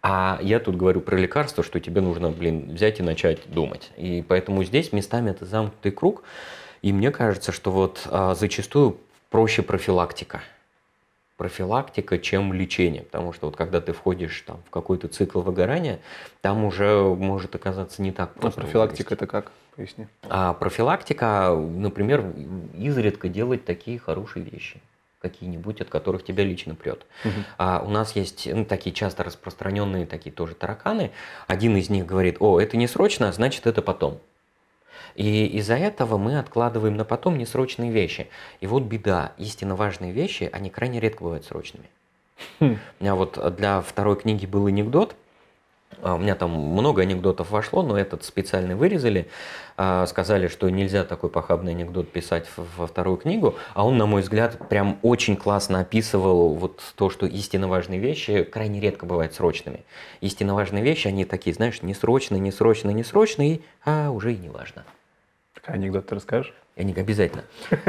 А 0.10 0.40
я 0.42 0.62
тут 0.62 0.78
говорю 0.78 1.02
про 1.02 1.18
лекарство, 1.18 1.66
что 1.66 1.82
тебе 1.82 2.00
нужно, 2.00 2.30
блин, 2.30 2.72
взять 2.72 3.02
и 3.02 3.04
начать 3.04 3.40
думать. 3.52 3.92
И 3.98 4.24
поэтому 4.26 4.64
здесь 4.64 4.94
местами 4.94 5.32
это 5.32 5.44
замкнутый 5.44 5.92
круг. 5.92 6.24
И 6.82 6.94
мне 6.94 7.12
кажется, 7.12 7.52
что 7.52 7.72
вот 7.72 8.08
а, 8.10 8.34
зачастую 8.34 8.96
проще 9.30 9.64
профилактика. 9.64 10.42
Профилактика, 11.36 12.20
чем 12.20 12.54
лечение. 12.54 13.02
Потому 13.02 13.34
что 13.34 13.48
вот 13.48 13.58
когда 13.58 13.82
ты 13.82 13.92
входишь 13.92 14.46
там, 14.48 14.62
в 14.66 14.70
какой-то 14.70 15.10
цикл 15.10 15.42
выгорания, 15.42 16.00
там 16.40 16.64
уже 16.64 17.02
может 17.02 17.54
оказаться 17.56 18.02
не 18.02 18.14
так 18.14 18.32
ну, 18.36 18.44
просто. 18.44 18.62
А 18.62 18.64
профилактика 18.64 19.14
это 19.14 19.28
как? 19.28 19.52
Поясни. 19.76 20.08
А 20.30 20.54
профилактика, 20.54 21.54
например, 21.54 22.24
изредка 22.78 23.28
делать 23.28 23.66
такие 23.66 24.00
хорошие 24.00 24.46
вещи 24.46 24.80
какие-нибудь, 25.20 25.82
от 25.82 25.90
которых 25.90 26.24
тебя 26.24 26.44
лично 26.44 26.76
прет. 26.76 27.06
Угу. 27.26 27.34
А 27.58 27.84
у 27.86 27.90
нас 27.90 28.16
есть 28.16 28.48
ну, 28.52 28.66
такие 28.66 28.94
часто 28.94 29.24
распространенные 29.24 30.06
такие 30.06 30.32
тоже 30.32 30.56
тараканы. 30.56 31.12
Один 31.48 31.76
из 31.78 31.90
них 31.90 32.06
говорит, 32.06 32.38
о, 32.40 32.60
это 32.60 32.78
не 32.78 32.88
срочно, 32.88 33.32
значит 33.32 33.68
это 33.68 33.82
потом. 33.82 34.20
И 35.16 35.48
из-за 35.58 35.76
этого 35.76 36.18
мы 36.18 36.38
откладываем 36.38 36.96
на 36.96 37.04
потом 37.04 37.38
несрочные 37.38 37.92
вещи. 37.92 38.28
И 38.62 38.68
вот 38.68 38.84
беда, 38.84 39.34
истинно 39.38 39.76
важные 39.76 40.12
вещи, 40.12 40.50
они 40.54 40.70
крайне 40.70 41.00
редко 41.00 41.24
бывают 41.24 41.46
срочными. 41.46 41.90
Хм. 42.60 42.78
У 43.00 43.04
меня 43.04 43.16
вот 43.16 43.56
для 43.56 43.82
второй 43.82 44.16
книги 44.16 44.46
был 44.46 44.68
анекдот, 44.68 45.14
а, 45.14 45.16
у 46.02 46.18
меня 46.18 46.36
там 46.36 46.52
много 46.52 47.02
анекдотов 47.02 47.50
вошло, 47.52 47.82
но 47.82 47.98
этот 47.98 48.24
специально 48.24 48.76
вырезали. 48.76 49.28
А, 49.78 50.06
сказали, 50.08 50.48
что 50.48 50.70
нельзя 50.70 51.04
такой 51.04 51.30
похабный 51.30 51.74
анекдот 51.74 52.12
писать 52.12 52.48
во 52.56 52.88
вторую 52.88 53.18
книгу. 53.18 53.56
А 53.74 53.86
он, 53.86 53.98
на 53.98 54.06
мой 54.06 54.22
взгляд, 54.22 54.70
прям 54.70 55.00
очень 55.02 55.38
классно 55.38 55.80
описывал 55.80 56.56
вот 56.56 56.82
то, 56.96 57.10
что 57.10 57.26
истинно 57.26 57.68
важные 57.68 58.00
вещи 58.00 58.44
крайне 58.44 58.80
редко 58.80 59.06
бывают 59.06 59.34
срочными. 59.34 59.86
Истинно 60.22 60.56
важные 60.56 60.84
вещи, 60.84 61.08
они 61.08 61.26
такие, 61.26 61.54
знаешь, 61.54 61.82
не 61.82 61.94
срочные, 61.94 62.40
не 62.40 62.52
срочные, 62.52 62.94
не 62.94 63.04
срочные, 63.04 63.62
а 63.86 64.10
уже 64.10 64.34
и 64.34 64.38
не 64.38 64.50
важно. 64.50 64.84
Анекдот 65.66 66.08
ты 66.08 66.16
расскажешь? 66.16 66.54
Не 66.76 66.94
обязательно. 66.94 67.44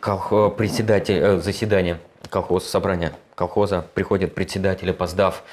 Председатель, 0.00 1.16
э, 1.16 1.38
заседание 1.38 1.98
колхоза, 2.28 2.66
собрания 2.66 3.12
колхоза, 3.34 3.86
приходит 3.94 4.34
председатель, 4.34 4.90
опоздав, 4.90 5.44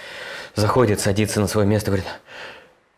заходит, 0.56 1.00
садится 1.00 1.40
на 1.40 1.48
свое 1.48 1.68
место, 1.68 1.92
говорит, 1.92 2.08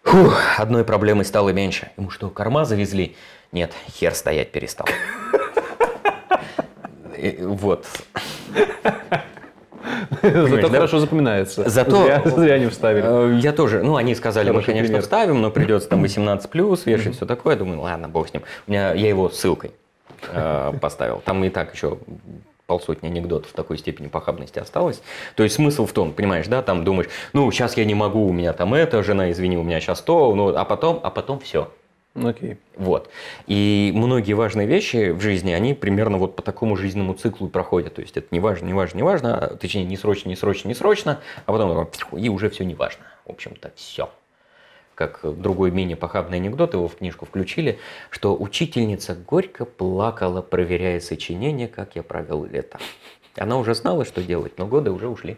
фух, 0.04 0.40
одной 0.58 0.84
проблемы 0.84 1.24
стало 1.24 1.50
меньше. 1.50 1.92
Ему 1.98 2.10
что, 2.10 2.30
корма 2.30 2.66
завезли? 2.66 3.16
Нет, 3.52 3.72
хер 3.90 4.14
стоять 4.16 4.52
перестал. 4.52 4.88
Вот. 7.40 7.86
Зато 10.22 10.70
хорошо 10.70 11.00
запоминается. 11.00 11.70
Зато 11.70 12.22
зря, 12.26 12.58
не 12.58 12.70
вставили. 12.70 13.36
Э, 13.36 13.40
я 13.40 13.52
тоже, 13.52 13.84
ну, 13.84 13.96
они 13.96 14.16
сказали, 14.16 14.52
мы, 14.52 14.62
конечно, 14.62 15.02
вставим, 15.02 15.42
но 15.42 15.52
придется 15.52 15.90
там 15.90 16.02
18 16.02 16.50
плюс, 16.50 16.86
вешать, 16.86 17.16
все 17.16 17.26
такое. 17.26 17.56
Думаю, 17.56 17.82
ладно, 17.82 18.10
бог 18.10 18.30
с 18.30 18.34
ним. 18.34 18.44
У 18.68 18.72
меня, 18.72 18.94
я 18.94 19.10
его 19.10 19.30
ссылкой 19.30 19.72
э, 20.30 20.74
поставил. 20.82 21.22
Там 21.26 21.44
и 21.44 21.50
так 21.50 21.74
еще 21.74 21.98
полсотни 22.68 23.08
анекдотов 23.08 23.52
в 23.52 23.54
такой 23.54 23.78
степени 23.78 24.08
похабности 24.08 24.60
осталось. 24.60 25.02
То 25.36 25.44
есть 25.44 25.56
смысл 25.56 25.86
в 25.86 25.94
том, 25.94 26.14
понимаешь, 26.14 26.48
да, 26.48 26.62
там 26.62 26.84
думаешь, 26.84 27.10
ну, 27.34 27.50
сейчас 27.52 27.78
я 27.78 27.86
не 27.86 27.96
могу, 27.96 28.28
у 28.28 28.34
меня 28.34 28.54
там 28.54 28.74
это, 28.74 29.04
жена, 29.04 29.32
извини, 29.32 29.58
у 29.58 29.64
меня 29.64 29.80
сейчас 29.80 30.02
то, 30.02 30.34
ну, 30.34 30.56
а 30.56 30.66
потом, 30.66 31.00
а 31.04 31.10
потом 31.10 31.40
все. 31.40 31.70
Окей. 32.16 32.52
Okay. 32.52 32.58
Вот. 32.76 33.10
И 33.48 33.92
многие 33.96 34.34
важные 34.34 34.68
вещи 34.68 35.12
в 35.12 35.22
жизни, 35.22 35.52
они 35.52 35.74
примерно 35.74 36.18
вот 36.18 36.36
по 36.36 36.44
такому 36.44 36.76
жизненному 36.76 37.16
циклу 37.16 37.48
проходят. 37.50 37.96
То 37.96 38.02
есть 38.02 38.16
это 38.16 38.28
не 38.30 38.40
важно, 38.40 38.68
не 38.68 38.74
важно, 38.74 38.98
не 38.98 39.04
важно, 39.04 39.38
а, 39.38 39.56
точнее, 39.56 39.84
не 39.84 39.98
срочно, 39.98 40.30
не 40.30 40.36
срочно, 40.36 40.68
не 40.68 40.76
срочно, 40.76 41.22
а 41.46 41.52
потом 41.52 41.90
и 42.16 42.30
уже 42.30 42.50
все 42.50 42.66
не 42.66 42.76
важно. 42.76 43.04
В 43.26 43.32
общем-то, 43.32 43.72
все. 43.76 44.10
Как 44.96 45.20
другой 45.24 45.72
менее 45.72 45.98
похабный 45.98 46.38
анекдот, 46.38 46.74
его 46.74 46.88
в 46.88 46.96
книжку 46.98 47.26
включили, 47.26 47.80
что 48.10 48.36
учительница 48.40 49.16
горько 49.16 49.66
плакала, 49.66 50.42
проверяя 50.42 51.00
сочинение, 51.00 51.68
как 51.68 51.96
я 51.96 52.04
провел 52.04 52.46
лето. 52.46 52.80
Она 53.36 53.58
уже 53.58 53.74
знала, 53.74 54.06
что 54.06 54.22
делать, 54.22 54.58
но 54.58 54.68
годы 54.68 54.92
уже 54.92 55.08
ушли. 55.08 55.38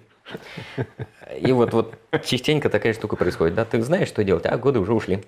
И 1.39 1.51
вот, 1.51 1.73
вот 1.73 1.95
частенько 2.25 2.69
такая 2.69 2.93
штука 2.93 3.15
происходит. 3.15 3.55
Да, 3.55 3.63
ты 3.63 3.81
знаешь, 3.81 4.07
что 4.07 4.23
делать, 4.23 4.45
а 4.45 4.57
годы 4.57 4.79
уже 4.79 4.93
ушли. 4.93 5.23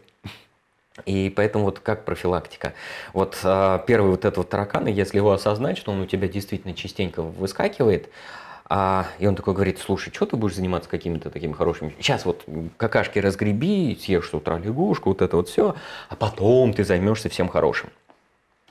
И 1.05 1.31
поэтому 1.35 1.65
вот 1.65 1.79
как 1.79 2.05
профилактика. 2.05 2.73
Вот 3.13 3.39
а, 3.43 3.77
первый 3.85 4.09
вот 4.11 4.25
этот 4.25 4.37
вот 4.37 4.49
таракан, 4.49 4.87
если 4.87 5.17
его 5.17 5.31
осознать, 5.31 5.77
что 5.77 5.91
он 5.91 6.01
у 6.01 6.05
тебя 6.05 6.27
действительно 6.27 6.73
частенько 6.73 7.21
выскакивает, 7.21 8.09
А, 8.69 9.07
и 9.17 9.25
он 9.25 9.35
такой 9.35 9.53
говорит, 9.53 9.79
слушай, 9.79 10.13
что 10.13 10.25
ты 10.25 10.35
будешь 10.35 10.55
заниматься 10.55 10.89
какими-то 10.89 11.29
такими 11.29 11.53
хорошими... 11.53 11.95
Сейчас 11.99 12.25
вот 12.25 12.43
какашки 12.75 13.19
разгреби, 13.19 13.97
съешь 13.99 14.29
с 14.29 14.33
утра 14.33 14.57
лягушку, 14.57 15.09
вот 15.09 15.21
это 15.21 15.37
вот 15.37 15.47
все, 15.47 15.75
а 16.09 16.15
потом 16.15 16.73
ты 16.73 16.83
займешься 16.83 17.29
всем 17.29 17.47
хорошим. 17.47 17.89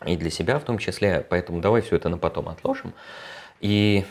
И 0.05 0.16
для 0.16 0.31
себя 0.31 0.59
в 0.59 0.64
том 0.64 0.77
числе, 0.77 1.24
поэтому 1.27 1.60
давай 1.60 1.81
все 1.81 1.97
это 1.97 2.10
на 2.10 2.18
потом 2.18 2.51
отложим. 2.51 2.93
И 3.60 4.05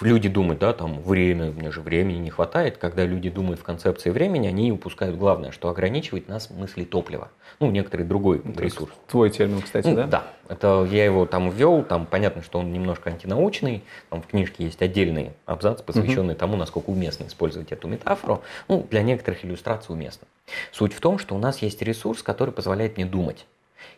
люди 0.00 0.28
думают, 0.28 0.60
да, 0.60 0.72
там 0.72 1.00
время, 1.00 1.50
у 1.50 1.52
меня 1.52 1.70
же 1.70 1.80
времени 1.80 2.18
не 2.18 2.30
хватает. 2.30 2.78
Когда 2.78 3.04
люди 3.04 3.30
думают 3.30 3.60
в 3.60 3.62
концепции 3.62 4.10
времени, 4.10 4.46
они 4.48 4.72
упускают 4.72 5.16
главное, 5.16 5.50
что 5.50 5.68
ограничивает 5.68 6.28
нас 6.28 6.50
мысли 6.50 6.84
топлива. 6.84 7.30
Ну, 7.60 7.70
некоторый 7.70 8.02
другой 8.02 8.40
это 8.44 8.62
ресурс. 8.62 8.92
Твой 9.06 9.30
термин, 9.30 9.62
кстати, 9.62 9.86
ну, 9.86 9.96
да? 9.96 10.06
Да. 10.06 10.26
Это 10.48 10.86
я 10.90 11.04
его 11.04 11.26
там 11.26 11.50
ввел, 11.50 11.82
там 11.82 12.06
понятно, 12.06 12.42
что 12.42 12.58
он 12.58 12.72
немножко 12.72 13.10
антинаучный. 13.10 13.84
Там 14.10 14.22
в 14.22 14.26
книжке 14.26 14.64
есть 14.64 14.80
отдельный 14.80 15.32
абзац, 15.46 15.82
посвященный 15.82 16.34
угу. 16.34 16.40
тому, 16.40 16.56
насколько 16.56 16.90
уместно 16.90 17.26
использовать 17.26 17.70
эту 17.72 17.88
метафору. 17.88 18.42
Ну, 18.68 18.86
для 18.90 19.02
некоторых 19.02 19.44
иллюстраций 19.44 19.94
уместно. 19.94 20.26
Суть 20.72 20.94
в 20.94 21.00
том, 21.00 21.18
что 21.18 21.34
у 21.34 21.38
нас 21.38 21.62
есть 21.62 21.82
ресурс, 21.82 22.22
который 22.22 22.50
позволяет 22.50 22.96
мне 22.96 23.06
думать. 23.06 23.46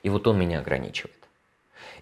И 0.02 0.08
вот 0.08 0.26
он 0.26 0.38
меня 0.38 0.58
ограничивает. 0.60 1.14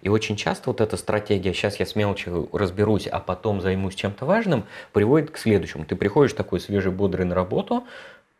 И 0.01 0.09
очень 0.09 0.35
часто 0.35 0.69
вот 0.69 0.81
эта 0.81 0.97
стратегия 0.97 1.53
«сейчас 1.53 1.79
я 1.79 1.85
с 1.85 1.95
мелочью 1.95 2.49
разберусь, 2.53 3.07
а 3.07 3.19
потом 3.19 3.61
займусь 3.61 3.95
чем-то 3.95 4.25
важным» 4.25 4.65
приводит 4.93 5.31
к 5.31 5.37
следующему. 5.37 5.85
Ты 5.85 5.95
приходишь 5.95 6.33
такой 6.33 6.59
свежий, 6.59 6.91
бодрый 6.91 7.25
на 7.25 7.35
работу, 7.35 7.85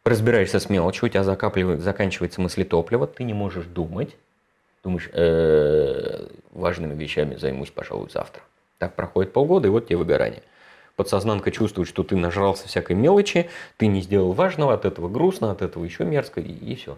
разбираешься 0.03 0.59
с 0.59 0.69
мелочью, 0.69 1.07
у 1.07 1.09
тебя 1.09 1.23
закапливает, 1.23 1.81
заканчивается 1.81 2.41
мыслетопливо, 2.41 3.07
ты 3.07 3.23
не 3.23 3.33
можешь 3.33 3.65
думать, 3.65 4.15
думаешь, 4.83 5.09
«Э, 5.13 6.27
важными 6.51 6.95
вещами 6.95 7.35
займусь, 7.35 7.69
пожалуй, 7.69 8.09
завтра. 8.11 8.41
Так 8.77 8.95
проходит 8.95 9.33
полгода, 9.33 9.67
и 9.67 9.71
вот 9.71 9.87
тебе 9.87 9.97
выгорание. 9.97 10.43
Подсознанка 10.95 11.51
чувствует, 11.51 11.87
что 11.87 12.03
ты 12.03 12.15
нажрался 12.17 12.67
всякой 12.67 12.95
мелочи, 12.95 13.49
ты 13.77 13.87
не 13.87 14.01
сделал 14.01 14.33
важного, 14.33 14.73
от 14.73 14.85
этого 14.85 15.07
грустно, 15.07 15.51
от 15.51 15.61
этого 15.61 15.83
еще 15.85 16.03
мерзко, 16.03 16.41
и, 16.41 16.51
и 16.51 16.75
все. 16.75 16.97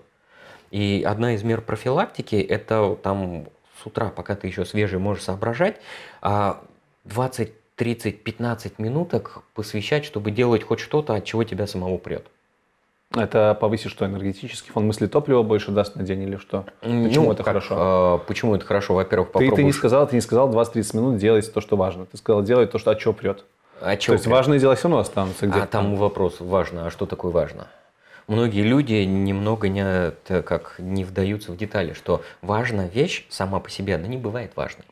И 0.71 1.03
одна 1.05 1.35
из 1.35 1.43
мер 1.43 1.61
профилактики– 1.61 2.35
это 2.49 2.97
там 3.03 3.47
с 3.82 3.86
утра, 3.86 4.10
пока 4.10 4.36
ты 4.36 4.48
еще 4.48 4.66
свежий, 4.66 4.99
можешь 4.99 5.24
соображать, 5.24 5.78
20, 6.22 7.52
30, 7.76 8.24
15 8.24 8.80
минуток 8.80 9.44
посвящать, 9.56 10.06
чтобы 10.06 10.32
делать 10.32 10.64
хоть 10.64 10.80
что-то, 10.80 11.16
от 11.16 11.26
чего 11.26 11.44
тебя 11.44 11.68
самого 11.68 11.98
прет. 11.98 12.26
Это 13.14 13.58
повысит 13.60 13.91
что, 13.91 14.06
энергетический 14.06 14.72
фон 14.72 14.88
мысли 14.88 15.06
топлива 15.06 15.44
больше 15.44 15.72
даст 15.72 15.98
на 15.98 16.03
день 16.03 16.24
или 16.24 16.38
что? 16.38 16.66
Почему 16.80 17.26
ну, 17.26 17.32
это 17.34 17.44
как, 17.44 17.48
хорошо? 17.48 18.20
Э, 18.24 18.28
почему 18.28 18.56
это 18.56 18.66
хорошо? 18.66 18.94
Во-первых, 18.94 19.32
попробуешь... 19.32 19.52
Ты, 19.52 19.56
ты 19.58 19.64
не 19.66 19.74
сказал, 19.74 20.08
ты 20.08 20.16
не 20.16 20.22
сказал 20.22 20.49
20-30 20.49 20.95
минут 20.95 21.18
делать 21.18 21.53
то, 21.53 21.60
что 21.60 21.76
важно. 21.76 22.06
Ты 22.06 22.18
сказал 22.18 22.41
делать 22.41 22.72
то, 22.72 22.78
что 22.78 22.91
от 22.91 22.99
чего 22.99 23.14
прет. 23.14 23.44
А 23.82 23.98
то 23.98 24.14
есть 24.14 24.28
важные 24.28 24.60
дела 24.60 24.76
все 24.76 24.84
равно 24.84 24.99
останутся 24.99 25.48
где-то. 25.48 25.64
А 25.64 25.68
там 25.68 25.95
вопрос 25.95 26.36
важно, 26.40 26.88
а 26.88 26.91
что 26.91 27.06
такое 27.06 27.32
важно? 27.32 27.68
Многие 28.32 28.64
люди 28.64 28.94
немного 29.03 29.68
не, 29.68 30.12
как, 30.41 30.76
не 30.80 31.03
вдаются 31.03 31.52
в 31.52 31.58
детали, 31.58 31.94
что 31.94 32.24
важная 32.41 32.88
вещь 32.88 33.26
сама 33.30 33.60
по 33.60 33.70
себе, 33.70 33.95
она 33.95 34.08
не 34.08 34.18
бывает 34.18 34.56
важной. 34.56 34.86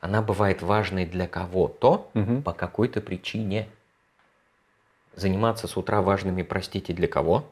Она 0.00 0.22
бывает 0.22 0.60
важной 0.60 1.06
для 1.06 1.26
кого-то 1.26 2.10
угу. 2.14 2.42
по 2.42 2.52
какой-то 2.52 3.00
причине. 3.00 3.68
Заниматься 5.14 5.68
с 5.68 5.76
утра 5.76 6.02
важными, 6.02 6.42
простите, 6.42 6.92
для 6.92 7.06
кого? 7.06 7.44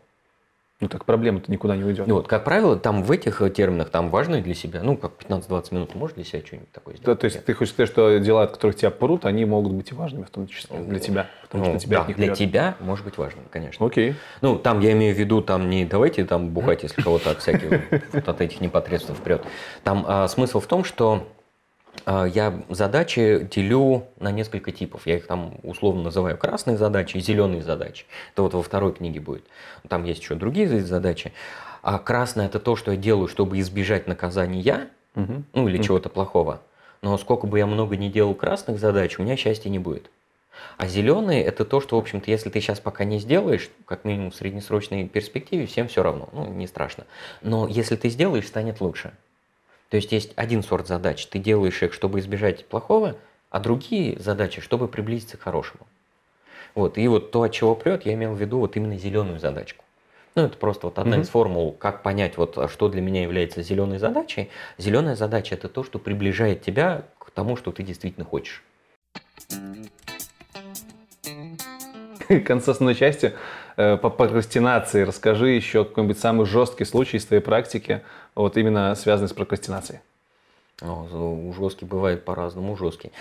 Ну 0.80 0.86
так 0.86 1.05
проблема-то 1.05 1.50
никуда 1.50 1.74
не 1.74 1.82
уйдет. 1.82 2.06
Ну, 2.06 2.14
вот, 2.14 2.28
как 2.28 2.44
правило, 2.44 2.76
там 2.76 3.02
в 3.02 3.10
этих 3.10 3.42
терминах, 3.52 3.90
там 3.90 4.10
важно 4.10 4.40
для 4.40 4.55
себя, 4.55 4.80
ну, 4.80 4.96
как 4.96 5.12
15-20 5.18 5.74
минут, 5.74 5.94
можешь 5.96 6.14
для 6.14 6.24
себя 6.24 6.40
что-нибудь 6.46 6.70
такое 6.70 6.94
сделать? 6.94 7.18
Да, 7.18 7.20
то 7.20 7.24
есть 7.24 7.44
ты 7.44 7.52
хочешь 7.52 7.74
сказать, 7.74 7.90
что 7.90 8.18
дела, 8.18 8.44
от 8.44 8.52
которых 8.52 8.76
тебя 8.76 8.92
прут, 8.92 9.24
они 9.24 9.44
могут 9.44 9.72
быть 9.72 9.90
и 9.90 9.94
важными, 9.94 10.22
в 10.22 10.30
том 10.30 10.46
числе 10.46 10.78
для 10.78 11.00
тебя, 11.00 11.26
потому 11.42 11.64
ну, 11.64 11.70
что 11.70 11.80
тебя 11.80 11.96
да, 11.96 12.02
от 12.02 12.09
них 12.09 12.16
для 12.16 12.32
тебя 12.32 12.76
может 12.78 13.05
быть 13.05 13.18
важным, 13.18 13.44
конечно. 13.50 13.84
Окей. 13.84 14.14
Ну, 14.40 14.56
там 14.56 14.78
я 14.78 14.92
имею 14.92 15.16
в 15.16 15.18
виду, 15.18 15.42
там 15.42 15.68
не 15.68 15.84
давайте 15.84 16.24
там 16.24 16.50
бухать, 16.50 16.84
если 16.84 17.02
кого-то 17.02 17.32
от 17.32 17.40
всяких, 17.40 17.92
от 18.28 18.40
этих 18.40 18.60
непосредственно 18.60 19.18
вперед. 19.18 19.42
Там 19.82 20.05
а, 20.06 20.28
смысл 20.28 20.60
в 20.60 20.66
том, 20.68 20.84
что 20.84 21.26
я 22.09 22.62
задачи 22.68 23.48
делю 23.51 24.06
на 24.18 24.30
несколько 24.30 24.72
типов. 24.72 25.06
Я 25.06 25.16
их 25.16 25.26
там 25.26 25.56
условно 25.62 26.05
называю 26.05 26.39
красные 26.39 26.76
задачи 26.76 27.16
и 27.16 27.20
зеленые 27.20 27.62
задачи. 27.62 28.06
Это 28.32 28.43
вот 28.43 28.55
во 28.55 28.62
второй 28.62 28.94
книге 28.94 29.20
будет. 29.20 29.44
Там 29.89 30.05
есть 30.05 30.22
еще 30.22 30.35
другие 30.35 30.68
задачи. 30.80 31.32
А 31.82 31.98
красное 31.98 32.47
это 32.47 32.60
то, 32.60 32.76
что 32.76 32.93
я 32.93 32.97
делаю, 32.97 33.28
чтобы 33.28 33.59
избежать 33.60 34.06
наказания, 34.06 34.89
угу. 35.14 35.43
ну 35.52 35.68
или 35.68 35.76
угу. 35.76 35.85
чего-то 35.85 36.09
плохого. 36.09 36.60
Но 37.02 37.16
сколько 37.18 37.47
бы 37.47 37.59
я 37.59 37.66
много 37.66 37.97
не 37.97 38.10
делал 38.10 38.35
красных 38.35 38.78
задач, 38.78 39.18
у 39.18 39.22
меня 39.22 39.36
счастья 39.36 39.68
не 39.68 39.78
будет. 39.78 40.10
А 40.76 40.86
зеленые 40.86 41.44
это 41.44 41.64
то, 41.64 41.80
что, 41.80 41.97
в 41.97 41.98
общем-то, 42.01 42.30
если 42.30 42.51
ты 42.51 42.60
сейчас 42.60 42.80
пока 42.80 43.05
не 43.05 43.18
сделаешь, 43.18 43.70
как 43.85 44.05
минимум 44.05 44.30
в 44.30 44.35
среднесрочной 44.35 45.06
перспективе, 45.06 45.66
всем 45.66 45.89
все 45.89 46.02
равно, 46.02 46.28
ну, 46.32 46.47
не 46.47 46.66
страшно. 46.66 47.05
Но 47.43 47.68
если 47.68 47.97
ты 47.97 48.09
сделаешь, 48.09 48.47
станет 48.47 48.80
лучше. 48.80 49.12
То 49.89 49.97
есть 49.97 50.12
есть 50.12 50.32
один 50.36 50.62
сорт 50.62 50.86
задач, 50.86 51.27
ты 51.27 51.39
делаешь 51.39 51.82
их, 51.82 51.94
чтобы 51.94 52.20
избежать 52.20 52.66
плохого, 52.66 53.16
а 53.51 53.60
другие 53.60 54.19
задачи, 54.19 54.60
чтобы 54.60 54.89
приблизиться 54.89 55.39
к 55.39 55.40
хорошему. 55.40 55.86
Вот. 56.74 56.98
И 56.98 57.09
вот 57.09 57.31
то, 57.31 57.43
от 57.43 57.52
чего 57.52 57.74
прет, 57.74 58.05
я 58.05 58.12
имел 58.15 58.35
в 58.35 58.40
виду 58.40 58.59
вот 58.59 58.77
именно 58.77 58.98
зеленую 58.98 59.39
задачку. 59.39 59.85
Ну, 60.35 60.44
это 60.44 60.59
просто 60.59 60.86
вот 60.86 60.98
одна 60.98 61.16
mm-hmm. 61.16 61.23
из 61.23 61.28
формул, 61.31 61.73
как 61.73 62.02
понять, 62.02 62.36
вот, 62.36 62.70
что 62.70 62.89
для 62.89 63.01
меня 63.01 63.23
является 63.23 63.62
зеленой 63.62 63.98
задачей. 63.98 64.51
Зеленая 64.77 65.16
задача– 65.16 65.55
это 65.56 65.69
то, 65.69 65.82
что 65.82 65.98
приближает 65.98 66.60
тебя 66.62 67.05
к 67.19 67.31
тому, 67.31 67.56
что 67.56 67.73
ты 67.73 67.82
действительно 67.82 68.27
хочешь. 68.27 68.62
К 72.28 72.40
концу 72.40 72.73
основной 72.73 72.94
части 72.94 73.32
Э, 73.78 73.97
по 73.97 74.10
прокрастинации 74.10 75.02
расскажи 75.02 75.51
еще 75.51 75.85
какой-нибудь 75.85 76.19
самый 76.19 76.47
жесткий 76.47 76.85
случай 76.85 77.19
из 77.19 77.24
твоей 77.24 77.40
практики, 77.40 78.02
вот 78.43 78.56
именно 78.56 78.94
связанный 78.94 79.28
с 79.28 79.32
прокрастинацией. 79.32 80.01
О, 80.81 81.52
жесткий 81.56 81.85
бывает 81.85 82.24
по-разному, 82.24 82.77
жесткий. 82.77 83.12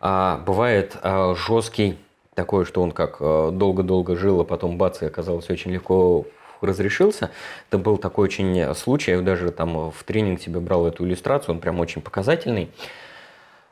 А, 0.00 0.38
бывает 0.46 0.96
а, 1.02 1.34
жесткий 1.34 1.98
такой, 2.34 2.64
что 2.64 2.80
он 2.80 2.92
как 2.92 3.16
э, 3.20 3.50
долго-долго 3.52 4.16
жил, 4.16 4.40
а 4.40 4.44
потом 4.44 4.78
бац, 4.78 5.02
и 5.02 5.06
оказалось 5.06 5.50
очень 5.50 5.72
легко 5.72 6.24
разрешился. 6.60 7.30
Это 7.68 7.78
был 7.78 7.98
такой 7.98 8.24
очень 8.24 8.74
случай, 8.74 9.10
я 9.10 9.20
даже 9.20 9.50
там 9.50 9.90
в 9.90 10.04
тренинг 10.04 10.40
себе 10.40 10.60
брал 10.60 10.86
эту 10.86 11.04
иллюстрацию, 11.04 11.54
он 11.54 11.60
прям 11.60 11.80
очень 11.80 12.00
показательный. 12.00 12.70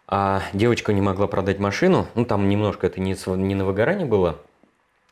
А 0.06 0.42
девочка 0.52 0.92
не 0.92 1.00
могла 1.00 1.28
продать 1.28 1.58
машину, 1.58 2.06
ну 2.14 2.24
там 2.24 2.48
немножко 2.48 2.86
это 2.86 3.00
не, 3.00 3.16
не 3.36 3.54
на 3.54 3.64
выгорание 3.64 4.06
было, 4.06 4.38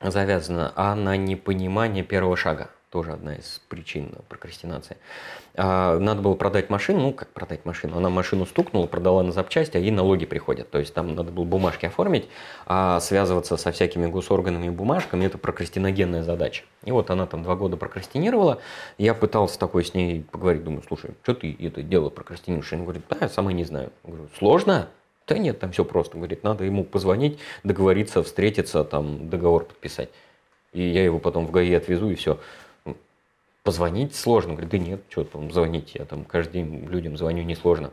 завязано, 0.03 0.73
а 0.75 0.95
на 0.95 1.17
непонимание 1.17 2.03
первого 2.03 2.37
шага. 2.37 2.71
Тоже 2.97 3.12
одна 3.12 3.35
из 3.35 3.60
причин 3.68 4.14
прокрастинации. 4.27 4.97
А, 5.55 5.98
надо 5.98 6.23
было 6.23 6.32
продать 6.32 6.70
машину, 6.70 7.01
ну 7.01 7.12
как 7.12 7.28
продать 7.28 7.66
машину? 7.66 7.98
Она 7.98 8.09
машину 8.09 8.47
стукнула, 8.47 8.86
продала 8.86 9.23
на 9.23 9.32
запчасти, 9.32 9.77
а 9.77 9.81
ей 9.81 9.90
налоги 9.90 10.24
приходят. 10.24 10.70
То 10.70 10.78
есть 10.78 10.94
там 10.94 11.14
надо 11.14 11.31
было 11.31 11.44
бумажки 11.44 11.85
оформить, 11.85 12.27
а 12.64 12.98
связываться 13.01 13.59
со 13.59 13.70
всякими 13.70 14.06
госорганами 14.06 14.68
и 14.68 14.70
бумажками– 14.70 15.24
это 15.27 15.36
прокрастиногенная 15.36 16.23
задача. 16.23 16.64
И 16.85 16.90
вот 16.90 17.10
она 17.10 17.27
там 17.27 17.43
два 17.43 17.55
года 17.55 17.77
прокрастинировала. 17.77 18.62
Я 18.97 19.12
пытался 19.12 19.59
такой 19.59 19.85
с 19.85 19.93
ней 19.93 20.23
поговорить, 20.23 20.64
думаю, 20.64 20.82
слушай, 20.89 21.10
что 21.23 21.35
ты 21.35 21.55
это 21.60 21.82
дело 21.82 22.09
прокрастинируешь? 22.09 22.73
Она 22.73 22.85
говорит, 22.85 23.02
да, 23.10 23.18
я 23.20 23.28
сама 23.28 23.52
не 23.52 23.64
знаю. 23.64 23.93
Я 24.05 24.10
говорю, 24.10 24.31
сложно? 24.39 24.89
Да 25.27 25.36
нет, 25.36 25.59
там 25.59 25.70
все 25.70 25.85
просто. 25.85 26.16
Говорит, 26.16 26.44
надо 26.44 26.64
ему 26.64 26.82
позвонить, 26.82 27.39
договориться, 27.62 28.23
встретиться, 28.23 28.85
там 28.85 29.28
договор 29.28 29.66
подписать. 29.66 30.09
И 30.77 30.82
я 30.82 31.05
его 31.05 31.18
потом 31.18 31.47
в 31.47 31.51
ГАИ 31.52 31.73
отвезу, 31.73 32.10
и 32.10 32.14
все. 32.14 32.39
Позвонить 33.66 34.14
сложно. 34.14 34.52
Говорит, 34.52 34.70
да 34.70 34.78
нет, 34.78 35.01
что 35.09 35.24
там 35.24 35.51
звонить, 35.51 35.97
я 35.97 36.05
там 36.05 36.24
каждый 36.24 36.62
день 36.62 36.86
людям 36.86 37.16
звоню, 37.16 37.43
несложно. 37.43 37.90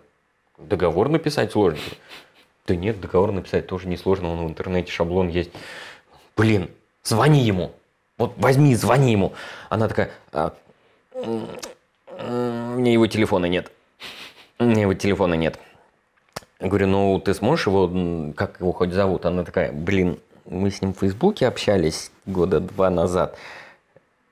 Договор 0.59 1.09
написать 1.09 1.51
сложно. 1.51 1.79
Да 2.67 2.75
нет, 2.75 3.01
договор 3.01 3.31
написать 3.31 3.65
тоже 3.65 3.87
несложно, 3.87 4.29
он 4.29 4.45
в 4.45 4.49
интернете 4.49 4.91
шаблон 4.91 5.29
есть. 5.29 5.49
Блин, 6.37 6.69
звони 7.01 7.41
ему. 7.41 7.71
Вот 8.19 8.33
возьми, 8.37 8.75
звони 8.75 9.13
ему. 9.13 9.33
Она 9.69 9.87
такая, 9.87 10.11
а, 10.31 10.53
меня 11.15 12.91
его 12.91 13.07
телефона 13.07 13.47
нет. 13.47 13.71
Меня 14.59 14.81
его 14.81 14.93
телефона 14.93 15.33
нет. 15.33 15.57
Я 16.59 16.67
говорю, 16.67 16.85
ну 16.85 17.19
ты 17.19 17.33
сможешь 17.33 17.65
его, 17.65 18.31
как 18.35 18.59
его 18.59 18.73
хоть 18.73 18.93
зовут? 18.93 19.25
Она 19.25 19.43
такая, 19.43 19.71
блин, 19.71 20.19
мы 20.45 20.69
с 20.69 20.83
ним 20.83 20.93
в 20.93 20.99
Фейсбуке 20.99 21.47
общались 21.47 22.11
года 22.27 22.59
два 22.59 22.91
назад. 22.91 23.35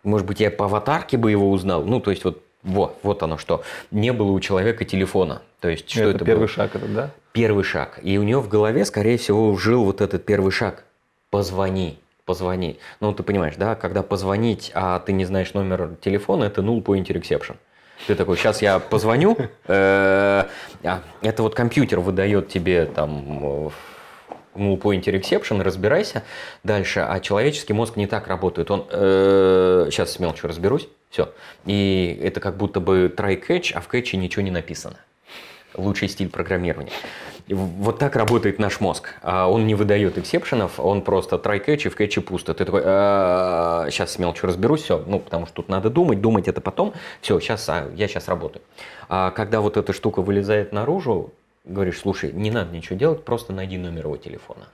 Может 0.04 0.28
быть, 0.28 0.40
я 0.40 0.52
по 0.52 0.66
аватарке 0.66 1.18
бы 1.18 1.32
его 1.32 1.52
узнал. 1.52 1.84
Ну, 1.84 2.00
то 2.00 2.12
есть 2.12 2.24
вот 2.24 2.44
вот, 2.64 3.00
вот 3.04 3.24
оно 3.24 3.38
что. 3.38 3.64
Не 3.90 4.14
было 4.14 4.32
у 4.32 4.40
человека 4.40 4.86
телефона. 4.86 5.42
То 5.60 5.70
есть, 5.70 5.90
что 5.90 6.04
это, 6.04 6.18
это 6.18 6.26
первый 6.26 6.40
было? 6.42 6.48
шаг, 6.48 6.76
это, 6.76 6.86
да? 6.88 7.10
Первый 7.32 7.64
шаг. 7.64 8.00
И 8.04 8.18
у 8.18 8.24
него 8.24 8.42
в 8.42 8.50
голове, 8.50 8.86
скорее 8.86 9.18
всего, 9.18 9.56
жил 9.58 9.84
вот 9.84 10.02
этот 10.02 10.26
первый 10.26 10.52
шаг. 10.52 10.84
Позвони, 11.30 11.98
позвони. 12.26 12.78
Ну, 13.00 13.14
ты 13.14 13.24
понимаешь, 13.24 13.56
да, 13.58 13.76
когда 13.76 14.04
позвонить, 14.04 14.72
а 14.74 15.00
ты 15.00 15.14
не 15.14 15.26
знаешь 15.26 15.54
номер 15.54 15.96
телефона, 16.02 16.46
это 16.46 16.62
null 16.62 16.84
point 16.84 17.06
exception. 17.08 17.56
Ты 18.08 18.16
такой, 18.16 18.36
сейчас 18.36 18.62
я 18.62 18.80
позвоню, 18.80 19.38
э, 19.68 20.46
а, 20.84 21.04
это 21.22 21.44
вот 21.44 21.54
компьютер 21.54 22.00
выдает 22.00 22.50
тебе 22.50 22.88
там 22.88 23.72
null 24.56 24.80
pointer 24.80 25.20
exception, 25.20 25.62
разбирайся 25.62 26.24
дальше. 26.64 27.00
А 27.00 27.20
человеческий 27.20 27.74
мозг 27.74 27.96
не 27.96 28.08
так 28.08 28.28
работает. 28.28 28.72
Он, 28.72 28.86
э, 28.90 29.88
сейчас 29.92 30.12
с 30.12 30.20
мелочью 30.20 30.50
разберусь, 30.50 30.88
все. 31.10 31.34
И 31.66 32.20
это 32.22 32.40
как 32.40 32.58
будто 32.58 32.80
бы 32.80 33.14
try 33.16 33.42
catch, 33.42 33.72
а 33.74 33.82
в 33.82 33.90
catch 33.94 34.16
ничего 34.16 34.42
не 34.42 34.52
написано. 34.52 34.98
Лучший 35.74 36.10
стиль 36.10 36.30
программирования. 36.30 36.92
Вот 37.48 37.98
так 37.98 38.16
работает 38.16 38.60
наш 38.60 38.80
мозг. 38.80 39.16
А 39.22 39.50
Он 39.50 39.66
не 39.68 39.76
выдает 39.76 40.18
эксепшенов, 40.18 40.80
он 40.80 41.02
просто 41.02 41.38
try 41.38 41.64
catch 41.66 41.88
и 41.88 41.90
в 41.90 42.00
catch 42.00 42.22
пусто. 42.22 42.54
Ты 42.54 42.66
такой, 42.66 42.82
сейчас 42.82 44.12
с 44.12 44.20
мелочью 44.20 44.48
разберусь, 44.48 44.82
все, 44.84 45.04
ну, 45.06 45.20
потому 45.20 45.46
что 45.46 45.56
тут 45.56 45.70
надо 45.70 45.90
думать, 45.90 46.22
думать 46.22 46.48
это 46.48 46.62
потом. 46.62 46.94
Все, 47.22 47.40
сейчас, 47.40 47.68
а, 47.70 47.90
я 47.96 48.08
сейчас 48.08 48.28
работаю. 48.28 48.62
А 49.10 49.32
когда 49.32 49.62
вот 49.62 49.78
эта 49.78 49.92
штука 49.94 50.22
вылезает 50.22 50.72
наружу, 50.72 51.32
говоришь, 51.64 52.00
слушай, 52.00 52.32
не 52.32 52.52
надо 52.52 52.76
ничего 52.76 52.98
делать, 52.98 53.24
просто 53.24 53.54
найди 53.54 53.78
номер 53.78 54.06
его 54.06 54.18
телефона. 54.18 54.68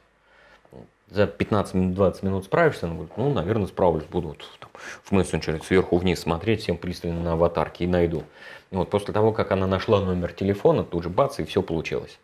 За 1.10 1.24
15-20 1.24 2.26
минут 2.26 2.46
справишься? 2.46 2.86
Он 2.86 2.96
говорит, 2.96 3.14
ну, 3.16 3.34
наверное, 3.34 3.68
справлюсь, 3.68 4.04
буду 4.04 4.30
вот, 4.30 4.44
там, 4.60 4.70
в 5.04 5.12
мессенджере 5.14 5.62
сверху 5.64 5.98
вниз 5.98 6.20
смотреть, 6.20 6.62
всем 6.62 6.78
пристально 6.78 7.22
на 7.22 7.34
аватарки 7.34 7.84
и 7.84 7.88
найду. 7.88 8.24
И 8.72 8.76
вот 8.76 8.90
после 8.90 9.14
того, 9.14 9.32
как 9.32 9.52
она 9.52 9.68
нашла 9.68 10.02
номер 10.02 10.34
телефона, 10.34 10.84
тут 10.84 11.04
же 11.04 11.10
бац, 11.10 11.40
и 11.40 11.46
все 11.46 11.62
получилось. 11.62 12.20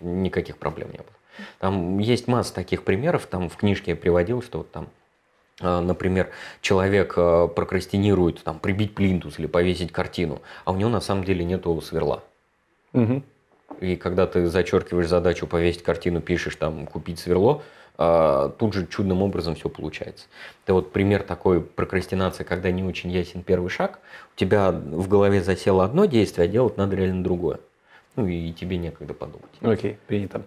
Никаких 0.00 0.58
проблем 0.58 0.90
не 0.90 0.98
было. 0.98 1.06
Там 1.60 1.98
есть 1.98 2.26
масса 2.26 2.52
таких 2.52 2.82
примеров, 2.82 3.26
там 3.26 3.48
в 3.48 3.56
книжке 3.56 3.92
я 3.92 3.96
приводил, 3.96 4.42
что 4.42 4.58
вот 4.58 4.72
там 4.72 4.88
а, 5.60 5.80
Например, 5.80 6.30
человек 6.60 7.14
а, 7.16 7.46
прокрастинирует 7.46 8.42
там, 8.42 8.58
прибить 8.58 8.94
плинтус 8.94 9.38
или 9.38 9.46
повесить 9.46 9.92
картину, 9.92 10.40
а 10.64 10.72
у 10.72 10.76
него 10.76 10.90
на 10.90 11.00
самом 11.00 11.24
деле 11.24 11.44
нет 11.44 11.64
сверла. 11.82 12.24
Угу. 12.92 13.22
И 13.80 13.96
когда 13.96 14.26
ты 14.26 14.46
зачеркиваешь 14.46 15.08
задачу 15.08 15.46
повесить 15.46 15.82
картину, 15.82 16.20
пишешь 16.20 16.56
там 16.56 16.86
купить 16.86 17.18
сверло, 17.18 17.62
а, 17.96 18.48
тут 18.58 18.74
же 18.74 18.86
чудным 18.86 19.22
образом 19.22 19.54
все 19.54 19.68
получается. 19.68 20.26
Это 20.64 20.74
вот 20.74 20.92
пример 20.92 21.22
такой 21.22 21.60
прокрастинации, 21.60 22.44
когда 22.44 22.70
не 22.70 22.82
очень 22.82 23.10
ясен 23.10 23.42
первый 23.42 23.68
шаг. 23.68 23.98
У 24.34 24.38
тебя 24.38 24.70
в 24.70 25.08
голове 25.08 25.42
засело 25.42 25.84
одно 25.84 26.06
действие, 26.06 26.46
а 26.46 26.48
делать 26.48 26.76
надо 26.76 26.96
реально 26.96 27.22
другое. 27.22 27.60
Ну 28.16 28.26
и 28.26 28.52
тебе 28.52 28.76
некогда 28.78 29.14
подумать. 29.14 29.50
Окей, 29.60 29.98
принято. 30.06 30.42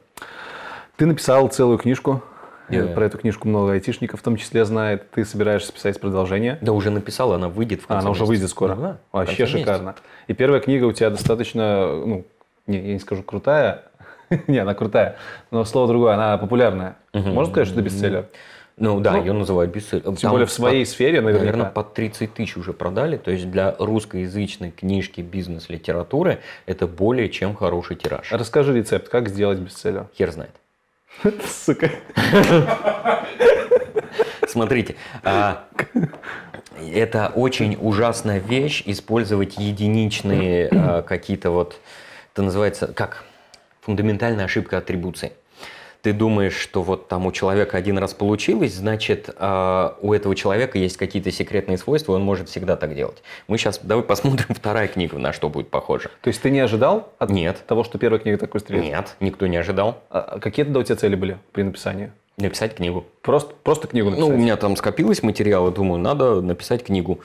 Ты 0.95 1.05
написал 1.05 1.47
целую 1.47 1.77
книжку. 1.77 2.23
Yeah. 2.69 2.93
Про 2.93 3.05
эту 3.05 3.17
книжку 3.17 3.47
много 3.47 3.73
айтишников 3.73 4.21
в 4.21 4.23
том 4.23 4.37
числе 4.37 4.63
знает. 4.65 5.11
Ты 5.11 5.25
собираешься 5.25 5.71
писать 5.73 5.99
продолжение? 5.99 6.57
Да, 6.61 6.71
уже 6.71 6.91
написал, 6.91 7.33
она 7.33 7.49
выйдет 7.49 7.81
в 7.81 7.87
конце 7.87 7.97
а, 7.97 7.99
Она 7.99 8.09
месяца. 8.09 8.23
уже 8.23 8.29
выйдет 8.29 8.49
скоро? 8.49 8.75
Да, 8.75 8.97
Вообще 9.11 9.45
шикарно. 9.45 9.89
Месяца. 9.89 10.03
И 10.27 10.33
первая 10.33 10.61
книга 10.61 10.85
у 10.85 10.91
тебя 10.93 11.09
достаточно, 11.09 11.87
ну, 12.05 12.25
не, 12.67 12.77
я 12.77 12.93
не 12.93 12.99
скажу 12.99 13.23
крутая, 13.23 13.83
не, 14.47 14.57
она 14.57 14.73
крутая, 14.73 15.17
но 15.51 15.65
слово 15.65 15.87
другое, 15.87 16.13
она 16.13 16.37
популярная. 16.37 16.95
Можно 17.13 17.51
сказать, 17.51 17.67
что 17.67 17.79
это 17.79 17.85
бестселлер? 17.85 18.27
Ну 18.75 18.99
да, 18.99 19.13
ну, 19.13 19.19
ее 19.19 19.33
называют 19.33 19.71
бестселлером. 19.71 20.15
Тем 20.15 20.31
более 20.31 20.47
в 20.47 20.51
своей 20.51 20.83
под, 20.83 20.89
сфере 20.89 21.21
наверняка. 21.21 21.45
Наверное, 21.45 21.69
под 21.69 21.93
30 21.93 22.33
тысяч 22.33 22.57
уже 22.57 22.73
продали. 22.73 23.17
То 23.17 23.29
есть 23.29 23.51
для 23.51 23.75
русскоязычной 23.77 24.71
книжки 24.71 25.21
бизнес-литературы 25.21 26.39
это 26.65 26.87
более 26.87 27.29
чем 27.29 27.55
хороший 27.55 27.97
тираж. 27.97 28.31
Расскажи 28.31 28.73
рецепт, 28.73 29.09
как 29.09 29.29
сделать 29.29 29.59
бестселлер. 29.59 30.07
Хер 30.17 30.31
знает. 30.31 30.55
Сука. 31.47 31.91
Смотрите, 34.47 34.95
а, 35.23 35.65
это 36.91 37.31
очень 37.33 37.77
ужасная 37.79 38.39
вещь, 38.39 38.83
использовать 38.85 39.57
единичные 39.57 40.69
а, 40.71 41.01
какие-то 41.01 41.51
вот, 41.51 41.79
это 42.33 42.43
называется, 42.43 42.87
как 42.87 43.23
фундаментальная 43.81 44.45
ошибка 44.45 44.77
атрибуции 44.77 45.33
ты 46.03 46.11
думаешь, 46.11 46.57
что 46.57 46.83
вот 46.83 47.07
там 47.07 47.25
у 47.25 47.31
человека 47.31 47.77
один 47.77 47.97
раз 47.97 48.13
получилось, 48.13 48.73
значит, 48.73 49.29
э, 49.33 49.91
у 50.01 50.11
этого 50.11 50.35
человека 50.35 50.77
есть 50.77 50.97
какие-то 50.97 51.31
секретные 51.31 51.77
свойства, 51.77 52.11
он 52.11 52.23
может 52.23 52.49
всегда 52.49 52.75
так 52.75 52.93
делать. 52.93 53.23
Мы 53.47 53.57
сейчас, 53.57 53.79
давай 53.81 54.03
посмотрим 54.03 54.47
вторая 54.53 54.89
книга, 54.89 55.17
на 55.17 55.31
что 55.31 55.47
будет 55.47 55.69
похожа. 55.69 56.11
То 56.21 56.27
есть 56.27 56.41
ты 56.41 56.49
не 56.49 56.59
ожидал 56.59 57.13
от 57.19 57.29
Нет. 57.29 57.63
того, 57.67 57.85
что 57.85 57.97
первая 57.97 58.19
книга 58.19 58.37
так 58.37 58.53
выстрелит? 58.53 58.83
Нет, 58.83 59.15
никто 59.21 59.47
не 59.47 59.55
ожидал. 59.55 60.01
А, 60.09 60.19
а 60.19 60.39
какие 60.39 60.65
тогда 60.65 60.81
у 60.81 60.83
тебя 60.83 60.97
цели 60.97 61.15
были 61.15 61.37
при 61.53 61.63
написании? 61.63 62.11
Написать 62.35 62.75
книгу. 62.75 63.05
Просто, 63.21 63.53
просто 63.63 63.87
книгу 63.87 64.09
написать? 64.09 64.29
Ну, 64.29 64.35
у 64.35 64.37
меня 64.37 64.57
там 64.57 64.75
скопилось 64.75 65.23
материала, 65.23 65.71
думаю, 65.71 66.01
надо 66.01 66.41
написать 66.41 66.83
книгу. 66.83 67.21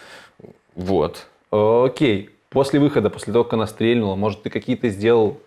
Вот. 0.76 1.26
Окей. 1.50 2.30
После 2.50 2.80
выхода, 2.80 3.10
после 3.10 3.32
того, 3.32 3.44
как 3.44 3.54
она 3.54 3.66
стрельнула, 3.66 4.16
может, 4.16 4.42
ты 4.42 4.50
какие-то 4.50 4.88
сделал 4.88 5.38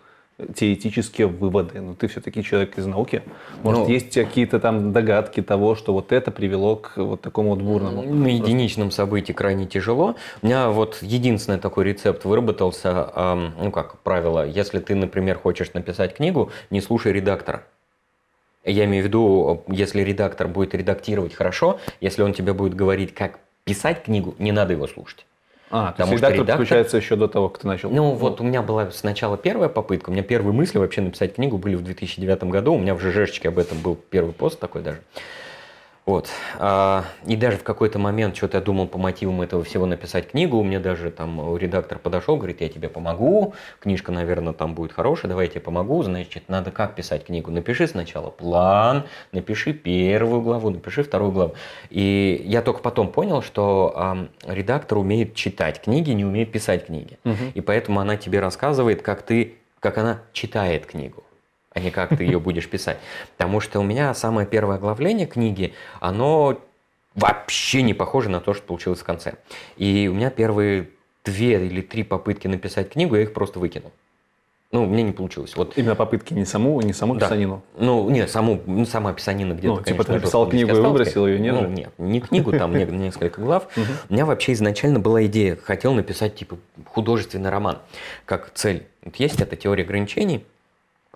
теоретические 0.54 1.26
выводы. 1.26 1.80
Но 1.80 1.94
ты 1.94 2.08
все-таки 2.08 2.42
человек 2.42 2.78
из 2.78 2.86
науки. 2.86 3.22
Может, 3.62 3.82
ну, 3.82 3.88
есть 3.88 4.14
какие-то 4.14 4.60
там 4.60 4.92
догадки 4.92 5.42
того, 5.42 5.74
что 5.74 5.92
вот 5.92 6.10
это 6.10 6.30
привело 6.30 6.76
к 6.76 6.96
вот 6.96 7.20
такому 7.20 7.50
вот 7.50 7.60
бурному? 7.60 8.02
На 8.02 8.28
единичном 8.28 8.90
событии 8.90 9.32
крайне 9.32 9.66
тяжело. 9.66 10.16
У 10.40 10.46
меня 10.46 10.70
вот 10.70 10.98
единственный 11.02 11.58
такой 11.58 11.84
рецепт 11.84 12.24
выработался, 12.24 13.12
ну 13.60 13.70
как 13.70 14.00
правило, 14.00 14.46
если 14.46 14.78
ты, 14.78 14.94
например, 14.94 15.38
хочешь 15.38 15.72
написать 15.74 16.14
книгу, 16.14 16.50
не 16.70 16.80
слушай 16.80 17.12
редактора. 17.12 17.64
Я 18.64 18.84
имею 18.84 19.02
в 19.04 19.06
виду, 19.06 19.64
если 19.68 20.02
редактор 20.02 20.48
будет 20.48 20.74
редактировать 20.74 21.34
хорошо, 21.34 21.78
если 22.00 22.22
он 22.22 22.32
тебе 22.32 22.52
будет 22.52 22.74
говорить, 22.74 23.12
как 23.12 23.40
писать 23.64 24.04
книгу, 24.04 24.34
не 24.38 24.52
надо 24.52 24.72
его 24.72 24.86
слушать. 24.86 25.26
А, 25.72 25.92
то 25.92 26.02
есть 26.02 26.12
редактор, 26.12 26.60
редактор 26.60 27.00
еще 27.00 27.16
до 27.16 27.28
того, 27.28 27.48
как 27.48 27.62
ты 27.62 27.66
начал? 27.66 27.88
Ну, 27.88 28.12
вот 28.12 28.42
у 28.42 28.44
меня 28.44 28.60
была 28.60 28.90
сначала 28.90 29.38
первая 29.38 29.70
попытка. 29.70 30.10
У 30.10 30.12
меня 30.12 30.22
первые 30.22 30.52
мысли 30.52 30.76
вообще 30.76 31.00
написать 31.00 31.34
книгу 31.34 31.56
были 31.56 31.76
в 31.76 31.82
2009 31.82 32.44
году. 32.44 32.74
У 32.74 32.78
меня 32.78 32.94
в 32.94 33.00
ЖЖшечке 33.00 33.48
об 33.48 33.58
этом 33.58 33.78
был 33.78 33.96
первый 34.10 34.34
пост 34.34 34.60
такой 34.60 34.82
даже. 34.82 35.00
Вот. 36.04 36.30
А, 36.58 37.04
и 37.26 37.36
даже 37.36 37.58
в 37.58 37.62
какой-то 37.62 38.00
момент 38.00 38.36
что-то 38.36 38.58
я 38.58 38.62
думал 38.62 38.88
по 38.88 38.98
мотивам 38.98 39.40
этого 39.40 39.62
всего 39.62 39.86
написать 39.86 40.30
книгу. 40.30 40.58
У 40.58 40.64
меня 40.64 40.80
даже 40.80 41.12
там 41.12 41.56
редактор 41.56 41.98
подошел, 41.98 42.36
говорит, 42.36 42.60
я 42.60 42.68
тебе 42.68 42.88
помогу. 42.88 43.54
Книжка, 43.78 44.10
наверное, 44.10 44.52
там 44.52 44.74
будет 44.74 44.92
хорошая, 44.92 45.28
давай 45.28 45.46
я 45.46 45.50
тебе 45.52 45.60
помогу. 45.60 46.02
Значит, 46.02 46.48
надо 46.48 46.72
как 46.72 46.96
писать 46.96 47.26
книгу? 47.26 47.52
Напиши 47.52 47.86
сначала 47.86 48.30
план, 48.30 49.04
напиши 49.30 49.72
первую 49.72 50.42
главу, 50.42 50.70
напиши 50.70 51.04
вторую 51.04 51.30
главу. 51.30 51.54
И 51.90 52.42
я 52.46 52.62
только 52.62 52.80
потом 52.80 53.12
понял, 53.12 53.40
что 53.40 54.26
редактор 54.44 54.98
умеет 54.98 55.36
читать 55.36 55.80
книги, 55.82 56.10
не 56.10 56.24
умеет 56.24 56.50
писать 56.50 56.86
книги. 56.86 57.18
Угу. 57.24 57.52
И 57.54 57.60
поэтому 57.60 58.00
она 58.00 58.16
тебе 58.16 58.40
рассказывает, 58.40 59.02
как 59.02 59.22
ты, 59.22 59.54
как 59.78 59.98
она 59.98 60.22
читает 60.32 60.86
книгу 60.86 61.22
а 61.74 61.80
не 61.80 61.90
как 61.90 62.16
ты 62.16 62.24
ее 62.24 62.40
будешь 62.40 62.68
писать. 62.68 62.98
Потому 63.36 63.60
что 63.60 63.80
у 63.80 63.82
меня 63.82 64.14
самое 64.14 64.46
первое 64.46 64.76
оглавление 64.76 65.26
книги, 65.26 65.74
оно 66.00 66.60
вообще 67.14 67.82
не 67.82 67.94
похоже 67.94 68.30
на 68.30 68.40
то, 68.40 68.54
что 68.54 68.64
получилось 68.64 69.00
в 69.00 69.04
конце. 69.04 69.34
И 69.76 70.08
у 70.10 70.14
меня 70.14 70.30
первые 70.30 70.88
две 71.24 71.64
или 71.66 71.80
три 71.80 72.02
попытки 72.02 72.48
написать 72.48 72.90
книгу, 72.90 73.14
я 73.14 73.22
их 73.22 73.32
просто 73.32 73.58
выкинул. 73.58 73.92
Ну, 74.72 74.86
меня 74.86 75.02
не 75.02 75.12
получилось. 75.12 75.54
Вот. 75.54 75.76
Именно 75.76 75.94
попытки 75.94 76.32
не 76.32 76.46
саму, 76.46 76.80
не 76.80 76.94
саму 76.94 77.14
да. 77.16 77.26
писанину? 77.26 77.62
Ну, 77.76 78.08
нет, 78.08 78.30
саму, 78.30 78.58
ну, 78.64 78.86
сама 78.86 79.12
писанина 79.12 79.52
где-то, 79.52 79.74
Ну, 79.74 79.82
типа 79.82 80.02
ты 80.02 80.12
написал 80.12 80.48
книгу 80.48 80.70
и 80.70 80.80
выбросил 80.80 81.26
ее, 81.26 81.38
нет 81.38 81.54
Ну, 81.54 81.68
нет, 81.68 81.92
не 81.98 82.22
книгу, 82.22 82.52
там 82.52 82.72
несколько 82.98 83.42
глав. 83.42 83.68
У 84.08 84.12
меня 84.12 84.24
вообще 84.24 84.54
изначально 84.54 84.98
была 84.98 85.26
идея, 85.26 85.56
хотел 85.56 85.92
написать, 85.92 86.36
типа, 86.36 86.56
художественный 86.86 87.50
роман, 87.50 87.78
как 88.24 88.50
цель. 88.54 88.86
Вот 89.04 89.16
есть 89.16 89.42
эта 89.42 89.56
теория 89.56 89.84
ограничений, 89.84 90.46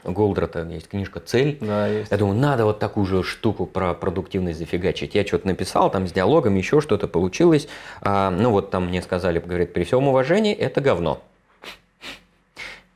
Голдрата 0.05 0.63
есть 0.63 0.89
книжка 0.89 1.21
«Цель». 1.21 1.59
Да, 1.61 1.89
есть. 1.89 2.11
Я 2.11 2.17
думаю, 2.17 2.39
надо 2.39 2.65
вот 2.65 2.79
такую 2.79 3.07
же 3.07 3.23
штуку 3.23 3.67
про 3.67 3.95
продуктивность 3.95 4.59
зафигачить. 4.59 5.15
Я 5.15 5.27
что-то 5.27 5.47
написал, 5.49 5.91
там 5.91 6.07
с 6.07 6.13
диалогом 6.13 6.55
еще 6.55 6.81
что-то 6.81 7.09
получилось. 7.09 7.67
А, 8.03 8.31
ну 8.31 8.51
вот 8.51 8.71
там 8.71 8.87
мне 8.87 9.03
сказали, 9.03 9.39
говорит, 9.39 9.73
при 9.73 9.85
всем 9.85 10.07
уважении, 10.07 10.55
это 10.55 10.81
говно. 10.81 11.23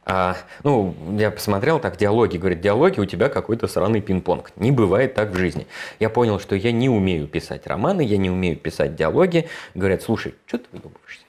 А, 0.05 0.37
ну, 0.65 0.95
я 1.19 1.31
посмотрел 1.31 1.79
так, 1.79 1.97
диалоги, 1.97 2.37
говорит, 2.37 2.61
диалоги 2.61 3.01
у 3.01 3.05
тебя 3.05 3.29
какой-то 3.29 3.67
сраный 3.69 4.01
пинг-понг. 4.01 4.51
Не 4.57 4.73
бывает 4.73 5.15
так 5.15 5.31
в 5.31 5.37
жизни. 5.37 5.67
Я 6.01 6.11
понял, 6.11 6.41
что 6.41 6.57
я 6.57 6.73
не 6.73 6.89
умею 6.89 7.29
писать 7.29 7.67
романы, 7.67 8.03
я 8.03 8.17
не 8.17 8.29
умею 8.29 8.57
писать 8.57 8.97
диалоги. 8.97 9.49
Говорят, 9.75 10.03
слушай, 10.03 10.35
что 10.47 10.59
ты 10.59 10.65
выдумываешься? 10.73 11.25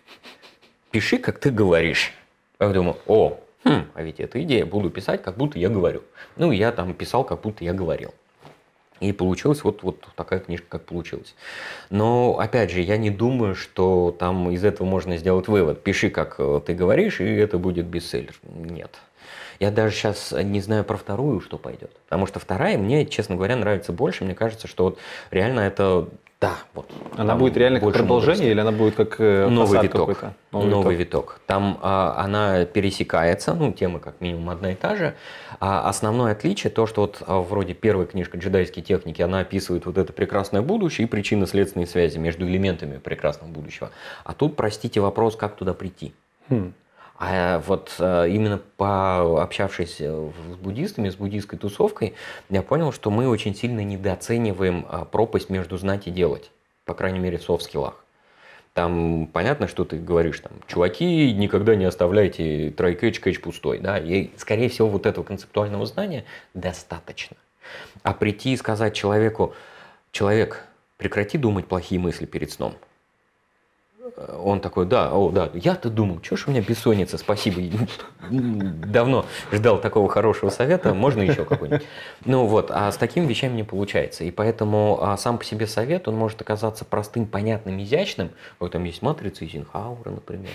Пиши, 0.89 1.18
как 1.18 1.39
ты 1.39 1.52
говоришь. 1.52 2.14
Я 2.60 2.69
думаю, 2.69 2.98
о, 3.07 3.39
Хм, 3.63 3.85
а 3.93 4.01
ведь 4.01 4.19
эта 4.19 4.41
идея, 4.43 4.65
буду 4.65 4.89
писать, 4.89 5.21
как 5.21 5.38
будто 5.38 5.59
я 5.59 5.69
говорю. 5.69 6.01
Ну, 6.35 6.51
я 6.51 6.71
там 6.71 6.93
писал, 6.93 7.23
как 7.23 7.41
будто 7.41 7.63
я 7.63 7.73
говорил. 7.73 8.13
И 8.99 9.13
получилась 9.13 9.63
вот, 9.63 9.81
вот 9.81 10.07
такая 10.15 10.39
книжка, 10.39 10.67
как 10.69 10.85
получилась. 10.85 11.35
Но, 11.89 12.38
опять 12.39 12.69
же, 12.69 12.81
я 12.81 12.97
не 12.97 13.09
думаю, 13.09 13.55
что 13.55 14.15
там 14.17 14.51
из 14.51 14.63
этого 14.63 14.88
можно 14.88 15.17
сделать 15.17 15.47
вывод. 15.47 15.83
Пиши, 15.83 16.11
как 16.11 16.35
э, 16.38 16.61
ты 16.65 16.75
говоришь, 16.75 17.19
и 17.19 17.25
это 17.25 17.57
будет 17.57 17.88
бестселлер. 17.88 18.35
Нет. 18.43 18.99
Я 19.59 19.71
даже 19.71 19.95
сейчас 19.95 20.31
не 20.31 20.59
знаю 20.59 20.83
про 20.83 20.97
вторую, 20.97 21.39
что 21.41 21.57
пойдет. 21.57 21.91
Потому 22.05 22.27
что 22.27 22.39
вторая 22.39 22.77
мне, 22.77 23.07
честно 23.07 23.35
говоря, 23.35 23.55
нравится 23.55 23.91
больше. 23.91 24.23
Мне 24.23 24.35
кажется, 24.35 24.67
что 24.67 24.83
вот 24.85 24.99
реально 25.31 25.61
это 25.61 26.07
да, 26.41 26.57
вот. 26.73 26.89
Она 27.18 27.35
будет 27.35 27.55
реально 27.55 27.80
как 27.80 27.93
продолжение 27.93 28.49
мудрости. 28.49 28.51
или 28.51 28.59
она 28.59 28.72
будет 28.72 28.95
как 28.95 29.18
э, 29.19 29.47
новый 29.47 29.80
виток? 29.84 30.23
Новый, 30.51 30.69
новый 30.69 30.95
виток. 30.95 31.35
виток. 31.35 31.41
Там 31.45 31.77
а, 31.84 32.15
она 32.18 32.65
пересекается, 32.65 33.53
ну, 33.53 33.72
тема 33.72 33.99
как 33.99 34.19
минимум 34.22 34.49
одна 34.49 34.72
и 34.72 34.76
та 34.76 34.95
же. 34.95 35.13
А 35.59 35.88
основное 35.88 36.31
отличие 36.31 36.72
то, 36.72 36.88
что 36.88 37.01
вот 37.01 37.22
а, 37.27 37.41
вроде 37.41 37.76
первая 37.76 38.07
книжка 38.07 38.39
«Джедайские 38.39 38.84
техники», 38.84 39.22
она 39.22 39.41
описывает 39.41 39.85
вот 39.85 39.99
это 39.99 40.13
прекрасное 40.13 40.63
будущее 40.63 41.05
и 41.05 41.07
причинно-следственные 41.07 41.85
связи 41.85 42.18
между 42.18 42.47
элементами 42.47 42.97
прекрасного 42.97 43.51
будущего. 43.51 43.91
А 44.23 44.34
тут, 44.34 44.55
простите, 44.55 44.99
вопрос, 44.99 45.35
как 45.35 45.55
туда 45.55 45.76
прийти. 45.76 46.11
Хм. 46.49 46.73
А 47.23 47.60
вот 47.68 47.93
а, 47.99 48.26
именно 48.26 48.60
пообщавшись 48.77 49.98
с 49.98 50.56
буддистами, 50.60 51.07
с 51.07 51.15
буддистской 51.15 51.60
тусовкой, 51.60 52.15
я 52.49 52.64
понял, 52.64 52.91
что 52.91 53.11
мы 53.11 53.30
очень 53.30 53.53
сильно 53.53 53.81
недооцениваем 53.81 54.88
а, 54.89 55.06
пропасть 55.06 55.52
между 55.52 55.77
знать 55.77 56.07
и 56.07 56.11
делать, 56.11 56.49
по 56.84 56.95
крайней 56.95 57.19
мере 57.19 57.38
в 57.38 57.43
софт-скиллах. 57.43 58.03
Там 58.73 59.27
понятно, 59.31 59.68
что 59.68 59.85
ты 59.85 59.99
говоришь, 59.99 60.39
там, 60.39 60.53
чуваки, 60.65 61.31
никогда 61.31 61.76
не 61.76 61.85
оставляйте 61.85 62.69
try-catch, 62.69 63.19
кэч 63.19 63.39
пустой, 63.39 63.77
да, 63.77 63.99
и, 63.99 64.31
скорее 64.38 64.69
всего, 64.69 64.88
вот 64.88 65.06
этого 65.06 65.23
концептуального 65.23 65.85
знания 65.85 66.26
достаточно. 66.56 67.38
А 68.02 68.14
прийти 68.14 68.53
и 68.53 68.57
сказать 68.57 68.95
человеку, 68.95 69.53
человек, 70.11 70.65
прекрати 70.98 71.38
думать 71.38 71.68
плохие 71.68 72.02
мысли 72.02 72.26
перед 72.26 72.52
сном– 72.52 72.73
он 74.44 74.61
такой, 74.61 74.86
да, 74.86 75.14
о, 75.14 75.30
да, 75.30 75.49
я-то 75.53 75.90
думал, 75.90 76.19
что 76.23 76.36
ж 76.36 76.48
у 76.48 76.52
меня 76.52 76.61
бессонница, 76.61 77.18
спасибо, 77.18 77.61
давно 78.30 79.26
ждал 79.52 79.80
такого 79.80 80.10
хорошего 80.10 80.49
совета, 80.49 80.94
можно 80.94 81.22
еще 81.22 81.45
какой-нибудь. 81.45 81.86
Ну 82.26 82.45
вот, 82.45 82.72
а 82.72 82.91
с 82.91 82.98
такими 82.98 83.26
вещами 83.26 83.56
не 83.56 83.64
получается. 83.64 84.23
И 84.23 84.32
поэтому 84.32 84.99
а, 85.02 85.18
сам 85.18 85.38
по 85.38 85.44
себе 85.44 85.68
совет, 85.68 86.07
он 86.07 86.15
может 86.15 86.41
оказаться 86.41 86.86
простым, 86.86 87.28
понятным, 87.28 87.82
изящным. 87.82 88.32
Вот 88.60 88.72
там 88.72 88.84
есть 88.86 89.02
матрица 89.02 89.45
Эйзенхауэра, 89.45 90.10
например. 90.10 90.52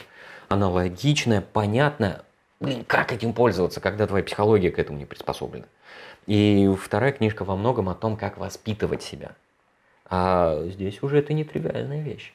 Аналогичная, 0.49 1.41
понятная. 1.41 2.23
Блин, 2.59 2.85
как 2.87 3.13
этим 3.13 3.33
пользоваться, 3.33 3.81
когда 3.81 4.07
твоя 4.07 4.25
психология 4.25 4.71
к 4.71 4.79
этому 4.79 4.99
не 4.99 5.05
приспособлена? 5.05 5.67
И 6.27 6.69
вторая 6.81 7.13
книжка 7.13 7.45
во 7.45 7.55
многом 7.57 7.89
о 7.89 7.95
том, 7.95 8.17
как 8.17 8.39
воспитывать 8.39 9.03
себя. 9.03 9.33
А 10.09 10.63
здесь 10.67 11.03
уже 11.03 11.19
это 11.19 11.33
не 11.33 11.45
тривиальная 11.45 12.01
вещь. 12.01 12.33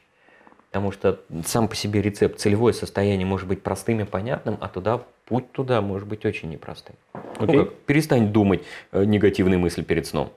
Потому 0.72 0.90
что 0.90 1.20
сам 1.44 1.68
по 1.68 1.76
себе 1.76 2.00
рецепт, 2.00 2.40
целевое 2.40 2.72
состояние 2.72 3.26
может 3.26 3.46
быть 3.46 3.62
простым 3.62 4.00
и 4.00 4.04
понятным, 4.04 4.56
а 4.58 4.68
туда 4.68 5.02
путь 5.26 5.52
туда 5.52 5.82
может 5.82 6.08
быть 6.08 6.24
очень 6.24 6.48
непростым. 6.48 6.96
Okay. 7.12 7.46
Ну 7.46 7.64
как, 7.64 7.74
перестань 7.80 8.32
думать 8.32 8.62
э, 8.90 9.04
негативные 9.04 9.58
мысли 9.58 9.82
перед 9.82 10.06
сном. 10.06 10.32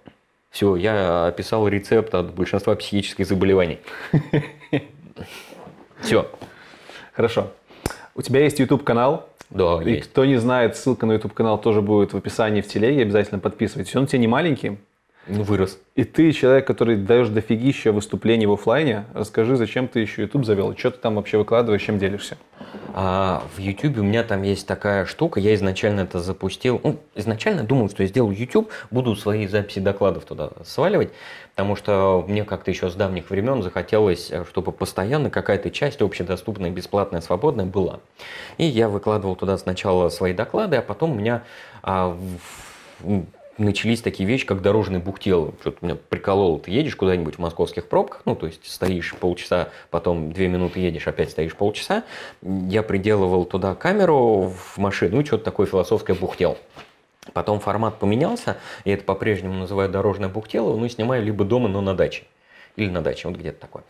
Все, 0.50 0.76
я 0.76 1.28
описал 1.28 1.66
рецепт 1.70 2.14
от 2.14 2.34
большинства 2.34 2.76
психических 2.76 3.26
заболеваний. 3.26 3.80
Все. 6.02 6.30
Хорошо. 7.14 7.54
У 8.14 8.22
тебя 8.22 8.42
есть 8.42 8.60
YouTube 8.60 8.84
канал. 8.84 9.30
Да, 9.50 9.82
и 9.82 9.90
есть. 9.90 10.10
кто 10.10 10.26
не 10.26 10.36
знает, 10.36 10.76
ссылка 10.76 11.06
на 11.06 11.14
YouTube 11.14 11.34
канал 11.34 11.62
тоже 11.62 11.82
будет 11.82 12.12
в 12.12 12.18
описании 12.18 12.60
в 12.60 12.68
телеге, 12.68 13.04
обязательно 13.04 13.40
подписывайтесь. 13.40 13.96
Он 13.96 14.04
у 14.04 14.08
тебя 14.08 14.20
не 14.20 14.28
маленький, 14.28 14.80
ну, 15.28 15.44
вырос. 15.44 15.80
И 15.96 16.04
ты 16.04 16.32
человек, 16.34 16.68
который 16.68 16.98
даешь 16.98 17.30
дофигища 17.30 17.92
выступлений 17.92 18.46
в 18.46 18.52
офлайне. 18.52 19.06
Расскажи, 19.14 19.56
зачем 19.56 19.88
ты 19.88 20.02
еще 20.02 20.24
YouTube 20.24 20.46
завел? 20.46 20.78
Что 20.78 20.92
ты 20.92 21.00
там 21.00 21.16
вообще 21.16 21.38
выкладываешь, 21.40 21.82
чем 21.82 21.98
делишься? 21.98 22.38
А, 22.94 23.44
в 23.56 23.60
YouTube 23.60 23.98
у 23.98 24.04
меня 24.04 24.24
там 24.24 24.44
есть 24.44 24.68
такая 24.68 25.06
штука. 25.06 25.40
Я 25.40 25.56
изначально 25.56 26.02
это 26.02 26.20
запустил. 26.20 26.80
Ну, 26.84 27.00
изначально 27.16 27.64
думал, 27.64 27.90
что 27.90 28.04
я 28.04 28.10
сделаю 28.10 28.38
YouTube, 28.38 28.70
буду 28.92 29.16
свои 29.16 29.48
записи 29.48 29.80
докладов 29.80 30.26
туда 30.26 30.52
сваливать, 30.64 31.10
потому 31.56 31.76
что 31.76 32.24
мне 32.28 32.44
как-то 32.44 32.70
еще 32.70 32.92
с 32.92 32.94
давних 32.94 33.32
времен 33.32 33.64
захотелось, 33.64 34.32
чтобы 34.50 34.72
постоянно 34.72 35.32
какая-то 35.32 35.72
часть 35.72 36.02
общедоступная, 36.02 36.70
бесплатная, 36.70 37.22
свободная 37.22 37.66
была. 37.66 38.00
И 38.58 38.66
я 38.66 38.90
выкладывал 38.90 39.36
туда 39.36 39.58
сначала 39.58 40.10
свои 40.10 40.34
доклады, 40.34 40.76
а 40.78 40.82
потом 40.84 41.14
у 41.14 41.16
меня 41.16 41.44
а, 41.82 42.16
в, 43.02 43.26
начались 43.58 44.02
такие 44.02 44.28
вещи, 44.28 44.46
как 44.46 44.62
дорожный 44.62 45.00
бухтел. 45.00 45.54
Что-то 45.62 45.78
меня 45.86 45.96
прикололо. 45.96 46.60
Ты 46.60 46.72
едешь 46.72 46.96
куда-нибудь 46.96 47.36
в 47.36 47.40
московских 47.40 47.88
пробках, 47.88 48.22
ну, 48.26 48.36
то 48.36 48.48
есть 48.48 48.70
стоишь 48.70 49.14
полчаса, 49.16 49.70
потом 49.90 50.32
две 50.32 50.48
минуты 50.48 50.80
едешь, 50.80 51.08
опять 51.08 51.32
стоишь 51.32 51.56
полчаса. 51.56 52.04
Я 52.42 52.84
приделывал 52.84 53.46
туда 53.46 53.76
камеру 53.76 54.54
в 54.56 54.78
машину, 54.78 55.18
ну, 55.18 55.26
что-то 55.26 55.44
такое 55.46 55.68
философское 55.68 56.14
бухтел. 56.14 56.58
Потом 57.34 57.60
формат 57.60 57.98
поменялся, 57.98 58.58
и 58.84 58.92
это 58.92 59.04
по-прежнему 59.04 59.56
называют 59.56 59.92
дорожное 59.92 60.30
бухтело, 60.30 60.78
ну, 60.78 60.88
снимаю 60.88 61.24
либо 61.24 61.44
дома, 61.44 61.68
но 61.68 61.82
на 61.82 61.96
даче. 61.96 62.24
Или 62.76 62.90
на 62.90 63.02
даче, 63.02 63.28
вот 63.28 63.38
где-то 63.38 63.60
такое. 63.60 63.84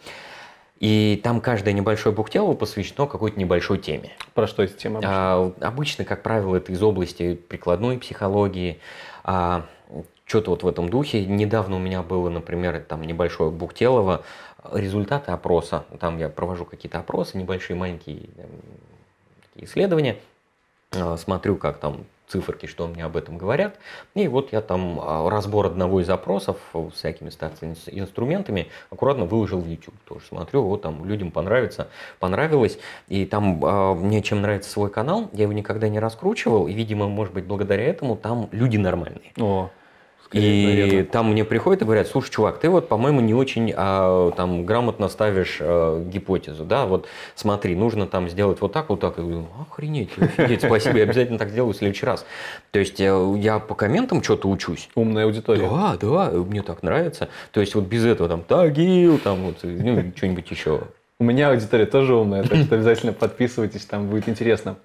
И 0.80 1.20
там 1.24 1.40
каждое 1.40 1.74
небольшое 1.74 2.14
бухтело 2.14 2.54
посвящено 2.54 3.08
какой-то 3.08 3.40
небольшой 3.40 3.78
теме. 3.78 4.12
Про 4.34 4.46
что 4.46 4.62
эта 4.62 4.74
тема 4.74 4.98
обычно? 4.98 5.14
А, 5.14 5.54
обычно, 5.62 6.06
как 6.06 6.22
правило, 6.22 6.58
это 6.58 6.72
из 6.74 6.84
области 6.84 7.34
прикладной 7.36 7.98
психологии, 7.98 8.80
а, 9.28 9.66
что-то 10.26 10.52
вот 10.52 10.64
в 10.64 10.68
этом 10.68 10.90
духе. 10.90 11.26
Недавно 11.26 11.78
у 11.78 11.80
меня 11.80 12.04
было, 12.04 12.30
например, 12.30 12.80
там 12.88 13.02
небольшое 13.02 13.50
Бухтелово, 13.50 14.24
результаты 14.72 15.32
опроса. 15.32 15.86
Там 16.00 16.20
я 16.20 16.30
провожу 16.30 16.66
какие-то 16.66 17.00
опросы, 17.00 17.38
небольшие, 17.38 17.76
маленькие 17.76 18.30
исследования. 19.56 20.18
А, 20.92 21.18
смотрю, 21.18 21.58
как 21.58 21.80
там 21.80 22.06
циферки, 22.28 22.66
что 22.66 22.88
мне 22.88 23.06
об 23.06 23.18
этом 23.18 23.38
говорят. 23.38 23.78
И 24.14 24.28
вот 24.28 24.52
я 24.52 24.62
там 24.62 25.00
а, 25.02 25.30
разбор 25.30 25.68
одного 25.68 26.02
из 26.02 26.08
запросов 26.08 26.58
с 26.74 26.94
всякими 26.94 27.30
инструментами 27.30 28.68
аккуратно 28.90 29.26
выложил 29.26 29.60
в 29.60 29.68
YouTube. 29.68 29.96
Тоже 30.08 30.26
смотрю, 30.26 30.64
вот 30.64 30.82
там 30.82 31.06
людям 31.06 31.32
понравится, 31.32 31.90
понравилось. 32.20 32.80
И 33.08 33.26
там 33.26 33.60
мне 34.00 34.22
чем 34.22 34.42
нравится 34.42 34.70
свой 34.70 34.90
канал, 34.90 35.30
я 35.34 35.44
его 35.44 35.54
никогда 35.54 35.90
не 35.90 36.00
раскручивал. 36.00 36.68
И, 36.68 36.74
видимо, 36.74 37.08
может 37.08 37.34
быть, 37.34 37.46
благодаря 37.46 37.84
этому 37.84 38.16
там 38.16 38.50
люди 38.52 38.78
нормальные. 38.78 39.32
О. 39.40 39.70
И 40.32 40.66
наверное. 40.66 41.04
там 41.06 41.32
мне 41.32 41.46
приходят 41.46 41.82
и 41.82 41.86
говорят, 41.86 42.08
слушай, 42.08 42.32
чувак, 42.32 42.60
ты 42.60 42.70
вот, 42.70 42.88
по-моему, 42.88 43.22
не 43.22 43.34
очень 43.34 43.72
а, 43.76 44.32
там 44.32 44.66
грамотно 44.66 45.08
ставишь 45.08 45.58
а, 45.62 46.04
гипотезу, 46.04 46.66
да, 46.66 46.86
вот 46.86 47.08
смотри, 47.36 47.76
нужно 47.76 48.08
там 48.08 48.28
сделать 48.30 48.60
вот 48.60 48.74
так, 48.74 48.90
вот 48.90 49.00
так. 49.00 49.18
Я 49.18 49.24
говорю, 49.24 49.48
охренеть, 49.62 50.10
офигеть, 50.18 50.64
спасибо, 50.64 50.98
я 50.98 51.04
обязательно 51.04 51.38
так 51.38 51.50
сделаю 51.50 51.74
в 51.74 51.78
следующий 51.78 52.06
раз. 52.06 52.26
То 52.72 52.80
есть 52.80 53.00
э, 53.00 53.36
я 53.38 53.60
по 53.60 53.76
комментам 53.76 54.24
что-то 54.24 54.50
учусь. 54.50 54.90
Умная 54.96 55.26
аудитория. 55.26 55.70
Да, 55.70 55.96
да, 56.00 56.32
мне 56.32 56.64
так 56.64 56.84
нравится. 56.84 57.30
То 57.52 57.62
есть 57.62 57.76
вот 57.76 57.86
без 57.86 58.04
этого 58.06 58.28
там 58.28 58.42
тагил, 58.42 59.20
там 59.20 59.44
вот, 59.44 59.58
ну, 59.64 60.12
что-нибудь 60.16 60.50
еще. 60.50 60.82
У 61.20 61.24
меня 61.24 61.50
аудитория 61.50 61.86
тоже 61.86 62.16
умная, 62.16 62.44
так 62.44 62.58
что 62.58 62.76
обязательно 62.76 63.14
подписывайтесь, 63.14 63.86
там 63.86 64.08
будет 64.08 64.28
интересно. 64.28 64.78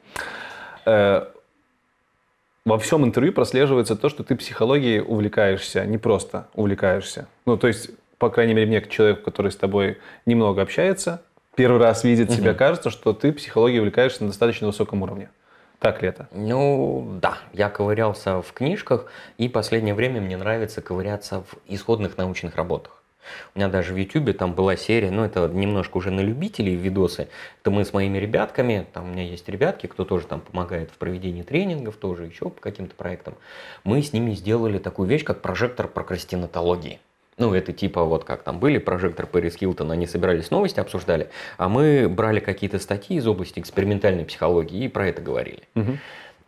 Во 2.66 2.78
всем 2.78 3.04
интервью 3.04 3.32
прослеживается 3.32 3.96
то, 3.96 4.08
что 4.10 4.22
ты 4.22 4.36
психологией 4.36 5.00
увлекаешься, 5.00 5.86
не 5.86 5.96
просто 5.96 6.48
увлекаешься. 6.54 7.26
Ну, 7.46 7.56
то 7.56 7.68
есть, 7.68 7.90
по 8.18 8.28
крайней 8.28 8.52
мере, 8.52 8.66
мне, 8.66 8.80
как 8.80 8.90
человек, 8.90 9.22
который 9.22 9.50
с 9.50 9.56
тобой 9.56 9.98
немного 10.26 10.60
общается, 10.60 11.22
первый 11.54 11.80
раз 11.80 12.04
видит 12.04 12.28
угу. 12.28 12.36
себя, 12.36 12.54
кажется, 12.54 12.90
что 12.90 13.14
ты 13.14 13.32
психологией 13.32 13.80
увлекаешься 13.80 14.24
на 14.24 14.28
достаточно 14.28 14.66
высоком 14.66 15.02
уровне. 15.02 15.30
Так 15.78 16.02
ли 16.02 16.08
это? 16.08 16.28
Ну, 16.32 17.18
да. 17.22 17.38
Я 17.54 17.70
ковырялся 17.70 18.42
в 18.42 18.52
книжках, 18.52 19.06
и 19.38 19.48
последнее 19.48 19.94
время 19.94 20.20
мне 20.20 20.36
нравится 20.36 20.82
ковыряться 20.82 21.40
в 21.40 21.56
исходных 21.66 22.18
научных 22.18 22.56
работах. 22.56 22.99
У 23.54 23.58
меня 23.58 23.68
даже 23.68 23.92
в 23.92 23.96
YouTube 23.96 24.36
там 24.36 24.54
была 24.54 24.76
серия, 24.76 25.10
ну 25.10 25.24
это 25.24 25.48
немножко 25.48 25.98
уже 25.98 26.10
на 26.10 26.20
любителей 26.20 26.74
видосы. 26.74 27.28
Это 27.60 27.70
мы 27.70 27.84
с 27.84 27.92
моими 27.92 28.18
ребятками, 28.18 28.86
там 28.92 29.10
у 29.10 29.12
меня 29.12 29.22
есть 29.22 29.48
ребятки, 29.48 29.86
кто 29.86 30.04
тоже 30.04 30.26
там 30.26 30.40
помогает 30.40 30.90
в 30.90 30.98
проведении 30.98 31.42
тренингов, 31.42 31.96
тоже 31.96 32.26
еще 32.26 32.50
по 32.50 32.60
каким-то 32.60 32.94
проектам. 32.94 33.34
Мы 33.84 34.02
с 34.02 34.12
ними 34.12 34.32
сделали 34.32 34.78
такую 34.78 35.08
вещь, 35.08 35.24
как 35.24 35.42
прожектор 35.42 35.88
прокрастинатологии. 35.88 37.00
Ну, 37.40 37.54
это 37.54 37.72
типа 37.72 38.04
вот 38.04 38.24
как 38.24 38.42
там 38.42 38.60
были 38.60 38.76
прожектор 38.76 39.26
Пэрис 39.26 39.56
Хилтон, 39.56 39.90
они 39.90 40.06
собирались 40.06 40.50
новости, 40.50 40.78
обсуждали, 40.78 41.30
а 41.56 41.70
мы 41.70 42.06
брали 42.06 42.38
какие-то 42.38 42.78
статьи 42.78 43.16
из 43.16 43.26
области 43.26 43.58
экспериментальной 43.58 44.26
психологии 44.26 44.84
и 44.84 44.88
про 44.88 45.08
это 45.08 45.22
говорили. 45.22 45.62
Угу. 45.74 45.96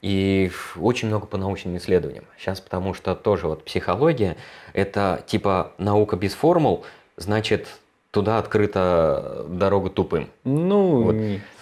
И 0.03 0.51
очень 0.77 1.09
много 1.09 1.27
по 1.27 1.39
научным 1.39 1.77
исследованиям. 1.77 2.24
Сейчас 2.37 2.61
потому 2.61 2.93
что 2.93 3.15
тоже 3.15 3.47
вот 3.47 3.65
психология– 3.65 4.37
это 4.73 5.23
типа 5.27 5.73
наука 5.79 6.16
без 6.16 6.35
формул, 6.35 6.85
значит, 7.16 7.69
туда 8.11 8.39
открыта 8.39 9.47
дорога 9.49 9.91
тупым. 9.91 10.29
Ну, 10.43 11.03
вот, 11.03 11.16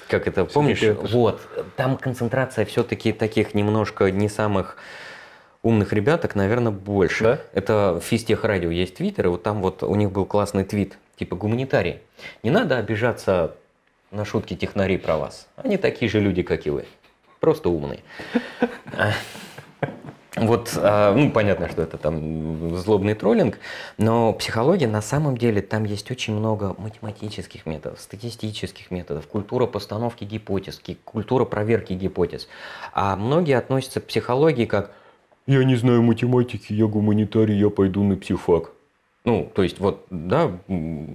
как 0.08 0.26
это, 0.26 0.46
помнишь? 0.46 0.82
Это 0.82 1.06
вот, 1.06 1.40
там 1.76 1.98
концентрация 1.98 2.64
все-таки 2.64 3.12
таких 3.12 3.54
немножко 3.54 4.10
не 4.10 4.30
самых 4.30 4.78
умных 5.62 5.92
ребяток, 5.92 6.34
наверное, 6.34 6.72
больше. 6.72 7.24
Да? 7.24 7.40
Это 7.52 8.00
в 8.00 8.04
Физтех 8.04 8.44
Радио 8.44 8.70
есть 8.70 8.96
твиттер, 8.96 9.26
и 9.26 9.28
вот 9.28 9.42
там 9.42 9.60
вот 9.60 9.82
у 9.82 9.94
них 9.94 10.10
был 10.10 10.24
классный 10.24 10.64
твит, 10.64 10.96
типа 11.16 11.36
гуманитарий. 11.36 11.98
Не 12.42 12.50
надо 12.50 12.78
обижаться 12.78 13.54
на 14.10 14.24
шутки 14.24 14.56
технарей 14.56 14.98
про 14.98 15.18
вас. 15.18 15.46
Они 15.56 15.76
такие 15.76 16.10
же 16.10 16.20
люди, 16.20 16.42
как 16.42 16.66
и 16.66 16.70
вы. 16.70 16.86
Просто 17.40 17.68
умные. 17.70 18.00
Вот, 20.36 20.78
а, 20.80 21.12
ну, 21.12 21.32
понятно, 21.32 21.68
что 21.68 21.82
это 21.82 21.98
там 21.98 22.76
злобный 22.76 23.14
троллинг, 23.14 23.58
но 23.98 24.32
психология 24.32 24.86
на 24.86 25.02
самом 25.02 25.36
деле 25.36 25.60
там 25.60 25.84
есть 25.84 26.08
очень 26.10 26.34
много 26.34 26.76
математических 26.78 27.66
методов, 27.66 28.00
статистических 28.00 28.92
методов, 28.92 29.26
культура 29.26 29.66
постановки 29.66 30.22
гипотез, 30.22 30.80
культура 31.04 31.44
проверки 31.44 31.94
гипотез. 31.94 32.48
А 32.92 33.16
многие 33.16 33.58
относятся 33.58 34.00
к 34.00 34.04
психологии 34.04 34.66
как 34.66 34.92
«я 35.46 35.64
не 35.64 35.74
знаю 35.74 36.02
математики, 36.02 36.72
я 36.72 36.86
гуманитарий, 36.86 37.58
я 37.58 37.68
пойду 37.68 38.04
на 38.04 38.16
психфак». 38.16 38.70
Ну, 39.24 39.50
то 39.54 39.62
есть 39.62 39.78
вот, 39.80 40.06
да, 40.08 40.50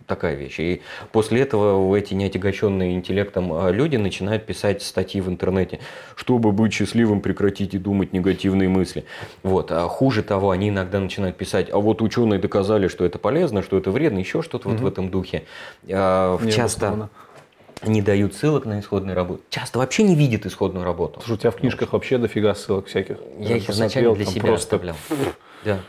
такая 0.06 0.36
вещь. 0.36 0.60
И 0.60 0.82
после 1.12 1.42
этого 1.42 1.96
эти 1.96 2.14
неотягощенные 2.14 2.94
интеллектом 2.94 3.52
а, 3.52 3.72
люди 3.72 3.96
начинают 3.96 4.46
писать 4.46 4.84
статьи 4.84 5.22
в 5.22 5.28
интернете, 5.28 5.80
чтобы 6.16 6.52
быть 6.52 6.72
счастливым, 6.72 7.20
прекратите 7.20 7.80
думать 7.80 8.14
негативные 8.14 8.70
мысли. 8.70 9.06
Вот. 9.42 9.72
А 9.72 9.88
хуже 9.88 10.22
того, 10.22 10.52
они 10.52 10.70
иногда 10.70 11.00
начинают 11.00 11.36
писать, 11.36 11.70
а 11.72 11.80
вот 11.80 12.04
ученые 12.04 12.40
доказали, 12.40 12.90
что 12.90 13.06
это 13.06 13.18
полезно, 13.18 13.64
что 13.64 13.76
это 13.76 13.90
вредно, 13.90 14.20
еще 14.20 14.44
что-то 14.44 14.70
угу. 14.70 14.78
вот 14.78 14.84
в 14.84 14.88
этом 14.88 15.10
духе. 15.10 15.46
А, 15.90 16.40
часто 16.52 17.10
не 17.84 18.04
дают 18.04 18.36
ссылок 18.36 18.66
на 18.66 18.82
исходную 18.82 19.16
работу. 19.16 19.42
Часто 19.50 19.80
вообще 19.80 20.04
не 20.04 20.16
видят 20.16 20.46
исходную 20.46 20.86
работу. 20.86 21.22
Слушай, 21.22 21.34
у 21.34 21.38
тебя 21.38 21.52
в 21.52 21.56
книжках 21.56 21.94
вообще 21.94 22.20
дофига 22.20 22.54
ссылок 22.54 22.86
всяких. 22.86 23.18
Я 23.40 23.58
их 23.58 23.68
изначально 23.68 24.14
для 24.14 24.26
себя 24.26 24.42
просто... 24.42 24.76
оставлял. 24.76 24.96
Да. 25.64 25.80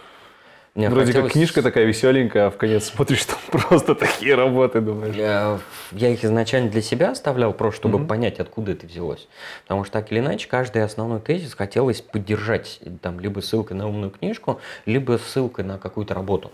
Мне 0.76 0.90
Вроде 0.90 1.06
хотелось... 1.06 1.32
как 1.32 1.32
книжка 1.32 1.62
такая 1.62 1.86
веселенькая, 1.86 2.48
а 2.48 2.50
в 2.50 2.58
конец 2.58 2.84
смотришь, 2.84 3.24
там 3.24 3.38
просто 3.50 3.94
такие 3.94 4.34
работы, 4.34 4.82
думаешь. 4.82 5.16
Я, 5.16 5.58
я 5.92 6.10
их 6.10 6.22
изначально 6.22 6.70
для 6.70 6.82
себя 6.82 7.12
оставлял, 7.12 7.54
просто 7.54 7.80
чтобы 7.80 7.98
mm-hmm. 7.98 8.06
понять, 8.06 8.40
откуда 8.40 8.72
это 8.72 8.86
взялось. 8.86 9.26
Потому 9.62 9.84
что 9.84 9.94
так 9.94 10.12
или 10.12 10.18
иначе, 10.18 10.46
каждый 10.48 10.84
основной 10.84 11.20
тезис 11.20 11.54
хотелось 11.54 12.02
поддержать 12.02 12.80
там 13.00 13.18
либо 13.20 13.40
ссылкой 13.40 13.78
на 13.78 13.88
умную 13.88 14.10
книжку, 14.10 14.60
либо 14.84 15.18
ссылкой 15.18 15.64
на 15.64 15.78
какую-то 15.78 16.12
работу. 16.12 16.52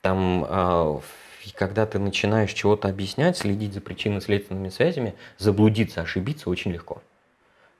Там, 0.00 0.46
э, 0.48 0.98
когда 1.54 1.84
ты 1.84 1.98
начинаешь 1.98 2.54
чего-то 2.54 2.88
объяснять, 2.88 3.36
следить 3.36 3.74
за 3.74 3.82
причинно-следственными 3.82 4.70
связями, 4.70 5.14
заблудиться, 5.36 6.00
ошибиться 6.00 6.48
очень 6.48 6.72
легко. 6.72 7.02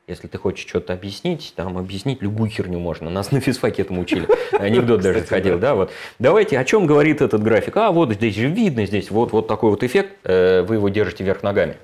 Если 0.09 0.27
ты 0.27 0.39
хочешь 0.39 0.67
что-то 0.67 0.95
объяснить, 0.95 1.53
там 1.55 1.77
объяснить 1.77 2.23
любую 2.23 2.49
херню 2.49 2.79
можно. 2.79 3.11
Нас 3.11 3.31
на 3.31 3.41
физфаке 3.41 3.83
этому 3.83 4.01
учили. 4.01 4.27
Анекдот 4.53 5.01
даже 5.03 5.21
ходил, 5.21 5.59
да, 5.59 5.75
вот. 5.75 5.91
Давайте, 6.19 6.59
о 6.59 6.65
чем 6.65 6.87
говорит 6.87 7.21
этот 7.21 7.43
график? 7.43 7.77
А, 7.77 7.93
вот 7.93 8.15
здесь 8.15 8.35
же 8.35 8.47
видно, 8.47 8.87
здесь 8.87 9.11
вот, 9.11 9.33
вот 9.33 9.47
такой 9.47 9.69
вот 9.69 9.85
эффект, 9.85 10.17
э, 10.25 10.63
вы 10.63 10.77
его 10.77 10.89
держите 10.89 11.25
вверх 11.25 11.43
ногами. 11.43 11.77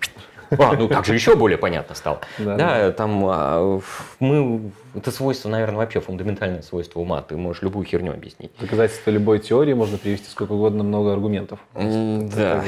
А, 0.50 0.74
ну 0.74 0.88
так 0.88 1.04
же 1.04 1.12
еще 1.12 1.36
более 1.36 1.58
понятно 1.58 1.94
стало. 1.94 2.20
Да, 2.38 2.56
да, 2.56 2.92
там 2.92 3.24
а, 3.26 3.80
мы, 4.20 4.70
это 4.94 5.10
свойство, 5.10 5.50
наверное, 5.50 5.76
вообще 5.76 6.00
фундаментальное 6.00 6.62
свойство 6.62 7.00
ума. 7.00 7.20
Ты 7.20 7.36
можешь 7.36 7.62
любую 7.62 7.84
херню 7.84 8.12
объяснить. 8.12 8.52
Доказательство 8.58 9.10
любой 9.10 9.40
теории 9.40 9.74
можно 9.74 9.98
привести 9.98 10.30
сколько 10.30 10.52
угодно 10.52 10.82
много 10.82 11.12
аргументов. 11.12 11.58
Да. 11.74 12.64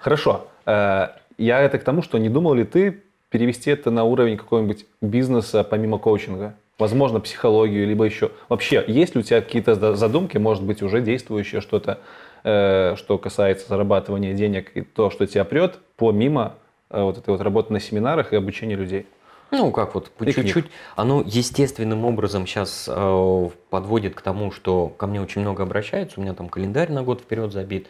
Хорошо. 0.00 0.48
Э, 0.64 1.08
я 1.38 1.60
это 1.60 1.78
к 1.78 1.84
тому, 1.84 2.02
что 2.02 2.18
не 2.18 2.28
думал 2.28 2.54
ли 2.54 2.64
ты 2.64 3.02
перевести 3.30 3.70
это 3.70 3.90
на 3.90 4.04
уровень 4.04 4.36
какого-нибудь 4.36 4.86
бизнеса 5.00 5.64
помимо 5.64 5.98
коучинга? 5.98 6.56
Возможно, 6.78 7.20
психологию, 7.20 7.86
либо 7.86 8.04
еще... 8.04 8.30
Вообще, 8.48 8.84
есть 8.86 9.14
ли 9.14 9.20
у 9.20 9.24
тебя 9.24 9.40
какие-то 9.40 9.96
задумки, 9.96 10.36
может 10.36 10.62
быть, 10.62 10.82
уже 10.82 11.00
действующее 11.00 11.62
что-то, 11.62 12.00
э, 12.44 12.96
что 12.96 13.16
касается 13.16 13.68
зарабатывания 13.68 14.34
денег 14.34 14.72
и 14.76 14.82
то, 14.82 15.08
что 15.10 15.26
тебя 15.26 15.44
прет, 15.44 15.78
помимо 15.96 16.56
э, 16.90 17.00
вот 17.00 17.16
этой 17.16 17.30
вот 17.30 17.40
работы 17.40 17.72
на 17.72 17.80
семинарах 17.80 18.34
и 18.34 18.36
обучения 18.36 18.76
людей? 18.76 19.06
Ну, 19.50 19.70
как 19.70 19.94
вот, 19.94 20.10
по 20.10 20.30
чуть-чуть. 20.30 20.66
Оно 20.96 21.22
естественным 21.24 22.04
образом 22.04 22.46
сейчас 22.46 22.86
э, 22.88 23.48
подводит 23.70 24.14
к 24.14 24.20
тому, 24.20 24.50
что 24.50 24.88
ко 24.88 25.06
мне 25.06 25.20
очень 25.20 25.40
много 25.40 25.62
обращаются, 25.62 26.20
у 26.20 26.22
меня 26.22 26.34
там 26.34 26.48
календарь 26.48 26.90
на 26.90 27.02
год 27.02 27.20
вперед 27.20 27.52
забит. 27.52 27.86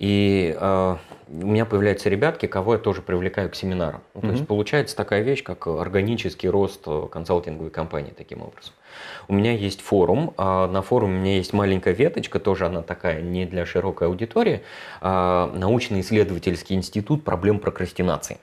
И 0.00 0.56
э, 0.58 0.96
у 1.28 1.46
меня 1.46 1.66
появляются 1.66 2.08
ребятки, 2.08 2.46
кого 2.46 2.72
я 2.72 2.78
тоже 2.80 3.02
привлекаю 3.02 3.50
к 3.50 3.54
семинарам. 3.54 4.00
Ну, 4.14 4.22
то 4.22 4.26
mm-hmm. 4.26 4.32
есть 4.32 4.46
получается 4.46 4.96
такая 4.96 5.20
вещь, 5.20 5.42
как 5.42 5.66
органический 5.66 6.48
рост 6.48 6.86
консалтинговой 7.12 7.70
компании 7.70 8.14
таким 8.16 8.40
образом. 8.40 8.72
У 9.28 9.34
меня 9.34 9.52
есть 9.52 9.82
форум, 9.82 10.32
а 10.38 10.68
на 10.68 10.80
форуме 10.80 11.18
у 11.18 11.20
меня 11.20 11.36
есть 11.36 11.52
маленькая 11.52 11.92
веточка, 11.92 12.40
тоже 12.40 12.64
она 12.64 12.80
такая 12.80 13.20
не 13.20 13.44
для 13.44 13.66
широкой 13.66 14.08
аудитории, 14.08 14.62
а 15.02 15.52
научно-исследовательский 15.54 16.76
институт 16.76 17.22
проблем 17.22 17.58
прокрастинации. 17.58 18.38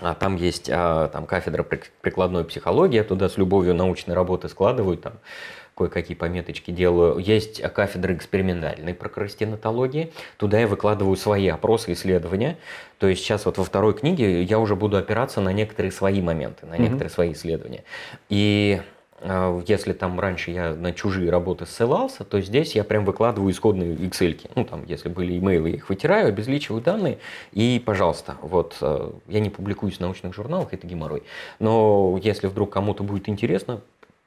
А 0.00 0.14
там 0.14 0.34
есть 0.34 0.68
а, 0.68 1.08
там 1.08 1.26
кафедра 1.26 1.62
прикладной 1.62 2.44
психологии, 2.44 2.96
я 2.96 3.04
туда 3.04 3.28
с 3.28 3.36
любовью 3.36 3.74
научной 3.74 4.16
работы 4.16 4.48
складываю 4.48 4.96
там 4.96 5.12
кое-какие 5.88 6.16
пометочки 6.16 6.70
делаю. 6.70 7.18
Есть 7.18 7.60
кафедра 7.72 8.14
экспериментальной 8.14 8.94
прокрастинатологии. 8.94 10.12
Туда 10.36 10.60
я 10.60 10.66
выкладываю 10.66 11.16
свои 11.16 11.48
опросы, 11.48 11.92
исследования. 11.92 12.56
То 12.98 13.08
есть 13.08 13.22
сейчас 13.22 13.46
вот 13.46 13.58
во 13.58 13.64
второй 13.64 13.94
книге 13.94 14.42
я 14.42 14.58
уже 14.58 14.76
буду 14.76 14.96
опираться 14.96 15.40
на 15.40 15.52
некоторые 15.52 15.90
свои 15.92 16.20
моменты, 16.20 16.66
на 16.66 16.76
некоторые 16.76 17.08
mm-hmm. 17.08 17.14
свои 17.14 17.32
исследования. 17.32 17.84
И 18.28 18.80
э, 19.20 19.62
если 19.66 19.92
там 19.92 20.20
раньше 20.20 20.52
я 20.52 20.74
на 20.74 20.92
чужие 20.92 21.30
работы 21.30 21.66
ссылался, 21.66 22.24
то 22.24 22.40
здесь 22.40 22.74
я 22.76 22.84
прям 22.84 23.04
выкладываю 23.04 23.50
исходные 23.50 23.94
Excel. 23.94 24.38
Ну, 24.54 24.64
там, 24.64 24.84
если 24.86 25.08
были 25.08 25.36
имейлы, 25.38 25.70
я 25.70 25.76
их 25.76 25.88
вытираю, 25.88 26.28
обезличиваю 26.28 26.80
данные, 26.80 27.18
и, 27.52 27.82
пожалуйста, 27.84 28.36
вот, 28.40 28.76
э, 28.80 29.10
я 29.28 29.40
не 29.40 29.50
публикуюсь 29.50 29.96
в 29.96 30.00
научных 30.00 30.34
журналах, 30.34 30.72
это 30.72 30.86
геморрой. 30.86 31.24
Но 31.58 32.18
если 32.22 32.46
вдруг 32.46 32.72
кому-то 32.72 33.02
будет 33.02 33.28
интересно, 33.28 33.80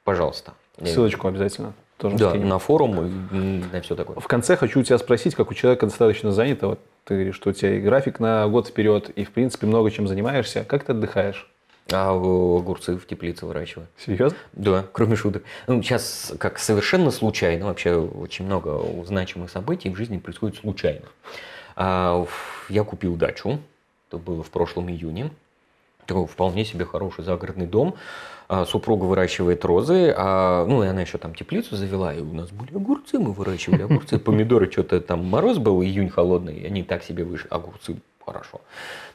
пожалуйста, 0.06 0.54
Ссылочку 0.82 1.28
обязательно. 1.28 1.74
Тоже 1.98 2.16
да, 2.16 2.30
скинем. 2.30 2.48
на 2.48 2.58
форум 2.58 3.06
и 3.32 3.36
на 3.72 3.80
все 3.80 3.96
такое. 3.96 4.20
В 4.20 4.28
конце 4.28 4.56
хочу 4.56 4.80
у 4.80 4.82
тебя 4.82 4.98
спросить, 4.98 5.34
как 5.34 5.50
у 5.50 5.54
человека 5.54 5.86
достаточно 5.86 6.30
занятого, 6.30 6.78
ты 7.04 7.14
говоришь, 7.14 7.34
что 7.34 7.50
у 7.50 7.52
тебя 7.52 7.76
и 7.76 7.80
график 7.80 8.20
на 8.20 8.46
год 8.48 8.68
вперед, 8.68 9.10
и 9.10 9.24
в 9.24 9.32
принципе 9.32 9.66
много 9.66 9.90
чем 9.90 10.06
занимаешься. 10.06 10.64
Как 10.64 10.84
ты 10.84 10.92
отдыхаешь? 10.92 11.50
А 11.90 12.10
огурцы 12.10 12.96
в 12.96 13.06
теплице 13.06 13.46
выращиваю. 13.46 13.88
Серьезно? 13.96 14.36
Да, 14.52 14.84
кроме 14.92 15.16
шуток. 15.16 15.42
Ну, 15.66 15.82
сейчас 15.82 16.34
как 16.38 16.58
совершенно 16.58 17.10
случайно, 17.10 17.66
вообще 17.66 17.94
очень 17.94 18.44
много 18.44 18.80
значимых 19.04 19.50
событий 19.50 19.88
в 19.88 19.96
жизни 19.96 20.18
происходит 20.18 20.58
случайно. 20.58 21.06
А, 21.76 22.26
я 22.68 22.84
купил 22.84 23.16
дачу, 23.16 23.60
это 24.08 24.18
было 24.18 24.42
в 24.42 24.50
прошлом 24.50 24.90
июне. 24.90 25.30
Такой 26.06 26.26
вполне 26.26 26.64
себе 26.64 26.84
хороший 26.84 27.24
загородный 27.24 27.66
дом. 27.66 27.96
А, 28.48 28.64
супруга 28.64 29.04
выращивает 29.04 29.64
розы, 29.64 30.14
а, 30.16 30.64
ну, 30.66 30.84
и 30.84 30.86
она 30.86 31.00
еще 31.00 31.18
там 31.18 31.34
теплицу 31.34 31.76
завела, 31.76 32.14
и 32.14 32.20
у 32.20 32.32
нас 32.32 32.50
были 32.50 32.74
огурцы, 32.74 33.18
мы 33.18 33.32
выращивали 33.32 33.82
огурцы, 33.82 34.18
помидоры, 34.20 34.70
что-то 34.70 35.00
там 35.00 35.24
мороз 35.24 35.58
был, 35.58 35.82
июнь 35.82 36.10
холодный, 36.10 36.64
они 36.64 36.82
так 36.84 37.02
себе 37.02 37.24
вышли, 37.24 37.48
огурцы 37.50 37.96
хорошо. 38.24 38.60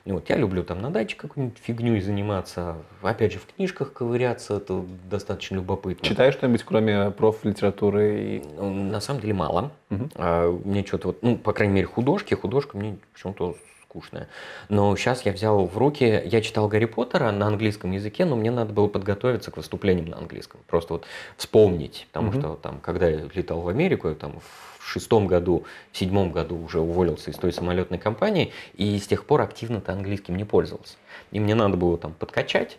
И 0.06 0.12
вот 0.12 0.30
я 0.30 0.38
люблю 0.38 0.64
там 0.64 0.82
на 0.82 0.90
даче 0.90 1.16
какую-нибудь 1.16 1.60
фигню 1.62 2.02
заниматься, 2.02 2.78
опять 3.02 3.34
же, 3.34 3.40
в 3.40 3.46
книжках 3.46 3.94
ковыряться, 3.94 4.58
это 4.58 4.84
достаточно 5.10 5.56
любопытно. 5.56 6.08
Читаешь 6.08 6.34
что-нибудь, 6.34 6.64
кроме 6.64 7.12
профлитературы? 7.12 8.22
И... 8.22 8.44
Ну, 8.58 8.74
на 8.74 9.00
самом 9.02 9.22
деле 9.22 9.34
мало. 9.34 9.72
Угу. 9.92 10.10
А, 10.16 10.52
мне 10.64 10.86
что-то 10.86 11.10
вот, 11.10 11.22
ну, 11.22 11.38
по 11.38 11.54
крайней 11.54 11.76
мере, 11.76 11.88
художки, 11.88 12.34
художка 12.34 12.78
мне 12.78 12.98
почему-то 13.14 13.56
скучная. 13.92 14.28
Но 14.70 14.96
сейчас 14.96 15.26
я 15.26 15.34
взял 15.34 15.66
в 15.66 15.78
руки, 15.78 16.22
я 16.26 16.42
читал 16.42 16.68
Гарри 16.70 16.86
Поттера 16.86 17.32
на 17.32 17.48
английском 17.48 17.92
языке, 17.92 18.24
но 18.26 18.36
мне 18.38 18.50
надо 18.50 18.74
было 18.74 18.88
подготовиться 18.88 19.52
к 19.52 19.58
выступлениям 19.58 20.08
на 20.08 20.18
английском. 20.18 20.62
Просто 20.68 20.94
вот 20.94 21.06
вспомнить, 21.36 22.08
потому 22.12 22.32
mm-hmm. 22.32 22.40
что 22.40 22.56
там, 22.56 22.80
когда 22.80 23.10
я 23.10 23.28
летал 23.34 23.60
в 23.60 23.68
Америку, 23.68 24.14
там 24.16 24.40
в 24.80 24.88
шестом 24.88 25.28
году, 25.28 25.66
в 25.92 25.98
седьмом 25.98 26.32
году 26.32 26.58
уже 26.64 26.80
уволился 26.80 27.32
из 27.32 27.36
той 27.36 27.52
самолетной 27.52 27.98
компании, 27.98 28.54
и 28.76 28.98
с 28.98 29.08
тех 29.08 29.26
пор 29.26 29.42
активно-то 29.42 29.92
английским 29.92 30.38
не 30.38 30.46
пользовался. 30.46 30.96
И 31.32 31.40
мне 31.40 31.56
надо 31.56 31.76
было 31.76 31.98
там 31.98 32.14
подкачать, 32.14 32.78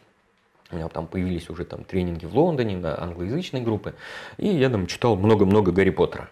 у 0.71 0.77
меня 0.77 0.89
там 0.89 1.07
появились 1.07 1.51
уже 1.51 1.67
там 1.67 1.85
тренинги 1.85 2.25
в 2.25 2.35
Лондоне, 2.35 2.79
да, 2.79 2.99
англоязычные 2.99 3.63
группы, 3.63 3.95
и 4.39 4.49
я 4.49 4.71
там 4.71 4.87
читал 4.87 5.17
много-много 5.17 5.73
Гарри 5.73 5.91
Поттера 5.91 6.31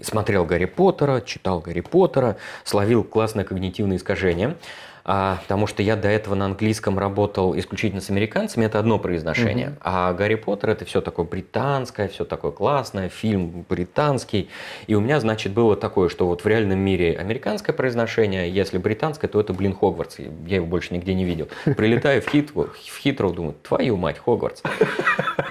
смотрел 0.00 0.44
Гарри 0.44 0.66
Поттера, 0.66 1.20
читал 1.20 1.60
Гарри 1.60 1.80
Поттера, 1.80 2.36
словил 2.64 3.04
классное 3.04 3.44
когнитивное 3.44 3.96
искажение. 3.96 4.56
А, 5.04 5.38
потому 5.42 5.66
что 5.66 5.82
я 5.82 5.96
до 5.96 6.08
этого 6.08 6.34
на 6.34 6.44
английском 6.44 6.98
работал 6.98 7.58
исключительно 7.58 8.00
с 8.00 8.10
американцами, 8.10 8.66
это 8.66 8.78
одно 8.78 8.98
произношение. 8.98 9.68
Mm-hmm. 9.68 9.80
А 9.80 10.12
Гарри 10.12 10.34
Поттер 10.36 10.70
это 10.70 10.84
все 10.84 11.00
такое 11.00 11.24
британское, 11.24 12.08
все 12.08 12.24
такое 12.24 12.50
классное, 12.50 13.08
фильм 13.08 13.64
британский. 13.68 14.50
И 14.86 14.94
у 14.94 15.00
меня, 15.00 15.18
значит, 15.20 15.52
было 15.52 15.76
такое, 15.76 16.08
что 16.08 16.26
вот 16.26 16.44
в 16.44 16.46
реальном 16.46 16.78
мире 16.78 17.16
американское 17.16 17.74
произношение, 17.74 18.50
если 18.50 18.78
британское, 18.78 19.28
то 19.28 19.40
это, 19.40 19.52
блин, 19.52 19.74
Хогвартс. 19.74 20.18
Я 20.46 20.56
его 20.56 20.66
больше 20.66 20.94
нигде 20.94 21.14
не 21.14 21.24
видел. 21.24 21.48
Прилетаю 21.64 22.22
в, 22.22 22.28
Хит, 22.28 22.52
в 22.54 22.98
Хитроу, 23.00 23.32
думаю, 23.32 23.54
твою 23.62 23.96
мать, 23.96 24.18
Хогвартс. 24.18 24.62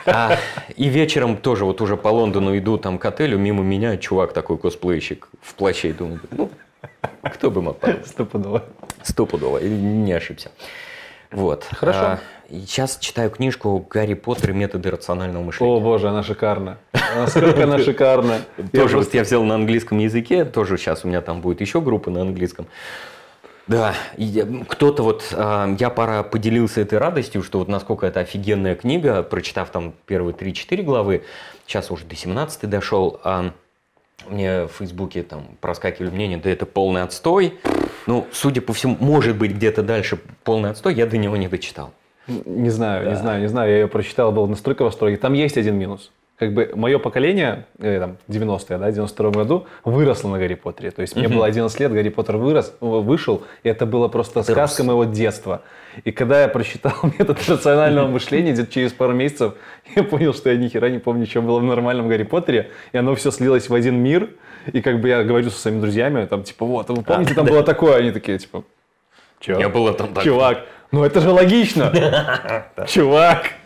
А, 0.05 0.37
и 0.75 0.87
вечером 0.87 1.37
тоже 1.37 1.65
вот 1.65 1.81
уже 1.81 1.97
по 1.97 2.09
Лондону 2.09 2.57
иду 2.57 2.77
там 2.77 2.97
к 2.97 3.05
отелю, 3.05 3.37
мимо 3.37 3.63
меня 3.63 3.97
чувак 3.97 4.33
такой 4.33 4.57
косплейщик 4.57 5.27
в 5.41 5.53
плаще, 5.55 5.89
и 5.89 5.93
думаю, 5.93 6.19
ну, 6.31 6.49
кто 7.23 7.51
бы 7.51 7.61
мог 7.61 7.79
подумать? 7.79 8.07
Стопудово. 8.07 8.63
Стопудово, 9.03 9.59
не 9.59 10.13
ошибся. 10.13 10.51
Вот. 11.31 11.65
Хорошо. 11.71 11.99
А, 11.99 12.19
сейчас 12.49 12.97
читаю 12.97 13.29
книжку 13.29 13.85
«Гарри 13.89 14.15
Поттер 14.15 14.51
и 14.51 14.53
методы 14.53 14.89
рационального 14.89 15.43
мышления». 15.43 15.71
О 15.71 15.79
боже, 15.79 16.09
она 16.09 16.23
шикарна. 16.23 16.77
Насколько 17.15 17.65
она 17.65 17.77
шикарна. 17.77 18.39
Тоже 18.71 19.05
я 19.13 19.23
взял 19.23 19.43
на 19.43 19.55
английском 19.55 19.99
языке, 19.99 20.45
тоже 20.45 20.77
сейчас 20.77 21.05
у 21.05 21.07
меня 21.07 21.21
там 21.21 21.41
будет 21.41 21.61
еще 21.61 21.81
группа 21.81 22.09
на 22.09 22.21
английском. 22.21 22.67
Да, 23.69 23.93
кто-то 24.67 25.03
вот, 25.03 25.31
а, 25.31 25.73
я 25.79 25.91
пора 25.91 26.23
поделился 26.23 26.81
этой 26.81 26.97
радостью, 26.97 27.43
что 27.43 27.59
вот 27.59 27.67
насколько 27.67 28.07
это 28.07 28.19
офигенная 28.19 28.75
книга, 28.75 29.21
прочитав 29.21 29.69
там 29.69 29.93
первые 30.07 30.33
3-4 30.33 30.81
главы, 30.81 31.23
сейчас 31.67 31.91
уже 31.91 32.03
до 32.05 32.15
17 32.15 32.67
дошел, 32.67 33.21
а 33.23 33.51
мне 34.27 34.63
в 34.63 34.71
Фейсбуке 34.79 35.21
там 35.21 35.45
проскакивали 35.61 36.09
мнения, 36.09 36.37
да 36.37 36.49
это 36.49 36.65
полный 36.65 37.03
отстой. 37.03 37.59
Ну, 38.07 38.25
судя 38.31 38.61
по 38.61 38.73
всему, 38.73 38.97
может 38.99 39.37
быть, 39.37 39.51
где-то 39.51 39.83
дальше 39.83 40.19
полный 40.43 40.71
отстой, 40.71 40.95
я 40.95 41.05
до 41.05 41.17
него 41.17 41.37
не 41.37 41.47
дочитал. 41.47 41.91
Не 42.27 42.71
знаю, 42.71 43.05
не 43.05 43.11
Да. 43.11 43.17
знаю, 43.17 43.41
не 43.41 43.47
знаю. 43.47 43.71
Я 43.71 43.77
ее 43.81 43.87
прочитал, 43.87 44.31
был 44.31 44.47
настолько 44.47 44.81
в 44.81 44.85
восторге. 44.85 45.17
Там 45.17 45.33
есть 45.33 45.57
один 45.57 45.75
минус. 45.75 46.11
Как 46.39 46.53
бы 46.53 46.71
мое 46.73 46.99
поколение, 46.99 47.65
э, 47.79 47.99
там, 47.99 48.17
90-е, 48.29 48.77
да, 48.77 48.87
в 48.87 48.93
92 48.93 49.31
году, 49.31 49.67
выросло 49.83 50.29
на 50.29 50.39
Гарри 50.39 50.53
Поттере. 50.53 50.91
То 50.91 51.01
есть 51.01 51.17
мне 51.17 51.27
было 51.27 51.45
11 51.45 51.77
лет, 51.81 51.91
Гарри 51.91 52.07
Поттер 52.07 52.37
вырос, 52.37 52.73
э, 52.79 52.85
вышел, 52.85 53.43
и 53.63 53.67
это 53.67 53.85
было 53.85 54.07
просто 54.07 54.41
Ты 54.41 54.53
сказка 54.53 54.83
рос. 54.83 54.87
моего 54.87 55.03
детства. 55.03 55.63
И 56.05 56.13
когда 56.13 56.41
я 56.41 56.47
прочитал 56.47 56.93
метод 57.19 57.37
рационального 57.45 58.07
мышления, 58.07 58.53
где-то 58.53 58.71
через 58.71 58.93
пару 58.93 59.11
месяцев, 59.11 59.55
я 59.95 60.03
понял, 60.03 60.33
что 60.33 60.49
я 60.49 60.55
ни 60.55 60.69
хера 60.69 60.89
не 60.89 60.99
помню, 60.99 61.25
что 61.25 61.41
было 61.41 61.59
в 61.59 61.63
нормальном 61.63 62.07
Гарри 62.07 62.23
Поттере, 62.23 62.71
и 62.93 62.97
оно 62.97 63.15
все 63.15 63.31
слилось 63.31 63.67
в 63.67 63.73
один 63.73 63.97
мир. 63.97 64.29
И 64.71 64.81
как 64.81 65.01
бы 65.01 65.09
я 65.09 65.23
говорю 65.23 65.49
со 65.49 65.59
своими 65.59 65.81
друзьями, 65.81 66.25
там, 66.25 66.43
типа, 66.43 66.65
вот, 66.65 66.89
вы 66.89 67.03
помните, 67.03 67.33
там 67.33 67.45
было 67.47 67.63
такое? 67.63 67.97
Они 67.97 68.11
такие, 68.11 68.37
типа, 68.37 68.63
че? 69.41 69.55
Не 69.55 69.67
было 69.67 69.93
там 69.93 70.13
так. 70.13 70.23
Чувак, 70.23 70.65
ну 70.93 71.03
это 71.03 71.19
же 71.19 71.31
логично. 71.31 71.91
Чувак. 72.87 73.58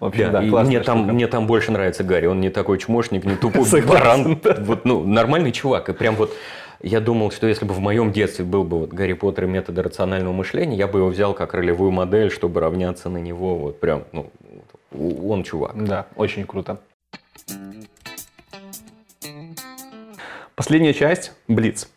В 0.00 0.04
общем, 0.06 0.32
Да, 0.32 0.42
и 0.42 0.50
мне, 0.50 0.80
там, 0.80 0.98
штука. 0.98 1.12
мне 1.12 1.26
там 1.26 1.46
больше 1.46 1.72
нравится 1.72 2.04
Гарри. 2.04 2.26
Он 2.26 2.40
не 2.40 2.50
такой 2.50 2.78
чмошник, 2.78 3.24
не 3.24 3.34
тупой 3.36 3.82
баран. 3.86 4.38
Вот, 4.58 4.84
ну, 4.84 5.04
нормальный 5.04 5.52
чувак. 5.52 5.88
И 5.88 5.92
прям 5.92 6.16
вот 6.16 6.34
я 6.82 7.00
думал, 7.00 7.30
что 7.30 7.46
если 7.46 7.64
бы 7.64 7.72
в 7.72 7.80
моем 7.80 8.12
детстве 8.12 8.44
был 8.44 8.64
бы 8.64 8.80
вот 8.80 8.90
Гарри 8.90 9.14
Поттер 9.14 9.44
и 9.44 9.46
методы 9.48 9.82
рационального 9.82 10.32
мышления, 10.32 10.76
я 10.76 10.86
бы 10.86 10.98
его 10.98 11.08
взял 11.08 11.32
как 11.34 11.54
ролевую 11.54 11.90
модель, 11.90 12.30
чтобы 12.30 12.60
равняться 12.60 13.08
на 13.08 13.18
него. 13.18 13.56
Вот 13.56 13.80
прям, 13.80 14.04
ну, 14.12 14.30
он 14.92 15.42
чувак. 15.42 15.82
Да, 15.82 16.06
очень 16.16 16.44
круто. 16.46 16.78
Последняя 20.54 20.94
часть– 20.94 21.32
Блиц. 21.48 21.88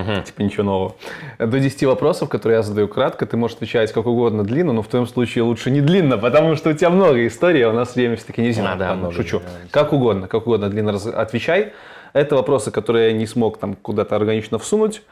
Мгм. 0.00 0.22
Типа 0.24 0.42
ничего 0.42 0.62
нового. 0.64 0.94
До 1.38 1.58
10 1.58 1.86
вопросов, 1.86 2.28
которые 2.28 2.56
я 2.56 2.62
задаю 2.62 2.88
кратко, 2.88 3.24
ты 3.26 3.36
можешь 3.36 3.56
отвечать 3.56 3.92
как 3.92 4.06
угодно 4.06 4.44
длинно, 4.44 4.72
но 4.72 4.82
в 4.82 4.88
твоем 4.88 5.06
случае 5.06 5.44
лучше 5.44 5.70
не 5.70 5.80
длинно, 5.80 6.18
потому 6.18 6.54
что 6.56 6.70
у 6.70 6.72
тебя 6.72 6.90
много 6.90 7.26
историй, 7.26 7.62
а 7.64 7.70
у 7.70 7.72
нас 7.72 7.94
время 7.96 8.16
все-таки 8.16 8.42
не 8.42 8.52
зима. 8.52 8.72
А, 8.72 8.76
да, 8.76 8.88
Ладно, 8.90 9.00
много, 9.00 9.14
шучу. 9.14 9.38
да. 9.40 9.44
Как 9.70 9.92
угодно, 9.92 10.28
как 10.28 10.46
угодно 10.46 10.68
длинно 10.68 10.92
раз- 10.92 11.06
отвечай. 11.06 11.72
Это 12.12 12.34
вопросы, 12.36 12.70
которые 12.70 13.08
я 13.08 13.12
не 13.12 13.26
смог 13.26 13.58
там 13.58 13.74
куда-то 13.74 14.16
органично 14.16 14.58
всунуть, 14.58 15.02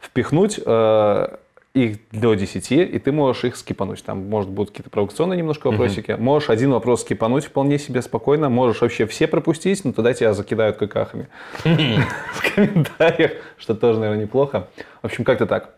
впихнуть. 0.00 0.58
э, 0.64 1.28
их 1.74 1.98
до 2.12 2.34
10, 2.34 2.70
и 2.70 2.98
ты 3.00 3.10
можешь 3.10 3.44
их 3.44 3.56
скипануть. 3.56 4.04
Там, 4.04 4.28
может, 4.28 4.48
будут 4.48 4.70
какие-то 4.70 4.90
провокационные 4.90 5.38
немножко 5.38 5.70
вопросики. 5.70 6.12
Можешь 6.12 6.48
один 6.48 6.70
вопрос 6.70 7.00
скипануть 7.00 7.46
вполне 7.46 7.80
себе 7.80 8.00
спокойно. 8.00 8.48
Можешь 8.48 8.80
вообще 8.80 9.06
все 9.06 9.26
пропустить, 9.26 9.84
но 9.84 9.92
тогда 9.92 10.14
тебя 10.14 10.34
закидают 10.34 10.76
какахами 10.76 11.28
в 11.64 12.54
комментариях, 12.54 13.32
что 13.58 13.74
тоже, 13.74 13.98
наверное, 13.98 14.22
неплохо. 14.22 14.68
В 15.02 15.06
общем, 15.06 15.24
как-то 15.24 15.46
так. 15.46 15.74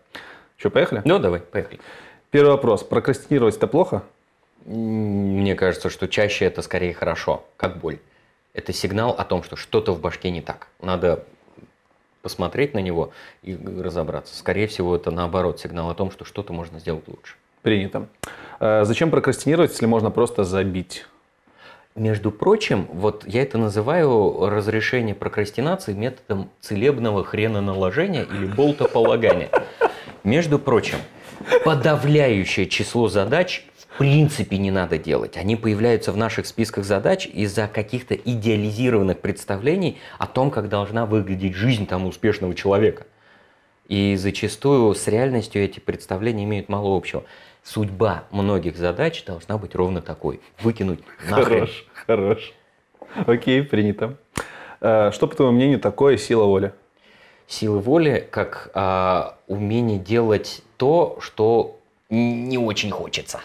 Что, 0.58 0.68
поехали? 0.68 1.00
Ну, 1.06 1.18
давай, 1.18 1.40
поехали. 1.40 1.80
Первый 2.30 2.50
вопрос. 2.50 2.82
Прокрастинировать 2.82 3.56
это 3.56 3.66
плохо? 3.66 4.02
Мне 4.66 5.54
кажется, 5.54 5.88
что 5.88 6.08
чаще 6.08 6.44
это 6.44 6.60
скорее 6.60 6.92
хорошо, 6.92 7.44
как 7.56 7.78
боль. 7.78 7.98
Это 8.52 8.74
сигнал 8.74 9.12
о 9.12 9.24
том, 9.24 9.42
что 9.42 9.56
что-то 9.56 9.92
в 9.92 10.00
башке 10.00 10.30
не 10.30 10.42
так. 10.42 10.68
Надо 10.82 11.24
посмотреть 12.26 12.74
на 12.74 12.80
него 12.80 13.12
и 13.44 13.56
разобраться. 13.56 14.36
Скорее 14.36 14.66
всего, 14.66 14.96
это 14.96 15.12
наоборот 15.12 15.60
сигнал 15.60 15.90
о 15.90 15.94
том, 15.94 16.10
что 16.10 16.24
что-то 16.24 16.52
можно 16.52 16.80
сделать 16.80 17.04
лучше. 17.06 17.36
Принято. 17.62 18.08
Э, 18.58 18.82
Зачем 18.84 19.12
прокрастинировать, 19.12 19.70
если 19.70 19.86
можно 19.86 20.10
просто 20.10 20.42
забить? 20.42 21.06
Между 21.94 22.32
прочим, 22.32 22.88
вот 22.92 23.22
я 23.28 23.42
это 23.42 23.58
называю 23.58 24.48
разрешение 24.48 25.14
прокрастинации 25.14 25.92
методом 25.92 26.50
целебного 26.60 27.22
хреноналожения 27.22 28.24
или 28.24 28.46
болтополагания. 28.46 29.48
Между 30.24 30.58
прочим, 30.58 30.98
подавляющее 31.64 32.66
число 32.66 33.06
задач 33.06 33.64
в 33.96 33.98
принципе 33.98 34.58
не 34.58 34.70
надо 34.70 34.98
делать. 34.98 35.38
Они 35.38 35.56
появляются 35.56 36.12
в 36.12 36.18
наших 36.18 36.46
списках 36.46 36.84
задач 36.84 37.26
из-за 37.26 37.66
каких-то 37.66 38.14
идеализированных 38.14 39.20
представлений 39.20 39.96
о 40.18 40.26
том, 40.26 40.50
как 40.50 40.68
должна 40.68 41.06
выглядеть 41.06 41.54
жизнь 41.54 41.86
там 41.86 42.04
успешного 42.04 42.54
человека. 42.54 43.06
И 43.88 44.14
зачастую 44.16 44.94
с 44.94 45.06
реальностью 45.06 45.64
эти 45.64 45.80
представления 45.80 46.44
имеют 46.44 46.68
мало 46.68 46.94
общего. 46.94 47.24
Судьба 47.64 48.24
многих 48.30 48.76
задач 48.76 49.24
должна 49.24 49.56
быть 49.56 49.74
ровно 49.74 50.02
такой. 50.02 50.40
Выкинуть 50.60 51.00
нахрен. 51.30 51.60
Хорош, 51.60 51.86
хорош. 52.06 52.52
Окей, 53.26 53.62
принято. 53.62 54.18
Э, 54.82 55.10
Что, 55.10 55.26
по 55.26 55.34
твоему 55.34 55.56
мнению, 55.56 55.80
такое 55.80 56.18
сила 56.18 56.44
воли? 56.44 56.74
Сила 57.46 57.78
воли 57.78 58.28
как 58.30 58.70
а, 58.74 59.38
умение 59.46 59.98
делать 59.98 60.62
то, 60.76 61.16
что 61.22 61.80
не 62.10 62.58
очень 62.58 62.90
хочется. 62.90 63.40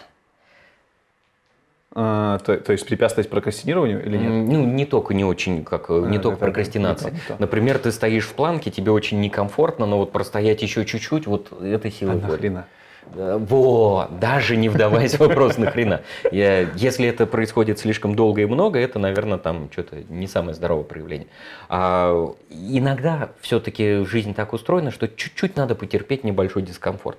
А, 1.93 2.39
то, 2.39 2.55
то 2.57 2.71
есть 2.71 2.85
препятствовать 2.85 3.29
прокрастинированию 3.29 4.05
или 4.05 4.17
нет? 4.17 4.29
Ну, 4.31 4.65
не 4.65 4.85
только 4.85 5.13
не 5.13 5.25
очень, 5.25 5.65
как 5.65 5.89
э, 5.89 6.05
не 6.07 6.17
А, 6.17 6.19
только 6.21 6.37
прокрастинация. 6.39 7.11
не 7.11 7.19
то. 7.27 7.35
Например, 7.37 7.77
ты 7.79 7.91
стоишь 7.91 8.25
в 8.27 8.33
планке, 8.33 8.71
тебе 8.71 8.91
очень 8.91 9.19
некомфортно, 9.19 9.85
но 9.85 9.97
вот 9.97 10.13
простоять 10.13 10.61
еще 10.61 10.85
чуть-чуть, 10.85 11.27
вот 11.27 11.51
это 11.61 11.91
сила 11.91 12.13
А 12.13 12.15
воли. 12.15 12.31
нахрена? 12.31 12.65
Да, 13.13 13.37
Во, 13.37 14.07
даже 14.21 14.55
не 14.55 14.69
вдаваясь 14.69 15.15
в 15.15 15.19
вопрос 15.19 15.57
нахрена. 15.57 16.01
Я, 16.31 16.61
если 16.75 17.07
это 17.07 17.25
происходит 17.25 17.79
слишком 17.79 18.15
долго 18.15 18.41
и 18.41 18.45
много, 18.45 18.79
это, 18.79 18.99
наверное, 18.99 19.37
там 19.37 19.69
что-то 19.71 19.97
не 20.09 20.27
самое 20.27 20.53
здоровое 20.53 20.83
проявление. 20.83 21.27
А 21.67 22.33
иногда 22.49 23.31
все-таки 23.41 24.05
жизнь 24.05 24.33
так 24.33 24.53
устроена, 24.53 24.91
что 24.91 25.07
чуть-чуть 25.07 25.55
надо 25.57 25.75
потерпеть 25.75 26.23
небольшой 26.23 26.61
дискомфорт. 26.61 27.17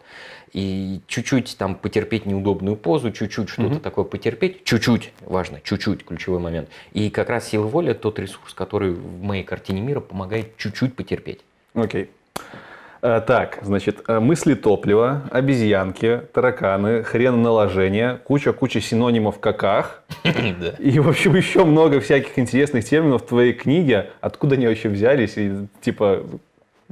И 0.53 1.01
чуть-чуть 1.07 1.57
там 1.59 1.75
потерпеть 1.75 2.27
неудобную 2.27 2.77
позу, 2.77 3.11
чуть-чуть 3.11 3.49
что-то 3.49 3.69
Мгм. 3.69 3.81
такое 3.81 4.05
потерпеть. 4.05 4.65
Чуть-чуть, 4.65 5.13
важно, 5.21 5.61
чуть-чуть, 5.63 6.05
ключевой 6.05 6.41
момент. 6.41 6.69
И 6.93 7.11
как 7.11 7.31
раз 7.31 7.49
сила 7.49 7.67
воли– 7.67 7.93
тот 7.95 8.19
ресурс, 8.19 8.53
который 8.55 8.93
в 8.93 9.23
моей 9.23 9.45
картине 9.45 9.81
мира 9.81 10.01
помогает 10.01 10.57
чуть-чуть 10.59 10.95
потерпеть. 10.95 11.41
Окей. 11.75 12.11
Э, 12.37 12.41
Так, 13.03 13.59
значит, 13.63 14.05
э, 14.07 14.21
мысли 14.21 14.55
топлива, 14.55 15.23
обезьянки, 15.33 16.23
тараканы, 16.33 17.03
хрен 17.03 17.43
наложения, 17.43 18.21
куча-куча 18.23 18.81
синонимов 18.81 19.41
каках. 19.41 20.05
И, 20.79 21.01
в 21.01 21.09
общем, 21.09 21.35
еще 21.35 21.65
много 21.65 21.99
всяких 21.99 22.39
интересных 22.39 22.85
терминов 22.85 23.25
в 23.25 23.27
твоей 23.27 23.55
книге. 23.55 24.11
Откуда 24.21 24.55
они 24.55 24.69
вообще 24.69 24.89
взялись? 24.89 25.37
И, 25.37 25.67
типа, 25.81 26.23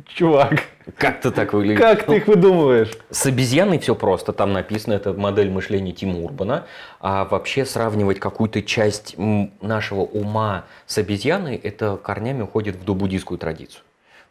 чувак, 0.07 0.65
Как-то 0.97 1.31
так 1.31 1.53
выглядит. 1.53 1.81
как 1.81 2.03
ты 2.03 2.17
их 2.17 2.27
выдумываешь? 2.27 2.91
С 3.11 3.27
обезьяной 3.27 3.79
все 3.79 3.95
просто, 3.95 4.33
там 4.33 4.53
написано, 4.53 4.95
это 4.95 5.13
модель 5.13 5.49
мышления 5.49 5.93
Тима 5.93 6.19
Урбана, 6.19 6.67
а 6.99 7.25
вообще 7.25 7.65
сравнивать 7.65 8.19
какую-то 8.19 8.63
часть 8.63 9.15
нашего 9.17 10.01
ума 10.01 10.65
с 10.87 10.99
обезьяной, 10.99 11.55
это 11.55 11.97
корнями 11.97 12.43
уходит 12.43 12.75
в 12.75 12.85
добуддийскую 12.85 13.39
традицию. 13.39 13.83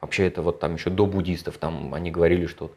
Вообще 0.02 0.28
это 0.28 0.42
вот 0.42 0.60
там 0.60 0.76
еще 0.76 0.90
до 0.90 1.06
буддистов, 1.06 1.58
там 1.58 1.94
они 1.94 2.10
говорили, 2.10 2.46
что 2.46 2.72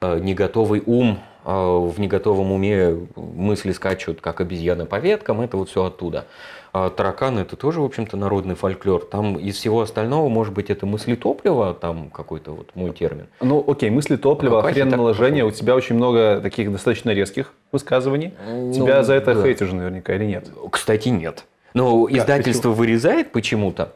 э, 0.00 0.18
неготовый 0.20 0.82
ум, 0.86 1.18
э, 1.44 1.50
в 1.50 1.98
неготовом 1.98 2.52
уме 2.52 2.96
мысли 3.16 3.72
скачут, 3.72 4.20
как 4.20 4.40
обезьяна 4.40 4.86
по 4.86 4.98
веткам, 5.00 5.40
это 5.40 5.56
вот 5.56 5.68
все 5.68 5.84
оттуда. 5.84 6.26
А 6.72 6.90
тараканы 6.90 7.40
это 7.40 7.54
тоже, 7.54 7.80
в 7.80 7.84
общем-то, 7.84 8.16
народный 8.16 8.56
фольклор. 8.56 9.04
Там 9.04 9.38
из 9.38 9.56
всего 9.56 9.80
остального, 9.80 10.28
может 10.28 10.52
быть, 10.52 10.70
это 10.70 10.86
мысли 10.86 11.14
топлива, 11.14 11.72
там 11.72 12.10
какой-то 12.10 12.50
вот 12.50 12.70
мой 12.74 12.90
термин. 12.90 13.28
Ну, 13.40 13.64
окей, 13.64 13.90
мысли 13.90 14.16
топлива, 14.16 14.56
Какахи 14.56 14.74
хрен 14.74 14.90
так 14.90 14.98
наложения. 14.98 15.44
У 15.44 15.52
тебя 15.52 15.76
очень 15.76 15.94
много 15.94 16.40
таких 16.42 16.72
достаточно 16.72 17.10
резких 17.10 17.52
высказываний. 17.70 18.34
Ну, 18.44 18.72
Тебя 18.72 19.04
за 19.04 19.14
это 19.14 19.36
да. 19.36 19.42
хейтят 19.44 19.68
же 19.68 19.76
наверняка 19.76 20.16
или 20.16 20.24
нет? 20.24 20.50
Кстати, 20.70 21.10
нет. 21.10 21.44
Но 21.74 22.06
Как, 22.06 22.16
издательство 22.16 22.70
вырезает 22.70 23.30
почему-то. 23.30 23.92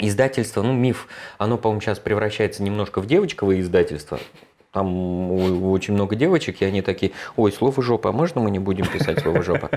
Издательство, 0.00 0.62
ну, 0.62 0.72
миф, 0.72 1.08
оно, 1.38 1.58
по-моему, 1.58 1.80
сейчас 1.80 1.98
превращается 1.98 2.62
немножко 2.62 3.00
в 3.00 3.06
девочковое 3.06 3.60
издательство. 3.60 4.18
Там 4.72 5.30
очень 5.70 5.94
много 5.94 6.16
девочек, 6.16 6.60
и 6.60 6.64
они 6.64 6.82
такие, 6.82 7.12
ой, 7.36 7.52
слово 7.52 7.80
жопа, 7.80 8.10
а 8.10 8.12
можно 8.12 8.40
мы 8.40 8.50
не 8.50 8.58
будем 8.58 8.86
писать 8.86 9.20
слово 9.20 9.42
жопа? 9.42 9.70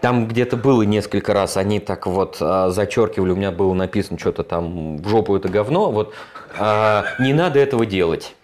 Там 0.00 0.26
где-то 0.26 0.56
было 0.56 0.82
несколько 0.82 1.32
раз, 1.32 1.56
они 1.56 1.80
так 1.80 2.06
вот 2.06 2.36
а, 2.40 2.68
зачеркивали, 2.70 3.30
у 3.30 3.36
меня 3.36 3.50
было 3.50 3.72
написано 3.72 4.18
что-то 4.18 4.42
там, 4.42 4.98
в 4.98 5.08
жопу 5.08 5.34
это 5.36 5.48
говно, 5.48 5.90
вот, 5.90 6.12
а, 6.58 7.04
не 7.18 7.32
надо 7.32 7.60
этого 7.60 7.86
делать. 7.86 8.34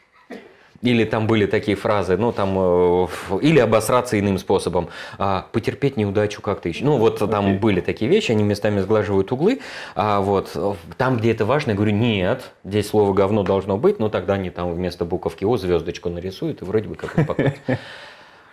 Или 0.82 1.04
там 1.04 1.28
были 1.28 1.46
такие 1.46 1.76
фразы, 1.76 2.16
ну 2.16 2.32
там, 2.32 2.54
э, 2.58 3.06
или 3.40 3.60
обосраться 3.60 4.18
иным 4.18 4.36
способом, 4.38 4.88
а, 5.16 5.46
потерпеть 5.52 5.96
неудачу 5.96 6.42
как-то 6.42 6.68
еще. 6.68 6.84
Ну 6.84 6.96
вот 6.98 7.18
там 7.18 7.46
Окей. 7.46 7.58
были 7.58 7.80
такие 7.80 8.10
вещи, 8.10 8.32
они 8.32 8.42
местами 8.42 8.80
сглаживают 8.80 9.30
углы, 9.30 9.60
а 9.94 10.20
вот 10.20 10.56
там, 10.98 11.18
где 11.18 11.30
это 11.30 11.44
важно, 11.44 11.70
я 11.70 11.76
говорю, 11.76 11.92
нет, 11.92 12.52
здесь 12.64 12.88
слово 12.88 13.14
говно 13.14 13.44
должно 13.44 13.76
быть, 13.76 14.00
но 14.00 14.08
тогда 14.08 14.34
они 14.34 14.50
там 14.50 14.74
вместо 14.74 15.04
буковки 15.04 15.44
О 15.44 15.56
звездочку 15.56 16.08
нарисуют 16.08 16.62
и 16.62 16.64
вроде 16.64 16.88
бы 16.88 16.96
как 16.96 17.16
успокоятся. 17.16 17.60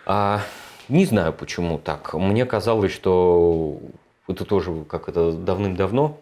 А, 0.06 0.40
не 0.88 1.04
знаю, 1.04 1.32
почему 1.32 1.78
так. 1.78 2.14
Мне 2.14 2.44
казалось, 2.44 2.90
что 2.90 3.78
это 4.26 4.44
тоже 4.44 4.84
как 4.88 5.08
это 5.08 5.30
давным-давно 5.30 6.18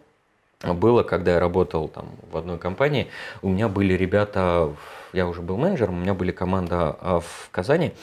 было, 0.63 1.03
когда 1.03 1.33
я 1.33 1.39
работал 1.39 1.87
там 1.87 2.09
в 2.31 2.37
одной 2.37 2.57
компании. 2.57 3.07
У 3.41 3.49
меня 3.49 3.67
были 3.67 3.93
ребята, 3.93 4.69
я 5.13 5.27
уже 5.27 5.41
был 5.41 5.57
менеджером, 5.57 5.95
у 5.95 6.01
меня 6.01 6.13
были 6.13 6.31
команда 6.31 6.95
а, 6.99 7.19
в 7.19 7.49
Казани, 7.51 7.93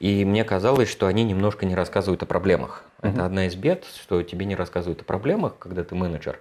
и 0.00 0.24
мне 0.24 0.44
казалось, 0.44 0.88
что 0.88 1.06
они 1.06 1.22
немножко 1.24 1.66
не 1.66 1.74
рассказывают 1.74 2.22
о 2.22 2.26
проблемах. 2.26 2.84
Это 3.02 3.24
одна 3.24 3.46
из 3.46 3.56
бед, 3.56 3.84
что 4.00 4.22
тебе 4.22 4.46
не 4.46 4.54
рассказывают 4.54 5.00
о 5.00 5.04
проблемах, 5.04 5.54
когда 5.58 5.82
ты 5.82 5.94
менеджер. 5.94 6.38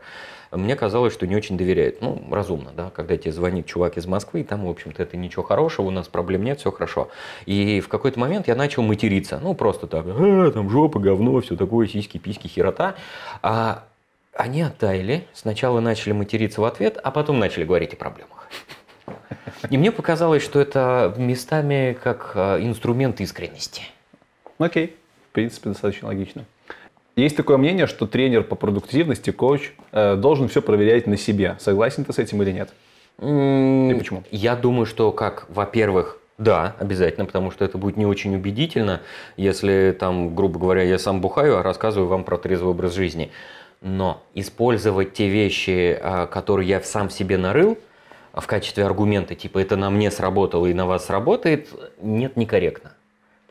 Мне 0.52 0.76
казалось, 0.76 1.14
что 1.14 1.26
не 1.26 1.36
очень 1.36 1.58
доверяют. 1.58 2.02
Ну, 2.02 2.22
разумно, 2.30 2.72
да, 2.76 2.90
когда 2.90 3.18
тебе 3.18 3.32
звонит 3.32 3.66
чувак 3.66 3.98
из 3.98 4.06
Москвы, 4.06 4.42
и 4.42 4.44
там, 4.44 4.66
в 4.66 4.70
общем-то, 4.70 5.02
это 5.02 5.16
ничего 5.16 5.44
хорошего, 5.44 5.88
у 5.88 5.92
нас 5.92 6.08
проблем 6.08 6.44
нет, 6.44 6.60
все 6.60 6.72
хорошо. 6.72 7.10
И 7.46 7.80
в 7.80 7.88
какой-то 7.88 8.20
момент 8.20 8.48
я 8.48 8.56
начал 8.56 8.84
материться. 8.84 9.40
Ну, 9.42 9.54
просто 9.54 9.88
так, 9.88 10.06
«А, 10.08 10.52
там 10.52 10.70
жопа, 10.70 11.00
говно, 11.00 11.40
все 11.42 11.56
такое, 11.56 11.88
сиськи, 11.88 12.18
письки, 12.18 12.48
херота. 12.48 12.96
А 13.42 13.86
они 14.34 14.62
оттаяли, 14.62 15.28
сначала 15.34 15.80
начали 15.80 16.14
материться 16.14 16.62
в 16.62 16.66
ответ, 16.66 16.98
а 17.02 17.12
потом 17.12 17.40
начали 17.40 17.64
говорить 17.64 17.94
о 17.94 17.98
проблемах. 17.98 18.48
И 19.70 19.78
мне 19.78 19.92
показалось, 19.92 20.44
что 20.44 20.60
это 20.60 21.14
местами 21.18 21.98
как 22.02 22.32
а, 22.36 22.60
инструмент 22.60 23.22
искренности. 23.22 23.84
Окей, 24.58 24.96
в 25.30 25.34
принципе, 25.34 25.70
достаточно 25.70 26.08
логично. 26.08 26.46
Есть 27.16 27.36
такое 27.36 27.58
мнение, 27.58 27.88
что 27.88 28.08
тренер 28.08 28.44
по 28.44 28.56
продуктивности, 28.56 29.32
коуч, 29.32 29.72
э, 29.92 30.16
должен 30.16 30.48
все 30.48 30.62
проверять 30.62 31.08
на 31.08 31.18
себе. 31.18 31.58
Согласен 31.60 32.06
ты 32.06 32.14
с 32.14 32.20
этим 32.20 32.42
или 32.42 32.52
нет? 32.52 32.70
И 33.20 33.96
почему? 33.98 34.24
Я 34.32 34.56
думаю, 34.56 34.86
что 34.86 35.12
как, 35.12 35.46
во-первых, 35.50 36.18
да, 36.38 36.76
обязательно, 36.80 37.26
потому 37.26 37.52
что 37.52 37.64
это 37.64 37.78
будет 37.78 37.98
не 37.98 38.06
очень 38.06 38.34
убедительно, 38.34 39.02
если 39.38 39.96
там, 39.98 40.34
грубо 40.36 40.60
говоря, 40.60 40.82
я 40.82 40.98
сам 40.98 41.22
бухаю, 41.22 41.58
а 41.58 41.64
рассказываю 41.64 42.08
вам 42.10 42.24
про 42.24 42.38
трезвый 42.38 42.72
образ 42.72 42.94
жизни. 42.96 43.32
Но 43.82 44.24
использовать 44.34 45.14
те 45.14 45.28
вещи, 45.28 45.98
а, 46.02 46.26
которые 46.26 46.68
я 46.68 46.82
сам 46.82 47.10
себе 47.10 47.38
нарыл, 47.38 47.78
в 48.34 48.48
качестве 48.48 48.86
аргумента, 48.86 49.36
типа 49.36 49.60
это 49.60 49.76
на 49.76 49.90
мне 49.90 50.12
сработало 50.12 50.66
и 50.68 50.74
на 50.74 50.86
вас 50.86 51.06
сработает, 51.06 51.70
нет, 52.02 52.38
некорректно. 52.38 52.94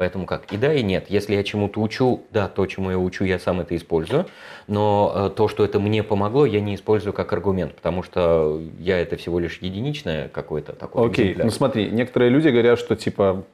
Поэтому 0.01 0.24
как? 0.24 0.51
И 0.51 0.57
да, 0.57 0.73
и 0.73 0.82
нет. 0.82 1.11
Если 1.11 1.35
я 1.35 1.44
чему-то 1.44 1.78
учу, 1.78 2.23
да, 2.31 2.48
то, 2.48 2.65
чему 2.65 2.90
я 2.90 2.97
учу, 2.97 3.24
я 3.24 3.39
сам 3.39 3.61
это 3.61 3.77
использую. 3.77 4.24
Но 4.66 5.12
э, 5.15 5.31
то, 5.36 5.47
что 5.47 5.62
это 5.62 5.78
мне 5.78 6.02
помогло, 6.02 6.47
я 6.47 6.62
не 6.62 6.74
использую 6.74 7.12
как 7.12 7.31
аргумент, 7.35 7.74
потому 7.74 8.02
что 8.02 8.62
я 8.78 8.98
это 8.98 9.19
всего 9.19 9.39
лишь 9.39 9.59
единичное 9.61 10.28
какое-то 10.28 10.73
такое. 10.73 11.07
Окей, 11.07 11.27
экземпляр. 11.27 11.44
ну 11.44 11.51
смотри, 11.51 11.90
некоторые 11.90 12.31
люди 12.31 12.48
говорят, 12.48 12.78
что 12.78 12.97
типа 12.97 13.44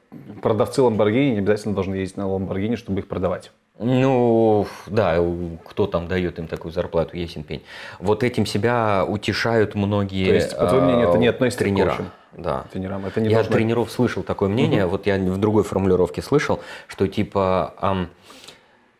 продавцы 0.41 0.81
Ламборгини 0.81 1.31
не 1.31 1.39
обязательно 1.39 1.75
должны 1.75 1.95
ездить 1.95 2.15
на 2.15 2.29
Ламборгини, 2.29 2.77
чтобы 2.77 3.01
их 3.01 3.09
продавать. 3.09 3.51
Ну, 3.79 4.65
да, 4.87 5.17
кто 5.65 5.85
там 5.85 6.07
дает 6.07 6.39
им 6.39 6.47
такую 6.47 6.71
зарплату, 6.71 7.15
ясен 7.15 7.43
пень. 7.43 7.63
Вот 7.99 8.23
этим 8.23 8.45
себя 8.45 9.05
утешают 9.07 9.75
многие 9.75 10.27
То 10.27 10.33
есть, 10.33 10.57
по 10.57 10.65
твоему 10.65 10.87
мнению, 10.87 11.09
это 11.09 11.17
не 11.17 11.27
э, 11.27 11.29
относится 11.29 11.59
к 11.59 11.63
тренера. 11.63 11.89
коучам? 11.89 12.11
Да. 12.37 12.65
Тренерам 12.71 13.05
это 13.05 13.21
не 13.21 13.29
я 13.29 13.37
должно... 13.37 13.51
от 13.51 13.57
тренеров 13.57 13.91
слышал 13.91 14.23
такое 14.23 14.49
мнение, 14.49 14.85
вот 14.85 15.05
я 15.05 15.17
в 15.17 15.37
другой 15.37 15.63
формулировке 15.63 16.21
слышал, 16.21 16.59
что 16.87 17.07
типа 17.07 17.73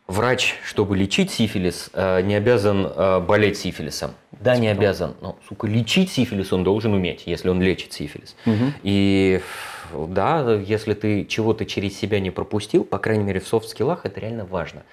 врач, 0.07 0.55
чтобы 0.63 0.97
лечить 0.97 1.31
сифилис, 1.31 1.89
э, 1.93 2.21
не 2.21 2.35
обязан 2.35 2.85
э, 2.87 3.19
болеть 3.19 3.57
сифилисом. 3.57 4.11
Да, 4.31 4.57
не 4.57 4.69
обязан, 4.69 5.15
но, 5.21 5.37
сука, 5.47 5.67
лечить 5.67 6.11
сифилис 6.11 6.53
он 6.53 6.63
должен 6.63 6.93
уметь, 6.93 7.23
если 7.25 7.49
он 7.49 7.61
лечит 7.61 7.93
сифилис. 7.93 8.35
И 8.83 9.41
да, 9.93 10.53
если 10.53 10.93
ты 10.93 11.25
чего-то 11.25 11.65
через 11.65 11.97
себя 11.97 12.19
не 12.19 12.31
пропустил, 12.31 12.83
по 12.83 12.97
крайней 12.97 13.23
мере 13.23 13.39
в 13.39 13.47
софт-скиллах 13.47 14.05
это 14.05 14.19
реально 14.19 14.45
важно. 14.45 14.83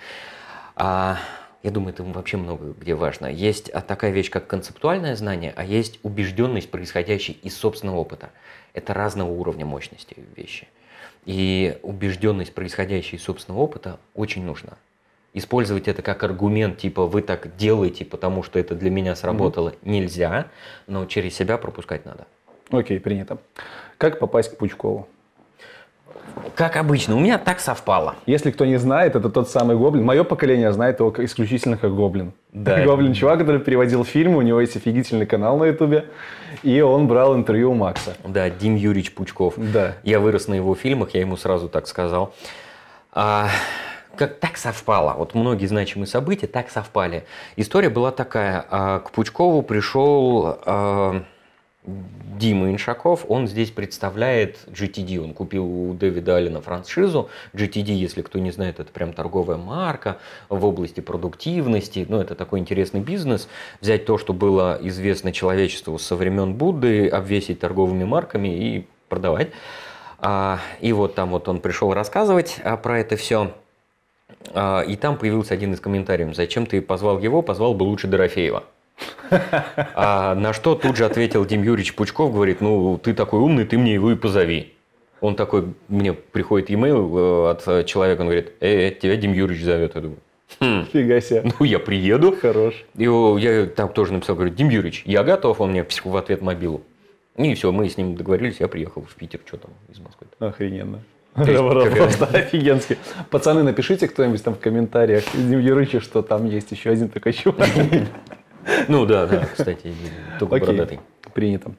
А, 0.76 1.18
я 1.62 1.70
думаю, 1.70 1.92
это 1.94 2.02
вообще 2.02 2.36
много 2.36 2.74
где 2.78 2.94
важно. 2.94 3.26
Есть 3.26 3.68
а, 3.70 3.80
такая 3.80 4.10
вещь, 4.10 4.30
как 4.30 4.46
концептуальное 4.46 5.16
знание, 5.16 5.52
а 5.56 5.64
есть 5.64 5.98
убежденность, 6.02 6.70
происходящая 6.70 7.36
из 7.42 7.56
собственного 7.56 7.96
опыта. 7.96 8.30
Это 8.72 8.94
разного 8.94 9.30
уровня 9.30 9.64
мощности 9.64 10.16
вещи. 10.36 10.68
И 11.24 11.78
убежденность, 11.82 12.54
происходящая 12.54 13.18
из 13.18 13.24
собственного 13.24 13.62
опыта, 13.62 13.98
очень 14.14 14.44
нужна. 14.44 14.74
Использовать 15.34 15.88
это 15.88 16.00
как 16.00 16.22
аргумент, 16.22 16.78
типа 16.78 17.06
вы 17.06 17.20
так 17.20 17.56
делаете, 17.56 18.04
потому 18.04 18.44
что 18.44 18.58
это 18.60 18.76
для 18.76 18.90
меня 18.90 19.16
сработало, 19.16 19.74
нельзя, 19.82 20.46
но 20.86 21.06
через 21.06 21.34
себя 21.34 21.58
пропускать 21.58 22.06
надо. 22.06 22.26
Окей, 22.70 23.00
принято. 23.00 23.38
Как 23.98 24.20
попасть 24.20 24.54
к 24.54 24.56
Пучкову? 24.56 25.08
Как 26.54 26.76
обычно, 26.76 27.16
у 27.16 27.20
меня 27.20 27.38
так 27.38 27.58
совпало. 27.58 28.14
Если 28.26 28.50
кто 28.52 28.64
не 28.64 28.76
знает, 28.76 29.16
это 29.16 29.28
тот 29.28 29.50
самый 29.50 29.76
Гоблин. 29.76 30.04
Мое 30.04 30.22
поколение 30.22 30.72
знает 30.72 31.00
его 31.00 31.12
исключительно 31.18 31.76
как 31.76 31.94
Гоблин. 31.94 32.32
Да. 32.52 32.84
Гоблин 32.84 33.12
чувак, 33.12 33.40
который 33.40 33.60
переводил 33.60 34.04
фильмы, 34.04 34.38
у 34.38 34.42
него 34.42 34.60
есть 34.60 34.76
офигительный 34.76 35.26
канал 35.26 35.58
на 35.58 35.64
Ютубе, 35.64 36.06
и 36.62 36.80
он 36.80 37.08
брал 37.08 37.34
интервью 37.34 37.72
у 37.72 37.74
Макса. 37.74 38.16
Да, 38.24 38.48
Дим 38.50 38.76
Юрьевич 38.76 39.14
Пучков. 39.14 39.54
Да. 39.56 39.96
Я 40.04 40.20
вырос 40.20 40.46
на 40.46 40.54
его 40.54 40.74
фильмах, 40.76 41.14
я 41.14 41.20
ему 41.20 41.36
сразу 41.36 41.68
так 41.68 41.88
сказал. 41.88 42.32
А, 43.12 43.48
как 44.14 44.38
так 44.38 44.56
совпало. 44.56 45.14
Вот 45.14 45.34
многие 45.34 45.66
значимые 45.66 46.06
события 46.06 46.46
так 46.46 46.70
совпали. 46.70 47.24
История 47.56 47.90
была 47.90 48.10
такая. 48.12 48.64
а, 48.70 49.00
к 49.00 49.10
Пучкову 49.10 49.62
пришел 49.62 50.58
а, 50.64 51.24
Дима 51.84 52.70
Иншаков. 52.70 53.26
Он 53.28 53.46
здесь 53.46 53.70
представляет 53.70 54.58
GTD. 54.68 55.18
Он 55.18 55.34
купил 55.34 55.64
у 55.64 55.94
Дэвида 55.94 56.36
Аллена 56.36 56.60
франшизу. 56.60 57.28
GTD, 57.52 57.92
если 57.92 58.22
кто 58.22 58.38
не 58.38 58.50
знает, 58.50 58.80
это 58.80 58.90
прям 58.90 59.12
торговая 59.12 59.58
марка 59.58 60.18
в 60.48 60.64
области 60.64 61.00
продуктивности. 61.00 62.06
Ну, 62.08 62.20
это 62.20 62.34
такой 62.34 62.60
интересный 62.60 63.00
бизнес. 63.00 63.48
Взять 63.80 64.06
то, 64.06 64.18
что 64.18 64.32
было 64.32 64.78
известно 64.82 65.32
человечеству 65.32 65.98
со 65.98 66.16
времен 66.16 66.54
Будды, 66.54 67.08
обвесить 67.08 67.60
торговыми 67.60 68.04
марками 68.04 68.48
и 68.48 68.86
продавать. 69.08 69.50
А, 70.18 70.58
И 70.80 70.92
вот 70.92 71.14
там 71.14 71.30
вот 71.30 71.48
он 71.48 71.60
пришел 71.60 71.92
рассказывать 71.92 72.60
про 72.82 73.00
это 73.00 73.16
все. 73.16 73.52
И 74.50 74.96
там 75.00 75.16
появился 75.16 75.54
один 75.54 75.72
из 75.72 75.80
комментариев. 75.80 76.34
Зачем 76.34 76.66
ты 76.66 76.82
позвал 76.82 77.18
его? 77.18 77.42
Позвал 77.42 77.74
бы 77.74 77.84
лучше 77.84 78.06
Дорофеева. 78.06 78.64
А 79.94 80.34
на 80.34 80.52
что 80.52 80.74
тут 80.74 80.96
же 80.96 81.04
ответил 81.04 81.44
Дим 81.44 81.62
Юрьевич 81.62 81.94
Пучков, 81.94 82.32
говорит, 82.32 82.60
ну, 82.60 82.98
ты 82.98 83.14
такой 83.14 83.40
умный, 83.40 83.64
ты 83.64 83.78
мне 83.78 83.94
его 83.94 84.12
и 84.12 84.16
позови. 84.16 84.74
Он 85.20 85.36
такой, 85.36 85.74
мне 85.88 86.12
приходит 86.12 86.70
e-mail 86.70 87.48
э, 87.48 87.50
от 87.52 87.86
человека, 87.86 88.20
он 88.20 88.26
говорит, 88.26 88.52
э, 88.60 88.90
тебя 88.90 89.16
Дим 89.16 89.32
Юрьевич 89.32 89.64
зовет. 89.64 89.94
Я 89.94 90.00
думаю, 90.02 90.18
«Хм, 90.60 90.84
Фига 90.92 91.20
себе. 91.20 91.42
ну, 91.58 91.64
я 91.64 91.78
приеду. 91.78 92.36
Хорош. 92.36 92.84
И 92.96 93.04
я 93.04 93.66
там 93.66 93.88
тоже 93.88 94.12
написал, 94.12 94.36
говорю, 94.36 94.52
Дим 94.52 94.68
Юрьевич, 94.68 95.02
я 95.06 95.24
готов, 95.24 95.60
он 95.60 95.70
мне 95.70 95.84
в 95.84 96.16
ответ 96.16 96.42
мобилу. 96.42 96.82
И 97.36 97.54
все, 97.54 97.72
мы 97.72 97.88
с 97.88 97.96
ним 97.96 98.14
договорились, 98.14 98.60
я 98.60 98.68
приехал 98.68 99.02
в 99.02 99.14
Питер, 99.16 99.40
что 99.44 99.56
там 99.56 99.72
из 99.88 99.98
Москвы. 99.98 100.28
Охрененно. 100.38 101.02
Просто 101.34 102.26
офигенски. 102.26 102.98
Пацаны, 103.30 103.62
напишите 103.62 104.08
кто-нибудь 104.08 104.42
там 104.42 104.54
в 104.54 104.60
комментариях 104.60 105.24
Юрьевичу, 105.34 106.00
что 106.00 106.22
там 106.22 106.46
есть 106.46 106.70
еще 106.70 106.90
один 106.90 107.08
такой 107.08 107.32
чувак. 107.32 107.68
Ну 108.88 109.04
да, 109.04 109.26
да, 109.26 109.46
кстати, 109.52 109.92
только 110.38 110.66
бородатый. 110.66 111.00
принято. 111.34 111.72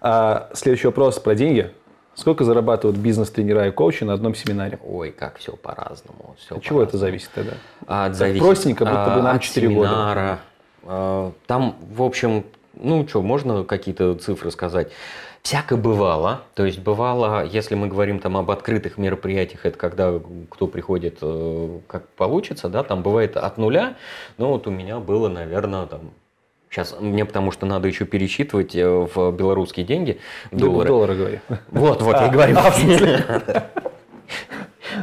А, 0.00 0.50
следующий 0.52 0.86
вопрос 0.88 1.18
про 1.18 1.34
деньги. 1.34 1.70
Сколько 2.14 2.44
зарабатывают 2.44 2.98
бизнес-тренера 2.98 3.68
и 3.68 3.70
коучи 3.70 4.04
на 4.04 4.12
одном 4.12 4.34
семинаре? 4.34 4.78
Ой, 4.84 5.10
как 5.16 5.38
все 5.38 5.52
по-разному. 5.56 6.34
Всё 6.38 6.56
От 6.56 6.62
чего 6.62 6.82
это 6.82 6.98
зависит 6.98 7.30
тогда? 7.34 7.52
А, 7.86 8.08
Так 8.08 8.16
зависит, 8.16 8.44
простенько, 8.44 8.84
будто 8.84 9.12
бы 9.16 9.22
нам 9.22 9.36
от 9.36 9.42
4 9.42 9.68
года. 9.68 9.88
семинара. 9.88 10.38
А, 10.82 11.32
Там, 11.46 11.76
в 11.94 12.02
общем, 12.02 12.44
ну 12.74 13.06
что, 13.08 13.22
можно 13.22 13.64
какие-то 13.64 14.14
цифры 14.16 14.50
сказать? 14.50 14.90
Всяко 15.42 15.76
бывало. 15.76 16.42
То 16.54 16.66
есть 16.66 16.78
бывало, 16.80 17.44
если 17.44 17.74
мы 17.74 17.88
говорим 17.88 18.20
там 18.20 18.36
об 18.36 18.50
открытых 18.50 18.98
мероприятиях, 18.98 19.64
это 19.64 19.78
когда 19.78 20.20
кто 20.50 20.66
приходит, 20.66 21.18
э, 21.22 21.78
как 21.86 22.08
получится, 22.10 22.68
да, 22.68 22.82
там 22.82 23.02
бывает 23.02 23.36
от 23.36 23.56
нуля. 23.56 23.96
Ну 24.36 24.48
вот 24.48 24.66
у 24.66 24.70
меня 24.70 24.98
было, 24.98 25.28
наверное, 25.28 25.86
там 25.86 26.10
Сейчас 26.70 26.94
мне 27.00 27.24
потому 27.24 27.50
что 27.50 27.66
надо 27.66 27.88
еще 27.88 28.04
пересчитывать 28.04 28.76
э, 28.76 28.86
в 28.86 29.32
белорусские 29.32 29.84
деньги, 29.84 30.20
в 30.52 30.56
Доллары. 30.56 30.88
доллары. 30.88 31.14
Говори. 31.16 31.40
Вот, 31.70 32.00
вот, 32.00 32.14
А, 32.14 32.26
я 32.26 32.30
говорю. 32.30 32.56
а, 32.58 32.70
в 32.70 32.76
смысле? 32.76 33.24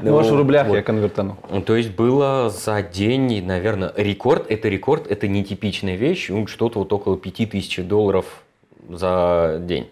Ну, 0.01 0.11
Можешь 0.11 0.31
в 0.31 0.35
рублях, 0.35 0.67
вот. 0.67 0.75
я 0.75 0.81
конвертану. 0.83 1.37
Ну, 1.49 1.61
То 1.61 1.75
есть 1.75 1.91
было 1.91 2.49
за 2.49 2.81
день, 2.83 3.45
наверное, 3.45 3.93
рекорд. 3.95 4.45
Это 4.49 4.67
рекорд, 4.67 5.07
это 5.09 5.27
нетипичная 5.29 5.95
вещь. 5.95 6.27
Ну, 6.29 6.45
что-то 6.45 6.79
вот 6.79 6.91
около 6.91 7.17
5000 7.17 7.79
долларов 7.83 8.25
за 8.89 9.59
день 9.61 9.89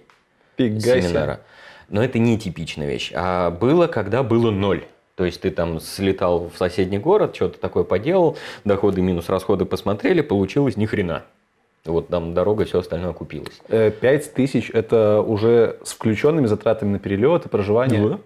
Фига 0.57 0.80
семинара. 0.80 1.41
Но 1.90 2.03
это 2.03 2.19
не 2.19 2.38
типичная 2.38 2.88
вещь. 2.88 3.11
А 3.14 3.52
было, 3.52 3.88
когда 3.88 4.23
было 4.23 4.52
ноль. 4.52 4.86
То 5.15 5.23
есть 5.23 5.41
ты 5.41 5.49
там 5.49 5.80
слетал 5.80 6.49
в 6.53 6.57
соседний 6.57 6.98
город, 6.98 7.36
что-то 7.36 7.60
такое 7.60 7.84
поделал, 7.84 8.38
доходы 8.65 9.02
минус 9.02 9.30
расходы 9.30 9.64
посмотрели, 9.65 10.22
получилось 10.22 10.76
ни 10.76 10.86
хрена. 10.86 11.23
Вот 11.86 12.07
там 12.10 12.34
дорога, 12.34 12.65
все 12.65 12.80
остальное 12.80 13.11
окупилось. 13.11 13.61
Э, 13.69 13.91
Пять 13.91 14.34
тысяч– 14.34 14.72
это 14.73 15.22
уже 15.22 15.77
с 15.84 15.94
включенными 15.94 16.48
затратами 16.48 16.94
на 16.94 16.99
перелет 16.99 17.45
и 17.45 17.49
проживание? 17.49 18.19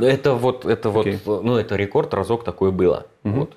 Это 0.00 0.34
вот, 0.34 0.64
это 0.64 0.88
Окей. 0.98 1.18
вот, 1.24 1.42
ну 1.42 1.56
это 1.56 1.76
рекорд, 1.76 2.14
разок 2.14 2.44
такое 2.44 2.70
было. 2.70 3.06
Мгм. 3.24 3.40
Вот. 3.40 3.52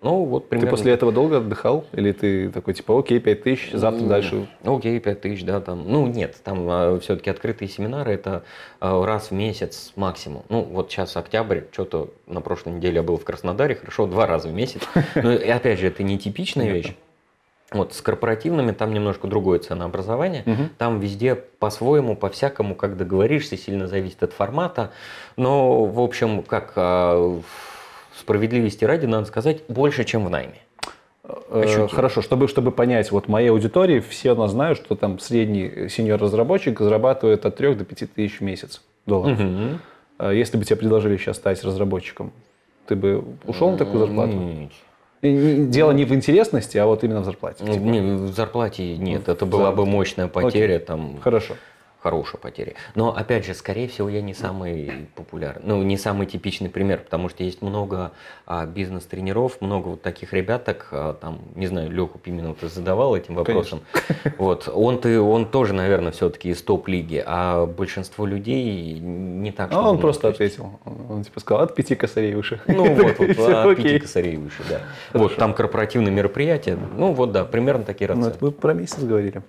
Ну 0.00 0.24
вот 0.24 0.44
Ты 0.44 0.50
примерно. 0.50 0.70
после 0.70 0.92
этого 0.92 1.10
долго 1.10 1.38
отдыхал? 1.38 1.84
Или 1.92 2.12
ты 2.12 2.50
такой, 2.50 2.74
типа, 2.74 2.98
окей, 2.98 3.18
пять 3.18 3.42
тысяч, 3.42 3.72
завтра 3.72 4.02
Ну, 4.02 4.08
дальше? 4.08 4.48
Окей, 4.62 5.00
5 5.00 5.20
тысяч, 5.20 5.44
да, 5.44 5.60
там. 5.60 5.90
Ну, 5.90 6.06
нет, 6.06 6.36
там 6.44 7.00
все-таки 7.00 7.30
открытые 7.30 7.68
семинары 7.68 8.12
это 8.12 8.44
а, 8.80 9.04
раз 9.04 9.30
в 9.30 9.34
месяц 9.34 9.92
максимум. 9.96 10.44
Ну, 10.48 10.62
вот 10.62 10.90
сейчас 10.90 11.16
октябрь, 11.16 11.62
что-то 11.72 12.10
на 12.26 12.40
прошлой 12.40 12.74
неделе 12.74 12.96
я 12.96 13.02
был 13.02 13.16
в 13.16 13.24
Краснодаре, 13.24 13.74
хорошо, 13.74 14.06
два 14.06 14.26
раза 14.26 14.48
в 14.48 14.52
месяц. 14.52 14.82
Но 15.16 15.32
и 15.32 15.48
опять 15.48 15.80
же, 15.80 15.88
это 15.88 16.02
не 16.04 16.18
типичная 16.18 16.70
вещь. 16.70 16.94
Вот 17.70 17.92
с 17.92 18.00
корпоративными 18.00 18.72
там 18.72 18.94
немножко 18.94 19.26
другое 19.26 19.58
ценообразование. 19.58 20.42
Мгм. 20.46 20.70
Там 20.78 21.00
везде 21.00 21.34
по-своему, 21.34 22.16
по-всякому, 22.16 22.74
как 22.74 22.96
договоришься, 22.96 23.58
сильно 23.58 23.88
зависит 23.88 24.22
от 24.22 24.32
формата. 24.32 24.92
Но, 25.36 25.84
в 25.84 26.00
общем, 26.00 26.42
как 26.42 26.72
а, 26.76 27.40
справедливости 28.18 28.84
ради, 28.84 29.06
надо 29.06 29.26
сказать, 29.26 29.62
больше, 29.68 30.04
чем 30.04 30.24
в 30.24 30.30
найме. 30.30 30.58
Э, 31.24 31.62
ощутимо. 31.64 31.88
Хорошо, 31.88 32.22
чтобы, 32.22 32.48
чтобы 32.48 32.70
понять, 32.70 33.10
вот 33.12 33.28
моей 33.28 33.50
аудитории 33.50 34.00
все 34.00 34.32
у 34.32 34.36
нас 34.36 34.52
знают, 34.52 34.78
что 34.78 34.94
там 34.94 35.18
средний 35.18 35.88
сеньор-разработчик 35.88 36.78
зарабатывает 36.80 37.44
от 37.46 37.56
3 37.56 37.74
до 37.74 37.84
5 37.84 38.12
тысяч 38.12 38.40
в 38.40 38.42
месяц 38.42 38.82
долларов. 39.06 39.38
А 40.18 40.32
Если 40.32 40.56
бы 40.56 40.64
тебе 40.64 40.76
предложили 40.76 41.16
сейчас 41.16 41.36
стать 41.36 41.62
разработчиком, 41.62 42.32
ты 42.86 42.96
бы 42.96 43.24
ушел 43.46 43.70
на 43.70 43.78
такую 43.78 44.00
зарплату? 44.00 44.32
Нет. 44.32 45.70
Дело 45.70 45.90
не 45.92 46.04
в 46.04 46.14
интересности, 46.14 46.78
а 46.78 46.86
вот 46.86 47.02
именно 47.02 47.20
в 47.20 47.24
зарплате. 47.24 47.64
Типа. 47.64 47.76
не, 47.76 48.00
в 48.00 48.28
зарплате 48.34 48.96
нет, 48.96 49.28
это 49.28 49.46
была 49.46 49.72
бы 49.72 49.84
мощная 49.84 50.28
потеря, 50.28 50.78
там 50.78 51.18
Хорошо. 51.20 51.54
Хорошая 52.02 52.40
потеря. 52.40 52.74
Но 52.94 53.14
опять 53.14 53.44
же, 53.44 53.54
скорее 53.54 53.88
всего, 53.88 54.08
я 54.08 54.22
не 54.22 54.34
самый 54.34 55.08
популярный, 55.14 55.62
ну 55.64 55.82
не 55.82 55.96
самый 55.96 56.26
типичный 56.26 56.70
пример, 56.70 57.00
потому 57.00 57.28
что 57.28 57.42
есть 57.42 57.62
много 57.62 58.12
а, 58.46 58.66
бизнес-тренеров, 58.66 59.60
много 59.60 59.88
вот 59.88 60.02
таких 60.02 60.32
ребяток, 60.32 60.88
а, 60.92 61.14
там, 61.14 61.40
не 61.54 61.66
знаю, 61.66 61.90
Леху 61.90 62.18
Пименова 62.18 62.54
ты 62.54 62.68
задавал 62.68 63.16
этим 63.16 63.34
вопросом. 63.34 63.80
Вот, 64.36 64.68
он 64.72 65.00
ты, 65.00 65.20
он 65.20 65.46
тоже, 65.46 65.74
наверное, 65.74 66.12
все-таки 66.12 66.50
из 66.50 66.62
топ-лиги, 66.62 67.22
а 67.26 67.66
большинство 67.66 68.26
людей 68.26 68.98
не 68.98 69.52
так. 69.52 69.72
А 69.72 69.88
он 69.88 69.98
просто 69.98 70.28
ответил. 70.28 70.78
Он, 70.84 71.06
он 71.10 71.24
типа 71.24 71.40
сказал, 71.40 71.64
от 71.64 71.74
пяти 71.74 71.94
косарей 71.94 72.34
выше. 72.34 72.60
Ну 72.66 72.84
вот, 72.94 73.18
вот 73.18 73.36
а, 73.38 73.74
пяти 73.74 73.98
косарей 73.98 74.36
выше, 74.36 74.62
да. 74.68 74.80
Вот 75.12 75.36
там 75.36 75.54
корпоративные 75.54 76.12
мероприятия, 76.12 76.78
ну 76.96 77.12
вот 77.12 77.32
да, 77.32 77.44
примерно 77.44 77.84
такие 77.84 78.08
Ну, 78.08 78.16
расценки. 78.16 78.44
мы 78.44 78.52
про 78.52 78.72
месяц 78.74 79.02
говорили. 79.02 79.42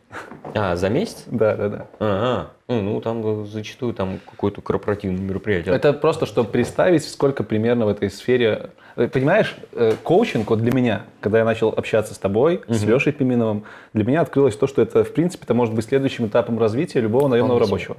А, 0.55 0.75
за 0.75 0.89
месяц? 0.89 1.23
Да, 1.27 1.55
да, 1.55 1.69
да. 1.69 1.87
Ага, 1.99 2.48
ну, 2.67 2.81
ну, 2.81 3.01
там 3.01 3.45
зачастую 3.45 3.93
там 3.93 4.19
какое-то 4.29 4.61
корпоративное 4.61 5.21
мероприятие. 5.21 5.75
Это 5.75 5.93
просто, 5.93 6.25
чтобы 6.25 6.49
представить, 6.49 7.07
сколько 7.07 7.43
примерно 7.43 7.85
в 7.85 7.89
этой 7.89 8.09
сфере... 8.09 8.71
Э, 8.95 9.07
Понимаешь, 9.07 9.55
э, 9.73 9.93
коучинг 10.03 10.49
вот 10.49 10.59
для 10.59 10.71
меня, 10.71 11.05
когда 11.21 11.39
я 11.39 11.45
начал 11.45 11.69
общаться 11.69 12.13
с 12.13 12.17
тобой, 12.17 12.61
с 12.67 12.83
Лешей 12.83 13.13
Пименовым, 13.13 13.63
для 13.93 14.03
меня 14.03 14.21
открылось 14.21 14.55
то, 14.55 14.67
что 14.67 14.81
это, 14.81 15.03
в 15.03 15.13
принципе, 15.13 15.43
это 15.45 15.53
может 15.53 15.73
быть 15.73 15.85
следующим 15.85 16.27
этапом 16.27 16.59
развития 16.59 17.01
любого 17.01 17.27
наемного 17.27 17.59
рабочего. 17.59 17.97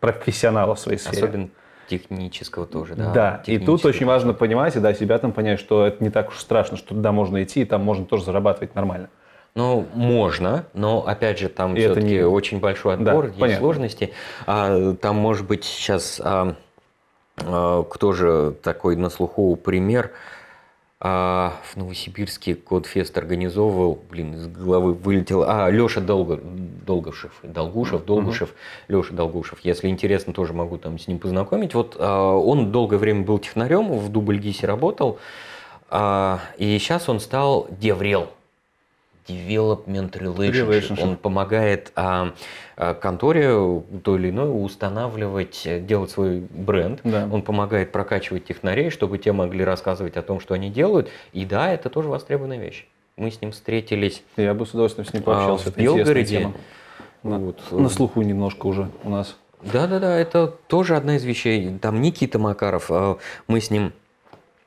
Профессионала 0.00 0.74
в 0.74 0.80
своей 0.80 0.98
сфере. 0.98 1.18
Особенно 1.18 1.48
технического 1.88 2.66
тоже, 2.66 2.94
да. 2.94 3.12
Да, 3.12 3.42
и 3.46 3.58
тут 3.58 3.84
очень 3.84 4.06
важно 4.06 4.32
понимать, 4.32 4.76
и 4.76 4.80
да, 4.80 4.94
себя 4.94 5.18
там 5.18 5.32
понять, 5.32 5.60
что 5.60 5.86
это 5.86 6.02
не 6.02 6.10
так 6.10 6.30
уж 6.30 6.38
страшно, 6.38 6.76
что 6.76 6.94
туда 6.94 7.12
можно 7.12 7.42
идти, 7.42 7.62
и 7.62 7.64
там 7.64 7.82
можно 7.82 8.06
тоже 8.06 8.24
зарабатывать 8.24 8.74
нормально. 8.74 9.08
Ну, 9.54 9.86
можно, 9.94 10.64
но 10.72 11.06
опять 11.06 11.38
же, 11.38 11.48
там 11.50 11.76
все-таки 11.76 12.06
не- 12.06 12.24
очень 12.26 12.58
большой 12.58 12.96
Да, 12.96 13.10
отбор, 13.10 13.26
есть 13.26 13.38
понятно. 13.38 13.60
сложности. 13.60 14.12
А, 14.46 14.94
там, 14.94 15.16
может 15.16 15.46
быть, 15.46 15.64
сейчас 15.64 16.18
а, 16.24 16.54
а, 17.36 17.82
кто 17.82 18.12
же 18.14 18.54
такой 18.62 18.96
на 18.96 19.10
слуху 19.10 19.54
пример? 19.56 20.12
А, 21.04 21.54
в 21.64 21.76
Новосибирске 21.76 22.54
Кодфест 22.54 23.18
организовывал, 23.18 23.98
блин, 24.08 24.34
из 24.34 24.46
головы 24.46 24.94
вылетел. 24.94 25.44
А, 25.46 25.68
Леша 25.68 26.00
Долго, 26.00 26.38
Долгушев, 26.42 27.32
Долгушев, 27.42 28.04
Долгушев, 28.06 28.54
Леша 28.88 29.12
Долгушев. 29.12 29.58
Если 29.64 29.88
интересно, 29.88 30.32
тоже 30.32 30.52
могу 30.54 30.78
там 30.78 30.98
с 30.98 31.08
ним 31.08 31.18
познакомить. 31.18 31.74
Вот 31.74 31.96
а, 31.98 32.36
он 32.36 32.70
долгое 32.72 32.98
время 32.98 33.22
был 33.24 33.38
технарем, 33.38 33.92
в 33.98 34.08
Дубльгисе 34.10 34.66
работал, 34.66 35.18
а, 35.90 36.38
и 36.56 36.78
сейчас 36.78 37.08
он 37.10 37.20
стал 37.20 37.66
Деврел. 37.70 38.28
Development 39.28 40.10
Relationship. 40.12 40.68
Relationship. 40.68 41.02
Он 41.02 41.16
помогает 41.16 41.92
а, 41.94 42.32
а, 42.76 42.94
конторе 42.94 43.82
той 44.02 44.18
или 44.18 44.30
иной 44.30 44.64
устанавливать, 44.64 45.62
э, 45.64 45.80
делать 45.80 46.10
свой 46.10 46.40
бренд. 46.40 47.00
Да. 47.04 47.28
Он 47.30 47.42
помогает 47.42 47.92
прокачивать 47.92 48.44
технарей, 48.44 48.90
чтобы 48.90 49.18
те 49.18 49.32
могли 49.32 49.64
рассказывать 49.64 50.16
о 50.16 50.22
том, 50.22 50.40
что 50.40 50.54
они 50.54 50.70
делают. 50.70 51.08
И 51.32 51.44
да, 51.44 51.72
это 51.72 51.88
тоже 51.90 52.08
востребованная 52.08 52.58
вещь. 52.58 52.86
Мы 53.16 53.30
с 53.30 53.40
ним 53.40 53.52
встретились 53.52 54.22
Я 54.36 54.54
бы 54.54 54.66
с 54.66 54.70
удовольствием 54.70 55.06
с 55.06 55.12
ним 55.12 55.22
а, 55.26 55.26
пообщался. 55.26 55.64
в 55.64 55.66
это 55.68 55.80
интересная 55.80 56.04
Белгороде. 56.14 56.52
На, 57.22 57.38
Вот. 57.38 57.60
на 57.70 57.88
слуху 57.88 58.22
немножко 58.22 58.66
уже 58.66 58.90
у 59.04 59.10
нас. 59.10 59.36
Да-да-да, 59.62 60.18
это 60.18 60.48
тоже 60.66 60.96
одна 60.96 61.16
из 61.16 61.24
вещей. 61.24 61.78
Там 61.78 62.00
Никита 62.02 62.38
Макаров, 62.38 62.90
а, 62.90 63.18
мы 63.46 63.60
с 63.60 63.70
ним 63.70 63.92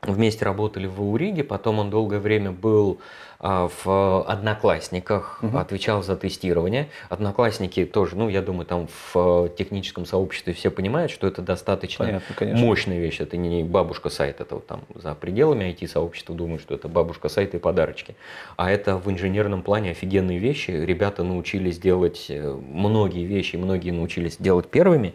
вместе 0.02 0.46
работали 0.46 0.88
в 0.88 1.02
Ауриге, 1.02 1.44
потом 1.44 1.80
он 1.80 1.90
долгое 1.90 2.20
время 2.20 2.52
был 2.52 3.00
а, 3.35 3.35
в 3.46 4.24
Одноклассниках, 4.28 5.38
Мгм. 5.42 5.58
отвечал 5.58 6.02
за 6.02 6.16
тестирование. 6.16 6.90
Одноклассники 7.10 7.86
тоже, 7.86 8.16
ну, 8.16 8.28
я 8.28 8.42
думаю, 8.42 8.66
там 8.66 8.88
в 8.88 9.16
э, 9.46 9.50
техническом 9.56 10.06
сообществе 10.06 10.54
все 10.54 10.72
понимают, 10.72 11.12
что 11.12 11.28
это 11.28 11.42
достаточно 11.44 12.06
Понятно, 12.06 12.36
конечно. 12.36 12.66
мощная 12.66 13.00
вещь. 13.00 13.20
Это 13.22 13.38
не 13.38 13.64
бабушка 13.64 14.10
сайт, 14.10 14.42
это 14.42 14.56
вот 14.56 14.66
там 14.66 14.82
за 14.96 15.14
пределами 15.14 15.66
IT-сообщества 15.66 16.34
думают, 16.36 16.62
что 16.64 16.74
это 16.74 16.88
бабушка 16.88 17.30
сайта 17.30 17.58
и 17.58 17.60
подарочки. 17.60 18.16
А 18.58 18.72
это 18.72 18.98
в 18.98 19.10
инженерном 19.12 19.62
плане 19.62 19.92
офигенные 19.92 20.40
вещи. 20.40 20.72
Ребята 20.72 21.24
научились 21.24 21.78
делать 21.78 22.26
э, 22.30 22.52
многие 22.52 23.26
вещи, 23.26 23.58
многие 23.58 23.92
научились 23.92 24.38
делать 24.38 24.68
первыми. 24.68 25.14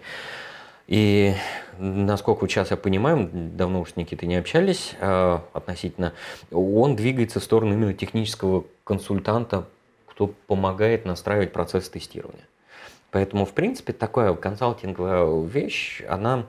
И 0.87 1.35
насколько 1.81 2.47
сейчас 2.47 2.71
я 2.71 2.77
понимаю, 2.77 3.29
давно 3.33 3.81
уж 3.81 3.93
с 3.93 3.97
Никитой 3.97 4.29
не 4.29 4.37
общались 4.37 4.95
э, 5.01 5.39
относительно, 5.53 6.13
он 6.53 6.95
двигается 6.95 7.41
в 7.41 7.45
сторону 7.45 7.75
именно 7.75 7.95
технического 7.95 8.65
консультанта, 8.85 9.67
кто 10.07 10.29
помогает 10.47 11.05
настраивать 11.07 11.53
процесс 11.53 11.89
тестирования. 11.89 12.47
Поэтому, 13.11 13.45
в 13.45 13.53
принципе, 13.53 13.93
такая 13.93 14.35
консалтинговая 14.35 15.45
вещь, 15.47 16.03
она 16.09 16.45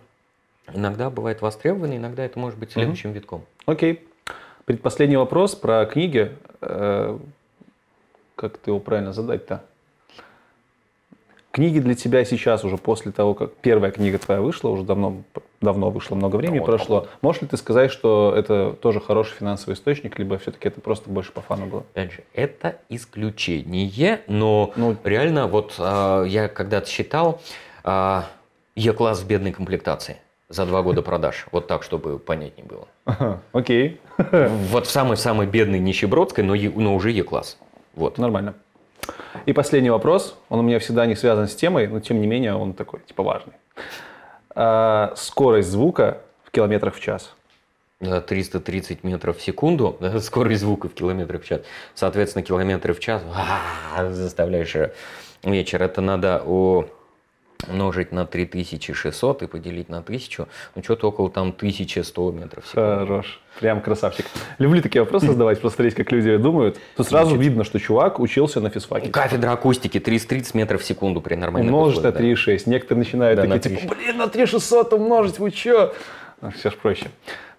иногда 0.74 1.10
бывает 1.10 1.42
востребована, 1.42 1.96
иногда 1.98 2.24
это 2.24 2.38
может 2.38 2.60
быть 2.60 2.72
следующим 2.72 3.14
витком. 3.14 3.44
Окей. 3.66 4.08
Предпоследний 4.66 5.18
вопрос 5.18 5.56
про 5.56 5.86
книги. 5.86 6.36
Э, 6.62 7.18
Как 8.36 8.58
ты 8.58 8.72
его 8.72 8.80
правильно 8.80 9.14
задать-то? 9.14 9.64
Книги 11.52 11.80
для 11.80 11.96
тебя 11.96 12.24
сейчас, 12.24 12.64
уже 12.64 12.78
после 12.78 13.12
того, 13.12 13.34
как 13.34 13.54
первая 13.56 13.92
книга 13.92 14.18
твоя 14.18 14.40
вышла, 14.40 14.70
уже 14.70 14.84
давно, 14.84 15.24
давно 15.60 15.90
вышло, 15.90 16.16
много 16.16 16.38
времени 16.38 16.60
Вот, 16.60 16.66
прошло. 16.66 17.08
Можешь 17.22 17.42
ли 17.42 17.48
ты 17.50 17.58
сказать, 17.58 17.92
что 17.92 18.34
это 18.36 18.74
тоже 18.82 19.02
хороший 19.02 19.34
финансовый 19.34 19.74
источник, 19.74 20.18
либо 20.18 20.38
все-таки 20.38 20.70
это 20.70 20.80
просто 20.80 21.10
больше 21.10 21.34
по 21.34 21.42
фану 21.42 21.66
было? 21.66 21.84
Опять 21.94 22.14
же, 22.14 22.24
это 22.34 22.78
исключение, 22.88 24.22
но 24.28 24.72
Ну, 24.78 24.96
реально, 25.04 25.48
вот 25.48 25.76
а, 25.78 26.24
я 26.24 26.48
когда-то 26.48 26.90
считал 26.90 27.42
а, 27.84 28.26
Е-класс 28.76 29.20
в 29.22 29.28
бедной 29.28 29.52
комплектации 29.52 30.18
за 30.48 30.66
два 30.66 30.82
года 30.84 31.02
продаж. 31.02 31.48
Вот 31.52 31.68
так, 31.68 31.84
чтобы 31.84 32.18
понятнее 32.18 32.66
было. 32.66 33.42
окей, 33.52 34.00
Вот 34.18 34.88
в 34.88 34.90
самой-самой 34.90 35.48
бедной 35.48 35.80
нищебродской, 35.80 36.46
но 36.46 36.96
уже 36.96 37.12
Е-класс. 37.12 37.58
Вот. 37.94 38.18
нормально. 38.18 38.54
И 39.46 39.54
последний 39.54 39.90
вопрос. 39.90 40.38
Он 40.50 40.60
у 40.60 40.64
меня 40.64 40.80
всегда 40.80 41.06
не 41.06 41.16
связан 41.16 41.48
с 41.48 41.56
темой, 41.56 41.88
но 41.88 42.00
тем 42.00 42.22
не 42.22 42.28
менее 42.28 42.56
он 42.56 42.74
такой, 42.74 43.02
типа, 43.02 43.24
важный. 43.24 43.54
А, 44.56 45.14
скорость 45.16 45.70
звука 45.70 46.22
в 46.44 46.52
километрах 46.52 46.96
в 46.96 47.00
час. 47.00 47.34
Да, 48.00 48.20
330 48.20 49.04
метров 49.04 49.38
в 49.38 49.42
секунду, 49.42 49.98
скорость 50.20 50.62
звука 50.62 50.90
в 50.90 50.94
километрах 50.94 51.44
в 51.44 51.46
час. 51.46 51.62
Соответственно, 51.94 52.44
километры 52.44 52.94
в 52.94 53.00
час 53.00 53.22
заставляешь 54.10 54.76
э, 54.76 54.92
вечер. 55.44 55.84
Это 55.84 56.02
надо 56.02 56.42
у 56.46 56.86
умножить 57.68 58.12
на 58.12 58.26
3600 58.26 59.44
и 59.44 59.48
поделить 59.48 59.90
на 59.90 60.00
1000, 60.00 60.48
ну 60.76 60.84
что-то 60.84 61.08
около 61.08 61.30
там 61.30 61.50
1100 61.50 62.32
метров 62.32 62.66
в. 62.66 62.74
Хорош. 62.74 63.40
Прям 63.60 63.82
красавчик. 63.82 64.26
Люблю 64.60 64.82
такие 64.82 65.02
вопросы 65.02 65.28
задавать, 65.28 65.60
посмотреть, 65.62 65.96
как 65.96 66.12
люди 66.12 66.38
думают. 66.38 66.80
Тут 66.96 67.08
сразу 67.08 67.36
видно, 67.36 67.64
что 67.64 67.80
чувак 67.80 68.20
учился 68.20 68.62
на 68.62 68.70
физфаке. 68.70 69.10
Кафедра 69.10 69.52
акустики 69.52 70.00
330 70.00 70.54
метров 70.56 70.82
в 70.82 70.86
секунду 70.86 71.22
при 71.22 71.36
нормальных 71.36 71.72
Умножить 71.74 72.02
на 72.04 72.10
условиях, 72.10 72.40
3,6. 72.48 72.64
Некоторые 72.70 73.04
начинают 73.04 73.38
Да, 73.38 73.48
такие, 73.48 73.78
типа, 73.78 73.94
3,6. 73.94 73.96
блин, 73.98 74.18
на 74.18 74.28
3,600 74.28 74.94
умножить, 74.94 75.40
вы 75.40 75.52
чё? 75.52 75.94
Все 76.56 76.72
ж 76.72 76.74
проще. 76.76 77.08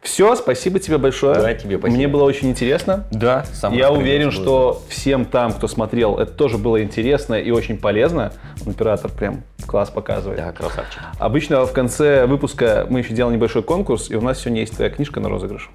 Все, 0.02 0.34
спасибо 0.34 0.80
тебе 0.80 0.98
большое. 0.98 1.36
Да, 1.36 1.54
тебе 1.54 1.78
спасибо. 1.78 1.96
Мне 1.96 2.08
было 2.08 2.24
очень 2.24 2.50
интересно. 2.50 3.04
Да, 3.12 3.44
сам 3.52 3.72
Я 3.72 3.92
уверен, 3.92 4.30
было. 4.30 4.32
что 4.32 4.82
всем 4.88 5.24
там, 5.24 5.52
кто 5.52 5.68
смотрел, 5.68 6.18
это 6.18 6.32
тоже 6.32 6.58
было 6.58 6.82
интересно 6.82 7.34
и 7.34 7.52
очень 7.52 7.78
полезно. 7.78 8.32
Оператор 8.66 9.12
прям 9.12 9.44
класс 9.64 9.90
показывает. 9.90 10.40
Да, 10.40 10.50
красавчик. 10.50 11.00
Обычно 11.20 11.64
в 11.64 11.72
конце 11.72 12.26
выпуска 12.26 12.86
мы 12.90 12.98
еще 12.98 13.14
делаем 13.14 13.36
небольшой 13.36 13.62
конкурс, 13.62 14.10
и 14.10 14.16
у 14.16 14.20
нас 14.20 14.40
сегодня 14.40 14.60
есть 14.62 14.74
твоя 14.74 14.90
книжка 14.90 15.20
на 15.20 15.28
розыгрыш. 15.28 15.70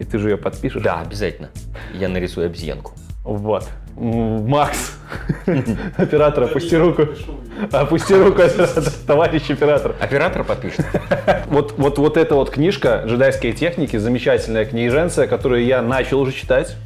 И 0.00 0.04
ты 0.04 0.18
же 0.18 0.30
ее 0.30 0.36
подпишешь. 0.36 0.82
Да, 0.82 1.00
обязательно. 1.00 1.50
Я 1.94 2.08
нарисую 2.08 2.46
обезьянку. 2.46 2.92
Вот. 3.28 3.68
Макс, 3.94 4.92
оператор, 5.96 6.44
опусти 6.44 6.76
руку. 6.76 7.08
Опусти 7.72 8.14
руку, 8.14 8.40
оператор, 8.42 8.84
товарищ 9.06 9.50
оператор. 9.50 9.94
Оператор 10.00 10.44
подпишет. 10.44 10.86
Вот, 11.46 11.74
вот, 11.78 11.98
вот 11.98 12.16
эта 12.16 12.34
вот 12.34 12.50
книжка 12.50 13.04
«Джедайские 13.06 13.52
техники», 13.52 13.96
замечательная 13.96 14.64
книженция, 14.66 15.26
которую 15.26 15.64
я 15.64 15.82
начал 15.82 16.20
уже 16.20 16.32
читать. 16.32 16.76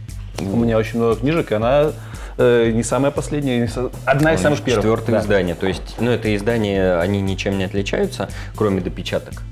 У 0.40 0.56
меня 0.56 0.78
очень 0.78 0.98
много 0.98 1.16
книжек, 1.16 1.52
и 1.52 1.54
она 1.54 1.90
э, 2.38 2.70
не 2.72 2.82
самая 2.82 3.10
последняя, 3.12 3.58
не 3.58 3.66
са- 3.66 3.92
одна 4.04 4.34
из 4.34 4.40
самых 4.40 4.60
первых. 4.62 4.82
Четвертое 4.84 5.12
Да. 5.12 5.20
издание. 5.20 5.54
То 5.54 5.66
есть, 5.66 5.96
ну, 6.00 6.10
это 6.10 6.34
издание, 6.34 6.96
они 6.96 7.20
ничем 7.20 7.58
не 7.58 7.64
отличаются, 7.64 8.28
кроме 8.56 8.80
допечаток. 8.80 9.42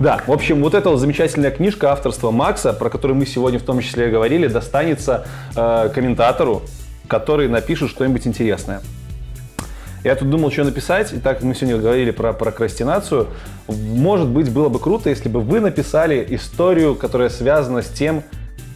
Да, 0.00 0.20
в 0.26 0.32
общем, 0.32 0.62
вот 0.62 0.74
эта 0.74 0.90
вот 0.90 0.98
замечательная 0.98 1.50
книжка 1.50 1.92
авторства 1.92 2.30
Макса, 2.30 2.72
про 2.72 2.90
которую 2.90 3.16
мы 3.16 3.26
сегодня 3.26 3.58
в 3.58 3.62
том 3.62 3.80
числе 3.80 4.08
говорили, 4.10 4.46
достанется 4.46 5.26
э, 5.54 5.90
комментатору, 5.94 6.62
который 7.08 7.48
напишет 7.48 7.90
что-нибудь 7.90 8.26
интересное. 8.26 8.80
Я 10.04 10.14
тут 10.14 10.30
думал, 10.30 10.52
что 10.52 10.62
написать, 10.64 11.12
и 11.12 11.18
так 11.18 11.42
мы 11.42 11.54
сегодня 11.54 11.78
говорили 11.78 12.12
про 12.12 12.32
прокрастинацию, 12.32 13.28
может 13.66 14.28
быть, 14.28 14.50
было 14.52 14.68
бы 14.68 14.78
круто, 14.78 15.10
если 15.10 15.28
бы 15.28 15.40
вы 15.40 15.58
написали 15.58 16.24
историю, 16.30 16.94
которая 16.94 17.28
связана 17.28 17.82
с 17.82 17.88
тем, 17.88 18.22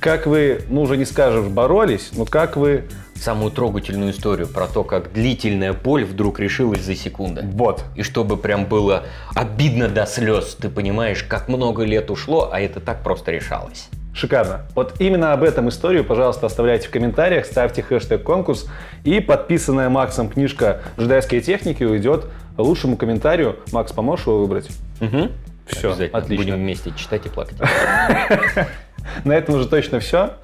как 0.00 0.26
вы, 0.26 0.62
ну 0.68 0.82
уже 0.82 0.96
не 0.96 1.04
скажешь, 1.04 1.46
боролись, 1.46 2.10
но 2.12 2.24
как 2.24 2.56
вы... 2.56 2.84
Самую 3.20 3.50
трогательную 3.50 4.12
историю 4.12 4.48
про 4.48 4.66
то, 4.66 4.82
как 4.82 5.12
длительная 5.12 5.74
боль 5.74 6.06
вдруг 6.06 6.40
решилась 6.40 6.80
за 6.80 6.94
секунду. 6.94 7.42
Вот. 7.44 7.84
И 7.94 8.02
чтобы 8.02 8.38
прям 8.38 8.64
было 8.64 9.04
обидно 9.34 9.88
до 9.88 10.06
слез, 10.06 10.54
ты 10.54 10.70
понимаешь, 10.70 11.22
как 11.22 11.46
много 11.48 11.84
лет 11.84 12.10
ушло, 12.10 12.48
а 12.50 12.60
это 12.60 12.80
так 12.80 13.02
просто 13.02 13.30
решалось. 13.30 13.90
Шикарно. 14.14 14.62
Вот 14.74 14.94
именно 15.00 15.34
об 15.34 15.42
этом 15.42 15.68
историю, 15.68 16.02
пожалуйста, 16.02 16.46
оставляйте 16.46 16.88
в 16.88 16.90
комментариях, 16.90 17.44
ставьте 17.44 17.82
хэштег 17.82 18.22
конкурс, 18.22 18.66
и 19.04 19.20
подписанная 19.20 19.90
Максом 19.90 20.30
книжка 20.30 20.80
«Джедайские 20.98 21.42
техники» 21.42 21.84
уйдет 21.84 22.24
лучшему 22.56 22.96
комментарию. 22.96 23.56
Макс, 23.70 23.92
поможешь 23.92 24.26
его 24.26 24.40
выбрать? 24.40 24.70
Угу. 25.02 25.28
Обязательно. 25.70 26.18
отлично. 26.18 26.44
Будем 26.44 26.56
вместе 26.56 26.92
читать 26.96 27.26
и 27.26 27.28
плакать. 27.28 27.58
На 29.24 29.32
этом 29.32 29.56
уже 29.56 29.68
точно 29.68 30.00
все. 30.00 30.36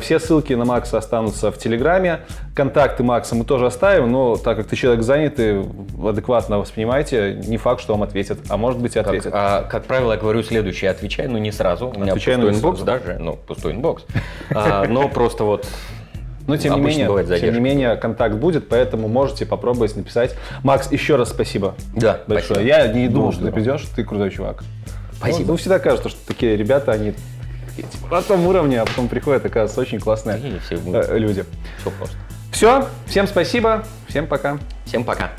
Все 0.00 0.18
ссылки 0.18 0.54
на 0.54 0.64
Макса 0.64 0.96
останутся 0.96 1.52
в 1.52 1.58
Телеграме. 1.58 2.20
Контакты 2.54 3.02
Макса 3.02 3.34
мы 3.34 3.44
тоже 3.44 3.66
оставим, 3.66 4.10
но 4.10 4.36
так 4.36 4.56
как 4.56 4.66
ты 4.68 4.74
человек 4.74 5.02
занятый, 5.02 5.66
адекватно 6.02 6.58
воспринимайте. 6.58 7.34
Не 7.46 7.58
факт, 7.58 7.82
что 7.82 7.92
вам 7.92 8.02
ответят, 8.02 8.38
а 8.48 8.56
может 8.56 8.80
быть 8.80 8.92
и 8.92 8.94
Как, 8.94 9.08
ответят. 9.08 9.32
а, 9.34 9.64
как 9.64 9.84
правило, 9.84 10.12
я 10.12 10.18
говорю 10.18 10.42
следующее, 10.42 10.90
отвечай, 10.90 11.26
но 11.28 11.36
не 11.36 11.52
сразу. 11.52 11.88
У 11.88 12.00
меня 12.00 12.12
Отвечай, 12.12 12.36
пустой 12.36 12.54
инбокс 12.54 12.80
даже, 12.80 13.18
ну, 13.20 13.36
пустой 13.36 13.72
инбокс. 13.72 14.04
А, 14.54 14.86
но 14.88 15.08
просто 15.10 15.44
вот 15.44 15.66
Но 16.46 16.56
тем 16.56 16.76
не, 16.76 16.80
менее, 16.80 17.06
бывает 17.08 17.40
тем 17.40 17.52
не 17.52 17.60
менее, 17.60 17.96
контакт 17.96 18.36
будет, 18.36 18.66
поэтому 18.68 19.08
можете 19.08 19.44
попробовать 19.44 19.94
написать. 19.94 20.36
Макс, 20.62 20.90
еще 20.90 21.16
раз 21.16 21.28
спасибо. 21.28 21.74
Да, 21.94 22.20
большое. 22.26 22.60
спасибо. 22.60 22.66
Я 22.66 22.88
не 22.88 23.08
думал, 23.08 23.26
Было 23.26 23.32
что 23.34 23.44
ты 23.44 23.52
придешь, 23.52 23.82
ты 23.94 24.04
крутой 24.04 24.30
чувак. 24.30 24.64
Спасибо. 25.12 25.48
Ну, 25.48 25.52
ну, 25.52 25.56
всегда 25.58 25.78
кажется, 25.78 26.08
что 26.08 26.18
такие 26.26 26.56
ребята, 26.56 26.92
они 26.92 27.12
типа, 27.82 28.08
на 28.08 28.22
том 28.22 28.46
уровне, 28.46 28.80
а 28.80 28.86
потом 28.86 29.08
приходят, 29.08 29.44
оказывается, 29.44 29.80
очень 29.80 30.00
классные 30.00 30.38
И 30.38 30.58
все, 30.60 30.76
э, 30.76 31.18
люди. 31.18 31.44
все 31.80 31.90
просто. 31.90 32.16
Все, 32.52 32.88
всем 33.06 33.26
спасибо, 33.26 33.84
всем 34.08 34.26
пока. 34.26 34.58
Всем 34.84 35.04
пока. 35.04 35.30